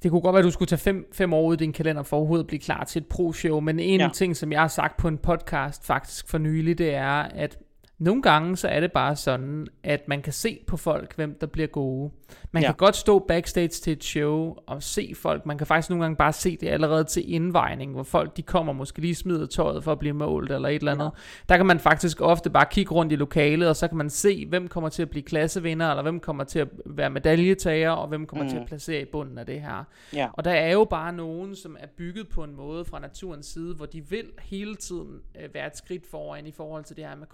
det 0.03 0.11
kunne 0.11 0.21
godt 0.21 0.35
være, 0.35 0.39
at 0.39 0.45
du 0.45 0.51
skulle 0.51 0.69
tage 0.69 0.79
fem, 0.79 1.09
fem 1.13 1.33
år 1.33 1.43
ud 1.43 1.55
i 1.55 1.57
din 1.57 1.73
kalender 1.73 2.03
for 2.03 2.17
overhovedet 2.17 2.45
at 2.45 2.49
blive 2.49 2.61
klar 2.61 2.85
til 2.85 3.01
et 3.01 3.07
pro-show, 3.07 3.61
men 3.61 3.79
en 3.79 4.01
ja. 4.01 4.09
ting, 4.15 4.37
som 4.37 4.53
jeg 4.53 4.61
har 4.61 4.69
sagt 4.69 4.97
på 4.97 5.09
en 5.09 5.19
podcast 5.19 5.87
faktisk 5.87 6.29
for 6.29 6.39
nylig, 6.39 6.79
det 6.79 6.95
er, 6.95 7.23
at 7.23 7.59
nogle 8.03 8.23
gange 8.23 8.57
så 8.57 8.69
er 8.69 8.81
det 8.81 8.93
bare 8.93 9.17
sådan, 9.17 9.67
at 9.83 10.09
man 10.09 10.23
kan 10.23 10.33
se 10.33 10.59
på 10.67 10.77
folk, 10.77 11.17
hvem 11.17 11.37
der 11.41 11.47
bliver 11.47 11.67
gode. 11.67 12.11
Man 12.53 12.63
ja. 12.63 12.69
kan 12.69 12.75
godt 12.77 12.97
stå 12.97 13.19
backstage 13.19 13.69
til 13.69 13.93
et 13.93 14.05
show 14.05 14.55
og 14.67 14.83
se 14.83 15.13
folk. 15.17 15.47
Man 15.47 15.59
kan 15.59 15.67
faktisk 15.67 15.91
nogle 15.91 16.05
gange 16.05 16.17
bare 16.17 16.33
se 16.33 16.57
det 16.57 16.69
allerede 16.69 17.05
til 17.05 17.33
indvejning, 17.33 17.93
hvor 17.93 18.03
folk 18.03 18.37
de 18.37 18.43
kommer 18.43 18.73
måske 18.73 19.01
lige 19.01 19.15
smider 19.15 19.47
tøjet 19.47 19.85
for 19.85 19.93
at 19.93 19.99
blive 19.99 20.15
målt 20.15 20.53
eller 20.53 20.69
et 20.69 20.75
eller 20.75 20.93
andet. 20.93 21.05
Ja. 21.05 21.11
Der 21.49 21.57
kan 21.57 21.67
man 21.67 21.81
faktisk 21.81 22.21
ofte 22.21 22.51
bare 22.51 22.67
kigge 22.71 22.93
rundt 22.93 23.13
i 23.13 23.17
lokalet, 23.17 23.69
og 23.69 23.77
så 23.77 23.89
kan 23.89 23.97
man 23.97 24.11
se, 24.11 24.47
hvem 24.47 24.69
kommer 24.69 24.89
til 24.89 25.03
at 25.03 25.11
blive 25.11 25.23
klassevinder, 25.23 25.91
eller 25.91 26.03
hvem 26.03 26.21
kommer 26.21 26.45
til 26.45 26.59
at 26.59 26.69
være 26.87 27.11
medaljetager, 27.11 27.91
og 27.91 28.09
hvem 28.09 28.27
kommer 28.27 28.45
mm. 28.45 28.51
til 28.51 28.57
at 28.57 28.67
placere 28.67 29.03
i 29.03 29.07
bunden 29.13 29.39
af 29.39 29.47
det 29.47 29.61
her. 29.61 29.85
Ja. 30.15 30.29
Og 30.33 30.45
der 30.45 30.51
er 30.51 30.73
jo 30.73 30.85
bare 30.85 31.13
nogen, 31.13 31.57
som 31.57 31.77
er 31.81 31.87
bygget 31.97 32.29
på 32.29 32.45
en 32.45 32.57
måde 32.57 32.85
fra 32.85 32.99
naturens 32.99 33.47
side, 33.47 33.75
hvor 33.75 33.87
de 33.87 34.09
vil 34.09 34.27
hele 34.39 34.75
tiden 34.75 35.21
øh, 35.41 35.55
være 35.55 35.67
et 35.67 35.77
skridt 35.77 36.07
foran 36.07 36.47
i 36.47 36.53
forhold 36.53 36.85
til 36.85 36.97
det 36.97 37.05
her 37.05 37.17
med 37.17 37.27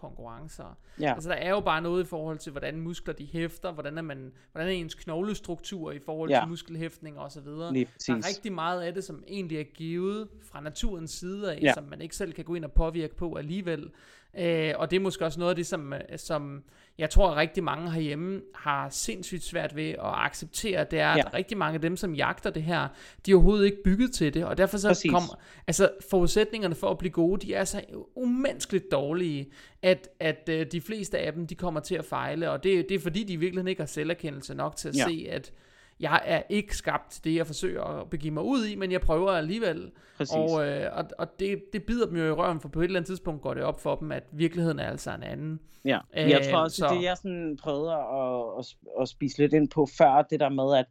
konkurrencer. 0.59 0.79
Ja. 1.01 1.15
Altså 1.15 1.29
der 1.29 1.35
er 1.35 1.51
jo 1.51 1.61
bare 1.61 1.83
noget 1.83 2.05
i 2.05 2.07
forhold 2.07 2.39
til, 2.39 2.53
hvordan 2.53 2.81
muskler 2.81 3.15
de 3.15 3.27
hæfter, 3.33 3.73
hvordan 3.73 3.99
er, 3.99 4.03
man, 4.03 4.33
hvordan 4.53 4.69
er 4.69 4.73
ens 4.73 4.95
knoglestruktur 4.95 5.93
i 5.93 5.99
forhold 5.99 6.31
ja. 6.31 6.41
til 6.41 6.49
muskelhæftning 6.49 7.19
og 7.19 7.33
så 7.33 7.41
videre. 7.41 7.73
Der 8.07 8.15
er 8.15 8.29
rigtig 8.29 8.53
meget 8.53 8.83
af 8.83 8.95
det, 8.95 9.05
som 9.05 9.25
egentlig 9.29 9.59
er 9.59 9.65
givet 9.65 10.29
fra 10.43 10.61
naturens 10.61 11.11
side 11.11 11.55
af, 11.55 11.59
ja. 11.63 11.75
som 11.75 11.85
man 11.85 12.01
ikke 12.01 12.17
selv 12.17 12.33
kan 12.33 12.45
gå 12.45 12.55
ind 12.55 12.65
og 12.65 12.73
påvirke 12.73 13.17
på 13.17 13.35
alligevel. 13.35 13.91
Øh, 14.39 14.75
og 14.77 14.91
det 14.91 14.97
er 14.97 15.01
måske 15.01 15.25
også 15.25 15.39
noget 15.39 15.51
af 15.51 15.57
det, 15.57 15.67
som, 15.67 15.93
som 16.17 16.63
jeg 16.99 17.11
tror, 17.11 17.31
at 17.31 17.37
rigtig 17.37 17.65
mange 17.65 17.91
herhjemme 17.91 18.41
har 18.55 18.89
sindssygt 18.89 19.45
svært 19.45 19.77
ved 19.77 19.91
at 19.91 19.99
acceptere. 20.01 20.87
Det 20.91 21.01
er, 21.01 21.09
at 21.09 21.17
ja. 21.17 21.23
rigtig 21.35 21.59
mange 21.59 21.75
af 21.75 21.81
dem, 21.81 21.97
som 21.97 22.15
jagter 22.15 22.51
det 22.51 22.63
her, 22.63 22.89
de 23.27 23.31
er 23.31 23.35
overhovedet 23.35 23.65
ikke 23.65 23.83
bygget 23.85 24.13
til 24.13 24.35
det. 24.35 24.45
Og 24.45 24.59
derfor 24.59 24.79
så 24.79 25.09
kommer, 25.11 25.39
altså 25.67 25.91
forudsætningerne 26.11 26.75
for 26.75 26.91
at 26.91 26.99
blive 26.99 27.11
gode, 27.11 27.47
de 27.47 27.55
er 27.55 27.65
så 27.65 27.83
umenneskeligt 28.15 28.85
dårlige, 28.93 29.51
at, 29.83 30.09
at 30.21 30.49
uh, 30.53 30.61
de 30.73 30.81
fleste 30.81 31.19
af 31.19 31.33
dem, 31.33 31.47
de 31.47 31.55
kommer 31.55 31.81
til 31.81 31.95
at 31.95 32.05
fejle. 32.05 32.51
Og 32.51 32.65
det, 32.65 32.89
det 32.89 32.95
er 32.95 33.01
fordi, 33.01 33.25
de 33.25 33.37
virkelig 33.37 33.69
ikke 33.69 33.83
har 33.83 33.87
selverkendelse 33.87 34.55
nok 34.55 34.77
til 34.77 34.89
at 34.89 34.97
ja. 34.97 35.05
se, 35.09 35.27
at 35.31 35.53
jeg 36.01 36.23
er 36.25 36.43
ikke 36.49 36.77
skabt 36.77 37.11
til 37.11 37.25
det, 37.25 37.35
jeg 37.35 37.47
forsøger 37.47 37.83
at 37.83 38.11
begive 38.11 38.35
mig 38.35 38.43
ud 38.43 38.67
i, 38.67 38.75
men 38.75 38.93
jeg 38.93 39.01
prøver 39.01 39.31
alligevel. 39.31 39.91
Præcis. 40.17 40.35
Og, 40.35 40.67
øh, 40.67 40.91
og, 40.93 41.05
og 41.19 41.41
det, 41.41 41.63
det 41.73 41.85
bider 41.85 42.07
dem 42.07 42.17
jo 42.17 42.25
i 42.25 42.31
røven, 42.31 42.61
for 42.61 42.69
på 42.69 42.81
et 42.81 42.85
eller 42.85 43.01
andet 43.01 43.07
tidspunkt 43.07 43.43
går 43.43 43.55
det 43.55 43.63
op 43.63 43.81
for 43.81 43.97
dem, 43.97 44.13
at 44.13 44.23
virkeligheden 44.33 44.79
er 44.79 44.91
altså 44.91 45.15
en 45.15 45.23
anden. 45.23 45.61
Ja, 45.85 45.99
jeg 46.15 46.41
øh, 46.41 46.51
tror 46.51 46.59
også, 46.59 46.77
så... 46.77 46.95
det 46.95 47.03
jeg 47.03 47.17
sådan 47.17 47.59
prøvede 47.63 47.93
at, 47.93 48.59
at, 48.59 48.67
at 49.01 49.09
spise 49.09 49.39
lidt 49.39 49.53
ind 49.53 49.69
på 49.69 49.89
før, 49.99 50.23
det 50.31 50.41
der 50.41 50.49
med, 50.49 50.77
at 50.77 50.87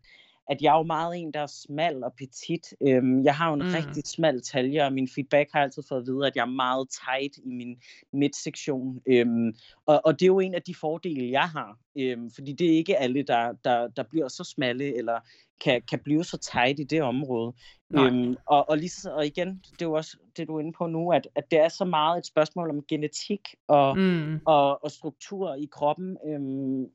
at 0.49 0.61
jeg 0.61 0.73
er 0.73 0.77
jo 0.77 0.83
meget 0.83 1.17
en, 1.21 1.33
der 1.33 1.39
er 1.39 1.47
smal 1.47 2.03
og 2.03 2.13
petit. 2.17 2.73
Øhm, 2.81 3.23
jeg 3.23 3.35
har 3.35 3.47
jo 3.47 3.53
en 3.53 3.67
mm. 3.67 3.73
rigtig 3.73 4.03
smal 4.05 4.41
talje, 4.41 4.85
og 4.85 4.93
min 4.93 5.09
feedback 5.15 5.49
har 5.53 5.61
altid 5.61 5.83
fået 5.89 5.99
at 5.99 6.07
vide, 6.07 6.27
at 6.27 6.35
jeg 6.35 6.41
er 6.41 6.45
meget 6.45 6.87
tight 6.89 7.37
i 7.37 7.49
min 7.49 7.77
midtsektion. 8.13 9.01
Øhm, 9.07 9.55
og, 9.85 10.01
og 10.05 10.19
det 10.19 10.21
er 10.25 10.27
jo 10.27 10.39
en 10.39 10.55
af 10.55 10.61
de 10.61 10.75
fordele, 10.75 11.31
jeg 11.31 11.49
har. 11.49 11.77
Øhm, 11.97 12.31
fordi 12.31 12.53
det 12.53 12.67
er 12.67 12.77
ikke 12.77 12.97
alle, 12.97 13.23
der, 13.23 13.53
der, 13.63 13.87
der 13.87 14.03
bliver 14.03 14.27
så 14.27 14.43
smalle, 14.43 14.97
eller 14.97 15.19
kan, 15.63 15.81
kan 15.89 15.99
blive 15.99 16.23
så 16.23 16.37
tight 16.37 16.79
i 16.79 16.83
det 16.83 17.01
område. 17.01 17.53
Øhm, 17.93 18.35
og, 18.45 18.69
og, 18.69 18.77
lige, 18.77 19.11
og 19.11 19.25
igen, 19.25 19.61
det 19.71 19.81
er 19.81 19.85
jo 19.85 19.93
også 19.93 20.17
det, 20.37 20.47
du 20.47 20.55
er 20.55 20.59
inde 20.59 20.73
på 20.77 20.87
nu, 20.87 21.11
at, 21.11 21.27
at 21.35 21.51
det 21.51 21.59
er 21.59 21.69
så 21.69 21.85
meget 21.85 22.17
et 22.17 22.25
spørgsmål 22.25 22.69
om 22.69 22.83
genetik 22.87 23.55
og, 23.67 23.97
mm. 23.97 24.39
og, 24.45 24.83
og 24.83 24.91
struktur 24.91 25.53
i 25.53 25.67
kroppen. 25.71 26.17
Øhm, 26.27 26.85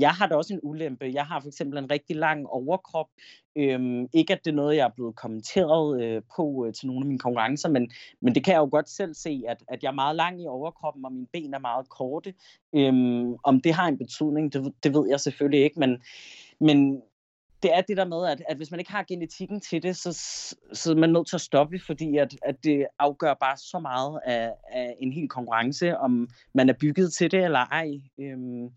jeg 0.00 0.10
har 0.10 0.26
da 0.26 0.34
også 0.34 0.54
en 0.54 0.60
ulempe. 0.62 1.10
Jeg 1.14 1.26
har 1.26 1.40
for 1.40 1.48
eksempel 1.48 1.78
en 1.78 1.90
rigtig 1.90 2.16
lang 2.16 2.46
overkrop. 2.46 3.06
Øhm, 3.56 4.06
ikke 4.12 4.32
at 4.32 4.44
det 4.44 4.50
er 4.50 4.54
noget, 4.54 4.76
jeg 4.76 4.84
er 4.84 4.94
blevet 4.94 5.16
kommenteret 5.16 6.02
øh, 6.02 6.22
på 6.36 6.66
øh, 6.66 6.74
til 6.74 6.86
nogle 6.86 7.02
af 7.02 7.06
mine 7.06 7.18
konkurrencer, 7.18 7.68
men, 7.68 7.90
men 8.20 8.34
det 8.34 8.44
kan 8.44 8.52
jeg 8.54 8.58
jo 8.58 8.68
godt 8.70 8.88
selv 8.88 9.14
se, 9.14 9.42
at, 9.48 9.62
at 9.68 9.82
jeg 9.82 9.88
er 9.88 9.94
meget 9.94 10.16
lang 10.16 10.42
i 10.42 10.46
overkroppen, 10.46 11.04
og 11.04 11.12
mine 11.12 11.26
ben 11.32 11.54
er 11.54 11.58
meget 11.58 11.88
korte. 11.88 12.34
Øhm, 12.74 13.34
om 13.44 13.60
det 13.60 13.74
har 13.74 13.88
en 13.88 13.98
betydning, 13.98 14.52
det, 14.52 14.72
det 14.82 14.94
ved 14.94 15.08
jeg 15.08 15.20
selvfølgelig 15.20 15.64
ikke, 15.64 15.80
men, 15.80 16.02
men 16.60 17.02
det 17.62 17.76
er 17.76 17.80
det 17.80 17.96
der 17.96 18.04
med, 18.04 18.26
at, 18.26 18.42
at 18.48 18.56
hvis 18.56 18.70
man 18.70 18.80
ikke 18.80 18.92
har 18.92 19.04
genetikken 19.08 19.60
til 19.60 19.82
det, 19.82 19.96
så, 19.96 20.12
så 20.72 20.90
er 20.90 20.96
man 20.96 21.10
nødt 21.10 21.28
til 21.28 21.36
at 21.36 21.40
stoppe, 21.40 21.80
fordi 21.86 22.16
at, 22.16 22.36
at 22.42 22.64
det 22.64 22.86
afgør 22.98 23.34
bare 23.34 23.56
så 23.56 23.78
meget 23.78 24.20
af, 24.24 24.52
af 24.72 24.96
en 25.00 25.12
hel 25.12 25.28
konkurrence, 25.28 25.98
om 25.98 26.28
man 26.54 26.68
er 26.68 26.74
bygget 26.80 27.12
til 27.12 27.30
det 27.30 27.44
eller 27.44 27.58
ej. 27.58 28.00
Øhm, 28.18 28.70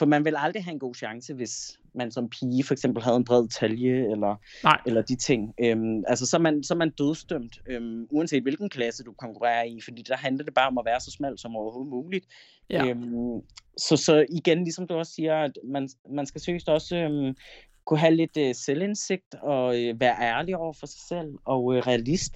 for 0.00 0.06
man 0.06 0.24
vil 0.24 0.34
aldrig 0.36 0.64
have 0.64 0.72
en 0.72 0.78
god 0.78 0.94
chance, 0.94 1.34
hvis 1.34 1.78
man 1.94 2.10
som 2.10 2.28
pige 2.28 2.64
for 2.64 2.74
eksempel 2.74 3.02
havde 3.02 3.16
en 3.16 3.24
bred 3.24 3.48
talje, 3.48 4.12
eller, 4.12 4.36
Nej. 4.64 4.80
eller 4.86 5.02
de 5.02 5.16
ting. 5.16 5.54
Øhm, 5.60 6.02
altså, 6.06 6.26
så 6.26 6.36
er, 6.36 6.40
man, 6.40 6.62
så 6.62 6.74
er 6.74 6.78
man 6.78 6.90
dødstømt, 6.90 7.60
øhm, 7.66 8.06
uanset 8.10 8.42
hvilken 8.42 8.68
klasse 8.68 9.04
du 9.04 9.12
konkurrerer 9.12 9.64
i, 9.64 9.80
fordi 9.84 10.02
der 10.02 10.16
handler 10.16 10.44
det 10.44 10.54
bare 10.54 10.66
om 10.68 10.78
at 10.78 10.84
være 10.84 11.00
så 11.00 11.10
smal 11.10 11.38
som 11.38 11.56
overhovedet 11.56 11.90
muligt. 11.90 12.26
Ja. 12.70 12.86
Øhm, 12.86 13.40
så, 13.78 13.96
så 13.96 14.26
igen, 14.30 14.64
ligesom 14.64 14.86
du 14.86 14.94
også 14.94 15.12
siger, 15.12 15.36
at 15.36 15.52
man, 15.64 15.88
man 16.10 16.26
skal 16.26 16.40
seriøst 16.40 16.68
også 16.68 16.96
øhm, 16.96 17.36
kunne 17.84 17.98
have 17.98 18.14
lidt 18.14 18.36
øh, 18.36 18.54
selvindsigt, 18.54 19.34
og 19.42 19.82
øh, 19.82 20.00
være 20.00 20.16
ærlig 20.20 20.56
over 20.56 20.72
for 20.72 20.86
sig 20.86 21.00
selv, 21.08 21.34
og 21.44 21.74
øh, 21.74 21.82
realist. 21.86 22.34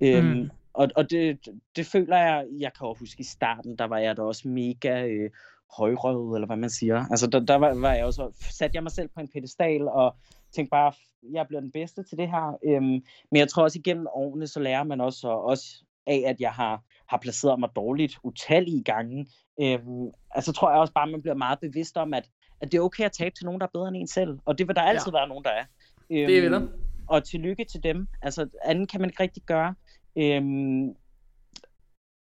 Øhm, 0.00 0.26
mm. 0.26 0.50
Og, 0.74 0.88
og 0.96 1.10
det, 1.10 1.38
det 1.76 1.86
føler 1.86 2.16
jeg, 2.16 2.46
jeg 2.58 2.72
kan 2.78 2.86
også 2.86 3.00
huske 3.00 3.20
i 3.20 3.24
starten, 3.24 3.76
der 3.76 3.84
var 3.84 3.98
jeg 3.98 4.16
da 4.16 4.22
også 4.22 4.48
mega 4.48 5.06
øh, 5.06 5.30
højrøvet, 5.76 6.36
eller 6.36 6.46
hvad 6.46 6.56
man 6.56 6.70
siger. 6.70 7.04
Altså, 7.10 7.26
der, 7.26 7.40
der 7.40 7.56
var, 7.56 7.74
var 7.74 7.92
jeg 7.92 8.04
også, 8.04 8.30
satte 8.50 8.76
jeg 8.76 8.82
mig 8.82 8.92
selv 8.92 9.08
på 9.14 9.20
en 9.20 9.28
pedestal, 9.28 9.88
og 9.88 10.16
tænkte 10.52 10.70
bare, 10.70 10.92
jeg 11.32 11.46
bliver 11.48 11.60
den 11.60 11.72
bedste 11.72 12.02
til 12.02 12.18
det 12.18 12.28
her. 12.30 12.58
Øhm, 12.64 13.02
men 13.30 13.38
jeg 13.38 13.48
tror 13.48 13.62
også, 13.62 13.78
igennem 13.78 14.06
årene, 14.12 14.46
så 14.46 14.60
lærer 14.60 14.84
man 14.84 15.00
også, 15.00 15.28
også 15.28 15.64
af, 16.06 16.22
at 16.26 16.40
jeg 16.40 16.52
har, 16.52 16.82
har 17.08 17.18
placeret 17.22 17.60
mig 17.60 17.68
dårligt 17.76 18.18
utallige 18.22 18.82
gange. 18.82 19.26
Øhm, 19.60 20.10
altså 20.30 20.52
tror 20.52 20.70
jeg 20.70 20.80
også 20.80 20.92
bare, 20.92 21.06
man 21.06 21.22
bliver 21.22 21.34
meget 21.34 21.60
bevidst 21.60 21.96
om, 21.96 22.14
at, 22.14 22.28
at 22.60 22.72
det 22.72 22.78
er 22.78 22.82
okay 22.82 23.04
at 23.04 23.12
tabe 23.12 23.34
til 23.34 23.44
nogen, 23.44 23.60
der 23.60 23.66
er 23.66 23.70
bedre 23.74 23.88
end 23.88 23.96
en 23.96 24.06
selv. 24.06 24.38
Og 24.44 24.58
det 24.58 24.68
vil 24.68 24.76
der 24.76 24.82
altid 24.82 25.12
ja. 25.12 25.18
være 25.18 25.28
nogen, 25.28 25.44
der 25.44 25.50
er. 25.50 25.64
Øhm, 26.10 26.26
det 26.26 26.38
er 26.38 26.48
der. 26.48 26.66
Og 27.08 27.24
tillykke 27.24 27.64
til 27.64 27.82
dem. 27.82 28.08
Altså, 28.22 28.48
anden 28.64 28.86
kan 28.86 29.00
man 29.00 29.10
ikke 29.10 29.22
rigtig 29.22 29.42
gøre. 29.42 29.74
Øhm, 30.16 30.94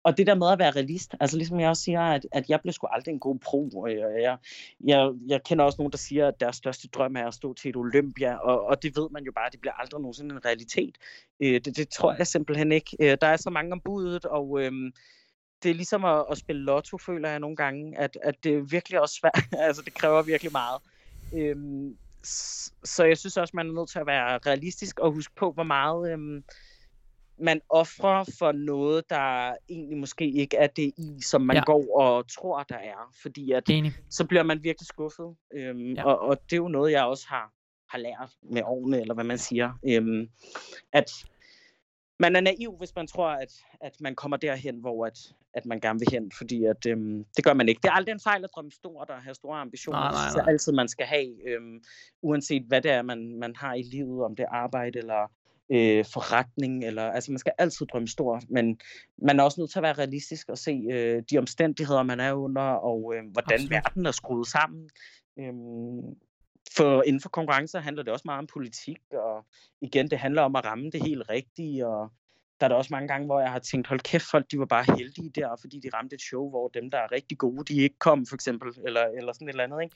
og 0.10 0.18
det 0.18 0.28
der 0.28 0.36
med 0.36 0.52
at 0.52 0.60
være 0.60 0.72
realist, 0.72 1.16
altså 1.20 1.38
ligesom 1.38 1.60
jeg 1.60 1.70
også 1.70 1.84
siger, 1.84 2.02
at, 2.02 2.28
at 2.32 2.50
jeg 2.50 2.62
blev 2.62 2.74
sgu 2.74 2.88
aldrig 2.88 3.12
en 3.12 3.20
god 3.20 3.40
pro. 3.40 3.88
Jeg, 3.88 4.22
jeg, 4.22 4.38
jeg, 4.84 5.12
jeg 5.28 5.44
kender 5.44 5.66
også 5.66 5.76
nogen, 5.80 5.92
der 5.92 5.98
siger, 5.98 6.28
at 6.28 6.40
deres 6.40 6.56
største 6.56 6.88
drøm 6.88 7.16
er 7.16 7.28
at 7.28 7.34
stå 7.34 7.54
til 7.54 7.70
et 7.70 7.76
Olympia, 7.76 8.36
og, 8.36 8.66
og 8.66 8.84
det 8.84 8.98
ved 8.98 9.10
man 9.12 9.24
jo 9.24 9.32
bare, 9.32 9.50
det 9.52 9.62
bliver 9.62 9.74
aldrig 9.74 10.02
nogensinde 10.02 10.36
en 10.36 10.46
realitet. 10.46 10.98
Øh, 11.40 11.62
det, 11.66 11.78
det 11.78 11.90
tror 11.90 12.16
jeg 12.18 12.28
simpelthen 12.28 12.72
ikke. 12.72 12.98
Øh, 13.00 13.18
der 13.22 13.28
er 13.28 13.38
så 13.38 13.50
mange 13.50 13.72
om 13.72 13.82
budet, 13.82 14.26
og 14.26 14.62
øh, 14.62 14.72
det 15.64 15.72
er 15.72 15.76
ligesom 15.76 16.06
at, 16.06 16.26
at 16.32 16.38
spille 16.38 16.62
lotto, 16.62 16.98
føler 16.98 17.30
jeg 17.30 17.40
nogle 17.40 17.56
gange, 17.56 18.00
at, 18.00 18.18
at 18.24 18.44
det 18.44 18.56
er 18.56 18.62
virkelig 18.62 19.02
også 19.02 19.16
svært. 19.16 19.44
altså 19.68 19.82
det 19.82 19.94
kræver 19.94 20.22
virkelig 20.22 20.52
meget. 20.52 20.82
Øh, 21.34 21.56
så 22.84 23.04
jeg 23.04 23.18
synes 23.18 23.38
også, 23.38 23.52
man 23.56 23.68
er 23.68 23.74
nødt 23.74 23.90
til 23.90 24.00
at 24.00 24.08
være 24.08 24.38
realistisk 24.38 25.00
og 25.00 25.12
huske 25.12 25.36
på, 25.36 25.52
hvor 25.52 25.64
meget... 25.64 26.12
Øh, 26.12 26.42
man 27.40 27.62
offrer 27.70 28.24
for 28.40 28.52
noget, 28.52 29.10
der 29.10 29.56
egentlig 29.70 29.98
måske 29.98 30.32
ikke 30.32 30.58
er 30.58 30.68
det 30.68 30.94
i, 30.98 31.22
som 31.22 31.42
man 31.42 31.56
ja. 31.56 31.64
går 31.66 32.00
og 32.02 32.32
tror, 32.32 32.64
der 32.64 32.76
er. 32.76 33.14
Fordi 33.22 33.52
at, 33.52 33.70
så 34.10 34.28
bliver 34.28 34.44
man 34.44 34.64
virkelig 34.64 34.88
skuffet. 34.88 35.36
Øhm, 35.54 35.94
ja. 35.94 36.04
og, 36.04 36.20
og 36.20 36.42
det 36.44 36.54
er 36.54 36.58
jo 36.58 36.68
noget, 36.68 36.92
jeg 36.92 37.04
også 37.04 37.28
har, 37.28 37.52
har 37.90 37.98
lært 37.98 38.30
med 38.44 38.62
årene, 38.66 39.02
eller 39.02 39.14
hvad 39.14 39.24
man 39.24 39.38
siger. 39.38 39.74
Øhm, 39.84 40.30
at 40.94 41.12
man 42.20 42.36
er 42.36 42.42
naiv, 42.42 42.76
hvis 42.78 42.96
man 42.96 43.08
tror, 43.08 43.30
at, 43.30 43.54
at 43.82 44.02
man 44.02 44.16
kommer 44.16 44.38
derhen, 44.38 44.80
hvor 44.80 45.06
at, 45.06 45.20
at 45.54 45.66
man 45.66 45.80
gerne 45.80 46.00
vil 46.00 46.08
hen, 46.12 46.32
fordi 46.38 46.66
at, 46.66 46.86
øhm, 46.86 47.26
det 47.36 47.44
gør 47.44 47.54
man 47.54 47.70
ikke. 47.70 47.80
Det 47.84 47.90
er 47.90 47.94
aldrig 47.94 48.14
en 48.14 48.20
fejl 48.20 48.44
at 48.44 48.50
drømme 48.56 48.72
stort 48.72 49.10
og 49.10 49.22
have 49.22 49.36
store 49.36 49.60
ambitioner. 49.60 50.00
Nej, 50.00 50.12
nej, 50.12 50.34
nej. 50.36 50.44
Er 50.44 50.48
altid, 50.48 50.74
man 50.74 50.88
skal 50.88 51.06
have, 51.06 51.48
øhm, 51.48 51.84
uanset 52.22 52.64
hvad 52.64 52.82
det 52.82 52.92
er, 52.92 53.02
man, 53.02 53.40
man 53.40 53.56
har 53.56 53.74
i 53.74 53.82
livet, 53.82 54.24
om 54.24 54.36
det 54.36 54.44
er 54.44 54.50
arbejde 54.50 55.00
eller 55.00 55.32
øh, 55.72 56.06
forretning, 56.14 56.86
eller, 56.86 57.04
altså 57.04 57.32
man 57.32 57.40
skal 57.40 57.54
altid 57.58 57.86
drømme 57.86 58.08
stort, 58.08 58.44
men 58.50 58.80
man 59.18 59.40
er 59.40 59.44
også 59.44 59.62
nødt 59.62 59.72
til 59.72 59.80
at 59.80 59.84
være 59.84 59.94
realistisk 59.94 60.50
og 60.50 60.58
se 60.58 60.82
øh, 60.92 61.24
de 61.32 61.38
omstændigheder, 61.38 62.04
man 62.04 62.20
er 62.20 62.34
under, 62.34 62.62
og 62.62 63.14
øh, 63.16 63.24
hvordan 63.32 63.54
Absolut. 63.54 63.72
verden 63.72 64.06
er 64.06 64.12
skruet 64.12 64.48
sammen. 64.48 64.90
Øhm, 65.40 66.16
for 66.76 67.04
inden 67.04 67.22
for 67.22 67.30
konkurrencer 67.30 67.80
handler 67.80 68.04
det 68.04 68.14
også 68.14 68.24
meget 68.26 68.40
om 68.40 68.48
politik, 68.54 69.00
og 69.14 69.46
igen, 69.82 70.10
det 70.10 70.20
handler 70.20 70.42
om 70.42 70.56
at 70.56 70.66
ramme 70.66 70.92
det 70.92 71.04
helt 71.04 71.30
rigtige, 71.30 71.88
og 71.88 72.12
der 72.60 72.66
er 72.66 72.68
der 72.68 72.76
også 72.76 72.90
mange 72.92 73.08
gange, 73.08 73.26
hvor 73.26 73.40
jeg 73.40 73.52
har 73.52 73.60
tænkt, 73.60 73.88
hold 73.88 74.00
kæft, 74.00 74.26
folk 74.32 74.46
de 74.52 74.60
var 74.60 74.66
bare 74.66 74.86
heldige 74.98 75.32
der, 75.36 75.56
fordi 75.62 75.80
de 75.80 75.90
ramte 75.94 76.16
et 76.16 76.22
show, 76.22 76.50
hvor 76.50 76.68
dem, 76.68 76.92
der 76.92 76.98
er 76.98 77.12
rigtig 77.12 77.38
gode, 77.38 77.74
de 77.74 77.82
ikke 77.82 78.00
kom, 78.00 78.26
for 78.26 78.36
eksempel, 78.36 78.70
eller, 78.86 79.02
eller 79.18 79.34
sådan 79.34 79.48
et 79.48 79.52
eller 79.52 79.64
andet, 79.64 79.82
ikke? 79.84 79.96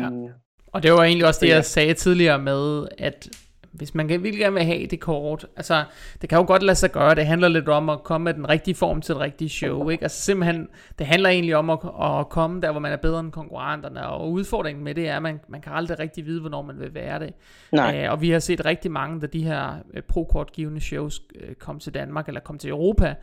Øhm, 0.00 0.24
ja. 0.24 0.32
Og 0.66 0.82
det 0.82 0.92
var 0.92 1.04
egentlig 1.04 1.26
også 1.26 1.40
det, 1.40 1.48
jeg 1.48 1.64
sagde 1.64 1.94
tidligere 1.94 2.38
med, 2.38 2.88
at 2.98 3.28
hvis 3.72 3.94
man 3.94 4.08
virkelig 4.08 4.38
gerne 4.38 4.54
vil 4.54 4.64
have 4.64 4.86
det 4.86 5.00
kort, 5.00 5.46
altså 5.56 5.84
det 6.20 6.28
kan 6.28 6.38
jo 6.38 6.44
godt 6.46 6.62
lade 6.62 6.74
sig 6.74 6.92
gøre, 6.92 7.14
det 7.14 7.26
handler 7.26 7.48
lidt 7.48 7.68
om 7.68 7.88
at 7.88 8.02
komme 8.02 8.24
med 8.24 8.34
den 8.34 8.48
rigtige 8.48 8.74
form 8.74 9.00
til 9.00 9.14
det 9.14 9.22
rigtige 9.22 9.48
show, 9.48 9.88
ikke? 9.88 10.02
Altså 10.02 10.22
simpelthen, 10.22 10.68
det 10.98 11.06
handler 11.06 11.28
egentlig 11.28 11.56
om 11.56 11.70
at, 11.70 11.78
at 12.02 12.28
komme 12.28 12.60
der, 12.60 12.70
hvor 12.70 12.80
man 12.80 12.92
er 12.92 12.96
bedre 12.96 13.20
end 13.20 13.32
konkurrenterne, 13.32 14.06
og 14.06 14.30
udfordringen 14.30 14.84
med 14.84 14.94
det 14.94 15.08
er, 15.08 15.16
at 15.16 15.22
man, 15.22 15.40
man 15.48 15.60
kan 15.60 15.72
aldrig 15.72 15.98
rigtig 15.98 16.26
vide, 16.26 16.40
hvornår 16.40 16.62
man 16.62 16.80
vil 16.80 16.94
være 16.94 17.18
det. 17.18 17.32
Nej. 17.72 18.04
Uh, 18.06 18.12
og 18.12 18.20
vi 18.20 18.30
har 18.30 18.38
set 18.38 18.64
rigtig 18.64 18.90
mange 18.90 19.20
af 19.22 19.30
de 19.30 19.42
her 19.42 19.74
uh, 19.94 20.00
pro-kortgivende 20.08 20.80
shows 20.80 21.22
uh, 21.34 21.54
kom 21.58 21.78
til 21.78 21.94
Danmark, 21.94 22.28
eller 22.28 22.40
kom 22.40 22.58
til 22.58 22.70
Europa, 22.70 23.14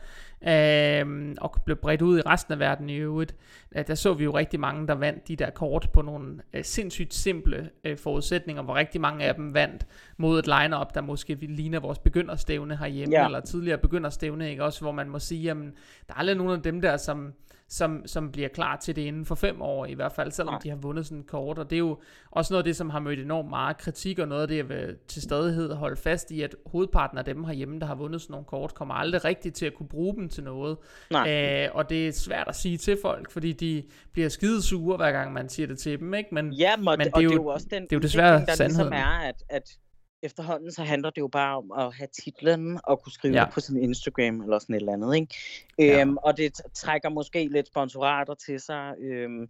øh, 0.46 1.34
og 1.40 1.54
blev 1.64 1.76
bredt 1.76 2.02
ud 2.02 2.18
i 2.18 2.22
resten 2.22 2.52
af 2.52 2.58
verden 2.58 2.90
i 2.90 2.96
øvrigt. 2.96 3.34
Øh, 3.76 3.86
der 3.86 3.94
så 3.94 4.14
vi 4.14 4.24
jo 4.24 4.36
rigtig 4.36 4.60
mange, 4.60 4.86
der 4.86 4.94
vandt 4.94 5.28
de 5.28 5.36
der 5.36 5.50
kort 5.50 5.88
på 5.92 6.02
nogle 6.02 6.38
øh, 6.52 6.64
sindssygt 6.64 7.14
simple 7.14 7.70
øh, 7.84 7.98
forudsætninger, 7.98 8.62
hvor 8.62 8.74
rigtig 8.74 9.00
mange 9.00 9.24
af 9.24 9.34
dem 9.34 9.54
vandt 9.54 9.86
mod 10.16 10.38
et 10.38 10.46
line-up, 10.46 10.94
der 10.94 11.00
måske 11.00 11.34
ligner 11.34 11.80
vores 11.80 11.98
begynderstævne 11.98 12.76
herhjemme, 12.76 13.16
ja. 13.16 13.24
eller 13.24 13.40
tidligere 13.40 13.78
begynderstævne, 13.78 14.50
ikke? 14.50 14.64
også 14.64 14.80
hvor 14.80 14.92
man 14.92 15.08
må 15.08 15.18
sige, 15.18 15.42
jamen, 15.42 15.72
der 16.08 16.14
er 16.14 16.18
aldrig 16.18 16.36
nogen 16.36 16.52
af 16.52 16.62
dem 16.62 16.80
der, 16.80 16.96
som 16.96 17.32
som, 17.68 18.02
som 18.06 18.32
bliver 18.32 18.48
klar 18.48 18.76
til 18.76 18.96
det 18.96 19.02
inden 19.02 19.24
for 19.24 19.34
fem 19.34 19.62
år 19.62 19.86
i 19.86 19.94
hvert 19.94 20.12
fald, 20.12 20.30
selvom 20.30 20.54
ja. 20.54 20.58
de 20.62 20.68
har 20.68 20.76
vundet 20.76 21.06
sådan 21.06 21.22
kort. 21.22 21.58
Og 21.58 21.70
det 21.70 21.76
er 21.76 21.80
jo 21.80 21.98
også 22.30 22.52
noget 22.52 22.62
af 22.62 22.64
det, 22.64 22.76
som 22.76 22.90
har 22.90 23.00
mødt 23.00 23.20
enormt 23.20 23.48
meget 23.48 23.78
kritik, 23.78 24.18
og 24.18 24.28
noget 24.28 24.42
af 24.42 24.48
det, 24.48 24.56
jeg 24.56 24.68
vil 24.68 24.96
til 25.08 25.22
stadighed 25.22 25.74
holde 25.74 25.96
fast 25.96 26.30
i, 26.30 26.42
at 26.42 26.56
hovedparten 26.66 27.18
af 27.18 27.24
dem 27.24 27.44
herhjemme, 27.44 27.80
der 27.80 27.86
har 27.86 27.94
vundet 27.94 28.20
sådan 28.22 28.32
nogle 28.32 28.46
kort, 28.46 28.74
kommer 28.74 28.94
aldrig 28.94 29.24
rigtigt 29.24 29.54
til 29.54 29.66
at 29.66 29.74
kunne 29.74 29.88
bruge 29.88 30.16
dem 30.16 30.28
til 30.28 30.44
noget. 30.44 30.76
Nej. 31.10 31.28
Æh, 31.28 31.68
og 31.74 31.90
det 31.90 32.08
er 32.08 32.12
svært 32.12 32.48
at 32.48 32.56
sige 32.56 32.76
til 32.76 32.98
folk, 33.02 33.30
fordi 33.30 33.52
de 33.52 33.82
bliver 34.12 34.28
skide 34.28 34.62
sure, 34.62 34.96
hver 34.96 35.12
gang 35.12 35.32
man 35.32 35.48
siger 35.48 35.66
det 35.66 35.78
til 35.78 35.98
dem. 35.98 36.14
Ikke? 36.14 36.28
Men, 36.32 36.52
ja, 36.52 36.76
men, 36.76 36.84
men 36.84 37.00
det, 37.00 37.12
er 37.14 37.20
jo, 37.20 37.28
det 37.28 37.34
er 37.34 37.42
jo 37.42 37.46
også 37.46 37.66
den 37.70 37.82
det 37.82 37.92
er 37.92 37.96
jo 37.96 38.00
desværre 38.00 38.46
der 38.46 38.64
ligesom 38.64 38.92
er, 38.92 39.28
at, 39.28 39.42
at 39.48 39.78
efterhånden 40.22 40.72
så 40.72 40.84
handler 40.84 41.10
det 41.10 41.20
jo 41.20 41.28
bare 41.28 41.56
om 41.56 41.72
at 41.72 41.94
have 41.94 42.08
titlen 42.24 42.80
og 42.84 43.02
kunne 43.02 43.12
skrive 43.12 43.34
ja. 43.34 43.44
det 43.44 43.52
på 43.52 43.60
sin 43.60 43.76
Instagram 43.76 44.40
eller 44.40 44.58
sådan 44.58 44.74
et 44.74 44.80
eller 44.80 44.92
andet. 44.92 45.14
Ikke? 45.14 45.34
Ja. 45.78 46.00
Øhm, 46.00 46.16
og 46.16 46.36
det 46.36 46.52
trækker 46.74 47.08
måske 47.08 47.48
lidt 47.48 47.66
sponsorater 47.66 48.34
til 48.34 48.60
sig. 48.60 48.94
Øhm, 48.98 49.48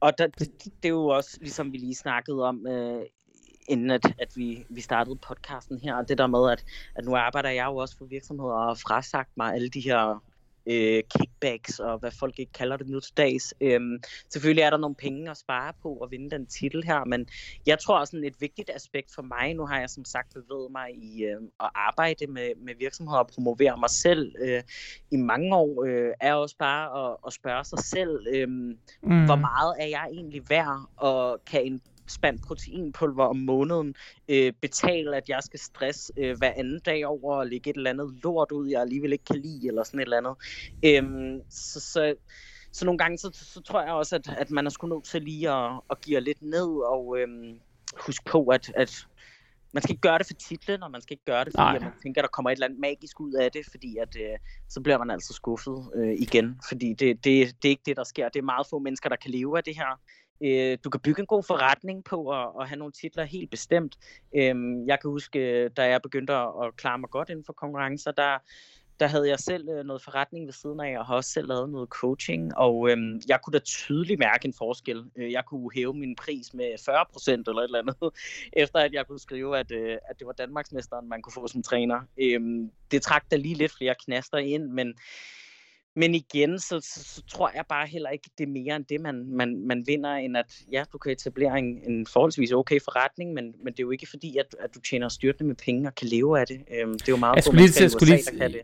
og 0.00 0.18
der, 0.18 0.26
det, 0.26 0.64
det 0.64 0.84
er 0.84 0.88
jo 0.88 1.06
også, 1.06 1.38
ligesom 1.40 1.72
vi 1.72 1.78
lige 1.78 1.94
snakkede 1.94 2.42
om, 2.44 2.66
øh, 2.66 3.02
inden 3.68 3.90
at, 3.90 4.04
at 4.18 4.28
vi, 4.36 4.66
vi 4.68 4.80
startede 4.80 5.16
podcasten 5.16 5.78
her, 5.78 6.02
det 6.02 6.18
der 6.18 6.26
med, 6.26 6.50
at, 6.52 6.64
at 6.94 7.04
nu 7.04 7.16
arbejder 7.16 7.50
jeg 7.50 7.66
jo 7.66 7.76
også 7.76 7.98
for 7.98 8.04
virksomheder 8.04 8.54
og 8.54 8.78
frasagt 8.78 9.36
mig 9.36 9.54
alle 9.54 9.68
de 9.68 9.80
her 9.80 10.22
øh, 10.66 11.02
kickbacks 11.18 11.78
og 11.78 11.98
hvad 11.98 12.10
folk 12.10 12.38
ikke 12.38 12.52
kalder 12.52 12.76
det 12.76 12.88
nu 12.88 13.00
til 13.00 13.16
dags. 13.16 13.54
Øhm, 13.60 14.02
selvfølgelig 14.28 14.62
er 14.62 14.70
der 14.70 14.76
nogle 14.76 14.96
penge 14.96 15.30
at 15.30 15.36
spare 15.36 15.72
på 15.82 15.96
at 15.96 16.10
vinde 16.10 16.30
den 16.30 16.46
titel 16.46 16.84
her, 16.84 17.04
men 17.04 17.26
jeg 17.66 17.78
tror 17.78 17.98
også 17.98 18.16
et 18.24 18.40
vigtigt 18.40 18.70
aspekt 18.74 19.14
for 19.14 19.22
mig, 19.22 19.54
nu 19.54 19.66
har 19.66 19.80
jeg 19.80 19.90
som 19.90 20.04
sagt 20.04 20.34
bevæget 20.34 20.72
mig 20.72 20.88
i 20.94 21.24
øh, 21.24 21.36
at 21.60 21.70
arbejde 21.74 22.26
med, 22.26 22.50
med 22.56 22.74
virksomheder 22.78 23.18
og 23.18 23.26
promovere 23.26 23.76
mig 23.76 23.90
selv 23.90 24.34
øh, 24.40 24.62
i 25.10 25.16
mange 25.16 25.56
år, 25.56 25.84
øh, 25.84 26.12
er 26.20 26.34
også 26.34 26.56
bare 26.58 27.10
at, 27.10 27.16
at 27.26 27.32
spørge 27.32 27.64
sig 27.64 27.78
selv, 27.78 28.26
øh, 28.34 28.48
mm. 28.48 29.24
hvor 29.24 29.36
meget 29.36 29.74
er 29.78 29.86
jeg 29.86 30.08
egentlig 30.12 30.42
værd, 30.48 30.88
og 30.96 31.40
kan 31.46 31.64
en 31.64 31.80
spand 32.06 32.38
proteinpulver 32.38 33.24
om 33.24 33.36
måneden, 33.36 33.94
øh, 34.28 34.52
betale, 34.52 35.16
at 35.16 35.28
jeg 35.28 35.42
skal 35.42 35.60
stress 35.60 36.12
øh, 36.16 36.38
hver 36.38 36.52
anden 36.56 36.80
dag 36.80 37.06
over 37.06 37.36
at 37.36 37.48
lægge 37.48 37.70
et 37.70 37.76
eller 37.76 37.90
andet 37.90 38.20
lort 38.22 38.52
ud, 38.52 38.68
jeg 38.68 38.80
alligevel 38.80 39.12
ikke 39.12 39.24
kan 39.24 39.40
lide, 39.40 39.68
eller 39.68 39.84
sådan 39.84 40.00
et 40.00 40.04
eller 40.04 40.16
andet. 40.16 40.34
Øhm, 40.84 41.40
så, 41.50 41.80
så, 41.80 42.14
så 42.72 42.84
nogle 42.84 42.98
gange, 42.98 43.18
så, 43.18 43.30
så 43.32 43.60
tror 43.62 43.82
jeg 43.82 43.92
også, 43.92 44.16
at, 44.16 44.28
at 44.28 44.50
man 44.50 44.66
er 44.66 44.70
sgu 44.70 44.86
nødt 44.86 45.04
til 45.04 45.22
lige 45.22 45.50
at, 45.50 45.80
at 45.90 46.00
give 46.00 46.20
lidt 46.20 46.42
ned, 46.42 46.90
og 46.90 47.18
øhm, 47.18 47.60
huske 48.06 48.24
på, 48.24 48.46
at, 48.46 48.72
at 48.76 49.06
man 49.74 49.82
skal 49.82 49.92
ikke 49.92 50.00
gøre 50.00 50.18
det 50.18 50.26
for 50.26 50.34
titlen, 50.34 50.82
og 50.82 50.90
man 50.90 51.00
skal 51.00 51.14
ikke 51.14 51.24
gøre 51.24 51.44
det, 51.44 51.52
fordi 51.58 51.76
at 51.76 51.82
man 51.82 51.92
tænker, 52.02 52.20
at 52.20 52.22
der 52.22 52.28
kommer 52.28 52.50
et 52.50 52.54
eller 52.54 52.66
andet 52.66 52.80
magisk 52.80 53.20
ud 53.20 53.32
af 53.32 53.52
det, 53.52 53.66
fordi 53.70 53.96
at, 53.96 54.16
øh, 54.16 54.38
så 54.68 54.80
bliver 54.80 54.98
man 54.98 55.10
altså 55.10 55.32
skuffet 55.32 55.90
øh, 55.94 56.14
igen, 56.18 56.60
fordi 56.68 56.88
det, 56.92 57.24
det, 57.24 57.62
det 57.62 57.68
er 57.68 57.70
ikke 57.70 57.82
det, 57.86 57.96
der 57.96 58.04
sker. 58.04 58.28
Det 58.28 58.38
er 58.38 58.44
meget 58.44 58.66
få 58.70 58.78
mennesker, 58.78 59.08
der 59.08 59.16
kan 59.16 59.30
leve 59.30 59.56
af 59.58 59.64
det 59.64 59.76
her. 59.76 60.00
Øh, 60.40 60.78
du 60.84 60.90
kan 60.90 61.00
bygge 61.00 61.20
en 61.20 61.26
god 61.26 61.42
forretning 61.42 62.04
på 62.04 62.30
at, 62.30 62.48
at 62.60 62.68
have 62.68 62.78
nogle 62.78 62.92
titler 62.92 63.24
helt 63.24 63.50
bestemt. 63.50 63.98
Øh, 64.36 64.54
jeg 64.86 65.00
kan 65.00 65.10
huske, 65.10 65.68
da 65.68 65.88
jeg 65.88 66.02
begyndte 66.02 66.32
at, 66.32 66.48
at 66.62 66.76
klare 66.76 66.98
mig 66.98 67.10
godt 67.10 67.30
inden 67.30 67.44
for 67.44 67.52
konkurrencer, 67.52 68.12
der, 68.12 68.38
der 69.00 69.06
havde 69.06 69.28
jeg 69.28 69.38
selv 69.38 69.68
øh, 69.68 69.84
noget 69.84 70.02
forretning 70.02 70.46
ved 70.46 70.52
siden 70.52 70.80
af, 70.80 70.98
og 70.98 71.06
har 71.06 71.14
også 71.14 71.30
selv 71.30 71.48
lavet 71.48 71.70
noget 71.70 71.88
coaching, 71.88 72.56
og 72.56 72.90
øhm, 72.90 73.20
jeg 73.28 73.38
kunne 73.42 73.52
da 73.52 73.58
tydeligt 73.58 74.18
mærke 74.18 74.46
en 74.46 74.54
forskel. 74.58 75.04
Øh, 75.16 75.32
jeg 75.32 75.44
kunne 75.44 75.70
hæve 75.74 75.94
min 75.94 76.16
pris 76.16 76.54
med 76.54 76.84
40 76.84 77.04
procent 77.12 77.48
eller 77.48 77.62
et 77.62 77.64
eller 77.64 77.78
andet, 77.78 77.96
efter 78.62 78.78
at 78.78 78.92
jeg 78.92 79.06
kunne 79.06 79.18
skrive, 79.18 79.58
at, 79.58 79.72
øh, 79.72 79.98
at 80.10 80.18
det 80.18 80.26
var 80.26 80.32
Danmarksmesteren, 80.32 81.08
man 81.08 81.22
kunne 81.22 81.32
få 81.32 81.48
som 81.48 81.62
træner. 81.62 82.00
Øhm, 82.18 82.70
det 82.90 83.02
trak 83.02 83.30
da 83.30 83.36
lige 83.36 83.54
lidt 83.54 83.72
flere 83.72 83.94
knaster 84.04 84.38
ind, 84.38 84.68
men 84.68 84.94
men 85.96 86.14
igen, 86.14 86.58
så, 86.58 86.80
så, 86.80 87.04
så 87.04 87.22
tror 87.28 87.50
jeg 87.54 87.64
bare 87.68 87.86
heller 87.86 88.10
ikke, 88.10 88.30
det 88.38 88.44
er 88.44 88.48
mere 88.48 88.76
end 88.76 88.84
det, 88.84 89.00
man, 89.00 89.26
man, 89.28 89.66
man 89.66 89.84
vinder, 89.86 90.10
end 90.10 90.36
at 90.36 90.62
ja, 90.72 90.84
du 90.92 90.98
kan 90.98 91.12
etablere 91.12 91.58
en, 91.58 91.80
en 91.90 92.06
forholdsvis 92.06 92.52
okay 92.52 92.80
forretning, 92.84 93.34
men, 93.34 93.44
men 93.44 93.72
det 93.72 93.78
er 93.78 93.84
jo 93.84 93.90
ikke 93.90 94.06
fordi, 94.10 94.36
at, 94.36 94.56
at 94.60 94.74
du 94.74 94.80
tjener 94.80 95.08
styrtende 95.08 95.48
med 95.48 95.56
penge 95.56 95.88
og 95.88 95.94
kan 95.94 96.08
leve 96.08 96.40
af 96.40 96.46
det. 96.46 96.60
Øhm, 96.74 96.92
det 96.92 97.08
er 97.08 97.12
jo 97.12 97.16
meget 97.16 97.36
jeg 97.36 97.44
skulle 97.44 97.60
lige 97.60 97.70
til, 97.70 97.86
USA, 97.86 98.30
lige, 98.30 98.48
det. 98.48 98.60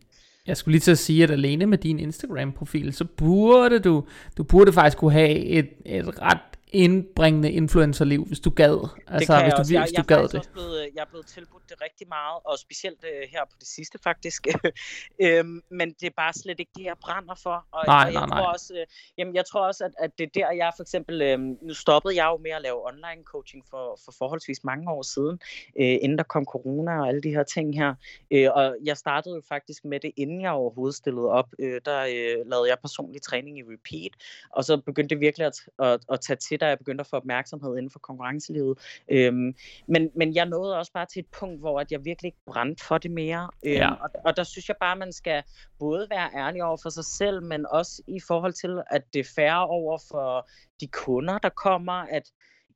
Jeg 0.46 0.56
skulle 0.56 0.72
lige 0.72 0.80
til 0.80 0.90
at 0.90 0.98
sige, 0.98 1.24
at 1.24 1.30
alene 1.30 1.66
med 1.66 1.78
din 1.78 1.98
Instagram-profil, 1.98 2.92
så 2.92 3.04
burde 3.04 3.78
du, 3.78 4.04
du 4.36 4.42
burde 4.42 4.72
faktisk 4.72 4.98
kunne 4.98 5.12
have 5.12 5.36
et, 5.36 5.68
et 5.86 6.22
ret 6.22 6.38
indbringende 6.72 7.52
influencerliv, 7.52 8.26
hvis 8.26 8.40
du 8.40 8.50
gad. 8.50 8.88
Altså, 9.06 9.34
det 9.34 9.44
hvis 9.44 9.52
du, 9.52 9.78
hvis 9.80 9.90
du 9.90 9.94
jeg, 9.96 10.04
gad 10.04 10.28
det. 10.28 10.50
Blevet, 10.52 10.90
jeg 10.94 11.00
er 11.00 11.10
blevet 11.10 11.26
tilbudt 11.26 11.62
det 11.68 11.76
rigtig 11.82 12.08
meget, 12.08 12.38
og 12.44 12.58
specielt 12.58 13.04
uh, 13.04 13.30
her 13.32 13.44
på 13.44 13.56
det 13.60 13.68
sidste 13.68 13.98
faktisk. 14.04 14.46
øhm, 15.24 15.62
men 15.70 15.92
det 16.00 16.06
er 16.06 16.14
bare 16.16 16.32
slet 16.32 16.60
ikke 16.60 16.72
det, 16.76 16.84
jeg 16.84 16.96
brænder 17.00 17.34
for. 17.34 17.66
Og, 17.72 17.84
nej, 17.86 18.06
og 18.06 18.12
jeg 18.12 18.20
nej, 18.20 18.26
tror 18.26 18.36
nej. 18.36 18.52
Også, 18.52 18.74
øh, 18.74 18.86
jamen, 19.18 19.34
jeg 19.34 19.44
tror 19.46 19.66
også, 19.66 19.84
at, 19.84 19.92
at 19.98 20.18
det 20.18 20.24
er 20.24 20.30
der, 20.34 20.52
jeg 20.52 20.72
for 20.76 20.82
eksempel... 20.82 21.22
Øh, 21.22 21.38
nu 21.38 21.74
stoppede 21.74 22.16
jeg 22.16 22.26
jo 22.32 22.36
med 22.36 22.50
at 22.50 22.62
lave 22.62 22.86
online 22.86 23.22
coaching 23.24 23.64
for, 23.70 23.98
for 24.04 24.12
forholdsvis 24.18 24.64
mange 24.64 24.90
år 24.90 25.02
siden, 25.02 25.40
øh, 25.80 25.98
inden 26.02 26.18
der 26.18 26.24
kom 26.24 26.44
corona 26.44 27.00
og 27.00 27.08
alle 27.08 27.22
de 27.22 27.30
her 27.30 27.42
ting 27.42 27.78
her. 27.78 27.94
Øh, 28.30 28.48
og 28.52 28.76
jeg 28.84 28.96
startede 28.96 29.34
jo 29.34 29.42
faktisk 29.48 29.84
med 29.84 30.00
det, 30.00 30.12
inden 30.16 30.40
jeg 30.40 30.50
overhovedet 30.50 30.96
stillede 30.96 31.28
op. 31.28 31.48
Øh, 31.58 31.80
der 31.84 32.00
øh, 32.00 32.50
lavede 32.50 32.68
jeg 32.68 32.78
personlig 32.78 33.22
træning 33.22 33.58
i 33.58 33.62
Repeat, 33.62 34.12
og 34.50 34.64
så 34.64 34.76
begyndte 34.76 35.14
det 35.14 35.20
virkelig 35.20 35.46
at, 35.46 35.56
at, 35.78 36.00
at 36.12 36.20
tage 36.20 36.36
til 36.36 36.59
da 36.60 36.68
jeg 36.68 36.78
begyndte 36.78 37.02
at 37.02 37.06
få 37.06 37.16
opmærksomhed 37.16 37.76
inden 37.76 37.90
for 37.90 37.98
konkurrencelivet. 37.98 38.78
Øhm, 39.08 39.54
men, 39.86 40.10
men 40.14 40.34
jeg 40.34 40.46
nåede 40.46 40.78
også 40.78 40.92
bare 40.92 41.06
til 41.06 41.20
et 41.20 41.26
punkt, 41.38 41.60
hvor 41.60 41.80
at 41.80 41.92
jeg 41.92 42.04
virkelig 42.04 42.28
ikke 42.28 42.44
brændte 42.46 42.84
for 42.84 42.98
det 42.98 43.10
mere. 43.10 43.50
Øhm, 43.66 43.74
ja. 43.74 43.92
og, 43.92 44.10
og 44.24 44.36
der 44.36 44.42
synes 44.42 44.68
jeg 44.68 44.76
bare, 44.80 44.92
at 44.92 44.98
man 44.98 45.12
skal 45.12 45.42
både 45.78 46.06
være 46.10 46.30
ærlig 46.34 46.64
over 46.64 46.76
for 46.82 46.90
sig 46.90 47.04
selv, 47.04 47.42
men 47.42 47.66
også 47.70 48.02
i 48.06 48.20
forhold 48.20 48.52
til, 48.52 48.82
at 48.90 49.02
det 49.14 49.20
er 49.20 49.32
færre 49.36 49.66
over 49.66 49.98
for 50.10 50.48
de 50.80 50.86
kunder, 50.86 51.38
der 51.38 51.48
kommer, 51.48 51.92
at 51.92 52.32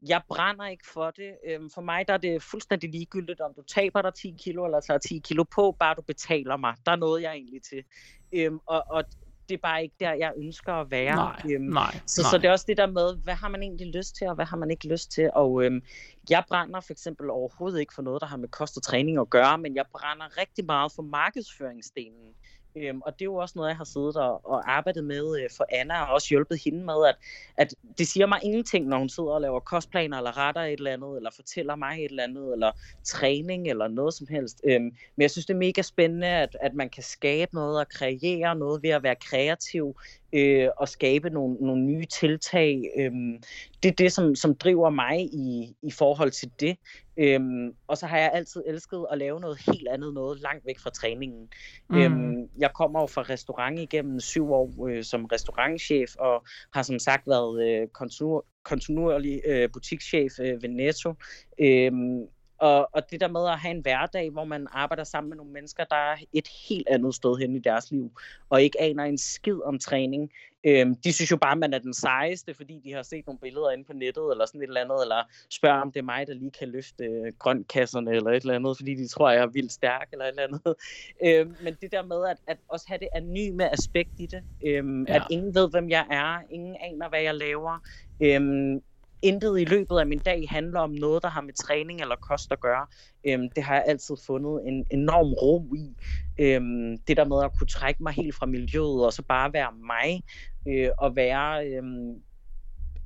jeg 0.08 0.22
brænder 0.28 0.66
ikke 0.66 0.86
for 0.92 1.10
det. 1.10 1.36
Øhm, 1.46 1.70
for 1.70 1.80
mig 1.80 2.08
der 2.08 2.14
er 2.14 2.18
det 2.18 2.42
fuldstændig 2.42 2.90
ligegyldigt, 2.90 3.40
om 3.40 3.54
du 3.54 3.62
taber 3.62 4.02
dig 4.02 4.14
10 4.14 4.34
kilo 4.38 4.64
eller 4.64 4.80
tager 4.80 4.98
10 4.98 5.18
kilo 5.24 5.44
på, 5.44 5.76
bare 5.78 5.94
du 5.94 6.02
betaler 6.02 6.56
mig. 6.56 6.74
Der 6.86 6.92
er 6.92 6.96
noget, 6.96 7.22
jeg 7.22 7.32
egentlig 7.32 7.62
til. 7.62 7.84
Øhm, 8.32 8.58
og, 8.66 8.84
og 8.90 9.04
det 9.48 9.54
er 9.54 9.58
bare 9.62 9.82
ikke 9.82 9.94
der, 10.00 10.12
jeg 10.12 10.32
ønsker 10.36 10.72
at 10.72 10.90
være. 10.90 11.16
Nej, 11.16 11.42
øhm, 11.50 11.64
nej, 11.64 12.00
så, 12.06 12.22
nej. 12.22 12.30
så 12.30 12.38
det 12.38 12.44
er 12.44 12.52
også 12.52 12.64
det 12.68 12.76
der 12.76 12.86
med, 12.86 13.16
hvad 13.16 13.34
har 13.34 13.48
man 13.48 13.62
egentlig 13.62 13.94
lyst 13.94 14.16
til, 14.16 14.26
og 14.26 14.34
hvad 14.34 14.44
har 14.44 14.56
man 14.56 14.70
ikke 14.70 14.88
lyst 14.88 15.12
til. 15.12 15.30
Og 15.34 15.64
øhm, 15.64 15.82
jeg 16.30 16.44
brænder 16.48 16.80
for 16.80 16.92
eksempel 16.92 17.30
overhovedet 17.30 17.80
ikke 17.80 17.94
for 17.94 18.02
noget, 18.02 18.20
der 18.20 18.26
har 18.26 18.36
med 18.36 18.48
kost 18.48 18.76
og 18.76 18.82
træning 18.82 19.18
at 19.18 19.30
gøre, 19.30 19.58
men 19.58 19.76
jeg 19.76 19.84
brænder 19.92 20.38
rigtig 20.38 20.64
meget 20.64 20.92
for 20.92 21.02
markedsføringsdelen. 21.02 22.34
Øhm, 22.76 23.00
og 23.00 23.12
det 23.12 23.20
er 23.20 23.24
jo 23.24 23.34
også 23.34 23.52
noget, 23.56 23.68
jeg 23.68 23.76
har 23.76 23.84
siddet 23.84 24.16
og, 24.16 24.46
og 24.46 24.72
arbejdet 24.72 25.04
med 25.04 25.40
øh, 25.42 25.50
for 25.56 25.66
Anna, 25.72 26.04
og 26.04 26.14
også 26.14 26.28
hjulpet 26.30 26.60
hende 26.64 26.84
med, 26.84 27.06
at, 27.08 27.16
at 27.56 27.74
det 27.98 28.08
siger 28.08 28.26
mig 28.26 28.40
ingenting, 28.42 28.86
når 28.86 28.98
hun 28.98 29.08
sidder 29.08 29.30
og 29.30 29.40
laver 29.40 29.60
kostplaner, 29.60 30.16
eller 30.16 30.36
retter 30.36 30.62
et 30.62 30.72
eller 30.72 30.92
andet, 30.92 31.16
eller 31.16 31.30
fortæller 31.36 31.76
mig 31.76 32.04
et 32.04 32.10
eller 32.10 32.22
andet, 32.22 32.52
eller 32.52 32.72
træning, 33.04 33.68
eller 33.68 33.88
noget 33.88 34.14
som 34.14 34.26
helst. 34.30 34.60
Øhm, 34.64 34.84
men 34.84 35.22
jeg 35.22 35.30
synes, 35.30 35.46
det 35.46 35.54
er 35.54 35.58
mega 35.58 35.82
spændende, 35.82 36.26
at, 36.26 36.56
at 36.60 36.74
man 36.74 36.90
kan 36.90 37.02
skabe 37.02 37.54
noget 37.54 37.80
og 37.80 37.88
kreere 37.88 38.56
noget 38.56 38.82
ved 38.82 38.90
at 38.90 39.02
være 39.02 39.16
kreativ, 39.16 39.96
øh, 40.34 40.68
og 40.76 40.88
skabe 40.88 41.30
nogle, 41.30 41.56
nogle 41.60 41.82
nye 41.82 42.04
tiltag. 42.04 42.82
Øhm, 42.98 43.42
det 43.82 43.90
er 43.90 43.94
det, 43.94 44.12
som, 44.12 44.34
som 44.34 44.54
driver 44.54 44.90
mig 44.90 45.20
i, 45.20 45.76
i 45.82 45.90
forhold 45.90 46.30
til 46.30 46.50
det. 46.60 46.76
Øhm, 47.16 47.74
og 47.86 47.98
så 47.98 48.06
har 48.06 48.18
jeg 48.18 48.30
altid 48.34 48.62
elsket 48.66 49.06
at 49.10 49.18
lave 49.18 49.40
noget 49.40 49.58
helt 49.66 49.88
andet, 49.88 50.14
noget 50.14 50.40
langt 50.40 50.66
væk 50.66 50.78
fra 50.78 50.90
træningen. 50.90 51.48
Mm. 51.90 51.96
Øhm, 51.96 52.48
jeg 52.58 52.70
kommer 52.74 53.00
jo 53.00 53.06
fra 53.06 53.22
restaurant 53.22 53.78
igennem 53.78 54.20
syv 54.20 54.52
år 54.52 54.86
øh, 54.88 55.04
som 55.04 55.24
restaurantchef, 55.24 56.16
og 56.18 56.44
har 56.74 56.82
som 56.82 56.98
sagt 56.98 57.26
været 57.26 57.68
øh, 57.68 57.88
kontinuer, 57.88 58.40
kontinuerlig 58.62 59.40
øh, 59.46 59.68
butikschef 59.72 60.32
øh, 60.40 60.62
ved 60.62 60.68
Netto. 60.68 61.14
Øhm, 61.60 62.26
og, 62.58 62.88
og 62.92 63.10
det 63.10 63.20
der 63.20 63.28
med 63.28 63.48
at 63.48 63.58
have 63.58 63.74
en 63.74 63.80
hverdag, 63.80 64.30
hvor 64.30 64.44
man 64.44 64.66
arbejder 64.72 65.04
sammen 65.04 65.28
med 65.28 65.36
nogle 65.36 65.52
mennesker, 65.52 65.84
der 65.84 65.96
er 65.96 66.16
et 66.32 66.48
helt 66.68 66.88
andet 66.88 67.14
sted 67.14 67.38
hen 67.40 67.56
i 67.56 67.58
deres 67.58 67.90
liv, 67.90 68.12
og 68.50 68.62
ikke 68.62 68.80
aner 68.80 69.04
en 69.04 69.18
skid 69.18 69.60
om 69.64 69.78
træning. 69.78 70.32
Øhm, 70.66 70.94
de 70.94 71.12
synes 71.12 71.30
jo 71.30 71.36
bare, 71.36 71.52
at 71.52 71.58
man 71.58 71.74
er 71.74 71.78
den 71.78 71.94
sejeste, 71.94 72.54
fordi 72.54 72.80
de 72.84 72.92
har 72.92 73.02
set 73.02 73.26
nogle 73.26 73.38
billeder 73.38 73.70
inde 73.70 73.84
på 73.84 73.92
nettet, 73.92 74.30
eller 74.30 74.46
sådan 74.46 74.60
et 74.60 74.66
eller 74.66 74.80
andet, 74.80 75.02
eller 75.02 75.22
spørger, 75.50 75.80
om 75.80 75.92
det 75.92 76.00
er 76.00 76.04
mig, 76.04 76.26
der 76.26 76.34
lige 76.34 76.50
kan 76.50 76.68
løfte 76.68 77.04
øh, 77.04 77.32
grøntkasserne, 77.38 78.10
eller 78.10 78.30
et 78.30 78.40
eller 78.40 78.54
andet, 78.54 78.76
fordi 78.76 78.94
de 78.94 79.08
tror, 79.08 79.30
jeg 79.30 79.42
er 79.42 79.46
vildt 79.46 79.72
stærk, 79.72 80.08
eller 80.12 80.24
et 80.24 80.28
eller 80.28 80.42
andet. 80.42 80.74
Øhm, 81.26 81.56
men 81.62 81.74
det 81.80 81.92
der 81.92 82.02
med 82.02 82.26
at, 82.26 82.36
at 82.46 82.58
også 82.68 82.86
have 82.88 82.98
det 82.98 83.08
anonyme 83.14 83.72
aspekt 83.72 84.12
i 84.18 84.26
det, 84.26 84.42
øhm, 84.66 85.04
ja. 85.04 85.14
at 85.14 85.22
ingen 85.30 85.54
ved, 85.54 85.70
hvem 85.70 85.90
jeg 85.90 86.06
er, 86.10 86.38
ingen 86.50 86.76
aner, 86.80 87.08
hvad 87.08 87.22
jeg 87.22 87.34
laver, 87.34 87.78
øhm, 88.20 88.82
intet 89.24 89.60
i 89.60 89.64
løbet 89.64 89.98
af 89.98 90.06
min 90.06 90.18
dag 90.18 90.46
handler 90.50 90.80
om 90.80 90.90
noget, 90.90 91.22
der 91.22 91.28
har 91.28 91.40
med 91.40 91.52
træning 91.52 92.00
eller 92.00 92.16
kost 92.16 92.52
at 92.52 92.60
gøre. 92.60 92.86
Øhm, 93.26 93.48
det 93.56 93.64
har 93.64 93.74
jeg 93.74 93.84
altid 93.86 94.16
fundet 94.26 94.60
en 94.66 94.86
enorm 94.90 95.32
ro 95.32 95.74
i. 95.74 95.96
Øhm, 96.38 96.98
det 96.98 97.16
der 97.16 97.24
med 97.24 97.44
at 97.44 97.58
kunne 97.58 97.66
trække 97.66 98.02
mig 98.02 98.12
helt 98.12 98.34
fra 98.34 98.46
miljøet, 98.46 99.06
og 99.06 99.12
så 99.12 99.22
bare 99.22 99.52
være 99.52 99.72
mig, 99.72 100.22
øh, 100.68 100.88
og 100.98 101.16
være 101.16 101.66
øhm, 101.66 102.22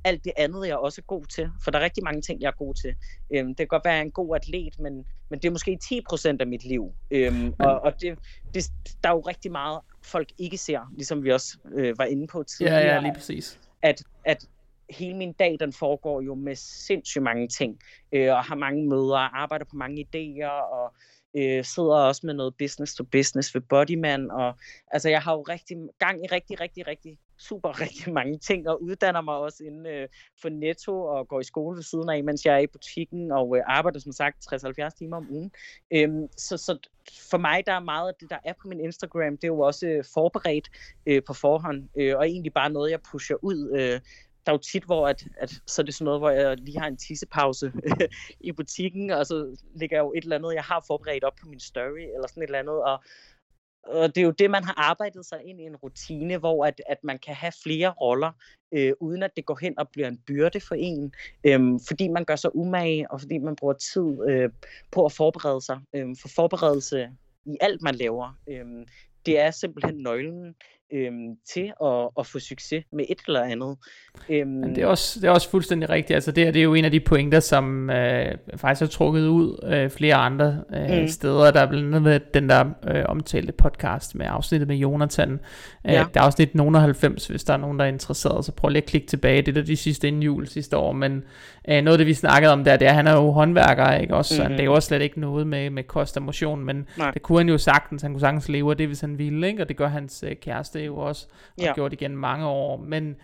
alt 0.05 0.25
det 0.25 0.33
andet, 0.37 0.67
jeg 0.67 0.73
er 0.73 0.77
også 0.77 1.03
god 1.03 1.25
til. 1.25 1.51
For 1.65 1.71
der 1.71 1.79
er 1.79 1.85
rigtig 1.85 2.05
mange 2.05 2.23
ting, 2.23 2.41
jeg 2.41 2.49
er 2.49 2.59
god 2.59 2.75
til. 2.75 2.95
Øhm, 3.35 3.49
det 3.49 3.57
kan 3.57 3.67
godt 3.67 3.85
være, 3.85 3.95
at 3.95 3.97
jeg 3.97 4.03
er 4.03 4.07
en 4.07 4.11
god 4.11 4.37
atlet, 4.37 4.79
men, 4.79 5.05
men 5.31 5.39
det 5.39 5.49
er 5.49 5.51
måske 5.51 5.79
10% 5.85 6.37
af 6.41 6.47
mit 6.47 6.65
liv. 6.65 6.93
Øhm, 7.11 7.55
og 7.59 7.81
og 7.81 8.01
det, 8.01 8.19
det, 8.55 8.71
der 9.03 9.09
er 9.09 9.15
jo 9.15 9.21
rigtig 9.21 9.53
meget, 9.53 9.81
folk 10.03 10.29
ikke 10.39 10.59
ser, 10.59 10.81
ligesom 10.97 11.25
vi 11.25 11.33
også 11.33 11.59
øh, 11.75 11.99
var 11.99 12.05
inde 12.05 12.27
på 12.27 12.43
tidligere. 12.43 12.81
Ja, 12.81 12.95
ja, 12.95 13.01
lige 13.01 13.15
præcis. 13.15 13.59
At, 13.83 14.03
at 14.25 14.47
hele 14.91 15.17
min 15.17 15.33
dag, 15.33 15.57
den 15.61 15.73
foregår 15.73 16.21
jo 16.21 16.35
med 16.35 16.55
sindssygt 16.57 17.23
mange 17.23 17.49
ting, 17.49 17.79
øh, 18.13 18.33
og 18.33 18.45
har 18.45 18.55
mange 18.55 18.89
møder, 18.89 19.37
arbejder 19.37 19.65
på 19.65 19.77
mange 19.77 20.07
idéer, 20.07 20.51
og 20.51 20.95
øh, 21.37 21.65
sidder 21.65 21.95
også 21.95 22.21
med 22.25 22.35
noget 22.35 22.55
business 22.59 22.95
to 22.95 23.05
business 23.05 23.55
ved 23.55 23.61
Bodyman, 23.61 24.31
og 24.31 24.59
altså 24.91 25.09
jeg 25.09 25.23
har 25.23 25.33
jo 25.33 25.43
rigtig 25.43 25.77
gang 25.99 26.25
i 26.25 26.27
rigtig, 26.27 26.61
rigtig, 26.61 26.87
rigtig 26.87 27.19
super 27.39 27.81
rigtig 27.83 28.13
mange 28.13 28.39
ting, 28.39 28.69
og 28.69 28.83
uddanner 28.83 29.21
mig 29.21 29.35
også 29.35 29.65
inden 29.65 29.87
øh, 29.87 30.09
for 30.43 30.49
Netto, 30.49 31.03
og 31.03 31.29
går 31.29 31.41
i 31.41 31.45
skole 31.45 31.77
ved 31.77 31.83
siden 31.83 32.11
af, 32.11 32.25
mens 32.25 32.47
jeg 32.47 32.55
er 32.55 32.59
i 32.59 32.67
butikken, 32.67 33.33
og 33.33 33.57
øh, 33.57 33.63
arbejder 33.67 34.01
som 34.01 34.13
sagt 34.13 34.37
60-70 34.53 34.89
timer 34.99 35.17
om 35.17 35.27
ugen. 35.31 35.51
Øhm, 35.91 36.29
så, 36.37 36.57
så 36.57 36.79
for 37.31 37.39
mig, 37.39 37.67
der 37.67 37.73
er 37.73 37.81
meget 37.81 38.09
af 38.09 38.15
det, 38.21 38.31
der 38.31 38.39
er 38.45 38.53
på 38.63 38.69
min 38.69 38.81
Instagram, 38.81 39.37
det 39.37 39.45
er 39.45 39.49
jo 39.49 39.61
også 39.61 39.87
øh, 39.87 40.05
forberedt 40.15 40.69
øh, 41.07 41.23
på 41.27 41.35
forhånd, 41.35 41.89
øh, 41.97 42.17
og 42.17 42.29
egentlig 42.29 42.53
bare 42.53 42.71
noget, 42.71 42.91
jeg 42.91 43.01
pusher 43.13 43.37
ud. 43.43 43.79
Øh, 43.79 44.01
der 44.49 44.53
er 44.53 44.59
jo 44.59 44.73
tit, 44.73 44.85
hvor 44.85 45.09
at, 45.09 45.25
at, 45.37 45.51
så 45.67 45.83
er 45.83 45.85
det 45.85 45.95
sådan 45.95 46.05
noget, 46.05 46.21
hvor 46.21 46.31
jeg 46.31 46.57
lige 46.57 46.79
har 46.79 46.87
en 46.87 46.97
tissepause 46.97 47.73
i 48.49 48.53
butikken, 48.53 49.11
og 49.11 49.27
så 49.27 49.57
ligger 49.75 49.97
jeg 49.97 50.03
jo 50.03 50.13
et 50.17 50.23
eller 50.23 50.37
andet, 50.37 50.55
jeg 50.55 50.63
har 50.63 50.85
forberedt 50.87 51.25
op 51.25 51.33
på 51.41 51.49
min 51.49 51.61
story, 51.61 52.01
eller 52.15 52.29
sådan 52.29 52.43
et 52.43 52.47
eller 52.47 52.59
andet, 52.59 52.83
og, 52.83 53.03
og 53.85 54.15
det 54.15 54.21
er 54.21 54.25
jo 54.25 54.31
det, 54.31 54.51
man 54.51 54.65
har 54.65 54.75
arbejdet 54.77 55.27
sig 55.27 55.41
ind 55.45 55.61
i 55.61 55.65
en 55.65 55.77
rutine, 55.77 56.37
hvor 56.37 56.67
at, 56.67 56.81
at 56.87 56.99
man 57.05 57.19
kan 57.19 57.35
have 57.35 57.53
flere 57.63 57.91
roller, 57.91 58.33
øh, 58.73 58.93
uden 59.01 59.23
at 59.23 59.31
det 59.37 59.47
går 59.47 59.59
hen 59.61 59.79
og 59.79 59.89
bliver 59.89 60.09
en 60.09 60.19
byrde 60.27 60.61
for 60.61 60.75
en, 60.75 61.13
øh, 61.45 61.61
fordi 61.89 62.09
man 62.09 62.25
gør 62.25 62.37
sig 62.37 62.57
umage, 62.57 63.11
og 63.11 63.21
fordi 63.21 63.39
man 63.39 63.57
bruger 63.57 63.75
tid 63.75 64.29
øh, 64.29 64.51
på 64.91 65.05
at 65.05 65.13
forberede 65.13 65.61
sig. 65.61 65.81
Øh, 65.95 66.07
for 66.21 66.29
forberedelse 66.29 67.11
i 67.47 67.57
alt, 67.61 67.83
man 67.83 67.95
laver, 67.95 68.39
øh, 68.49 68.67
det 69.27 69.39
er 69.39 69.51
simpelthen 69.51 69.97
nøglen 69.97 70.55
øhm, 70.93 71.37
til 71.53 71.73
at, 71.85 72.09
at 72.19 72.27
få 72.27 72.39
succes 72.39 72.85
med 72.93 73.05
et 73.09 73.19
eller 73.27 73.43
andet. 73.43 73.77
Øhm, 74.29 74.75
det, 74.75 74.79
er 74.79 74.87
også, 74.87 75.21
det 75.21 75.27
er 75.27 75.31
også 75.31 75.51
fuldstændig 75.51 75.91
rigtigt. 75.91 76.15
Altså 76.15 76.33
det, 76.33 76.45
her, 76.45 76.51
det 76.51 76.61
er 76.61 76.65
jo 76.65 76.75
en 76.75 76.85
af 76.85 76.91
de 76.91 77.01
pointer, 77.01 77.41
som 77.41 77.91
øh, 77.91 78.35
faktisk 78.57 78.81
har 78.81 78.87
trukket 78.87 79.27
ud 79.27 79.65
øh, 79.73 79.91
flere 79.91 80.15
andre 80.15 80.63
øh, 80.75 81.01
mm. 81.01 81.09
steder. 81.09 81.51
Der 81.51 81.61
er 81.61 81.67
blandt 81.67 81.95
andet 81.95 82.35
den 82.35 82.49
der 82.49 82.65
øh, 82.89 83.05
omtalte 83.09 83.53
podcast 83.53 84.15
med 84.15 84.27
afsnittet 84.29 84.69
med 84.69 84.77
Jonathan. 84.77 85.33
Øh, 85.33 85.93
ja. 85.93 86.05
Der 86.15 86.21
er 86.21 86.25
afsnit 86.25 86.55
nogen 86.55 86.75
90, 86.75 87.27
hvis 87.27 87.45
der 87.45 87.53
er 87.53 87.57
nogen, 87.57 87.79
der 87.79 87.85
er 87.85 87.89
interesseret. 87.89 88.45
Så 88.45 88.53
prøv 88.53 88.69
lige 88.69 88.83
at 88.83 88.89
klikke 88.89 89.07
tilbage. 89.07 89.43
Det 89.43 89.57
er 89.57 89.63
de 89.63 89.77
sidste 89.77 90.09
inden 90.09 90.23
jul 90.23 90.47
sidste 90.47 90.77
år. 90.77 90.93
Men 90.93 91.25
øh, 91.69 91.83
noget 91.83 91.89
af 91.89 91.99
det, 91.99 92.07
vi 92.07 92.15
snakkede 92.15 92.53
om 92.53 92.65
der, 92.65 92.77
det 92.77 92.87
er, 92.87 92.91
at 92.91 92.97
han 92.97 93.07
er 93.07 93.15
jo 93.15 93.31
håndværker. 93.31 93.93
Ikke? 93.93 94.15
Også, 94.15 94.35
mm-hmm. 94.35 94.51
Han 94.51 94.59
laver 94.59 94.81
slet 94.81 95.03
ikke 95.03 95.21
noget 95.21 95.47
med, 95.47 95.71
med 95.71 95.83
kost 95.85 96.17
og 96.17 96.23
motion. 96.23 96.65
Men 96.65 96.87
Nej. 96.99 97.11
det 97.11 97.23
kunne 97.23 97.39
han 97.39 97.49
jo 97.49 97.59
sagtens. 97.59 98.03
Han 98.03 98.13
kunne 98.13 98.21
sagtens 98.21 98.49
leve 98.49 98.71
af 98.71 98.77
det, 98.77 98.87
hvis 98.87 99.01
han 99.01 99.19
ville. 99.19 99.47
Ikke? 99.47 99.63
Og 99.63 99.69
det 99.69 99.77
gør 99.77 99.89
hans 99.89 100.25
øh, 100.29 100.37
kæreste 100.37 100.78
det 100.79 100.87
jo 100.87 100.97
også, 100.97 101.27
og 101.59 101.63
ja. 101.63 101.75
gjort 101.75 101.93
igen 101.93 102.17
mange 102.17 102.47
år, 102.47 102.77
men, 102.77 103.17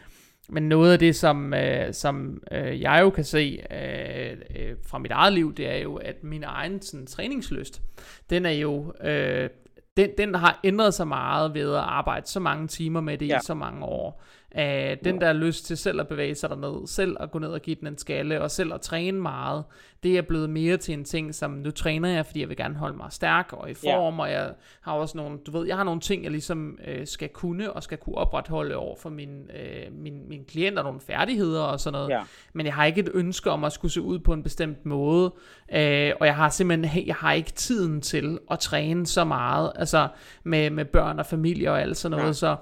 men 0.48 0.68
noget 0.68 0.93
af 0.93 0.98
det, 0.98 1.16
som, 1.16 1.55
øh, 1.55 1.94
som 1.94 2.43
øh, 2.52 2.81
jeg 2.81 3.01
jo 3.02 3.10
kan 3.10 3.24
se 3.24 3.62
øh, 3.70 4.36
øh, 4.56 4.76
fra 4.86 4.98
mit 4.98 5.10
eget 5.10 5.32
liv, 5.32 5.55
det 5.55 5.68
er 5.68 5.76
jo, 5.76 5.97
at 5.97 6.24
min 6.24 6.44
egen 6.44 6.82
sådan, 6.82 7.06
træningslyst, 7.06 7.82
den 8.31 8.47
er 8.47 8.51
jo, 8.51 8.93
øh, 9.05 9.51
den, 9.97 10.10
den 10.18 10.35
har 10.35 10.60
ændret 10.64 10.94
sig 10.94 11.09
meget 11.09 11.55
ved 11.55 11.74
at 11.74 11.81
arbejde 11.81 12.26
så 12.26 12.40
mange 12.40 12.68
timer 12.68 13.01
med 13.01 13.18
det 13.18 13.28
ja. 13.28 13.39
i 13.39 13.40
så 13.43 13.55
mange 13.55 13.85
år. 13.85 14.22
Uh, 14.59 14.60
den 15.05 15.20
der 15.20 15.32
lyst 15.32 15.66
til 15.66 15.76
selv 15.76 16.01
at 16.01 16.09
bevæge 16.09 16.35
sig 16.35 16.51
derned, 16.51 16.86
selv 16.86 17.16
at 17.20 17.31
gå 17.31 17.39
ned 17.39 17.48
og 17.48 17.62
give 17.62 17.76
den 17.81 17.86
en 17.86 17.98
skalle, 17.98 18.43
og 18.43 18.51
selv 18.51 18.74
at 18.74 18.81
træne 18.81 19.20
meget, 19.20 19.64
det 20.02 20.18
er 20.18 20.22
blevet 20.22 20.51
mere 20.51 20.76
til 20.76 20.94
en 20.94 21.05
ting, 21.05 21.35
som 21.35 21.51
nu 21.51 21.70
træner 21.70 22.09
jeg, 22.09 22.26
fordi 22.26 22.40
jeg 22.40 22.48
vil 22.48 22.56
gerne 22.56 22.74
holde 22.74 22.97
mig 22.97 23.06
stærk 23.10 23.52
og 23.52 23.70
i 23.70 23.74
form, 23.74 24.14
ja. 24.14 24.22
og 24.22 24.31
jeg 24.31 24.52
har 24.81 24.93
også 24.93 25.16
nogle, 25.16 25.39
du 25.47 25.51
ved, 25.51 25.66
jeg 25.66 25.76
har 25.76 25.85
nogle 25.85 26.01
ting, 26.01 26.22
jeg 26.22 26.31
ligesom 26.31 26.78
uh, 26.89 27.05
skal 27.05 27.28
kunne, 27.28 27.72
og 27.72 27.82
skal 27.82 27.98
kunne 27.98 28.14
opretholde 28.14 28.76
over 28.76 28.97
for 28.97 29.10
min, 29.10 29.28
uh, 29.28 29.98
min, 29.98 30.28
min 30.28 30.44
klienter, 30.44 30.82
nogle 30.82 31.01
færdigheder 31.01 31.62
og 31.62 31.81
sådan 31.81 31.93
noget, 31.93 32.10
ja. 32.10 32.22
men 32.52 32.66
jeg 32.66 32.74
har 32.74 32.85
ikke 32.85 33.01
et 33.01 33.10
ønske 33.14 33.51
om 33.51 33.64
at 33.64 33.72
skulle 33.72 33.93
se 33.93 34.01
ud 34.01 34.18
på 34.18 34.32
en 34.32 34.43
bestemt 34.43 34.86
måde, 34.86 35.24
uh, 35.24 36.20
og 36.20 36.26
jeg 36.26 36.36
har 36.36 36.48
simpelthen, 36.48 37.06
jeg 37.06 37.14
har 37.14 37.32
ikke 37.32 37.52
tiden 37.52 38.01
til 38.01 38.39
at 38.51 38.59
træne 38.59 39.06
så 39.06 39.24
meget, 39.24 39.72
altså 39.76 40.09
med, 40.44 40.70
med 40.70 40.85
børn 40.85 41.18
og 41.18 41.26
familie 41.26 41.70
og 41.70 41.81
alt 41.81 41.97
sådan 41.97 42.18
noget, 42.18 42.28
ja. 42.28 42.32
så 42.32 42.56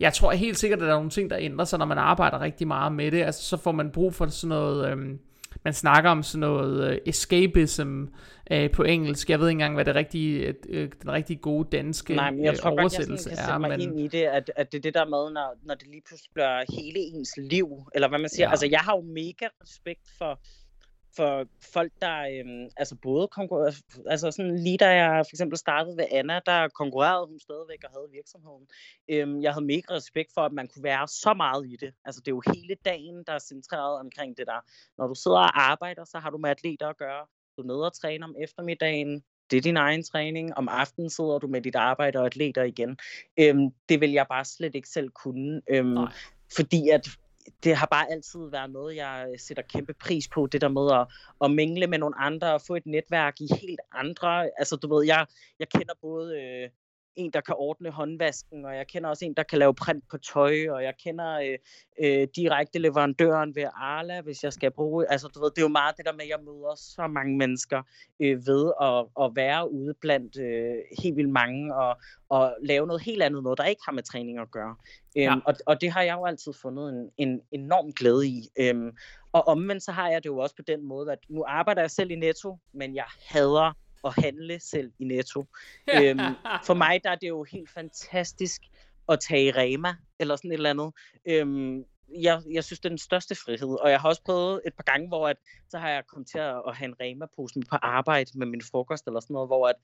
jeg 0.00 0.12
tror 0.12 0.32
helt 0.32 0.58
sikkert, 0.58 0.78
at 0.78 0.86
der 0.86 0.92
er 0.92 0.96
nogle 0.96 1.10
ting, 1.10 1.30
der 1.30 1.36
ændrer 1.40 1.64
sig, 1.64 1.78
når 1.78 1.86
man 1.86 1.98
arbejder 1.98 2.40
rigtig 2.40 2.66
meget 2.66 2.92
med 2.92 3.10
det. 3.10 3.22
Altså, 3.22 3.42
så 3.42 3.56
får 3.56 3.72
man 3.72 3.90
brug 3.90 4.14
for 4.14 4.26
sådan 4.26 4.48
noget... 4.48 4.90
Øhm, 4.90 5.18
man 5.64 5.74
snakker 5.74 6.10
om 6.10 6.22
sådan 6.22 6.40
noget 6.40 6.90
uh, 6.90 6.96
escapism 7.06 8.02
uh, 8.54 8.70
på 8.72 8.82
engelsk. 8.82 9.30
Jeg 9.30 9.40
ved 9.40 9.48
ikke 9.48 9.54
engang, 9.54 9.74
hvad 9.74 9.84
det 9.84 9.94
rigtige, 9.94 10.54
uh, 10.68 10.74
den 10.74 11.10
rigtig 11.10 11.40
gode 11.40 11.68
danske 11.76 12.14
Nej, 12.14 12.30
men 12.30 12.44
jeg 12.44 12.58
tror 12.58 12.70
oversættelse 12.70 13.28
godt, 13.28 13.38
jeg 13.38 13.54
er. 13.54 13.58
men... 13.58 13.80
ind 13.80 14.00
i 14.00 14.08
det, 14.08 14.22
at, 14.22 14.50
at 14.56 14.72
det 14.72 14.78
er 14.78 14.82
det 14.82 14.94
der 14.94 15.04
med, 15.04 15.32
når, 15.32 15.56
når 15.62 15.74
det 15.74 15.88
lige 15.88 16.02
pludselig 16.08 16.30
bliver 16.34 16.82
hele 16.82 16.98
ens 16.98 17.36
liv, 17.36 17.68
eller 17.94 18.08
hvad 18.08 18.18
man 18.18 18.28
siger. 18.28 18.46
Ja. 18.46 18.50
Altså, 18.50 18.66
jeg 18.70 18.80
har 18.80 18.96
jo 18.96 19.02
mega 19.02 19.46
respekt 19.62 20.10
for 20.18 20.40
for 21.16 21.46
folk, 21.72 21.92
der 22.02 22.18
øhm, 22.18 22.70
altså 22.76 22.96
både 23.02 23.28
konkurrerer, 23.28 23.72
altså 24.06 24.30
sådan 24.30 24.58
lige 24.58 24.78
da 24.78 24.88
jeg 24.88 25.24
for 25.26 25.34
eksempel 25.34 25.58
startede 25.58 25.96
ved 25.96 26.04
Anna, 26.10 26.40
der 26.46 26.68
konkurrerede 26.68 27.26
hun 27.26 27.40
stadigvæk 27.40 27.84
og 27.84 27.90
havde 27.90 28.08
virksomheden. 28.12 28.66
Øhm, 29.08 29.42
jeg 29.42 29.52
havde 29.52 29.66
mega 29.66 29.94
respekt 29.94 30.30
for, 30.34 30.40
at 30.40 30.52
man 30.52 30.68
kunne 30.68 30.82
være 30.82 31.08
så 31.08 31.34
meget 31.34 31.66
i 31.66 31.76
det. 31.76 31.94
Altså 32.04 32.20
det 32.20 32.28
er 32.28 32.36
jo 32.36 32.42
hele 32.54 32.74
dagen, 32.84 33.24
der 33.26 33.32
er 33.32 33.38
centreret 33.38 34.00
omkring 34.00 34.36
det 34.36 34.46
der. 34.46 34.60
Når 34.98 35.06
du 35.06 35.14
sidder 35.14 35.38
og 35.38 35.70
arbejder, 35.70 36.04
så 36.04 36.18
har 36.18 36.30
du 36.30 36.38
med 36.38 36.50
atleter 36.50 36.88
at 36.88 36.96
gøre. 36.96 37.26
Du 37.56 37.62
er 37.62 37.66
nede 37.66 37.86
og 37.86 37.92
træner 37.92 38.26
om 38.26 38.34
eftermiddagen, 38.42 39.24
det 39.50 39.56
er 39.56 39.60
din 39.60 39.76
egen 39.76 40.02
træning. 40.02 40.56
Om 40.56 40.68
aftenen 40.68 41.10
sidder 41.10 41.38
du 41.38 41.46
med 41.46 41.60
dit 41.60 41.76
arbejde 41.76 42.18
og 42.18 42.26
atleter 42.26 42.62
igen. 42.62 42.98
Øhm, 43.40 43.70
det 43.88 44.00
vil 44.00 44.12
jeg 44.12 44.26
bare 44.28 44.44
slet 44.44 44.74
ikke 44.74 44.88
selv 44.88 45.10
kunne. 45.10 45.62
Øhm, 45.70 45.96
fordi 46.56 46.88
at 46.88 47.08
det 47.64 47.76
har 47.76 47.86
bare 47.86 48.10
altid 48.10 48.50
været 48.50 48.70
noget, 48.70 48.96
jeg 48.96 49.26
øh, 49.32 49.38
sætter 49.38 49.62
kæmpe 49.62 49.94
pris 49.94 50.28
på, 50.28 50.46
det 50.46 50.60
der 50.60 50.68
med 50.68 50.92
at, 50.92 51.06
at 51.44 51.50
mingle 51.50 51.86
med 51.86 51.98
nogle 51.98 52.18
andre 52.18 52.54
og 52.54 52.60
få 52.66 52.74
et 52.74 52.86
netværk 52.86 53.40
i 53.40 53.48
helt 53.60 53.80
andre, 53.92 54.50
altså 54.58 54.76
du 54.76 54.94
ved, 54.94 55.06
jeg, 55.06 55.26
jeg 55.58 55.68
kender 55.68 55.94
både 56.00 56.40
øh, 56.40 56.70
en, 57.18 57.30
der 57.30 57.40
kan 57.40 57.54
ordne 57.58 57.90
håndvasken, 57.90 58.64
og 58.64 58.76
jeg 58.76 58.86
kender 58.86 59.08
også 59.10 59.24
en, 59.24 59.34
der 59.34 59.42
kan 59.42 59.58
lave 59.58 59.74
print 59.74 60.04
på 60.10 60.18
tøj, 60.18 60.68
og 60.70 60.82
jeg 60.82 60.94
kender 61.04 61.40
øh, 61.40 61.58
øh, 62.02 62.28
direkte 62.36 62.78
leverandøren 62.78 63.54
ved 63.54 63.64
Arla, 63.74 64.20
hvis 64.20 64.44
jeg 64.44 64.52
skal 64.52 64.70
bruge, 64.70 65.10
altså 65.10 65.28
du 65.28 65.40
ved, 65.40 65.50
det 65.50 65.58
er 65.58 65.62
jo 65.62 65.68
meget 65.68 65.96
det 65.96 66.06
der 66.06 66.12
med, 66.12 66.22
at 66.22 66.28
jeg 66.28 66.38
møder 66.44 66.74
så 66.76 67.06
mange 67.06 67.36
mennesker 67.36 67.82
øh, 68.20 68.46
ved 68.46 68.72
at, 68.82 69.24
at 69.24 69.36
være 69.36 69.72
ude 69.72 69.94
blandt 69.94 70.38
øh, 70.38 70.74
helt 71.02 71.16
vildt 71.16 71.32
mange, 71.32 71.74
og, 71.74 71.96
og 72.28 72.56
lave 72.62 72.86
noget 72.86 73.02
helt 73.02 73.22
andet, 73.22 73.42
noget 73.42 73.58
der 73.58 73.64
ikke 73.64 73.82
har 73.84 73.92
med 73.92 74.02
træning 74.02 74.38
at 74.38 74.50
gøre. 74.50 74.76
Ja. 75.16 75.32
Øhm, 75.32 75.42
og, 75.44 75.54
og 75.66 75.80
det 75.80 75.90
har 75.90 76.02
jeg 76.02 76.16
jo 76.16 76.24
altid 76.24 76.52
fundet 76.52 76.88
en, 76.88 77.10
en 77.16 77.40
enorm 77.52 77.92
glæde 77.92 78.26
i. 78.26 78.48
Øhm, 78.60 78.96
og 79.32 79.48
omvendt 79.48 79.82
så 79.82 79.92
har 79.92 80.08
jeg 80.08 80.22
det 80.22 80.28
jo 80.28 80.38
også 80.38 80.56
på 80.56 80.62
den 80.62 80.84
måde, 80.84 81.12
at 81.12 81.18
nu 81.28 81.44
arbejder 81.46 81.80
jeg 81.80 81.90
selv 81.90 82.10
i 82.10 82.16
Netto, 82.16 82.58
men 82.72 82.94
jeg 82.94 83.04
hader 83.28 83.72
at 84.04 84.14
handle 84.24 84.60
selv 84.60 84.92
i 84.98 85.04
Netto. 85.04 85.46
øhm, 85.94 86.18
for 86.66 86.74
mig 86.74 87.00
der 87.04 87.10
er 87.10 87.14
det 87.14 87.28
jo 87.28 87.42
helt 87.42 87.70
fantastisk 87.70 88.62
at 89.08 89.20
tage 89.20 89.44
i 89.44 89.50
Rema, 89.50 89.94
eller 90.18 90.36
sådan 90.36 90.50
et 90.50 90.54
eller 90.54 90.70
andet. 90.70 90.92
Øhm, 91.26 91.84
jeg, 92.14 92.42
jeg 92.52 92.64
synes, 92.64 92.80
det 92.80 92.84
er 92.84 92.88
den 92.88 92.98
største 92.98 93.34
frihed, 93.34 93.82
og 93.82 93.90
jeg 93.90 94.00
har 94.00 94.08
også 94.08 94.22
prøvet 94.22 94.60
et 94.66 94.74
par 94.74 94.82
gange, 94.82 95.08
hvor 95.08 95.28
at, 95.28 95.36
så 95.68 95.78
har 95.78 95.90
jeg 95.90 96.06
kommet 96.06 96.28
til 96.28 96.38
at, 96.38 96.62
at 96.68 96.76
have 96.76 96.88
en 96.88 96.94
Rema-pose 97.00 97.60
på 97.70 97.76
arbejde 97.82 98.38
med 98.38 98.46
min 98.46 98.62
frokost, 98.70 99.06
eller 99.06 99.20
sådan 99.20 99.34
noget, 99.34 99.48
hvor 99.48 99.68
at, 99.68 99.74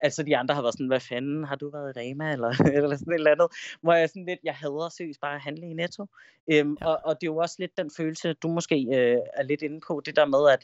altså 0.00 0.22
de 0.22 0.36
andre 0.36 0.54
har 0.54 0.62
været 0.62 0.74
sådan, 0.74 0.86
hvad 0.86 1.00
fanden, 1.00 1.44
har 1.44 1.56
du 1.56 1.70
været 1.70 1.96
i 1.96 2.00
Rema, 2.00 2.32
eller, 2.32 2.48
eller 2.76 2.96
sådan 2.96 3.12
et 3.12 3.18
eller 3.18 3.30
andet, 3.30 3.48
hvor 3.80 3.92
jeg 3.92 4.08
sådan 4.08 4.26
lidt, 4.26 4.40
jeg 4.44 4.54
hader 4.54 4.88
seriøst 4.88 5.20
bare 5.20 5.34
at 5.34 5.40
handle 5.40 5.70
i 5.70 5.74
Netto, 5.74 6.06
øhm, 6.52 6.76
ja. 6.80 6.86
og, 6.86 7.00
og 7.04 7.14
det 7.20 7.26
er 7.26 7.32
jo 7.32 7.36
også 7.36 7.56
lidt 7.58 7.78
den 7.78 7.90
følelse, 7.96 8.32
du 8.32 8.48
måske 8.48 8.76
øh, 8.76 9.18
er 9.34 9.42
lidt 9.42 9.62
inde 9.62 9.80
på, 9.88 10.02
det 10.04 10.16
der 10.16 10.26
med, 10.26 10.50
at 10.52 10.62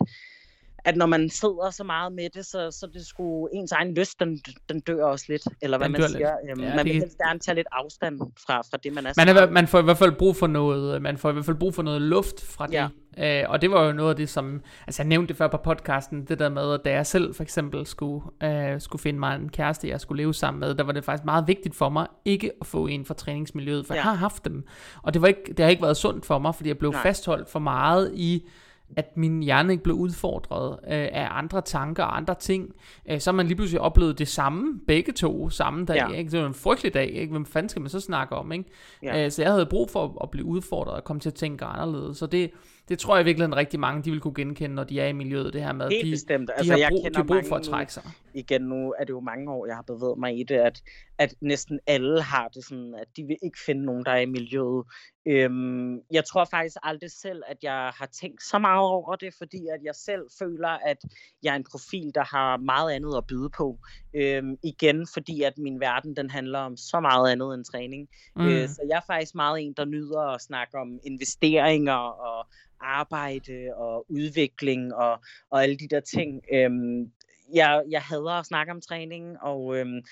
at 0.84 0.96
når 0.96 1.06
man 1.06 1.30
sidder 1.30 1.70
så 1.70 1.84
meget 1.84 2.12
med 2.12 2.30
det, 2.34 2.46
så, 2.46 2.70
så 2.70 2.86
det 2.94 3.06
skulle 3.06 3.54
ens 3.54 3.72
egen 3.72 3.94
lyst, 3.94 4.20
den, 4.20 4.40
den 4.68 4.80
dør 4.80 5.04
også 5.04 5.24
lidt, 5.28 5.42
eller 5.62 5.78
hvad 5.78 5.88
man 5.88 6.02
siger. 6.08 6.32
Øhm, 6.50 6.60
ja, 6.60 6.76
man 6.76 6.84
vil 6.84 6.92
helst 6.92 7.18
gerne 7.18 7.38
tage 7.38 7.54
lidt 7.54 7.66
afstand 7.72 8.18
fra, 8.46 8.60
fra 8.60 8.78
det, 8.84 8.92
man 8.94 9.06
er. 9.06 9.12
Man, 9.16 9.28
er, 9.28 9.50
man 9.50 9.68
får 9.68 9.78
i 9.78 9.82
hvert 9.82 9.98
fald 9.98 10.12
brug 10.12 10.36
for 10.36 10.46
noget, 10.46 11.02
man 11.02 11.18
får 11.18 11.30
i 11.30 11.32
hvert 11.32 11.44
fald 11.44 11.56
brug 11.56 11.74
for 11.74 11.82
noget 11.82 12.02
luft 12.02 12.44
fra 12.44 12.66
det. 12.66 12.72
Ja. 12.72 12.88
Øh, 13.18 13.44
og 13.48 13.62
det 13.62 13.70
var 13.70 13.86
jo 13.86 13.92
noget 13.92 14.10
af 14.10 14.16
det, 14.16 14.28
som, 14.28 14.60
altså 14.86 15.02
jeg 15.02 15.08
nævnte 15.08 15.28
det 15.28 15.36
før 15.36 15.48
på 15.48 15.56
podcasten, 15.56 16.24
det 16.24 16.38
der 16.38 16.48
med, 16.48 16.72
at 16.74 16.80
da 16.84 16.90
jeg 16.90 17.06
selv 17.06 17.34
for 17.34 17.42
eksempel 17.42 17.86
skulle, 17.86 18.24
øh, 18.42 18.80
skulle 18.80 19.02
finde 19.02 19.20
mig 19.20 19.34
en 19.34 19.48
kæreste, 19.48 19.88
jeg 19.88 20.00
skulle 20.00 20.22
leve 20.22 20.34
sammen 20.34 20.60
med, 20.60 20.74
der 20.74 20.84
var 20.84 20.92
det 20.92 21.04
faktisk 21.04 21.24
meget 21.24 21.44
vigtigt 21.46 21.76
for 21.76 21.88
mig, 21.88 22.06
ikke 22.24 22.50
at 22.60 22.66
få 22.66 22.86
en 22.86 23.04
fra 23.04 23.14
træningsmiljøet, 23.14 23.86
for 23.86 23.94
ja. 23.94 23.98
jeg 23.98 24.04
har 24.04 24.14
haft 24.14 24.44
dem. 24.44 24.64
Og 25.02 25.14
det, 25.14 25.22
var 25.22 25.28
ikke, 25.28 25.52
det 25.56 25.60
har 25.60 25.70
ikke 25.70 25.82
været 25.82 25.96
sundt 25.96 26.26
for 26.26 26.38
mig, 26.38 26.54
fordi 26.54 26.68
jeg 26.68 26.78
blev 26.78 26.90
Nej. 26.90 27.02
fastholdt 27.02 27.50
for 27.50 27.58
meget 27.58 28.12
i 28.14 28.48
at 28.96 29.16
min 29.16 29.42
hjerne 29.42 29.72
ikke 29.72 29.84
blev 29.84 29.96
udfordret 29.96 30.72
øh, 30.72 31.08
af 31.12 31.28
andre 31.30 31.60
tanker 31.60 32.04
og 32.04 32.16
andre 32.16 32.34
ting, 32.34 32.74
øh, 33.10 33.20
så 33.20 33.30
har 33.30 33.36
man 33.36 33.46
lige 33.46 33.56
pludselig 33.56 33.80
oplevet 33.80 34.18
det 34.18 34.28
samme, 34.28 34.80
begge 34.86 35.12
to, 35.12 35.50
samme 35.50 35.84
dag. 35.84 35.96
Ja. 35.96 36.08
Ikke? 36.08 36.30
Det 36.30 36.40
var 36.40 36.46
en 36.46 36.54
frygtelig 36.54 36.94
dag, 36.94 37.10
ikke? 37.10 37.30
hvem 37.30 37.46
fanden 37.46 37.68
skal 37.68 37.82
man 37.82 37.88
så 37.88 38.00
snakke 38.00 38.36
om? 38.36 38.52
Ikke? 38.52 38.64
Ja. 39.02 39.24
Øh, 39.24 39.30
så 39.30 39.42
jeg 39.42 39.52
havde 39.52 39.66
brug 39.66 39.90
for 39.90 40.04
at, 40.04 40.10
at 40.22 40.30
blive 40.30 40.46
udfordret 40.46 40.94
og 40.94 41.04
komme 41.04 41.20
til 41.20 41.30
at 41.30 41.34
tænke 41.34 41.64
anderledes. 41.64 42.18
Så 42.18 42.26
det, 42.26 42.50
det 42.90 42.98
tror 42.98 43.16
jeg 43.16 43.24
virkelig 43.24 43.56
rigtig 43.56 43.80
mange, 43.80 44.02
de 44.02 44.10
vil 44.10 44.20
kunne 44.20 44.34
genkende, 44.34 44.74
når 44.74 44.84
de 44.84 45.00
er 45.00 45.06
i 45.06 45.12
miljøet, 45.12 45.52
det 45.52 45.62
her 45.62 45.72
med, 45.72 45.88
Helt 45.90 46.04
de, 46.06 46.10
bestemt. 46.10 46.48
de 46.48 46.54
Altså, 46.54 46.72
har 46.72 46.78
jeg 46.78 46.88
brug, 46.90 47.02
kender 47.02 47.22
de 47.22 47.28
har 47.34 47.40
brug 47.40 47.48
for 47.48 47.56
at 47.56 47.62
trække 47.62 47.92
sig. 47.92 48.02
igen 48.34 48.62
nu 48.62 48.94
er 48.98 49.04
det 49.04 49.10
jo 49.10 49.20
mange 49.20 49.52
år, 49.52 49.66
jeg 49.66 49.74
har 49.74 49.82
bevæget 49.82 50.18
mig 50.18 50.38
i 50.40 50.42
det, 50.42 50.54
at, 50.54 50.82
at 51.18 51.34
næsten 51.40 51.80
alle 51.86 52.22
har 52.22 52.48
det 52.48 52.64
sådan, 52.64 52.94
at 52.94 53.06
de 53.16 53.24
vil 53.24 53.36
ikke 53.42 53.58
finde 53.66 53.84
nogen, 53.84 54.04
der 54.04 54.10
er 54.10 54.20
i 54.20 54.26
miljøet. 54.26 54.84
Øhm, 55.26 55.94
jeg 56.12 56.24
tror 56.24 56.44
faktisk 56.44 56.76
aldrig 56.82 57.10
selv, 57.10 57.42
at 57.46 57.56
jeg 57.62 57.92
har 57.98 58.08
tænkt 58.20 58.42
så 58.42 58.58
meget 58.58 58.86
over 58.88 59.16
det, 59.16 59.34
fordi 59.38 59.60
at 59.74 59.80
jeg 59.84 59.94
selv 59.94 60.22
føler, 60.38 60.68
at 60.68 60.96
jeg 61.42 61.52
er 61.52 61.56
en 61.56 61.66
profil, 61.70 62.10
der 62.14 62.24
har 62.36 62.56
meget 62.56 62.92
andet 62.92 63.16
at 63.16 63.26
byde 63.26 63.50
på. 63.56 63.78
Øhm, 64.14 64.56
igen, 64.64 65.06
fordi 65.14 65.42
at 65.42 65.58
min 65.58 65.80
verden, 65.80 66.16
den 66.16 66.30
handler 66.30 66.58
om 66.58 66.76
så 66.76 67.00
meget 67.00 67.32
andet 67.32 67.54
end 67.54 67.64
træning. 67.64 68.08
Mm. 68.36 68.48
Øh, 68.48 68.68
så 68.68 68.80
jeg 68.88 68.96
er 68.96 69.12
faktisk 69.12 69.34
meget 69.34 69.66
en, 69.66 69.72
der 69.76 69.84
nyder 69.84 70.20
at 70.20 70.40
snakke 70.40 70.78
om 70.78 70.98
investeringer 71.04 72.02
og 72.28 72.46
arbejde 72.80 73.72
og 73.76 74.06
udvikling 74.08 74.94
og, 74.94 75.20
og 75.50 75.62
alle 75.62 75.76
de 75.76 75.88
der 75.88 76.00
ting. 76.00 76.42
Øhm, 76.52 77.12
jeg, 77.54 77.82
jeg 77.90 78.02
hader 78.02 78.38
at 78.38 78.46
snakke 78.46 78.72
om 78.72 78.80
træning, 78.80 79.40
og 79.42 79.76
øhm, 79.76 80.02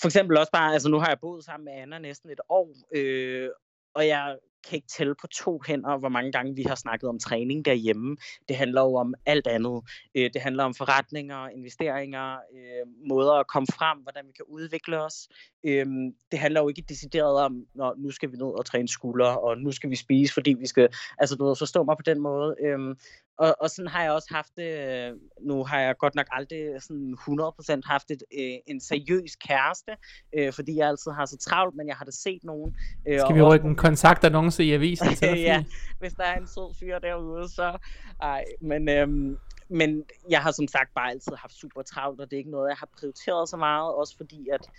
for 0.00 0.08
eksempel 0.08 0.36
også 0.38 0.52
bare, 0.52 0.72
altså 0.72 0.88
nu 0.88 0.98
har 0.98 1.08
jeg 1.08 1.20
boet 1.20 1.44
sammen 1.44 1.64
med 1.64 1.72
Anna 1.72 1.98
næsten 1.98 2.30
et 2.30 2.40
år, 2.48 2.74
øh, 2.94 3.50
og 3.94 4.06
jeg 4.06 4.36
kan 4.68 4.76
ikke 4.76 4.88
tælle 4.88 5.14
på 5.20 5.26
to 5.26 5.60
hænder, 5.66 5.98
hvor 5.98 6.08
mange 6.08 6.32
gange 6.32 6.54
vi 6.54 6.62
har 6.62 6.74
snakket 6.74 7.08
om 7.08 7.18
træning 7.18 7.64
derhjemme. 7.64 8.16
Det 8.48 8.56
handler 8.56 8.82
jo 8.82 8.94
om 8.94 9.14
alt 9.26 9.46
andet. 9.46 9.82
Øh, 10.14 10.30
det 10.34 10.42
handler 10.42 10.64
om 10.64 10.74
forretninger, 10.74 11.48
investeringer, 11.48 12.32
øh, 12.32 13.08
måder 13.08 13.32
at 13.32 13.46
komme 13.46 13.66
frem, 13.66 13.98
hvordan 13.98 14.26
vi 14.26 14.32
kan 14.32 14.44
udvikle 14.48 15.02
os. 15.02 15.28
Øh, 15.64 15.86
det 16.30 16.38
handler 16.38 16.60
jo 16.60 16.68
ikke 16.68 16.84
decideret 16.88 17.44
om, 17.44 17.66
når 17.74 17.94
nu 17.98 18.10
skal 18.10 18.32
vi 18.32 18.36
ned 18.36 18.58
og 18.58 18.66
træne 18.66 18.88
skuldre, 18.88 19.40
og 19.40 19.58
nu 19.58 19.72
skal 19.72 19.90
vi 19.90 19.96
spise, 19.96 20.34
fordi 20.34 20.52
vi 20.52 20.66
skal, 20.66 20.88
altså 21.18 21.36
du 21.36 21.44
ved, 21.46 21.56
forstå 21.56 21.82
mig 21.82 21.96
på 21.96 22.02
den 22.02 22.20
måde. 22.20 22.56
Øh, 22.64 22.96
og, 23.40 23.56
og 23.60 23.70
sådan 23.70 23.88
har 23.88 24.02
jeg 24.02 24.12
også 24.12 24.28
haft 24.30 24.52
det, 24.56 24.70
øh, 24.88 25.12
nu 25.40 25.64
har 25.64 25.80
jeg 25.80 25.96
godt 25.98 26.14
nok 26.14 26.26
aldrig 26.32 26.82
sådan 26.82 27.16
100% 27.18 27.80
haft 27.84 28.10
et, 28.10 28.22
øh, 28.38 28.56
en 28.66 28.80
seriøs 28.80 29.36
kæreste, 29.36 29.92
øh, 30.36 30.52
fordi 30.52 30.76
jeg 30.76 30.88
altid 30.88 31.10
har 31.12 31.26
så 31.26 31.36
travlt, 31.36 31.76
men 31.76 31.88
jeg 31.88 31.96
har 31.96 32.04
da 32.04 32.10
set 32.10 32.44
nogen. 32.44 32.76
Øh, 33.08 33.20
Skal 33.20 33.34
vi 33.34 33.42
rykke 33.42 33.66
en 33.66 33.76
kontaktannonce 33.76 34.64
i 34.64 34.72
avisen 34.72 35.08
dig, 35.08 35.38
ja, 35.50 35.64
hvis 35.98 36.12
der 36.12 36.24
er 36.24 36.36
en 36.36 36.46
sød 36.46 36.74
fyr 36.80 36.98
derude, 36.98 37.48
så 37.48 37.78
ej, 38.22 38.44
men, 38.60 38.88
øhm, 38.88 39.36
men 39.68 40.04
jeg 40.30 40.40
har 40.40 40.50
som 40.50 40.68
sagt 40.68 40.94
bare 40.94 41.10
altid 41.10 41.32
haft 41.36 41.54
super 41.54 41.82
travlt, 41.82 42.20
og 42.20 42.30
det 42.30 42.36
er 42.36 42.38
ikke 42.38 42.50
noget, 42.50 42.68
jeg 42.68 42.76
har 42.76 42.88
prioriteret 42.98 43.48
så 43.48 43.56
meget, 43.56 43.94
også 43.94 44.16
fordi 44.16 44.48
at 44.52 44.70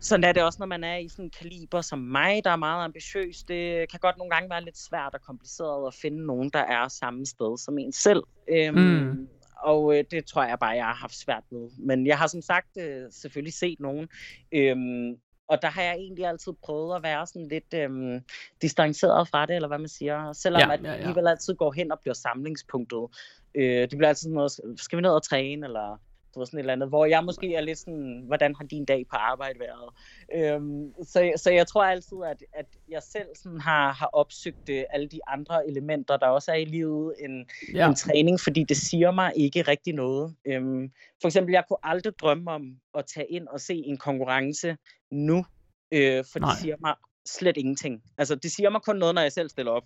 sådan 0.00 0.24
er 0.24 0.32
det 0.32 0.42
også, 0.42 0.56
når 0.58 0.66
man 0.66 0.84
er 0.84 0.96
i 0.96 1.08
sådan 1.08 1.24
en 1.24 1.30
kaliber 1.30 1.80
som 1.80 1.98
mig, 1.98 2.44
der 2.44 2.50
er 2.50 2.56
meget 2.56 2.84
ambitiøs. 2.84 3.42
Det 3.42 3.90
kan 3.90 4.00
godt 4.00 4.18
nogle 4.18 4.30
gange 4.30 4.50
være 4.50 4.64
lidt 4.64 4.78
svært 4.78 5.14
og 5.14 5.20
kompliceret 5.20 5.86
at 5.86 5.94
finde 5.94 6.26
nogen, 6.26 6.50
der 6.50 6.58
er 6.58 6.88
samme 6.88 7.26
sted 7.26 7.58
som 7.58 7.78
en 7.78 7.92
selv. 7.92 8.22
Øhm, 8.48 8.78
Mm. 8.78 9.28
Og 9.62 9.98
øh, 9.98 10.04
det 10.10 10.24
tror 10.26 10.44
jeg 10.44 10.58
bare, 10.58 10.70
jeg 10.70 10.84
har 10.84 10.94
haft 10.94 11.14
svært 11.14 11.42
med. 11.50 11.68
Men 11.78 12.06
jeg 12.06 12.18
har 12.18 12.26
som 12.26 12.42
sagt 12.42 12.76
øh, 12.80 13.02
selvfølgelig 13.10 13.54
set 13.54 13.80
nogen. 13.80 14.08
Øhm, 14.52 15.16
og 15.48 15.62
der 15.62 15.68
har 15.68 15.82
jeg 15.82 15.94
egentlig 15.94 16.26
altid 16.26 16.52
prøvet 16.64 16.96
at 16.96 17.02
være 17.02 17.26
sådan 17.26 17.48
lidt 17.48 17.74
øhm, 17.74 18.20
distanceret 18.62 19.28
fra 19.28 19.46
det, 19.46 19.56
eller 19.56 19.68
hvad 19.68 19.78
man 19.78 19.88
siger. 19.88 20.32
Selvom 20.32 20.60
Ja, 20.60 20.72
at 20.74 20.82
ja, 20.82 20.88
ja. 20.90 20.96
vi 20.96 21.00
alligevel 21.02 21.28
altid 21.28 21.54
går 21.54 21.72
hen 21.72 21.92
og 21.92 21.98
bliver 22.00 22.14
samlingspunktet. 22.14 23.06
Øh, 23.54 23.80
det 23.80 23.90
bliver 23.90 24.08
altid 24.08 24.22
sådan 24.22 24.34
noget, 24.34 24.52
skal 24.76 24.96
vi 24.96 25.02
ned 25.02 25.10
og 25.10 25.22
træne, 25.22 25.66
eller 25.66 26.00
du 26.34 26.40
ved, 26.40 26.46
sådan 26.46 26.58
et 26.58 26.62
eller 26.62 26.72
andet, 26.72 26.88
hvor 26.88 27.06
jeg 27.06 27.24
måske 27.24 27.54
er 27.54 27.60
lidt 27.60 27.78
sådan, 27.78 28.22
hvordan 28.26 28.54
har 28.54 28.64
din 28.64 28.84
dag 28.84 29.04
på 29.10 29.16
arbejde 29.16 29.58
været? 29.60 29.90
Øhm, 30.34 30.92
så, 31.04 31.32
så 31.36 31.50
jeg 31.50 31.66
tror 31.66 31.84
altid, 31.84 32.16
at, 32.26 32.44
at 32.52 32.66
jeg 32.88 33.02
selv 33.02 33.26
sådan 33.42 33.60
har, 33.60 33.92
har 33.92 34.10
opsøgt 34.12 34.68
øh, 34.70 34.84
alle 34.90 35.08
de 35.08 35.20
andre 35.28 35.68
elementer, 35.68 36.16
der 36.16 36.26
også 36.26 36.50
er 36.50 36.56
i 36.56 36.64
livet, 36.64 37.14
end, 37.20 37.46
Ja. 37.74 37.88
en 37.88 37.94
træning, 37.94 38.40
fordi 38.40 38.64
det 38.64 38.76
siger 38.76 39.10
mig 39.10 39.32
ikke 39.36 39.62
rigtig 39.62 39.94
noget. 39.94 40.34
Øhm, 40.46 40.92
for 41.20 41.28
eksempel, 41.28 41.52
jeg 41.52 41.64
kunne 41.68 41.78
aldrig 41.82 42.12
drømme 42.20 42.50
om 42.50 42.62
at 42.98 43.04
tage 43.14 43.26
ind 43.26 43.48
og 43.48 43.60
se 43.60 43.74
en 43.74 43.96
konkurrence 43.96 44.76
nu, 45.10 45.44
øh, 45.92 46.24
for 46.32 46.38
Nej. 46.38 46.50
det 46.50 46.58
siger 46.58 46.76
mig 46.80 46.94
slet 47.26 47.56
ingenting. 47.56 48.02
Altså, 48.18 48.34
det 48.34 48.50
siger 48.50 48.70
mig 48.70 48.82
kun 48.82 48.96
noget, 48.96 49.14
når 49.14 49.22
jeg 49.22 49.32
selv 49.32 49.48
stiller 49.48 49.72
op. 49.72 49.82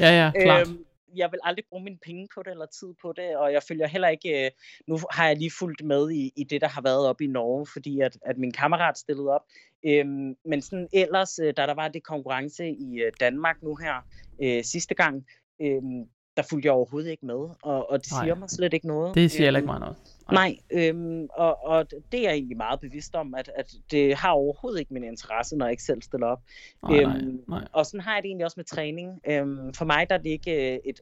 Ja, 0.00 0.10
ja, 0.24 0.30
klart. 0.44 0.68
Øhm, 0.68 0.84
jeg 1.16 1.32
vil 1.32 1.40
aldrig 1.42 1.64
bruge 1.70 1.84
mine 1.84 1.98
penge 2.02 2.28
på 2.34 2.42
det, 2.42 2.50
eller 2.50 2.66
tid 2.66 2.94
på 3.02 3.12
det, 3.12 3.36
og 3.36 3.52
jeg 3.52 3.62
følger 3.62 3.86
heller 3.86 4.08
ikke, 4.08 4.44
øh, 4.44 4.50
nu 4.86 4.98
har 5.10 5.26
jeg 5.26 5.36
lige 5.36 5.52
fulgt 5.58 5.84
med 5.84 6.10
i, 6.10 6.32
i 6.36 6.44
det, 6.44 6.60
der 6.60 6.68
har 6.68 6.82
været 6.82 7.06
op 7.06 7.20
i 7.20 7.26
Norge, 7.26 7.66
fordi 7.66 8.00
at, 8.00 8.18
at 8.22 8.38
min 8.38 8.52
kammerat 8.52 8.98
stillede 8.98 9.28
op. 9.28 9.44
Øhm, 9.86 10.36
men 10.44 10.62
sådan 10.62 10.88
ellers, 10.92 11.38
øh, 11.38 11.54
da 11.56 11.66
der 11.66 11.74
var 11.74 11.88
det 11.88 12.02
konkurrence 12.02 12.68
i 12.68 13.02
øh, 13.02 13.12
Danmark 13.20 13.62
nu 13.62 13.76
her 13.76 13.94
øh, 14.42 14.64
sidste 14.64 14.94
gang, 14.94 15.26
øhm, 15.62 16.04
der 16.42 16.46
fulgte 16.50 16.66
jeg 16.66 16.72
overhovedet 16.72 17.10
ikke 17.10 17.26
med, 17.26 17.48
og, 17.62 17.90
og 17.90 17.98
det 18.02 18.10
Nej. 18.12 18.24
siger 18.24 18.34
mig 18.34 18.50
slet 18.50 18.74
ikke 18.74 18.86
noget. 18.86 19.14
Det 19.14 19.30
siger 19.30 19.48
Øhm, 19.48 19.56
ikke 19.56 19.66
mig 19.66 19.80
noget. 19.80 19.96
Nej, 20.32 20.56
øhm, 20.70 21.28
og, 21.32 21.64
og 21.64 21.90
det 22.12 22.18
er 22.20 22.22
jeg 22.22 22.32
egentlig 22.32 22.56
meget 22.56 22.80
bevidst 22.80 23.14
om, 23.14 23.34
at, 23.34 23.50
at 23.56 23.72
det 23.90 24.14
har 24.14 24.30
overhovedet 24.30 24.80
ikke 24.80 24.94
min 24.94 25.04
interesse, 25.04 25.56
når 25.56 25.66
jeg 25.66 25.70
ikke 25.70 25.82
selv 25.82 26.02
stiller 26.02 26.26
op. 26.26 26.40
Nej, 26.82 27.02
nej, 27.02 27.16
Øhm, 27.16 27.40
nej. 27.48 27.64
Og 27.72 27.86
sådan 27.86 28.00
har 28.00 28.14
jeg 28.14 28.22
det 28.22 28.28
egentlig 28.28 28.44
også 28.44 28.54
med 28.58 28.64
træning. 28.64 29.20
Øhm, 29.28 29.74
for 29.74 29.84
mig 29.84 30.08
der 30.10 30.14
er 30.14 30.22
det 30.22 30.30
ikke 30.30 30.72
øh, 30.74 30.78
et, 30.84 31.00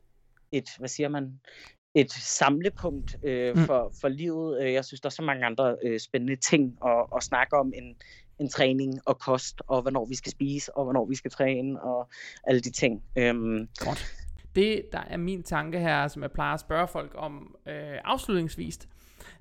et, 0.52 0.68
hvad 0.78 0.88
siger 0.88 1.08
man, 1.08 1.40
et 1.94 2.10
samlepunkt 2.12 3.16
øh, 3.22 3.56
Mm. 3.56 3.64
for, 3.64 3.92
for 4.00 4.08
livet. 4.08 4.62
Øh, 4.62 4.72
Jeg 4.72 4.84
synes, 4.84 5.00
der 5.00 5.06
er 5.08 5.10
så 5.10 5.22
mange 5.22 5.46
andre 5.46 5.76
øh, 5.84 6.00
spændende 6.00 6.36
ting 6.36 6.78
at, 6.86 7.06
at 7.16 7.22
snakke 7.22 7.56
om 7.56 7.72
end, 7.76 7.94
end 8.40 8.48
træning 8.50 9.00
og 9.06 9.18
kost, 9.18 9.62
og 9.66 9.82
hvornår 9.82 10.04
vi 10.06 10.14
skal 10.14 10.32
spise, 10.32 10.76
og 10.76 10.84
hvornår 10.84 11.04
vi 11.06 11.14
skal 11.14 11.30
træne, 11.30 11.82
og 11.82 12.08
alle 12.44 12.60
de 12.60 12.70
ting. 12.70 13.02
Øhm, 13.16 13.68
Godt. 13.78 14.06
Det, 14.58 14.82
der 14.92 15.00
er 15.10 15.16
min 15.16 15.42
tanke 15.42 15.78
her, 15.78 16.08
som 16.08 16.22
jeg 16.22 16.30
plejer 16.32 16.54
at 16.54 16.60
spørge 16.60 16.88
folk 16.88 17.12
om 17.14 17.56
øh, 17.68 17.74
afslutningsvis, 18.04 18.76
det 18.78 18.88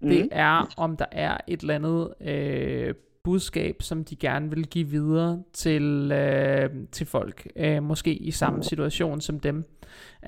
Mhm. 0.01 0.29
er, 0.31 0.73
om 0.77 0.97
der 0.97 1.05
er 1.11 1.37
et 1.47 1.61
eller 1.61 1.75
andet 1.75 2.13
øh, 2.31 2.93
budskab, 3.23 3.81
som 3.81 4.03
de 4.03 4.15
gerne 4.15 4.49
vil 4.49 4.67
give 4.67 4.87
videre 4.87 5.43
til, 5.53 6.11
øh, 6.11 6.69
til 6.91 7.05
folk, 7.07 7.47
øh, 7.55 7.83
måske 7.83 8.13
i 8.15 8.31
samme 8.31 8.63
situation 8.63 9.21
som 9.21 9.39
dem. 9.39 9.65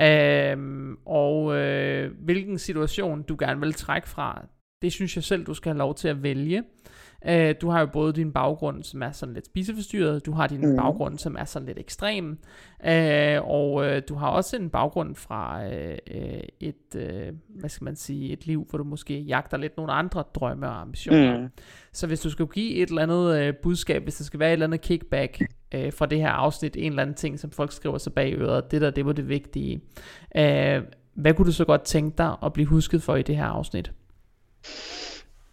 Øh, 0.01 0.57
og 1.05 1.55
øh, 1.55 2.11
hvilken 2.19 2.57
situation 2.57 3.21
du 3.21 3.35
gerne 3.39 3.59
vil 3.59 3.73
trække 3.73 4.09
fra, 4.09 4.45
det 4.81 4.91
synes 4.93 5.15
jeg 5.15 5.23
selv, 5.23 5.45
du 5.45 5.53
skal 5.53 5.69
have 5.71 5.77
lov 5.77 5.95
til 5.95 6.07
at 6.07 6.23
vælge. 6.23 6.63
Øh, 7.27 7.55
du 7.61 7.69
har 7.69 7.79
jo 7.79 7.85
både 7.85 8.13
din 8.13 8.31
baggrund, 8.31 8.83
som 8.83 9.03
er 9.03 9.11
sådan 9.11 9.33
lidt 9.33 9.45
spiseforstyrret, 9.45 10.25
du 10.25 10.31
har 10.31 10.47
din 10.47 10.67
Mhm. 10.67 10.75
baggrund, 10.77 11.17
som 11.17 11.35
er 11.39 11.43
sådan 11.45 11.65
lidt 11.65 11.79
ekstrem, 11.79 12.37
øh, 12.85 13.47
og 13.49 13.85
øh, 13.85 14.01
du 14.09 14.15
har 14.15 14.29
også 14.29 14.55
en 14.57 14.69
baggrund 14.69 15.15
fra 15.15 15.65
øh, 15.73 15.97
øh, 16.11 16.39
et, 16.59 16.95
øh, 16.95 17.27
hvad 17.59 17.69
skal 17.69 17.85
man 17.85 17.95
sige, 17.95 18.31
et 18.31 18.45
liv, 18.47 18.67
hvor 18.69 18.77
du 18.77 18.83
måske 18.83 19.19
jagter 19.19 19.57
lidt 19.57 19.77
nogle 19.77 19.91
andre 19.93 20.23
drømme 20.35 20.67
og 20.67 20.81
ambitioner. 20.81 21.39
Mm. 21.39 21.47
Så 21.93 22.07
hvis 22.07 22.19
du 22.21 22.29
skulle 22.29 22.51
give 22.53 22.75
et 22.75 22.89
eller 22.89 23.01
andet 23.01 23.39
øh, 23.41 23.53
budskab, 23.63 24.03
hvis 24.03 24.15
der 24.15 24.23
skal 24.23 24.39
være 24.39 24.49
et 24.49 24.53
eller 24.53 24.65
andet 24.67 24.81
kickback 24.81 25.41
øh, 25.75 25.93
fra 25.93 26.05
det 26.05 26.17
her 26.17 26.29
afsnit, 26.29 26.75
en 26.75 26.91
eller 26.91 27.01
anden 27.01 27.15
ting, 27.15 27.39
som 27.39 27.51
folk 27.51 27.71
skriver 27.71 27.97
sig 27.97 28.13
bag 28.13 28.33
øret, 28.37 28.71
det 28.71 28.81
der, 28.81 28.89
det 28.91 29.05
var 29.05 29.13
det 29.13 29.29
vigtige. 29.29 29.81
Øh, 30.37 30.81
hvad 31.13 31.33
kunne 31.33 31.45
du 31.45 31.51
så 31.51 31.65
godt 31.65 31.81
tænke 31.83 32.17
dig 32.17 32.35
at 32.43 32.53
blive 32.53 32.65
husket 32.67 33.03
for 33.03 33.15
i 33.15 33.21
det 33.21 33.37
her 33.37 33.45
afsnit? 33.45 33.91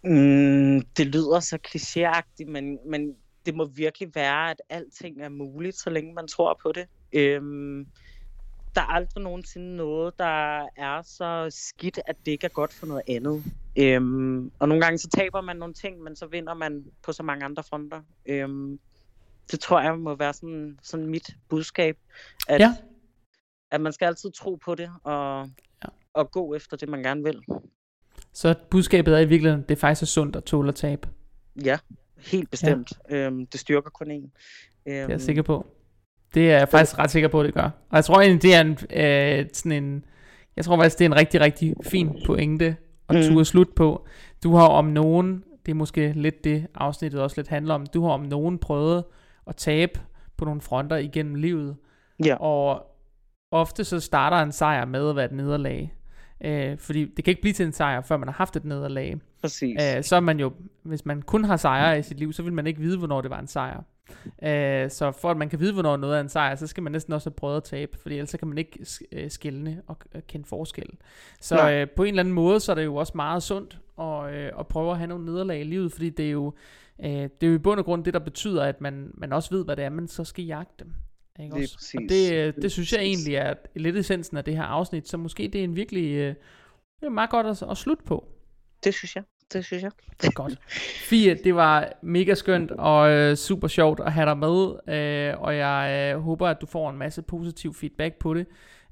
Mm, 0.07 0.81
det 0.97 1.07
lyder 1.07 1.39
så 1.39 1.57
klichéagtigt, 1.67 2.51
men, 2.51 2.79
men 2.85 3.15
det 3.45 3.55
må 3.55 3.65
virkelig 3.65 4.15
være, 4.15 4.51
at 4.51 4.61
alting 4.69 5.21
er 5.21 5.29
muligt, 5.29 5.75
så 5.75 5.89
længe 5.89 6.13
man 6.13 6.27
tror 6.27 6.59
på 6.63 6.71
det. 6.71 6.87
Øhm, 7.13 7.85
der 8.75 8.81
er 8.81 8.85
aldrig 8.85 9.23
nogensinde 9.23 9.75
noget, 9.75 10.13
der 10.19 10.67
er 10.77 11.01
så 11.01 11.47
skidt, 11.49 11.99
at 12.05 12.15
det 12.25 12.31
ikke 12.31 12.45
er 12.45 12.49
godt 12.49 12.73
for 12.73 12.85
noget 12.85 13.01
andet. 13.07 13.43
Øhm, 13.79 14.51
og 14.59 14.67
nogle 14.69 14.83
gange 14.83 14.97
så 14.97 15.09
taber 15.09 15.41
man 15.41 15.57
nogle 15.57 15.73
ting, 15.73 16.01
men 16.01 16.15
så 16.15 16.27
vinder 16.27 16.53
man 16.53 16.85
på 17.05 17.11
så 17.11 17.23
mange 17.23 17.45
andre 17.45 17.63
fronter. 17.63 18.01
Øhm, 18.25 18.79
det 19.51 19.59
tror 19.59 19.81
jeg 19.81 19.99
må 19.99 20.15
være 20.15 20.33
sådan, 20.33 20.79
sådan 20.83 21.05
mit 21.07 21.29
budskab, 21.49 21.97
at, 22.49 22.61
Ja. 22.61 22.75
at 23.71 23.81
man 23.81 23.93
skal 23.93 24.05
altid 24.05 24.31
tro 24.31 24.55
på 24.55 24.75
det 24.75 24.91
og, 25.03 25.49
Ja. 25.83 25.89
og 26.13 26.31
gå 26.31 26.53
efter 26.53 26.77
det, 26.77 26.89
man 26.89 27.03
gerne 27.03 27.23
vil. 27.23 27.43
Så 28.33 28.55
budskabet 28.69 29.13
er 29.15 29.19
i 29.19 29.25
virkeligheden, 29.25 29.65
det 29.69 29.75
er 29.75 29.79
faktisk 29.79 30.13
sundt 30.13 30.35
at 30.35 30.43
tåle 30.43 30.67
at 30.67 30.75
tabe. 30.75 31.07
Ja, 31.63 31.77
helt 32.17 32.51
bestemt. 32.51 32.93
Ja. 33.09 33.15
Øhm, 33.15 33.45
det 33.47 33.59
styrker 33.59 33.89
kun 33.89 34.11
en. 34.11 34.23
Øhm, 34.23 34.31
Det 34.85 35.01
er 35.01 35.07
jeg 35.09 35.21
sikker 35.21 35.41
på. 35.41 35.65
Det 36.33 36.51
er 36.51 36.57
jeg 36.57 36.69
faktisk 36.69 36.99
ret 36.99 37.11
sikker 37.11 37.29
på, 37.29 37.39
at 37.39 37.45
det 37.45 37.53
gør. 37.53 37.63
Og 37.89 37.95
jeg 37.95 38.05
tror 38.05 38.21
egentlig, 38.21 38.41
det 38.41 38.55
er 38.55 38.61
en, 38.61 38.77
øh, 39.41 39.45
sådan 39.53 39.83
en, 39.83 40.05
jeg 40.55 40.65
tror 40.65 40.75
faktisk, 40.77 40.99
det 40.99 41.05
er 41.05 41.09
en 41.09 41.15
rigtig, 41.15 41.41
rigtig 41.41 41.73
fin 41.83 42.09
pointe 42.25 42.75
at 43.09 43.15
Mm. 43.15 43.21
turde 43.21 43.45
slut 43.45 43.69
på. 43.75 44.07
Du 44.43 44.55
har 44.55 44.67
om 44.67 44.85
nogen, 44.85 45.43
det 45.65 45.71
er 45.71 45.75
måske 45.75 46.11
lidt 46.15 46.43
det 46.43 46.67
afsnittet 46.75 47.21
også 47.21 47.33
lidt 47.37 47.47
handler 47.47 47.73
om, 47.75 47.85
du 47.85 48.03
har 48.03 48.11
om 48.11 48.21
nogen 48.21 48.57
prøvet 48.57 49.03
at 49.47 49.55
tabe 49.55 49.99
på 50.37 50.45
nogle 50.45 50.61
fronter 50.61 50.95
igennem 50.95 51.35
livet. 51.35 51.75
Ja. 52.25 52.35
Og 52.35 52.83
ofte 53.51 53.83
så 53.83 53.99
starter 53.99 54.37
en 54.37 54.51
sejr 54.51 54.85
med 54.85 55.09
at 55.09 55.15
være 55.15 55.25
et 55.25 55.31
nederlag. 55.31 55.93
Øh, 56.41 56.77
fordi 56.77 57.05
det 57.05 57.23
kan 57.25 57.31
ikke 57.31 57.41
blive 57.41 57.53
til 57.53 57.65
en 57.65 57.71
sejr, 57.71 58.01
før 58.01 58.17
man 58.17 58.27
har 58.27 58.35
haft 58.35 58.55
et 58.55 58.65
nederlag. 58.65 59.17
Præcis. 59.41 59.77
Øh, 59.95 60.03
så 60.03 60.15
er 60.15 60.19
man 60.19 60.39
jo, 60.39 60.53
hvis 60.83 61.05
man 61.05 61.21
kun 61.21 61.43
har 61.43 61.57
sejre 61.57 61.99
i 61.99 62.01
sit 62.01 62.19
liv, 62.19 62.33
så 62.33 62.43
vil 62.43 62.53
man 62.53 62.67
ikke 62.67 62.79
vide, 62.79 62.97
hvornår 62.97 63.21
det 63.21 63.29
var 63.29 63.39
en 63.39 63.47
sejr. 63.47 63.83
Øh, 64.43 64.91
så 64.91 65.11
for 65.11 65.31
at 65.31 65.37
man 65.37 65.49
kan 65.49 65.59
vide, 65.59 65.73
hvornår 65.73 65.97
noget 65.97 66.17
er 66.17 66.21
en 66.21 66.29
sejr, 66.29 66.55
så 66.55 66.67
skal 66.67 66.83
man 66.83 66.91
næsten 66.91 67.13
også 67.13 67.29
have 67.29 67.35
prøvet 67.35 67.57
at 67.57 67.63
tabe, 67.63 67.97
fordi 68.01 68.15
ellers 68.15 68.35
kan 68.39 68.47
man 68.47 68.57
ikke 68.57 68.85
øh, 69.11 69.31
skælne 69.31 69.81
og 69.87 69.97
kende 70.27 70.45
forskel. 70.45 70.89
Så 71.41 71.71
øh, 71.71 71.87
på 71.89 72.03
en 72.03 72.09
eller 72.09 72.19
anden 72.19 72.33
måde, 72.33 72.59
så 72.59 72.71
er 72.71 72.75
det 72.75 72.85
jo 72.85 72.95
også 72.95 73.13
meget 73.15 73.43
sundt 73.43 73.79
at, 73.99 74.33
øh, 74.33 74.51
at 74.59 74.67
prøve 74.67 74.91
at 74.91 74.97
have 74.97 75.07
nogle 75.07 75.25
nederlag 75.25 75.59
i 75.59 75.63
livet, 75.63 75.91
fordi 75.91 76.09
det 76.09 76.27
er 76.27 76.31
jo, 76.31 76.53
øh, 77.03 77.09
det 77.09 77.43
er 77.43 77.47
jo 77.47 77.53
i 77.53 77.57
bund 77.57 77.79
og 77.79 77.85
grund 77.85 78.03
det, 78.03 78.13
der 78.13 78.19
betyder, 78.19 78.63
at 78.63 78.81
man, 78.81 79.11
man 79.13 79.33
også 79.33 79.55
ved, 79.55 79.65
hvad 79.65 79.75
det 79.75 79.85
er, 79.85 79.89
man 79.89 80.07
så 80.07 80.23
skal 80.23 80.45
jagte 80.45 80.83
dem. 80.83 80.93
Ikke 81.39 81.55
det, 81.55 81.63
også? 81.63 81.97
Og 81.97 82.09
det, 82.09 82.55
det 82.55 82.71
synes 82.71 82.93
jeg 82.93 83.01
egentlig 83.01 83.35
er 83.35 83.53
lidt 83.75 83.97
essensen 83.97 84.37
af 84.37 84.43
det 84.43 84.55
her 84.55 84.63
afsnit, 84.63 85.07
så 85.07 85.17
måske 85.17 85.47
det 85.53 85.59
er 85.59 85.63
en 85.63 85.75
virkelig 85.75 86.11
øh, 86.11 86.35
det 86.99 87.05
er 87.05 87.09
meget 87.09 87.29
godt 87.29 87.45
at, 87.45 87.63
at 87.71 87.77
slutte 87.77 88.03
på. 88.03 88.27
Det 88.83 88.93
synes 88.93 89.15
jeg. 89.15 89.23
Det 89.53 89.65
synes 89.65 89.83
jeg. 89.83 89.91
Det 90.21 90.27
er 90.27 90.31
godt. 90.31 90.59
Fie, 91.09 91.35
det 91.43 91.55
var 91.55 91.93
mega 92.01 92.33
skønt 92.33 92.71
og 92.71 93.09
øh, 93.09 93.35
super 93.35 93.67
sjovt 93.67 93.99
at 93.99 94.13
have 94.13 94.25
dig 94.25 94.37
med, 94.37 94.73
øh, 94.95 95.41
og 95.41 95.57
jeg 95.57 96.13
øh, 96.15 96.21
håber, 96.21 96.47
at 96.47 96.61
du 96.61 96.65
får 96.65 96.89
en 96.89 96.97
masse 96.97 97.21
positiv 97.21 97.73
feedback 97.73 98.15
på 98.19 98.33
det. 98.33 98.45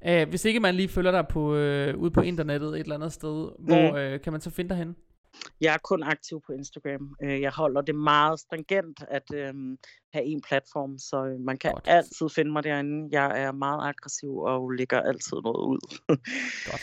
Øh, 0.06 0.28
hvis 0.28 0.44
ikke 0.44 0.60
man 0.60 0.74
lige 0.74 0.88
følger 0.88 1.10
dig 1.10 1.28
på, 1.28 1.54
øh, 1.54 1.96
ude 1.96 2.10
på 2.10 2.20
internettet 2.20 2.68
et 2.68 2.80
eller 2.80 2.94
andet 2.94 3.12
sted, 3.12 3.48
mm. 3.58 3.64
hvor 3.64 3.96
øh, 3.96 4.20
kan 4.20 4.32
man 4.32 4.40
så 4.40 4.50
finde 4.50 4.68
dig 4.68 4.76
hen? 4.76 4.96
Jeg 5.60 5.74
er 5.74 5.78
kun 5.78 6.02
aktiv 6.02 6.42
på 6.46 6.52
Instagram. 6.52 7.16
Øh, 7.22 7.40
jeg 7.40 7.52
holder 7.52 7.80
det 7.80 7.94
meget 7.94 8.40
stringent 8.40 9.04
at 9.08 9.34
øh, 9.34 9.54
have 10.12 10.24
en 10.24 10.40
platform, 10.40 10.98
så 10.98 11.24
øh, 11.24 11.40
man 11.40 11.56
kan 11.56 11.72
Godt. 11.72 11.84
altid 11.88 12.28
finde 12.34 12.52
mig 12.52 12.64
derinde. 12.64 13.08
Jeg 13.10 13.42
er 13.42 13.52
meget 13.52 13.88
aggressiv 13.88 14.36
og 14.36 14.70
lægger 14.70 15.00
altid 15.00 15.36
noget 15.44 15.66
ud. 15.66 15.98
Godt. 16.70 16.82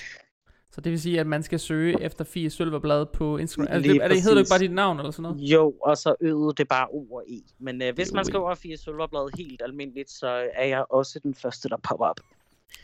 Så 0.73 0.81
det 0.81 0.91
vil 0.91 1.01
sige, 1.01 1.19
at 1.19 1.27
man 1.27 1.43
skal 1.43 1.59
søge 1.59 2.01
efter 2.01 2.25
Fie 2.25 2.49
Sølverblad 2.49 3.05
på 3.05 3.37
Instagram. 3.37 3.67
Altså, 3.71 3.91
det, 3.91 4.03
er 4.03 4.07
det, 4.07 4.21
hedder 4.21 4.35
det 4.35 4.41
ikke 4.41 4.49
bare 4.49 4.59
dit 4.59 4.71
navn 4.71 4.99
eller 4.99 5.11
sådan 5.11 5.23
noget? 5.23 5.41
Jo, 5.41 5.73
og 5.81 5.97
så 5.97 6.15
øvede 6.21 6.53
det 6.57 6.67
bare 6.67 6.87
O 6.87 7.15
og 7.15 7.23
E. 7.29 7.41
Men 7.59 7.81
øh, 7.81 7.93
hvis 7.95 8.11
man 8.11 8.25
skriver 8.25 8.55
Fie 8.55 8.77
Sølverblad 8.77 9.37
helt 9.37 9.61
almindeligt, 9.61 10.11
så 10.11 10.49
er 10.53 10.65
jeg 10.65 10.85
også 10.89 11.19
den 11.23 11.35
første, 11.35 11.69
der 11.69 11.77
popper 11.77 12.05
op. 12.05 12.19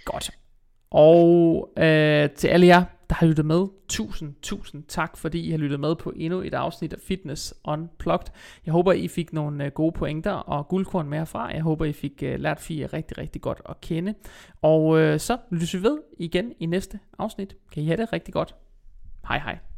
Godt. 0.06 0.32
Og 0.92 1.70
øh, 1.78 2.30
til 2.30 2.48
alle 2.48 2.68
jer, 2.68 2.84
der 3.10 3.16
har 3.16 3.28
lyttet 3.28 3.46
med, 3.46 3.68
tusind, 3.88 4.36
tusind 4.42 4.84
tak, 4.84 5.18
fordi 5.18 5.48
I 5.48 5.52
har 5.52 5.58
lyttet 5.58 5.80
med 5.80 5.96
på 5.96 6.14
endnu 6.16 6.42
et 6.42 6.54
afsnit 6.54 6.94
af 6.94 7.00
Fitness 7.00 7.54
Unplugged. 7.66 8.28
Jeg 8.66 8.72
håber, 8.72 8.92
I 8.92 9.08
fik 9.08 9.34
nogle 9.34 9.66
øh, 9.66 9.72
gode 9.72 9.92
pointer 9.92 10.32
og 10.32 10.68
guldkorn 10.68 11.10
med 11.10 11.18
herfra. 11.18 11.48
Jeg 11.54 11.62
håber, 11.62 11.86
I 11.86 11.94
fik 11.94 12.24
øh, 12.24 12.40
lært 12.40 12.60
Fie 12.60 12.86
rigtig, 12.86 13.18
rigtig 13.18 13.42
godt 13.42 13.62
at 13.70 13.82
kende. 13.82 14.14
Og 14.62 15.00
øh, 15.00 15.20
så 15.20 15.38
lyttes 15.52 15.74
vi 15.74 15.84
ved 15.84 15.98
igen 16.20 16.54
i 16.60 16.66
næste 16.66 17.00
afsnit. 17.20 17.56
Kan 17.72 17.84
I 17.84 17.86
have 17.86 17.98
det 17.98 18.14
rigtig 18.14 18.34
godt. 18.34 18.56
Hej 19.28 19.40
hej. 19.40 19.69